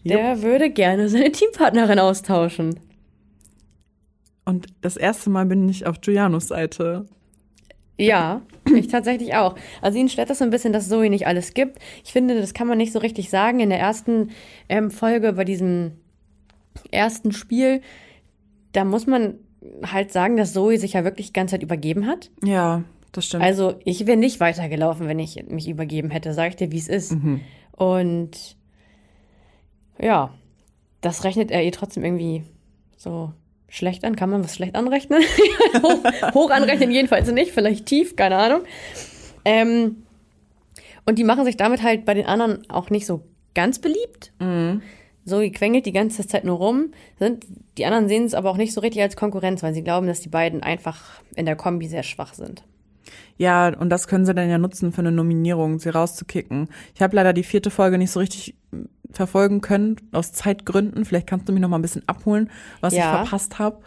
Der 0.05 0.35
Jupp. 0.35 0.43
würde 0.43 0.71
gerne 0.71 1.09
seine 1.09 1.33
Teampartnerin 1.33 1.99
austauschen. 1.99 2.81
Und 4.45 4.67
das 4.81 4.97
erste 4.97 5.31
Mal 5.31 5.47
bin 5.47 5.69
ich 5.69 5.87
auf 5.87 6.01
Giulianos 6.01 6.49
Seite. 6.49 7.07
Ja, 7.99 8.43
ich 8.75 8.89
tatsächlich 8.89 9.35
auch. 9.35 9.57
Also 9.83 9.99
ihn 9.99 10.09
stört 10.09 10.31
das 10.31 10.39
so 10.39 10.45
ein 10.45 10.51
bisschen, 10.51 10.73
dass 10.73 10.89
Zoe 10.89 11.11
nicht 11.11 11.27
alles 11.27 11.53
gibt. 11.53 11.79
Ich 12.05 12.13
finde, 12.13 12.41
das 12.41 12.55
kann 12.55 12.67
man 12.67 12.79
nicht 12.79 12.93
so 12.93 13.01
richtig 13.01 13.29
sagen. 13.29 13.61
In 13.61 13.71
der 13.71 13.81
ersten 13.81 14.31
ähm, 14.69 14.91
Folge 14.91 15.33
bei 15.33 15.45
diesem 15.45 15.93
ersten 16.91 17.33
Spiel, 17.33 17.83
da 18.73 18.85
muss 18.85 19.07
man 19.07 19.35
halt 19.85 20.13
sagen, 20.13 20.37
dass 20.37 20.53
Zoe 20.53 20.79
sich 20.79 20.93
ja 20.93 21.05
wirklich 21.05 21.29
die 21.29 21.33
ganze 21.33 21.57
Zeit 21.57 21.63
übergeben 21.63 22.07
hat. 22.07 22.31
Ja, 22.43 22.85
das 23.13 23.27
stimmt. 23.27 23.43
Also 23.43 23.75
ich 23.85 24.07
wäre 24.07 24.17
nicht 24.17 24.39
weitergelaufen, 24.41 25.09
wenn 25.09 25.19
ich 25.19 25.45
mich 25.49 25.69
übergeben 25.69 26.11
hätte, 26.11 26.33
sag 26.33 26.51
ich 26.51 26.57
dir, 26.57 26.71
wie 26.71 26.79
es 26.79 26.89
ist. 26.89 27.13
Mhm. 27.13 27.41
Und 27.73 28.57
ja, 30.01 30.33
das 31.01 31.25
rechnet 31.25 31.51
er 31.51 31.65
ihr 31.65 31.73
trotzdem 31.73 32.05
irgendwie 32.05 32.45
so 32.97 33.33
schlecht 33.69 34.05
an. 34.05 34.17
Kann 34.17 34.31
man 34.31 34.43
was 34.43 34.55
schlecht 34.55 34.75
anrechnen? 34.75 35.23
hoch, 35.83 36.35
hoch, 36.35 36.51
anrechnen 36.51 36.91
jedenfalls 36.91 37.31
nicht, 37.31 37.53
vielleicht 37.53 37.87
tief, 37.87 38.17
keine 38.17 38.37
Ahnung. 38.37 38.63
Ähm, 39.45 40.05
und 41.07 41.19
die 41.19 41.25
machen 41.25 41.45
sich 41.45 41.57
damit 41.57 41.83
halt 41.83 42.05
bei 42.05 42.15
den 42.15 42.27
anderen 42.27 42.69
auch 42.71 42.91
nicht 42.91 43.07
so 43.07 43.23
ganz 43.55 43.79
beliebt. 43.79 44.33
Mhm. 44.41 44.83
So, 45.25 45.41
die 45.41 45.53
quengelt 45.53 45.85
die 45.85 45.93
ganze 45.93 46.27
Zeit 46.27 46.45
nur 46.45 46.57
rum. 46.57 46.93
Sind, 47.19 47.47
die 47.77 47.85
anderen 47.85 48.09
sehen 48.09 48.25
es 48.25 48.35
aber 48.35 48.51
auch 48.51 48.57
nicht 48.57 48.73
so 48.73 48.81
richtig 48.81 49.03
als 49.03 49.17
Konkurrenz, 49.17 49.63
weil 49.63 49.75
sie 49.75 49.85
glauben, 49.85 50.07
dass 50.07 50.21
die 50.21 50.31
beiden 50.31 50.63
einfach 50.63 51.21
in 51.35 51.47
der 51.47 51.57
Kombi 51.57 51.87
sehr 51.87 52.03
schwach 52.03 52.35
sind. 52.35 52.65
Ja, 53.37 53.69
und 53.69 53.91
das 53.91 54.09
können 54.09 54.27
sie 54.27 54.35
dann 54.35 54.51
ja 54.51 54.59
nutzen 54.59 54.93
für 54.93 55.01
eine 55.01 55.13
Nominierung, 55.13 55.79
sie 55.79 55.91
rauszukicken. 55.91 56.69
Ich 56.95 57.03
habe 57.03 57.17
leider 57.17 57.33
die 57.33 57.45
vierte 57.45 57.71
Folge 57.71 57.99
nicht 57.99 58.11
so 58.11 58.21
richtig 58.21 58.55
verfolgen 59.11 59.61
können, 59.61 59.97
aus 60.13 60.33
Zeitgründen. 60.33 61.05
Vielleicht 61.05 61.27
kannst 61.27 61.49
du 61.49 61.53
mich 61.53 61.63
noch 61.63 61.69
mal 61.69 61.79
ein 61.79 61.83
bisschen 61.83 62.03
abholen, 62.07 62.51
was 62.81 62.95
ja, 62.95 63.01
ich 63.01 63.29
verpasst 63.29 63.59
habe. 63.59 63.79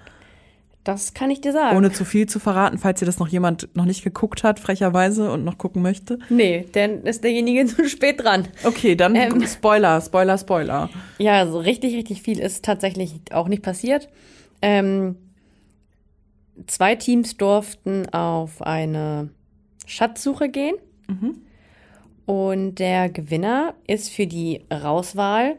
Das 0.84 1.14
kann 1.14 1.30
ich 1.30 1.42
dir 1.42 1.52
sagen. 1.52 1.78
Ohne 1.78 1.92
zu 1.92 2.06
viel 2.06 2.28
zu 2.28 2.40
verraten, 2.40 2.80
falls 2.80 3.02
ihr 3.02 3.06
das 3.06 3.20
noch 3.20 3.28
jemand 3.28 3.70
noch 3.76 3.86
nicht 3.86 4.04
geguckt 4.04 4.44
hat, 4.44 4.60
frecherweise 4.60 5.32
und 5.32 5.44
noch 5.44 5.60
gucken 5.60 5.84
möchte. 5.84 6.18
Nee, 6.30 6.66
dann 6.72 7.04
ist 7.04 7.24
derjenige 7.24 7.66
zu 7.68 7.88
spät 7.88 8.24
dran. 8.24 8.48
Okay, 8.64 8.96
dann 8.96 9.16
ähm, 9.16 9.46
Spoiler, 9.46 10.02
Spoiler, 10.02 10.38
Spoiler. 10.40 10.90
Ja, 11.20 11.46
so 11.46 11.60
richtig, 11.60 11.96
richtig 11.96 12.24
viel 12.24 12.40
ist 12.40 12.66
tatsächlich 12.66 13.14
auch 13.32 13.48
nicht 13.48 13.62
passiert. 13.62 14.10
Ähm, 14.64 15.18
zwei 16.66 16.96
Teams 16.96 17.38
durften 17.38 18.10
auf 18.10 18.64
eine 18.64 19.30
Schatzsuche 19.86 20.50
gehen. 20.50 20.76
Mhm. 21.08 21.36
Und 22.26 22.76
der 22.76 23.10
Gewinner 23.10 23.74
ist 23.88 24.10
für 24.10 24.28
die 24.28 24.62
Rauswahl 24.72 25.58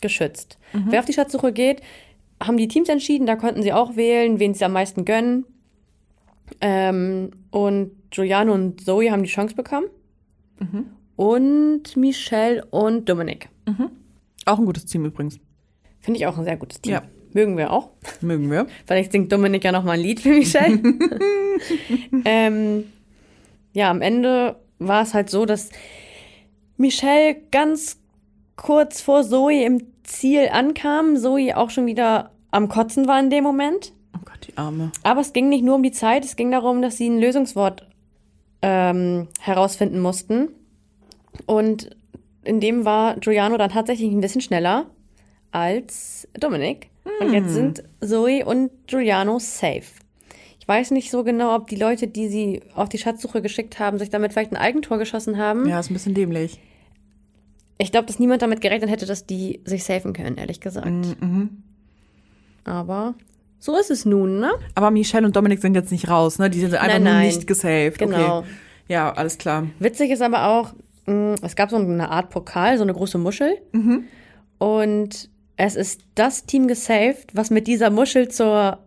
geschützt. 0.00 0.58
Mhm. 0.72 0.86
Wer 0.90 1.00
auf 1.00 1.06
die 1.06 1.12
Schatzsuche 1.12 1.52
geht, 1.52 1.82
haben 2.42 2.56
die 2.56 2.68
Teams 2.68 2.88
entschieden, 2.88 3.26
da 3.26 3.36
konnten 3.36 3.62
sie 3.62 3.72
auch 3.72 3.96
wählen, 3.96 4.38
wen 4.38 4.54
sie 4.54 4.64
am 4.64 4.72
meisten 4.72 5.04
gönnen. 5.04 5.44
Ähm, 6.60 7.30
und 7.50 7.92
Giuliano 8.10 8.52
und 8.52 8.84
Zoe 8.84 9.10
haben 9.10 9.22
die 9.22 9.28
Chance 9.28 9.54
bekommen. 9.54 9.86
Mhm. 10.58 10.86
Und 11.16 11.96
Michelle 11.96 12.64
und 12.66 13.08
Dominik. 13.08 13.48
Mhm. 13.66 13.90
Auch 14.44 14.58
ein 14.58 14.66
gutes 14.66 14.86
Team 14.86 15.04
übrigens. 15.04 15.38
Finde 16.00 16.18
ich 16.18 16.26
auch 16.26 16.36
ein 16.36 16.44
sehr 16.44 16.56
gutes 16.56 16.80
Team. 16.80 16.94
Ja. 16.94 17.02
Mögen 17.32 17.56
wir 17.56 17.72
auch. 17.72 17.90
Mögen 18.20 18.50
wir. 18.50 18.66
Vielleicht 18.86 19.12
singt 19.12 19.32
Dominik 19.32 19.64
ja 19.64 19.72
noch 19.72 19.84
mal 19.84 19.92
ein 19.92 20.00
Lied 20.00 20.20
für 20.20 20.30
Michelle. 20.30 20.80
ähm, 22.24 22.84
ja, 23.72 23.90
am 23.90 24.02
Ende 24.02 24.56
war 24.88 25.02
es 25.02 25.14
halt 25.14 25.30
so, 25.30 25.44
dass 25.44 25.70
Michelle 26.76 27.36
ganz 27.50 27.98
kurz 28.56 29.00
vor 29.00 29.22
Zoe 29.22 29.64
im 29.64 29.86
Ziel 30.04 30.48
ankam. 30.52 31.16
Zoe 31.16 31.56
auch 31.56 31.70
schon 31.70 31.86
wieder 31.86 32.30
am 32.50 32.68
Kotzen 32.68 33.06
war 33.06 33.18
in 33.18 33.30
dem 33.30 33.44
Moment. 33.44 33.92
Oh 34.14 34.20
Gott, 34.24 34.48
die 34.48 34.56
Arme. 34.56 34.92
Aber 35.02 35.20
es 35.20 35.32
ging 35.32 35.48
nicht 35.48 35.64
nur 35.64 35.76
um 35.76 35.82
die 35.82 35.92
Zeit, 35.92 36.24
es 36.24 36.36
ging 36.36 36.50
darum, 36.50 36.82
dass 36.82 36.96
sie 36.96 37.08
ein 37.08 37.18
Lösungswort 37.18 37.86
ähm, 38.60 39.28
herausfinden 39.40 40.00
mussten. 40.00 40.48
Und 41.46 41.90
in 42.44 42.60
dem 42.60 42.84
war 42.84 43.16
Giuliano 43.16 43.56
dann 43.56 43.70
tatsächlich 43.70 44.12
ein 44.12 44.20
bisschen 44.20 44.40
schneller 44.40 44.86
als 45.50 46.28
Dominik. 46.34 46.88
Und 47.20 47.32
jetzt 47.32 47.50
sind 47.50 47.82
Zoe 48.00 48.44
und 48.44 48.70
Giuliano 48.86 49.38
safe. 49.38 50.01
Ich 50.72 50.78
weiß 50.78 50.90
nicht 50.92 51.10
so 51.10 51.22
genau, 51.22 51.54
ob 51.54 51.68
die 51.68 51.76
Leute, 51.76 52.08
die 52.08 52.28
sie 52.28 52.62
auf 52.74 52.88
die 52.88 52.96
Schatzsuche 52.96 53.42
geschickt 53.42 53.78
haben, 53.78 53.98
sich 53.98 54.08
damit 54.08 54.32
vielleicht 54.32 54.52
ein 54.52 54.56
Eigentor 54.56 54.96
geschossen 54.96 55.36
haben. 55.36 55.68
Ja, 55.68 55.78
ist 55.78 55.90
ein 55.90 55.92
bisschen 55.92 56.14
dämlich. 56.14 56.58
Ich 57.76 57.92
glaube, 57.92 58.06
dass 58.06 58.18
niemand 58.18 58.40
damit 58.40 58.62
gerechnet 58.62 58.88
hätte, 58.88 59.04
dass 59.04 59.26
die 59.26 59.60
sich 59.66 59.84
safen 59.84 60.14
können, 60.14 60.38
ehrlich 60.38 60.60
gesagt. 60.60 60.86
Mhm. 60.86 61.62
Aber 62.64 63.14
so 63.58 63.76
ist 63.76 63.90
es 63.90 64.06
nun, 64.06 64.40
ne? 64.40 64.50
Aber 64.74 64.90
Michelle 64.90 65.26
und 65.26 65.36
Dominik 65.36 65.60
sind 65.60 65.74
jetzt 65.74 65.92
nicht 65.92 66.08
raus, 66.08 66.38
ne? 66.38 66.48
Die 66.48 66.60
sind 66.60 66.74
einfach 66.74 66.86
Nein, 66.88 67.02
nur 67.02 67.12
nein. 67.12 67.26
nicht 67.26 67.46
gesaved. 67.46 67.98
Genau. 67.98 68.38
Okay. 68.38 68.48
Ja, 68.88 69.12
alles 69.12 69.36
klar. 69.36 69.66
Witzig 69.78 70.10
ist 70.10 70.22
aber 70.22 70.48
auch, 70.48 70.72
mh, 71.04 71.34
es 71.42 71.54
gab 71.54 71.68
so 71.68 71.76
eine 71.76 72.10
Art 72.10 72.30
Pokal, 72.30 72.78
so 72.78 72.82
eine 72.82 72.94
große 72.94 73.18
Muschel. 73.18 73.58
Und 74.58 75.28
es 75.56 75.76
ist 75.76 76.00
das 76.14 76.46
Team 76.46 76.66
gesaved, 76.66 77.34
was 77.34 77.50
mit 77.50 77.66
dieser 77.66 77.90
Muschel 77.90 78.28
zur 78.28 78.78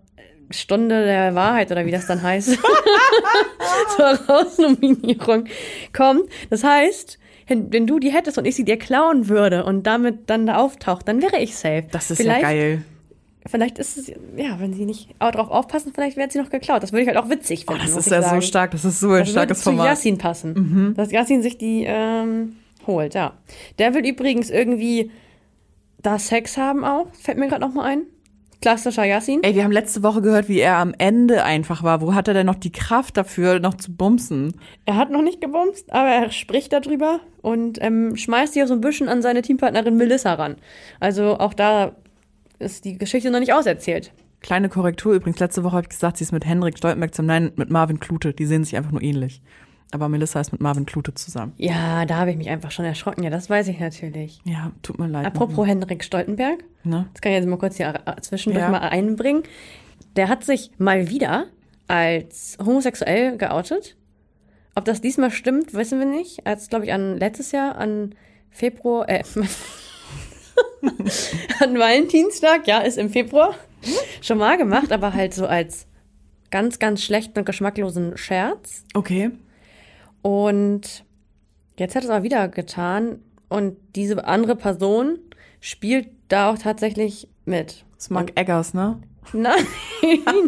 Stunde 0.51 1.05
der 1.05 1.35
Wahrheit 1.35 1.71
oder 1.71 1.85
wie 1.85 1.91
das 1.91 2.07
dann 2.07 2.21
heißt, 2.21 2.57
zur 3.95 4.05
Rausnominierung 4.27 5.45
kommt. 5.93 6.29
Das 6.49 6.63
heißt, 6.63 7.17
wenn 7.47 7.87
du 7.87 7.99
die 7.99 8.09
hättest 8.11 8.37
und 8.37 8.45
ich 8.45 8.55
sie 8.55 8.65
dir 8.65 8.77
klauen 8.77 9.27
würde 9.29 9.65
und 9.65 9.83
damit 9.87 10.29
dann 10.29 10.45
da 10.45 10.57
auftaucht, 10.57 11.07
dann 11.07 11.21
wäre 11.21 11.39
ich 11.39 11.55
safe. 11.55 11.85
Das 11.91 12.09
ist 12.11 12.17
vielleicht, 12.17 12.41
ja 12.41 12.47
geil. 12.49 12.85
Vielleicht 13.47 13.77
ist 13.77 13.97
es, 13.97 14.07
ja, 14.35 14.59
wenn 14.59 14.73
sie 14.73 14.85
nicht 14.85 15.09
auch 15.19 15.29
drauf 15.29 15.49
aufpassen, 15.51 15.91
vielleicht 15.93 16.17
wird 16.17 16.31
sie 16.31 16.39
noch 16.39 16.49
geklaut. 16.49 16.81
Das 16.81 16.91
würde 16.91 17.03
ich 17.03 17.07
halt 17.07 17.17
auch 17.17 17.29
witzig 17.29 17.65
Oh, 17.67 17.73
finden. 17.73 17.85
das 17.85 17.93
muss 17.95 18.07
ist 18.07 18.11
ja 18.11 18.21
sagen. 18.23 18.41
so 18.41 18.47
stark. 18.47 18.71
Das 18.71 18.85
ist 18.85 18.99
so 18.99 19.07
ein 19.11 19.19
Das 19.19 19.19
würde 19.27 19.31
starkes 19.31 19.57
zu 19.59 19.63
Format. 19.65 19.85
Yassin 19.85 20.17
passen. 20.17 20.93
Dass 20.97 21.11
Yassin 21.11 21.43
sich 21.43 21.59
die 21.59 21.83
ähm, 21.87 22.55
holt, 22.87 23.13
ja. 23.13 23.33
Der 23.77 23.93
will 23.93 24.03
übrigens 24.07 24.49
irgendwie 24.49 25.11
da 26.01 26.17
Sex 26.17 26.57
haben 26.57 26.83
auch, 26.83 27.07
fällt 27.13 27.37
mir 27.37 27.47
gerade 27.47 27.61
noch 27.61 27.73
mal 27.73 27.83
ein. 27.85 28.01
Klassischer 28.65 29.03
Yassin. 29.03 29.43
Ey, 29.43 29.53
wir 29.53 29.63
haben 29.63 29.71
letzte 29.71 30.01
Woche 30.01 30.23
gehört, 30.23 30.49
wie 30.49 30.57
er 30.57 30.77
am 30.77 30.95
Ende 30.97 31.43
einfach 31.43 31.83
war. 31.83 32.01
Wo 32.01 32.15
hat 32.15 32.27
er 32.27 32.33
denn 32.33 32.47
noch 32.47 32.55
die 32.55 32.71
Kraft 32.71 33.15
dafür, 33.15 33.59
noch 33.59 33.75
zu 33.75 33.95
bumsen? 33.95 34.55
Er 34.85 34.95
hat 34.95 35.11
noch 35.11 35.21
nicht 35.21 35.39
gebumst, 35.39 35.93
aber 35.93 36.09
er 36.09 36.31
spricht 36.31 36.73
darüber 36.73 37.19
und 37.43 37.77
ähm, 37.79 38.17
schmeißt 38.17 38.53
sich 38.53 38.63
auch 38.63 38.67
so 38.67 38.73
ein 38.73 38.81
bisschen 38.81 39.07
an 39.07 39.21
seine 39.21 39.43
Teampartnerin 39.43 39.97
Melissa 39.97 40.33
ran. 40.33 40.55
Also 40.99 41.37
auch 41.37 41.53
da 41.53 41.95
ist 42.57 42.85
die 42.85 42.97
Geschichte 42.97 43.29
noch 43.29 43.39
nicht 43.39 43.53
auserzählt. 43.53 44.11
Kleine 44.41 44.67
Korrektur 44.67 45.13
übrigens. 45.13 45.39
Letzte 45.39 45.63
Woche 45.63 45.73
habe 45.73 45.83
ich 45.83 45.89
gesagt, 45.89 46.17
sie 46.17 46.23
ist 46.23 46.31
mit 46.31 46.43
Henrik 46.43 46.79
Stoltenberg 46.79 47.13
zusammen. 47.13 47.27
Nein, 47.27 47.51
mit 47.57 47.69
Marvin 47.69 47.99
Klute. 47.99 48.33
Die 48.33 48.47
sehen 48.47 48.63
sich 48.63 48.75
einfach 48.75 48.91
nur 48.91 49.03
ähnlich. 49.03 49.43
Aber 49.91 50.09
Melissa 50.09 50.41
ist 50.41 50.51
mit 50.51 50.61
Marvin 50.61 50.85
Klute 50.85 51.13
zusammen. 51.13 51.53
Ja, 51.57 52.05
da 52.05 52.17
habe 52.17 52.31
ich 52.31 52.37
mich 52.37 52.49
einfach 52.49 52.71
schon 52.71 52.85
erschrocken. 52.85 53.23
Ja, 53.23 53.29
das 53.29 53.49
weiß 53.49 53.67
ich 53.69 53.79
natürlich. 53.79 54.41
Ja, 54.43 54.71
tut 54.81 54.99
mir 54.99 55.07
leid. 55.07 55.25
Apropos 55.25 55.65
Henrik 55.67 56.03
Stoltenberg, 56.03 56.63
Ne? 56.83 57.07
das 57.13 57.21
kann 57.21 57.31
ich 57.31 57.37
jetzt 57.37 57.47
mal 57.47 57.57
kurz 57.57 57.77
hier 57.77 57.93
zwischendurch 58.21 58.63
Ja. 58.65 58.69
mal 58.71 58.79
einbringen. 58.79 59.43
Der 60.15 60.27
hat 60.27 60.43
sich 60.43 60.71
mal 60.77 61.09
wieder 61.09 61.45
als 61.87 62.57
homosexuell 62.63 63.37
geoutet. 63.37 63.95
Ob 64.75 64.83
das 64.85 64.99
diesmal 65.01 65.31
stimmt, 65.31 65.73
wissen 65.73 65.99
wir 65.99 66.05
nicht. 66.07 66.45
Als, 66.45 66.67
glaube 66.69 66.85
ich, 66.85 66.91
an 66.93 67.17
letztes 67.17 67.51
Jahr, 67.53 67.77
an 67.77 68.15
Februar, 68.49 69.07
äh, 69.07 69.23
an 71.61 71.77
Valentinstag, 71.77 72.67
ja, 72.67 72.79
ist 72.79 72.97
im 72.97 73.09
Februar 73.09 73.55
schon 74.21 74.37
mal 74.37 74.57
gemacht, 74.57 74.91
aber 74.91 75.13
halt 75.13 75.33
so 75.33 75.45
als 75.47 75.87
ganz, 76.51 76.79
ganz 76.79 77.03
schlechten 77.03 77.39
und 77.39 77.45
geschmacklosen 77.45 78.17
Scherz. 78.17 78.83
Okay. 78.93 79.31
Und 80.25 81.05
jetzt 81.77 81.95
hat 81.95 82.03
er 82.03 82.09
es 82.09 82.19
auch 82.19 82.23
wieder 82.23 82.47
getan. 82.47 83.19
Und 83.47 83.77
diese 83.95 84.25
andere 84.25 84.55
Person 84.55 85.19
spielt 85.59 86.09
da 86.29 86.49
auch 86.49 86.57
tatsächlich 86.57 87.27
mit. 87.45 87.85
Das 87.93 88.05
ist 88.05 88.09
Mark 88.09 88.31
Eggers, 88.33 88.73
ne? 88.73 88.99
Nein, 89.33 89.63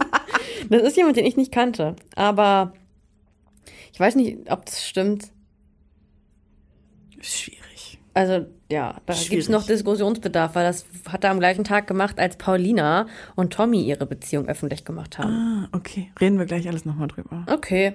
das 0.71 0.81
ist 0.81 0.97
jemand, 0.97 1.17
den 1.17 1.27
ich 1.27 1.37
nicht 1.37 1.51
kannte. 1.51 1.95
Aber 2.15 2.73
ich 3.93 3.99
weiß 3.99 4.15
nicht, 4.15 4.51
ob 4.51 4.65
das 4.65 4.83
stimmt. 4.83 5.31
Schwierig. 7.21 7.99
Also 8.15 8.47
ja, 8.71 8.99
da 9.05 9.13
gibt 9.13 9.43
es 9.43 9.47
noch 9.47 9.67
Diskussionsbedarf, 9.67 10.55
weil 10.55 10.63
das 10.63 10.87
hat 11.07 11.23
er 11.23 11.29
am 11.29 11.37
gleichen 11.37 11.63
Tag 11.63 11.85
gemacht, 11.85 12.19
als 12.19 12.35
Paulina 12.37 13.05
und 13.35 13.53
Tommy 13.53 13.83
ihre 13.83 14.07
Beziehung 14.07 14.47
öffentlich 14.47 14.85
gemacht 14.85 15.19
haben. 15.19 15.29
Ah, 15.29 15.69
okay. 15.71 16.11
Reden 16.19 16.39
wir 16.39 16.47
gleich 16.47 16.67
alles 16.67 16.83
nochmal 16.83 17.09
drüber. 17.09 17.45
Okay, 17.47 17.93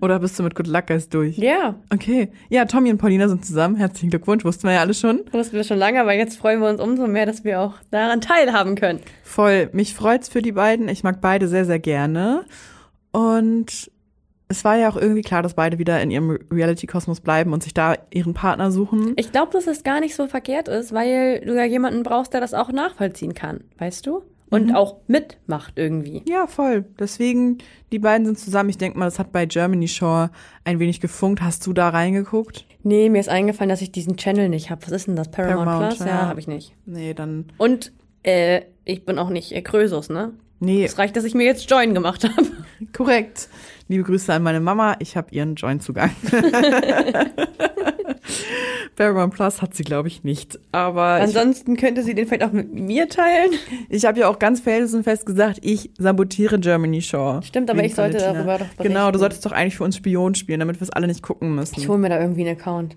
Oder 0.00 0.18
bist 0.20 0.38
du 0.38 0.42
mit 0.42 0.54
Good 0.54 0.66
Luck 0.66 0.86
Guys 0.86 1.08
durch? 1.08 1.36
ja, 1.38 1.74
Okay. 1.92 2.30
Ja, 2.48 2.64
Tommy 2.64 2.90
und 2.90 2.98
Paulina 2.98 3.28
sind 3.28 3.44
zusammen. 3.44 3.76
Herzlichen 3.76 4.10
Glückwunsch. 4.10 4.44
Wussten 4.44 4.64
wir 4.68 4.74
ja 4.74 4.80
alle 4.80 4.94
schon. 4.94 5.20
wussten 5.32 5.56
wir 5.56 5.64
schon 5.64 5.78
lange, 5.78 6.00
aber 6.00 6.12
jetzt 6.14 6.36
freuen 6.36 6.60
wir 6.60 6.68
uns 6.68 6.80
umso 6.80 7.06
mehr, 7.06 7.26
dass 7.26 7.44
wir 7.44 7.60
auch 7.60 7.74
daran 7.90 8.20
teilhaben 8.20 8.74
können. 8.76 9.00
Voll. 9.22 9.68
Mich 9.72 9.94
freut's 9.94 10.28
für 10.28 10.42
die 10.42 10.52
beiden. 10.52 10.88
Ich 10.88 11.02
mag 11.02 11.20
beide 11.20 11.48
sehr, 11.48 11.64
sehr 11.64 11.78
gerne. 11.78 12.44
Und 13.12 13.90
es 14.48 14.64
war 14.64 14.76
ja 14.76 14.88
auch 14.88 14.96
irgendwie 14.96 15.22
klar, 15.22 15.42
dass 15.42 15.54
beide 15.54 15.78
wieder 15.78 16.00
in 16.02 16.10
ihrem 16.10 16.38
Reality-Kosmos 16.52 17.20
bleiben 17.20 17.52
und 17.52 17.62
sich 17.62 17.74
da 17.74 17.96
ihren 18.12 18.34
Partner 18.34 18.70
suchen. 18.70 19.14
Ich 19.16 19.32
glaube, 19.32 19.52
dass 19.52 19.66
es 19.66 19.82
gar 19.84 20.00
nicht 20.00 20.14
so 20.14 20.26
verkehrt 20.26 20.68
ist, 20.68 20.92
weil 20.92 21.40
du 21.40 21.54
ja 21.56 21.64
jemanden 21.64 22.02
brauchst, 22.02 22.32
der 22.34 22.40
das 22.40 22.54
auch 22.54 22.70
nachvollziehen 22.70 23.34
kann, 23.34 23.64
weißt 23.78 24.06
du? 24.06 24.22
Und 24.54 24.74
auch 24.74 24.96
mitmacht 25.06 25.74
irgendwie. 25.76 26.22
Ja, 26.28 26.46
voll. 26.46 26.84
Deswegen, 26.98 27.58
die 27.92 27.98
beiden 27.98 28.26
sind 28.26 28.38
zusammen. 28.38 28.70
Ich 28.70 28.78
denke 28.78 28.98
mal, 28.98 29.06
das 29.06 29.18
hat 29.18 29.32
bei 29.32 29.46
Germany 29.46 29.88
Shore 29.88 30.30
ein 30.64 30.78
wenig 30.78 31.00
gefunkt. 31.00 31.42
Hast 31.42 31.66
du 31.66 31.72
da 31.72 31.88
reingeguckt? 31.88 32.66
Nee, 32.82 33.08
mir 33.08 33.20
ist 33.20 33.28
eingefallen, 33.28 33.68
dass 33.68 33.82
ich 33.82 33.92
diesen 33.92 34.16
Channel 34.16 34.48
nicht 34.48 34.70
habe. 34.70 34.82
Was 34.82 34.92
ist 34.92 35.06
denn 35.06 35.16
das? 35.16 35.30
Paramount, 35.30 35.64
Paramount, 35.64 35.96
Plus? 35.96 36.08
Ja, 36.08 36.14
ja. 36.14 36.26
habe 36.26 36.40
ich 36.40 36.46
nicht. 36.46 36.74
Nee, 36.86 37.14
dann. 37.14 37.46
Und 37.58 37.92
äh, 38.22 38.62
ich 38.84 39.04
bin 39.04 39.18
auch 39.18 39.30
nicht 39.30 39.52
äh, 39.52 39.62
Krösus, 39.62 40.08
ne? 40.08 40.32
Nee, 40.60 40.84
Es 40.84 40.98
reicht, 40.98 41.16
dass 41.16 41.24
ich 41.24 41.34
mir 41.34 41.44
jetzt 41.44 41.70
Join 41.70 41.94
gemacht 41.94 42.24
habe. 42.24 42.46
korrekt. 42.92 43.48
Liebe 43.88 44.04
Grüße 44.04 44.32
an 44.32 44.42
meine 44.42 44.60
Mama. 44.60 44.96
Ich 44.98 45.16
habe 45.16 45.28
ihren 45.30 45.56
Join-Zugang. 45.56 46.10
Paramount 48.96 49.34
Plus 49.34 49.60
hat 49.62 49.74
sie, 49.74 49.82
glaube 49.82 50.08
ich, 50.08 50.22
nicht. 50.24 50.58
Aber 50.72 51.18
ich, 51.18 51.24
Ansonsten 51.24 51.76
könnte 51.76 52.02
sie 52.02 52.14
den 52.14 52.26
vielleicht 52.26 52.44
auch 52.44 52.52
mit 52.52 52.72
mir 52.72 53.08
teilen. 53.08 53.50
ich 53.88 54.04
habe 54.04 54.20
ja 54.20 54.28
auch 54.28 54.38
ganz 54.38 54.60
felsenfest 54.60 55.26
gesagt, 55.26 55.58
ich 55.62 55.90
sabotiere 55.98 56.58
Germany 56.58 57.02
Shore. 57.02 57.42
Stimmt, 57.42 57.70
aber 57.70 57.82
ich 57.84 57.94
sollte 57.94 58.18
Valentina. 58.18 58.32
darüber 58.44 58.58
doch 58.58 58.74
berichten. 58.76 58.82
Genau, 58.94 59.10
du 59.10 59.18
solltest 59.18 59.44
doch 59.44 59.52
eigentlich 59.52 59.76
für 59.76 59.84
uns 59.84 59.96
Spion 59.96 60.34
spielen, 60.34 60.60
damit 60.60 60.76
wir 60.76 60.82
es 60.82 60.90
alle 60.90 61.06
nicht 61.06 61.22
gucken 61.22 61.54
müssen. 61.54 61.78
Ich 61.78 61.88
hole 61.88 61.98
mir 61.98 62.08
da 62.08 62.20
irgendwie 62.20 62.46
einen 62.46 62.58
Account. 62.58 62.96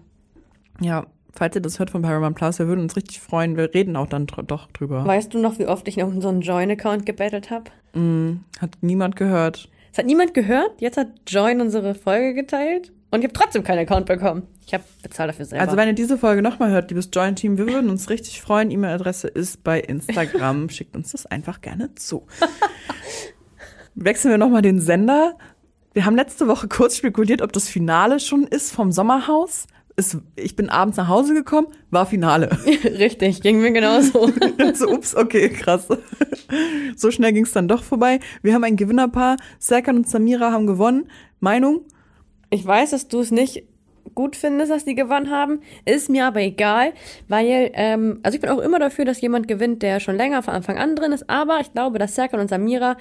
Ja, 0.80 1.08
falls 1.34 1.56
ihr 1.56 1.62
das 1.62 1.80
hört 1.80 1.90
von 1.90 2.04
Paramount 2.04 2.36
Plus, 2.36 2.60
wir 2.60 2.68
würden 2.68 2.82
uns 2.82 2.96
richtig 2.96 3.20
freuen. 3.20 3.58
Wir 3.58 3.74
reden 3.74 3.96
auch 3.96 4.08
dann 4.08 4.28
dr 4.28 4.44
doch 4.44 4.68
drüber. 4.72 5.06
Weißt 5.06 5.34
du 5.34 5.40
noch, 5.40 5.58
wie 5.58 5.66
oft 5.68 5.88
ich 5.88 5.98
noch 5.98 6.12
so 6.22 6.28
einen 6.30 6.42
Join-Account 6.42 7.06
gebettelt 7.06 7.50
habe? 7.50 7.72
Hat 8.60 8.78
niemand 8.82 9.16
gehört. 9.16 9.70
Es 9.92 9.98
hat 9.98 10.06
niemand 10.06 10.36
gehört. 10.36 10.80
Jetzt 10.80 10.98
hat 10.98 11.08
Join 11.28 11.60
unsere 11.62 11.96
Folge 11.96 12.36
geteilt. 12.36 12.92
Und 13.10 13.22
ich 13.22 13.26
habe 13.26 13.34
trotzdem 13.34 13.64
keinen 13.64 13.80
Account 13.80 14.05
bekommen. 14.05 14.43
Ich 14.66 14.74
habe 14.74 14.84
bezahlt 15.01 15.30
dafür 15.30 15.45
selber. 15.45 15.64
Also 15.64 15.78
wenn 15.78 15.88
ihr 15.88 15.93
diese 15.93 16.18
Folge 16.18 16.41
nochmal 16.41 16.72
hört, 16.72 16.89
liebes 16.89 17.10
Join-Team, 17.14 17.58
wir 17.58 17.68
würden 17.68 17.89
uns 17.89 18.10
richtig 18.10 18.41
freuen. 18.41 18.70
E-Mail-Adresse 18.70 19.30
ist 19.30 19.64
bei 19.64 19.80
Instagram. 19.80 20.70
Schickt 20.70 20.95
uns 20.95 21.14
das 21.14 21.26
einfach 21.26 21.62
gerne 21.62 21.95
zu. 21.95 22.28
Wechseln 23.95 24.32
wir 24.32 24.38
nochmal 24.38 24.62
den 24.62 24.82
Sender. 24.82 25.38
Wir 25.93 26.05
haben 26.05 26.16
letzte 26.16 26.47
Woche 26.47 26.68
kurz 26.68 26.97
spekuliert, 26.97 27.41
ob 27.41 27.53
das 27.53 27.70
Finale 27.70 28.20
schon 28.20 28.43
ist 28.43 28.74
vom 28.74 28.91
Sommerhaus. 28.91 29.68
Es, 29.95 30.18
ich 30.36 30.55
bin 30.55 30.70
abends 30.70 30.97
nach 30.97 31.08
Hause 31.08 31.34
gekommen, 31.34 31.68
war 31.89 32.05
Finale. 32.05 32.49
Richtig, 32.84 33.41
ging 33.41 33.62
mir 33.62 33.72
genauso. 33.72 34.30
so, 34.76 34.89
ups, 34.89 35.16
okay, 35.16 35.49
krass. 35.49 35.88
So 36.95 37.10
schnell 37.10 37.34
ging 37.34 37.45
es 37.45 37.53
dann 37.53 37.68
doch 37.68 37.84
vorbei. 37.84 38.20
Wir 38.43 38.53
haben 38.53 38.64
ein 38.64 38.76
Gewinnerpaar. 38.76 39.38
Serkan 39.58 39.95
und 39.95 40.08
Samira 40.08 40.51
haben 40.51 40.68
gewonnen. 40.68 41.10
Meinung? 41.39 41.86
Ich 42.50 42.66
weiß, 42.66 42.91
dass 42.91 43.08
du 43.08 43.20
es 43.20 43.32
nicht 43.32 43.64
gut 44.16 44.36
findest, 44.36 44.72
dass 44.72 44.86
die 44.86 44.95
gewonnen 44.95 45.30
haben. 45.30 45.62
Ist 45.86 46.10
mir 46.10 46.26
aber 46.26 46.41
egal, 46.41 46.93
weil, 47.28 47.72
ähm, 47.74 48.20
also 48.24 48.36
ich 48.36 48.41
bin 48.41 48.50
auch 48.50 48.60
immer 48.60 48.80
dafür, 48.80 49.06
dass 49.06 49.22
jemand 49.22 49.48
gewinnt, 49.48 49.84
der 49.84 50.00
schon 50.00 50.16
länger 50.16 50.43
von 50.43 50.54
Anfang 50.54 50.78
an 50.78 50.95
drin 50.95 51.12
ist. 51.12 51.30
Aber 51.30 51.60
ich 51.60 51.74
glaube, 51.74 52.00
dass 52.00 52.16
Serkan 52.16 52.39
und 52.39 52.50
Samira, 52.50 52.98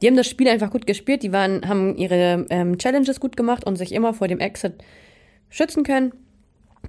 die 0.00 0.06
haben 0.06 0.16
das 0.16 0.28
Spiel 0.28 0.48
einfach 0.48 0.70
gut 0.70 0.86
gespielt. 0.86 1.22
Die 1.22 1.32
waren, 1.32 1.68
haben 1.68 1.96
ihre 1.96 2.46
ähm, 2.50 2.78
Challenges 2.78 3.20
gut 3.20 3.36
gemacht 3.36 3.66
und 3.66 3.76
sich 3.76 3.92
immer 3.92 4.14
vor 4.14 4.28
dem 4.28 4.40
Exit 4.40 4.74
schützen 5.50 5.84
können. 5.84 6.12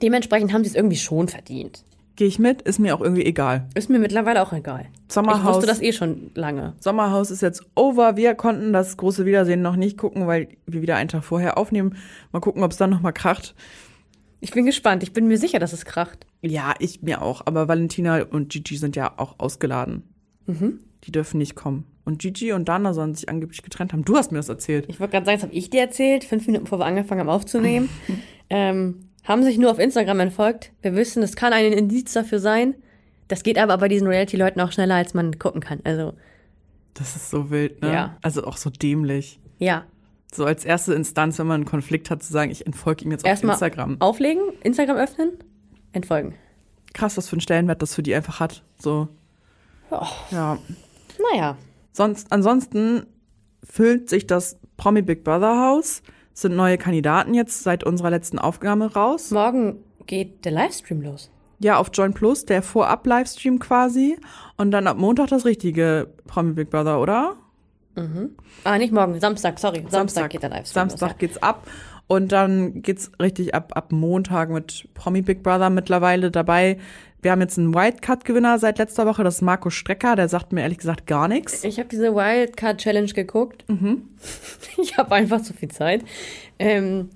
Dementsprechend 0.01 0.53
haben 0.53 0.63
sie 0.63 0.69
es 0.69 0.75
irgendwie 0.75 0.97
schon 0.97 1.27
verdient. 1.27 1.83
Gehe 2.15 2.27
ich 2.27 2.39
mit, 2.39 2.61
ist 2.61 2.79
mir 2.79 2.95
auch 2.95 3.01
irgendwie 3.01 3.25
egal. 3.25 3.67
Ist 3.73 3.89
mir 3.89 3.99
mittlerweile 3.99 4.41
auch 4.41 4.53
egal. 4.53 4.87
Ich 5.07 5.13
Sommerhaus, 5.13 5.55
wusste 5.55 5.67
das 5.67 5.81
eh 5.81 5.93
schon 5.93 6.31
lange. 6.35 6.73
Sommerhaus 6.79 7.31
ist 7.31 7.41
jetzt 7.41 7.63
over. 7.75 8.17
Wir 8.17 8.35
konnten 8.35 8.73
das 8.73 8.97
große 8.97 9.25
Wiedersehen 9.25 9.61
noch 9.61 9.75
nicht 9.75 9.97
gucken, 9.97 10.27
weil 10.27 10.49
wir 10.65 10.81
wieder 10.81 10.97
einen 10.97 11.09
Tag 11.09 11.23
vorher 11.23 11.57
aufnehmen. 11.57 11.95
Mal 12.31 12.41
gucken, 12.41 12.63
ob 12.63 12.71
es 12.71 12.77
dann 12.77 12.89
nochmal 12.89 13.13
kracht. 13.13 13.55
Ich 14.41 14.51
bin 14.51 14.65
gespannt. 14.65 15.03
Ich 15.03 15.13
bin 15.13 15.27
mir 15.27 15.37
sicher, 15.37 15.59
dass 15.59 15.73
es 15.73 15.85
kracht. 15.85 16.25
Ja, 16.41 16.73
ich 16.79 17.01
mir 17.01 17.21
auch. 17.21 17.43
Aber 17.45 17.67
Valentina 17.67 18.23
und 18.23 18.49
Gigi 18.49 18.77
sind 18.77 18.95
ja 18.95 19.13
auch 19.17 19.39
ausgeladen. 19.39 20.03
Die 21.03 21.11
dürfen 21.11 21.37
nicht 21.37 21.55
kommen. 21.55 21.85
Und 22.03 22.19
Gigi 22.19 22.51
und 22.51 22.67
Dana 22.67 22.93
sollen 22.93 23.13
sich 23.13 23.29
angeblich 23.29 23.61
getrennt 23.61 23.93
haben. 23.93 24.03
Du 24.03 24.17
hast 24.17 24.31
mir 24.31 24.39
das 24.39 24.49
erzählt. 24.49 24.85
Ich 24.89 24.99
wollte 24.99 25.11
gerade 25.11 25.25
sagen, 25.25 25.37
das 25.37 25.43
habe 25.43 25.53
ich 25.53 25.69
dir 25.69 25.81
erzählt, 25.81 26.23
fünf 26.23 26.47
Minuten 26.47 26.65
bevor 26.65 26.79
wir 26.79 26.85
angefangen 26.85 27.21
haben 27.21 27.29
aufzunehmen. 27.29 27.89
ähm, 28.49 29.10
haben 29.23 29.43
sich 29.43 29.57
nur 29.57 29.71
auf 29.71 29.79
Instagram 29.79 30.19
entfolgt. 30.19 30.71
Wir 30.81 30.95
wissen, 30.95 31.21
es 31.23 31.35
kann 31.35 31.53
ein 31.53 31.71
Indiz 31.73 32.13
dafür 32.13 32.39
sein. 32.39 32.75
Das 33.27 33.43
geht 33.43 33.57
aber 33.57 33.77
bei 33.77 33.87
diesen 33.87 34.07
Reality-Leuten 34.07 34.59
auch 34.61 34.71
schneller, 34.71 34.95
als 34.95 35.13
man 35.13 35.37
gucken 35.39 35.61
kann. 35.61 35.79
Also, 35.83 36.13
Das 36.95 37.15
ist 37.15 37.29
so 37.29 37.49
wild, 37.49 37.81
ne? 37.81 37.93
Ja. 37.93 38.17
Also 38.21 38.43
auch 38.45 38.57
so 38.57 38.69
dämlich. 38.69 39.39
ja. 39.59 39.85
So 40.33 40.45
als 40.45 40.63
erste 40.63 40.93
Instanz, 40.93 41.37
wenn 41.39 41.47
man 41.47 41.55
einen 41.55 41.65
Konflikt 41.65 42.09
hat, 42.09 42.23
zu 42.23 42.31
sagen, 42.31 42.51
ich 42.51 42.65
entfolge 42.65 43.03
ihm 43.03 43.11
jetzt 43.11 43.25
auf 43.25 43.29
Erstmal 43.29 43.55
Instagram. 43.55 43.99
auflegen, 43.99 44.41
Instagram 44.63 44.95
öffnen, 44.95 45.31
entfolgen. 45.91 46.35
Krass, 46.93 47.17
was 47.17 47.27
für 47.27 47.33
einen 47.33 47.41
Stellenwert 47.41 47.81
das 47.81 47.93
für 47.95 48.01
die 48.01 48.15
einfach 48.15 48.39
hat. 48.39 48.63
So, 48.79 49.09
Oh, 49.89 50.05
ja. 50.31 50.57
naja. 51.33 51.57
Sonst, 51.91 52.31
ansonsten 52.31 53.07
füllt 53.61 54.09
sich 54.09 54.25
das 54.25 54.57
Promi 54.77 55.01
Big 55.01 55.25
Brother 55.25 55.59
Haus. 55.67 56.01
Sind 56.33 56.55
neue 56.55 56.77
Kandidaten 56.77 57.33
jetzt 57.33 57.63
seit 57.63 57.83
unserer 57.83 58.09
letzten 58.09 58.39
Aufnahme 58.39 58.93
raus. 58.93 59.31
Morgen 59.31 59.83
geht 60.07 60.45
der 60.45 60.51
Livestream 60.53 61.01
los. 61.01 61.29
Ja, 61.59 61.77
auf 61.77 61.89
Join 61.93 62.13
Plus, 62.13 62.45
der 62.45 62.63
Vorab-Livestream 62.63 63.59
quasi. 63.59 64.17
Und 64.57 64.71
dann 64.71 64.87
ab 64.87 64.97
Montag 64.97 65.27
das 65.27 65.45
richtige 65.45 66.07
Promi 66.25 66.53
Big 66.53 66.69
Brother, 66.69 66.99
oder? 66.99 67.35
Ah, 68.63 68.77
nicht 68.77 68.93
morgen, 68.93 69.19
Samstag, 69.19 69.59
sorry. 69.59 69.85
Samstag, 69.89 70.31
geht 70.31 70.41
der 70.41 70.49
Livestream 70.49 70.89
Samstag 70.89 71.11
los. 71.11 71.17
geht's 71.19 71.43
ab. 71.43 71.67
Und 72.11 72.33
dann 72.33 72.81
geht's 72.81 73.09
richtig 73.21 73.55
ab, 73.55 73.71
ab 73.73 73.93
Montag 73.93 74.49
mit 74.49 74.89
Promi 74.95 75.21
Big 75.21 75.43
Brother 75.43 75.69
mittlerweile 75.69 76.29
dabei. 76.29 76.77
Wir 77.21 77.31
haben 77.31 77.39
jetzt 77.39 77.57
einen 77.57 77.73
Wildcard-Gewinner 77.73 78.59
seit 78.59 78.79
letzter 78.79 79.05
Woche, 79.05 79.23
das 79.23 79.35
ist 79.35 79.41
Marco 79.41 79.69
Strecker, 79.69 80.17
der 80.17 80.27
sagt 80.27 80.51
mir 80.51 80.59
ehrlich 80.59 80.79
gesagt 80.79 81.07
gar 81.07 81.29
nichts. 81.29 81.63
Ich 81.63 81.79
habe 81.79 81.87
diese 81.87 82.13
Wildcard-Challenge 82.13 83.13
geguckt. 83.13 83.63
Ich 84.81 84.97
habe 84.97 85.15
einfach 85.15 85.41
zu 85.41 85.53
viel 85.53 85.69
Zeit. 85.69 86.03
Ähm, 86.59 87.11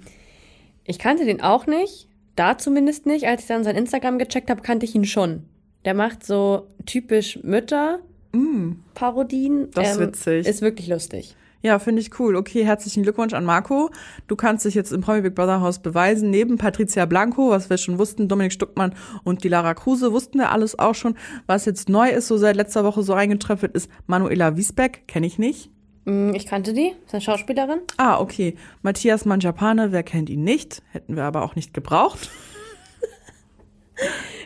ich 0.85 0.97
kannte 0.97 1.25
den 1.25 1.41
auch 1.41 1.67
nicht. 1.67 2.07
Da 2.37 2.57
zumindest 2.57 3.05
nicht. 3.05 3.27
Als 3.27 3.41
ich 3.41 3.47
dann 3.47 3.65
sein 3.65 3.75
Instagram 3.75 4.17
gecheckt 4.17 4.49
habe, 4.49 4.61
kannte 4.61 4.85
ich 4.85 4.95
ihn 4.95 5.03
schon. 5.03 5.43
Der 5.83 5.93
macht 5.93 6.25
so 6.25 6.69
typisch 6.85 7.37
Mütter-Parodien. 7.43 9.63
Mm. 9.63 9.71
Das 9.71 9.91
ist 9.91 9.99
witzig. 9.99 10.47
Ist 10.47 10.61
wirklich 10.61 10.87
lustig. 10.87 11.35
Ja, 11.61 11.79
finde 11.79 12.01
ich 12.01 12.19
cool. 12.19 12.35
Okay, 12.35 12.63
herzlichen 12.63 13.01
Glückwunsch 13.03 13.33
an 13.33 13.43
Marco. 13.43 13.89
Du 14.27 14.35
kannst 14.35 14.65
dich 14.65 14.75
jetzt 14.75 14.91
im 14.91 15.01
Promi 15.01 15.21
Big 15.21 15.33
Brother 15.33 15.61
Haus 15.61 15.79
beweisen. 15.79 16.29
Neben 16.29 16.57
Patricia 16.57 17.05
Blanco, 17.05 17.49
was 17.49 17.69
wir 17.71 17.77
schon 17.77 17.97
wussten, 17.97 18.27
Dominik 18.27 18.53
Stuckmann 18.53 18.93
und 19.23 19.43
die 19.43 19.47
Lara 19.49 19.73
Kruse 19.73 20.13
wussten 20.13 20.37
wir 20.37 20.51
alles 20.51 20.77
auch 20.77 20.93
schon. 20.93 21.15
Was 21.47 21.65
jetzt 21.65 21.89
neu 21.89 22.09
ist, 22.09 22.27
so 22.27 22.37
seit 22.37 22.55
letzter 22.55 22.83
Woche 22.83 23.01
so 23.01 23.13
reingetreffelt, 23.13 23.73
ist 23.73 23.89
Manuela 24.05 24.57
Wiesbeck. 24.57 25.07
Kenne 25.07 25.25
ich 25.25 25.39
nicht. 25.39 25.71
Hm, 26.05 26.35
Ich 26.35 26.45
kannte 26.45 26.73
die. 26.73 26.93
Ist 27.05 27.15
eine 27.15 27.21
Schauspielerin. 27.21 27.79
Ah, 27.97 28.19
okay. 28.19 28.55
Matthias 28.83 29.25
Manjapane, 29.25 29.91
wer 29.91 30.03
kennt 30.03 30.29
ihn 30.29 30.43
nicht? 30.43 30.83
Hätten 30.91 31.15
wir 31.15 31.23
aber 31.23 31.41
auch 31.41 31.55
nicht 31.55 31.73
gebraucht. 31.73 32.29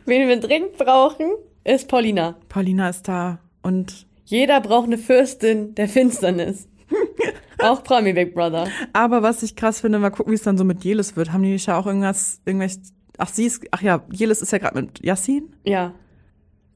Wen 0.06 0.28
wir 0.30 0.40
dringend 0.40 0.78
brauchen, 0.78 1.32
ist 1.66 1.90
Paulina. 1.90 2.36
Paulina 2.48 2.88
ist 2.90 3.10
da 3.10 3.40
und 3.62 4.08
Jeder 4.24 4.62
braucht 4.62 4.86
eine 4.86 4.98
Fürstin 4.98 5.76
der 5.76 5.90
Finsternis. 5.90 6.69
Auch 7.60 7.84
Promi 7.84 8.14
Big 8.14 8.34
Brother. 8.34 8.68
aber 8.94 9.22
was 9.24 9.44
ich 9.44 9.56
krass 9.56 9.82
finde, 9.82 10.00
mal 10.00 10.10
gucken, 10.10 10.32
wie 10.32 10.36
es 10.36 10.44
dann 10.44 10.58
so 10.58 10.64
mit 10.64 10.84
Jelis 10.84 11.16
wird. 11.16 11.32
Haben 11.32 11.44
die 11.44 11.52
nicht 11.52 11.68
ja 11.68 11.78
auch 11.78 11.86
irgendwas, 11.86 12.42
irgendwelche, 12.46 12.80
ach 13.18 13.30
sie 13.30 13.46
ist, 13.46 13.66
ach 13.72 13.82
ja, 13.82 14.04
Jelis 14.12 14.42
ist 14.42 14.52
ja 14.52 14.58
gerade 14.58 14.82
mit 14.82 15.04
Yassin. 15.04 15.56
Ja. 15.64 15.94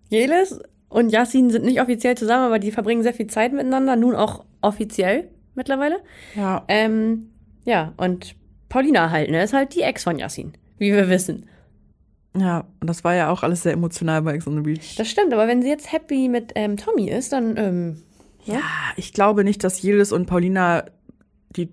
Jelis 0.09 0.59
und 0.89 1.09
Yassin 1.11 1.49
sind 1.49 1.65
nicht 1.65 1.81
offiziell 1.81 2.15
zusammen, 2.15 2.45
aber 2.45 2.59
die 2.59 2.71
verbringen 2.71 3.03
sehr 3.03 3.13
viel 3.13 3.27
Zeit 3.27 3.51
miteinander, 3.51 3.95
nun 3.95 4.15
auch 4.15 4.45
offiziell 4.61 5.29
mittlerweile. 5.55 5.99
Ja. 6.35 6.63
Ähm, 6.67 7.29
ja, 7.65 7.93
und 7.97 8.35
Paulina 8.69 9.09
halt, 9.09 9.29
ne, 9.29 9.43
ist 9.43 9.53
halt 9.53 9.75
die 9.75 9.81
Ex 9.81 10.03
von 10.03 10.19
Yassin, 10.19 10.53
wie 10.77 10.91
wir 10.91 11.09
wissen. 11.09 11.47
Ja, 12.35 12.65
und 12.79 12.89
das 12.89 13.03
war 13.03 13.13
ja 13.13 13.29
auch 13.29 13.43
alles 13.43 13.61
sehr 13.63 13.73
emotional 13.73 14.23
bei 14.23 14.33
Ex 14.33 14.47
on 14.47 14.55
the 14.55 14.61
Beach. 14.61 14.95
Das 14.95 15.09
stimmt, 15.09 15.33
aber 15.33 15.47
wenn 15.47 15.61
sie 15.61 15.69
jetzt 15.69 15.91
happy 15.91 16.27
mit 16.29 16.51
ähm, 16.55 16.77
Tommy 16.77 17.09
ist, 17.09 17.31
dann, 17.31 17.57
ähm, 17.57 18.03
Ja, 18.45 18.61
ich 18.97 19.13
glaube 19.13 19.43
nicht, 19.43 19.63
dass 19.63 19.81
Jelis 19.81 20.11
und 20.11 20.25
Paulina 20.25 20.85
die, 21.55 21.69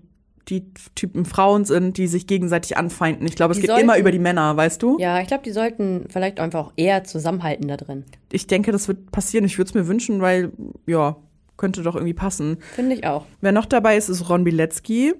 die 0.49 0.65
Typen 0.95 1.25
Frauen 1.25 1.65
sind, 1.65 1.97
die 1.97 2.07
sich 2.07 2.27
gegenseitig 2.27 2.77
anfeinden. 2.77 3.25
Ich 3.27 3.35
glaube, 3.35 3.51
es 3.51 3.57
Die 3.57 3.61
geht 3.61 3.69
sollten- 3.71 3.83
immer 3.85 3.97
über 3.97 4.11
die 4.11 4.19
Männer, 4.19 4.55
weißt 4.57 4.81
du? 4.81 4.97
ja, 4.99 5.19
ich 5.21 5.27
glaube, 5.27 5.43
die 5.43 5.51
sollten 5.51 6.05
vielleicht 6.09 6.39
einfach 6.39 6.67
auch 6.67 6.73
eher 6.77 7.03
zusammenhalten 7.03 7.67
da 7.67 7.77
drin. 7.77 8.05
Ich 8.31 8.47
denke, 8.47 8.71
das 8.71 8.87
wird 8.87 9.11
passieren. 9.11 9.45
Ich 9.45 9.57
würde 9.57 9.69
es 9.69 9.73
mir 9.75 9.87
wünschen, 9.87 10.21
weil, 10.21 10.51
ja, 10.87 11.15
könnte 11.57 11.83
doch 11.83 11.95
irgendwie 11.95 12.13
passen. 12.13 12.57
Finde 12.75 12.95
ich 12.95 13.05
auch. 13.05 13.25
Wer 13.41 13.51
noch 13.51 13.65
dabei 13.65 13.95
ist, 13.97 14.09
ist 14.09 14.29
Ron 14.29 14.43
Bilecki. 14.43 15.13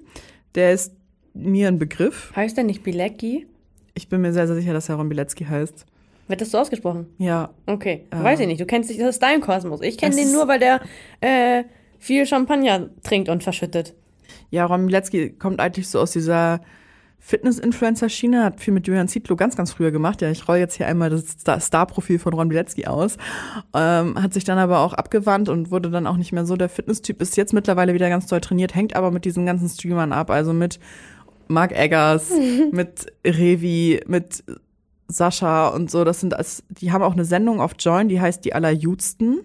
Der 0.54 0.72
ist 0.72 0.92
mir 1.34 1.68
ein 1.68 1.78
Begriff. 1.78 2.32
Heißt 2.34 2.56
der 2.56 2.64
nicht 2.64 2.82
Bilecki? 2.82 3.46
Ich 3.94 4.08
bin 4.08 4.20
mir 4.22 4.32
sehr, 4.32 4.46
sehr 4.46 4.56
sicher, 4.56 4.72
dass 4.72 4.88
er 4.88 4.96
Ron 4.96 5.08
Bilecki 5.08 5.44
heißt. 5.44 5.86
Wird 6.28 6.40
das 6.40 6.50
so 6.50 6.58
ausgesprochen? 6.58 7.06
Ja, 7.18 7.50
Okay, 7.66 8.06
Äh. 8.10 8.22
weiß 8.22 8.40
ich 8.40 8.46
nicht. 8.46 8.60
Du 8.60 8.66
kennst 8.66 8.88
dich, 8.90 8.98
das 8.98 9.10
ist 9.16 9.22
dein 9.22 9.40
Kosmos. 9.40 9.80
Ich 9.82 9.98
kenne 9.98 10.14
den 10.16 10.32
nur, 10.32 10.48
weil 10.48 10.58
der 10.58 10.80
äh, 11.20 11.64
viel 11.98 12.26
Champagner 12.26 12.90
trinkt 13.02 13.28
und 13.28 13.42
verschüttet. 13.42 13.94
Ja, 14.50 14.64
Ron 14.66 14.86
Bilecki 14.86 15.30
kommt 15.30 15.60
eigentlich 15.60 15.88
so 15.88 15.98
aus 16.00 16.12
dieser 16.12 16.60
Fitness-Influencer-Schiene, 17.18 18.44
hat 18.44 18.60
viel 18.60 18.74
mit 18.74 18.86
Julian 18.86 19.08
Zietlow 19.08 19.36
ganz, 19.36 19.56
ganz 19.56 19.72
früher 19.72 19.90
gemacht. 19.90 20.20
Ja, 20.22 20.30
ich 20.30 20.46
roll 20.48 20.56
jetzt 20.56 20.74
hier 20.76 20.86
einmal 20.86 21.10
das 21.10 21.28
Star- 21.40 21.60
Star-Profil 21.60 22.18
von 22.18 22.34
Ron 22.34 22.48
Bilecki 22.48 22.86
aus. 22.86 23.16
Ähm, 23.74 24.20
hat 24.20 24.34
sich 24.34 24.44
dann 24.44 24.58
aber 24.58 24.80
auch 24.80 24.92
abgewandt 24.92 25.48
und 25.48 25.70
wurde 25.70 25.90
dann 25.90 26.06
auch 26.06 26.16
nicht 26.16 26.32
mehr 26.32 26.44
so 26.46 26.56
der 26.56 26.68
Fitness-Typ. 26.68 27.20
Ist 27.22 27.36
jetzt 27.36 27.52
mittlerweile 27.52 27.94
wieder 27.94 28.08
ganz 28.08 28.26
doll 28.26 28.40
trainiert, 28.40 28.74
hängt 28.74 28.94
aber 28.96 29.10
mit 29.10 29.24
diesen 29.24 29.46
ganzen 29.46 29.68
Streamern 29.68 30.12
ab. 30.12 30.30
Also 30.30 30.52
mit 30.52 30.78
Mark 31.48 31.72
Eggers, 31.72 32.30
mit 32.72 33.06
Revi, 33.24 34.00
mit 34.06 34.42
Sascha 35.12 35.68
und 35.68 35.90
so. 35.90 36.04
Das 36.04 36.20
sind, 36.20 36.32
das, 36.32 36.62
die 36.68 36.92
haben 36.92 37.02
auch 37.02 37.12
eine 37.12 37.24
Sendung 37.24 37.60
auf 37.60 37.72
Join, 37.78 38.08
die 38.08 38.20
heißt 38.20 38.44
Die 38.44 38.54
Allerjudsten. 38.54 39.42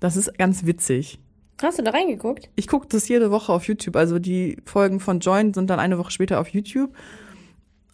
Das 0.00 0.16
ist 0.16 0.36
ganz 0.38 0.66
witzig. 0.66 1.18
Hast 1.62 1.78
du 1.78 1.82
da 1.82 1.92
reingeguckt? 1.92 2.50
Ich 2.56 2.66
gucke 2.66 2.88
das 2.88 3.08
jede 3.08 3.30
Woche 3.30 3.52
auf 3.52 3.66
YouTube. 3.66 3.96
Also 3.96 4.18
die 4.18 4.56
Folgen 4.64 5.00
von 5.00 5.20
Join 5.20 5.54
sind 5.54 5.70
dann 5.70 5.78
eine 5.78 5.98
Woche 5.98 6.10
später 6.10 6.40
auf 6.40 6.48
YouTube. 6.48 6.94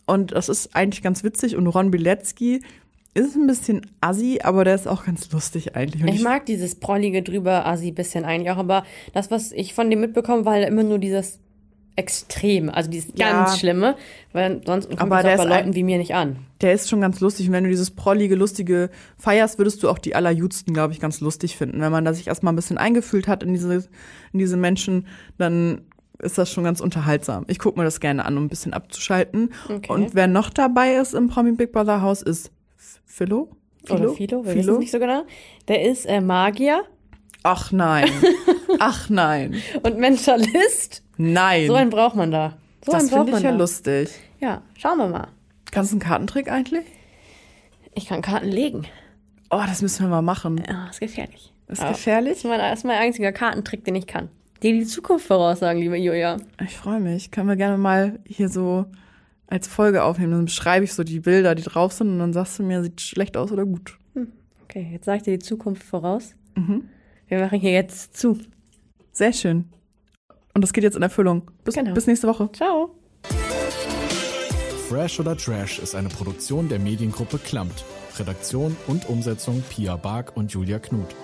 Und 0.07 0.33
das 0.33 0.49
ist 0.49 0.75
eigentlich 0.75 1.03
ganz 1.03 1.23
witzig. 1.23 1.55
Und 1.55 1.67
Ron 1.67 1.91
Bilecki 1.91 2.63
ist 3.15 3.37
ein 3.37 3.47
bisschen 3.47 3.83
assi, 4.01 4.41
aber 4.43 4.65
der 4.65 4.75
ist 4.75 4.89
auch 4.89 5.05
ganz 5.05 5.31
lustig 5.33 5.77
eigentlich. 5.77 6.03
Und 6.03 6.09
Ich 6.09 6.23
mag 6.23 6.47
dieses 6.47 6.77
prollige 6.77 7.23
drüber 7.23 7.67
Assi 7.67 7.91
bisschen 7.91 8.25
eigentlich 8.25 8.51
auch, 8.51 8.59
aber 8.59 8.85
das, 9.13 9.31
was 9.31 9.53
ich 9.53 9.75
von 9.75 9.91
dem 9.91 10.01
mitbekomme, 10.01 10.45
war 10.45 10.59
immer 10.61 10.83
nur 10.83 10.99
dieses 10.99 11.41
Extrem, 11.99 12.71
also 12.71 12.89
dieses 12.89 13.13
Ja. 13.17 13.33
ganz 13.33 13.59
Schlimme, 13.59 13.97
weil 14.33 14.61
sonst 14.65 14.89
kommt 14.89 15.01
Aber 15.01 15.19
auch 15.19 15.23
bei 15.23 15.35
ist 15.35 15.41
ein- 15.41 15.49
Leuten 15.49 15.75
wie 15.75 15.83
mir 15.83 15.99
nicht 15.99 16.15
an. 16.15 16.37
der 16.61 16.73
ist 16.73 16.89
schon 16.89 17.01
ganz 17.01 17.19
lustig. 17.21 17.49
Und 17.49 17.53
wenn 17.55 17.65
du 17.65 17.71
dieses 17.71 17.91
prollige, 17.91 18.37
lustige 18.37 18.91
feierst, 19.19 19.59
würdest 19.59 19.83
du 19.83 19.89
auch 19.91 19.99
die 19.99 20.15
Allerjudsten, 20.15 20.73
glaube 20.75 20.93
ich, 20.93 21.01
ganz 21.01 21.21
lustig 21.21 21.57
finden. 21.57 21.81
Wenn 21.81 21.91
man 21.93 22.05
da 22.05 22.15
sich 22.15 22.29
erstmal 22.29 22.53
ein 22.53 22.57
bisschen 22.57 22.79
eingefühlt 22.79 23.27
hat 23.29 23.43
in 23.43 23.53
diese, 23.53 23.75
in 24.33 24.39
diese 24.39 24.57
Menschen, 24.57 25.07
dann 25.39 25.81
ist 26.21 26.39
das 26.39 26.51
schon 26.53 26.65
ganz 26.65 26.81
unterhaltsam. 26.81 27.45
Ich 27.49 27.59
gucke 27.59 27.79
mir 27.79 27.85
das 27.85 28.01
gerne 28.01 28.25
an, 28.25 28.37
um 28.37 28.45
ein 28.45 28.49
bisschen 28.49 28.73
abzuschalten. 28.75 29.53
Okay. 29.69 29.93
Und 29.93 30.15
wer 30.15 30.27
noch 30.29 30.51
dabei 30.51 30.95
ist 30.95 31.15
im 31.15 31.29
Promi 31.29 31.53
Big 31.53 31.73
Brother 31.73 32.01
Haus 32.03 32.23
ist 32.23 32.51
F- 32.77 33.01
Philo. 33.07 33.51
Oder 33.91 34.11
Philo, 34.11 34.45
wir 34.45 34.55
wissen 34.55 34.73
es 34.75 34.79
nicht 34.79 34.91
so 34.93 34.99
genau. 34.99 35.23
Der 35.69 35.83
ist 35.85 36.07
äh, 36.07 36.21
Magier 36.21 36.83
Ach 37.45 37.71
nein. 37.73 38.09
Ach 38.79 39.09
nein. 39.09 39.55
und 39.83 39.99
Mentalist. 39.99 41.03
Nein. 41.17 41.67
So 41.67 41.75
einen 41.75 41.91
braucht 41.91 42.17
man 42.17 42.31
da. 42.31 42.57
So 42.85 42.93
das 42.93 43.11
finde 43.11 43.33
man 43.33 43.39
ich 43.39 43.45
ja 43.45 43.51
da. 43.53 43.57
lustig. 43.57 44.11
Ja, 44.41 44.63
schauen 44.77 44.99
wir 44.99 45.09
mal. 45.09 45.29
Kannst 45.71 45.93
du 45.93 45.95
einen 45.95 46.01
Kartentrick 46.01 46.51
eigentlich? 46.51 46.85
Ich 47.95 48.07
kann 48.07 48.23
Karten 48.23 48.49
legen. 48.49 48.87
Oh, 49.51 49.63
das 49.67 49.83
müssen 49.83 50.05
wir 50.05 50.09
mal 50.09 50.23
machen. 50.23 50.63
Ja, 50.69 50.89
ist 50.89 51.01
gefährlich. 51.01 51.53
Ist 51.69 51.81
Aber 51.81 51.91
gefährlich? 51.93 52.35
Das 52.35 52.39
ist, 52.39 52.45
mein, 52.45 52.59
das 52.61 52.79
ist 52.81 52.85
mein 52.85 52.99
einziger 52.99 53.33
Kartentrick, 53.33 53.85
den 53.85 53.95
ich 53.97 54.07
kann. 54.07 54.29
Dir 54.63 54.73
die 54.73 54.85
Zukunft 54.87 55.27
voraussagen, 55.27 55.81
liebe 55.81 55.97
Julia. 55.97 56.37
Ich 56.65 56.77
freue 56.77 57.01
mich. 57.01 57.31
Können 57.31 57.49
wir 57.49 57.57
gerne 57.57 57.79
mal 57.79 58.19
hier 58.27 58.49
so 58.49 58.87
als 59.47 59.67
Folge 59.69 60.03
aufnehmen. 60.03 60.33
Dann 60.33 60.45
beschreibe 60.47 60.85
ich 60.85 60.93
so 60.93 61.05
die 61.05 61.21
Bilder, 61.21 61.55
die 61.55 61.63
drauf 61.63 61.93
sind 61.93 62.09
und 62.11 62.19
dann 62.19 62.33
sagst 62.33 62.59
du 62.59 62.63
mir, 62.63 62.83
sieht 62.83 63.01
schlecht 63.01 63.37
aus 63.37 63.53
oder 63.53 63.65
gut. 63.65 63.99
Okay, 64.65 64.89
jetzt 64.93 65.07
sag 65.07 65.17
ich 65.17 65.23
dir 65.23 65.39
die 65.39 65.45
Zukunft 65.45 65.83
voraus. 65.83 66.35
Mhm. 66.55 66.89
Wir 67.29 67.41
machen 67.41 67.59
hier 67.59 67.73
jetzt 67.73 68.17
zu. 68.17 68.39
Sehr 69.19 69.33
schön. 69.33 69.65
Und 70.55 70.63
das 70.63 70.73
geht 70.73 70.85
jetzt 70.85 70.95
in 70.97 71.03
Erfüllung. 71.03 71.51
Bis, 71.65 71.75
Genau. 71.75 71.93
bis 71.93 72.07
nächste 72.07 72.29
Woche. 72.29 72.49
Ciao. 72.53 72.95
Fresh 74.89 75.19
oder 75.19 75.37
Trash 75.37 75.81
ist 75.81 75.97
eine 75.97 76.09
Produktion 76.09 76.69
der 76.69 76.79
Mediengruppe 76.79 77.39
Klammt. 77.39 77.85
Redaktion 78.17 78.77
und 78.87 79.09
Umsetzung 79.09 79.65
Pia 79.71 79.97
Bark 79.97 80.37
und 80.37 80.53
Julia 80.53 80.79
Knuth. 80.79 81.17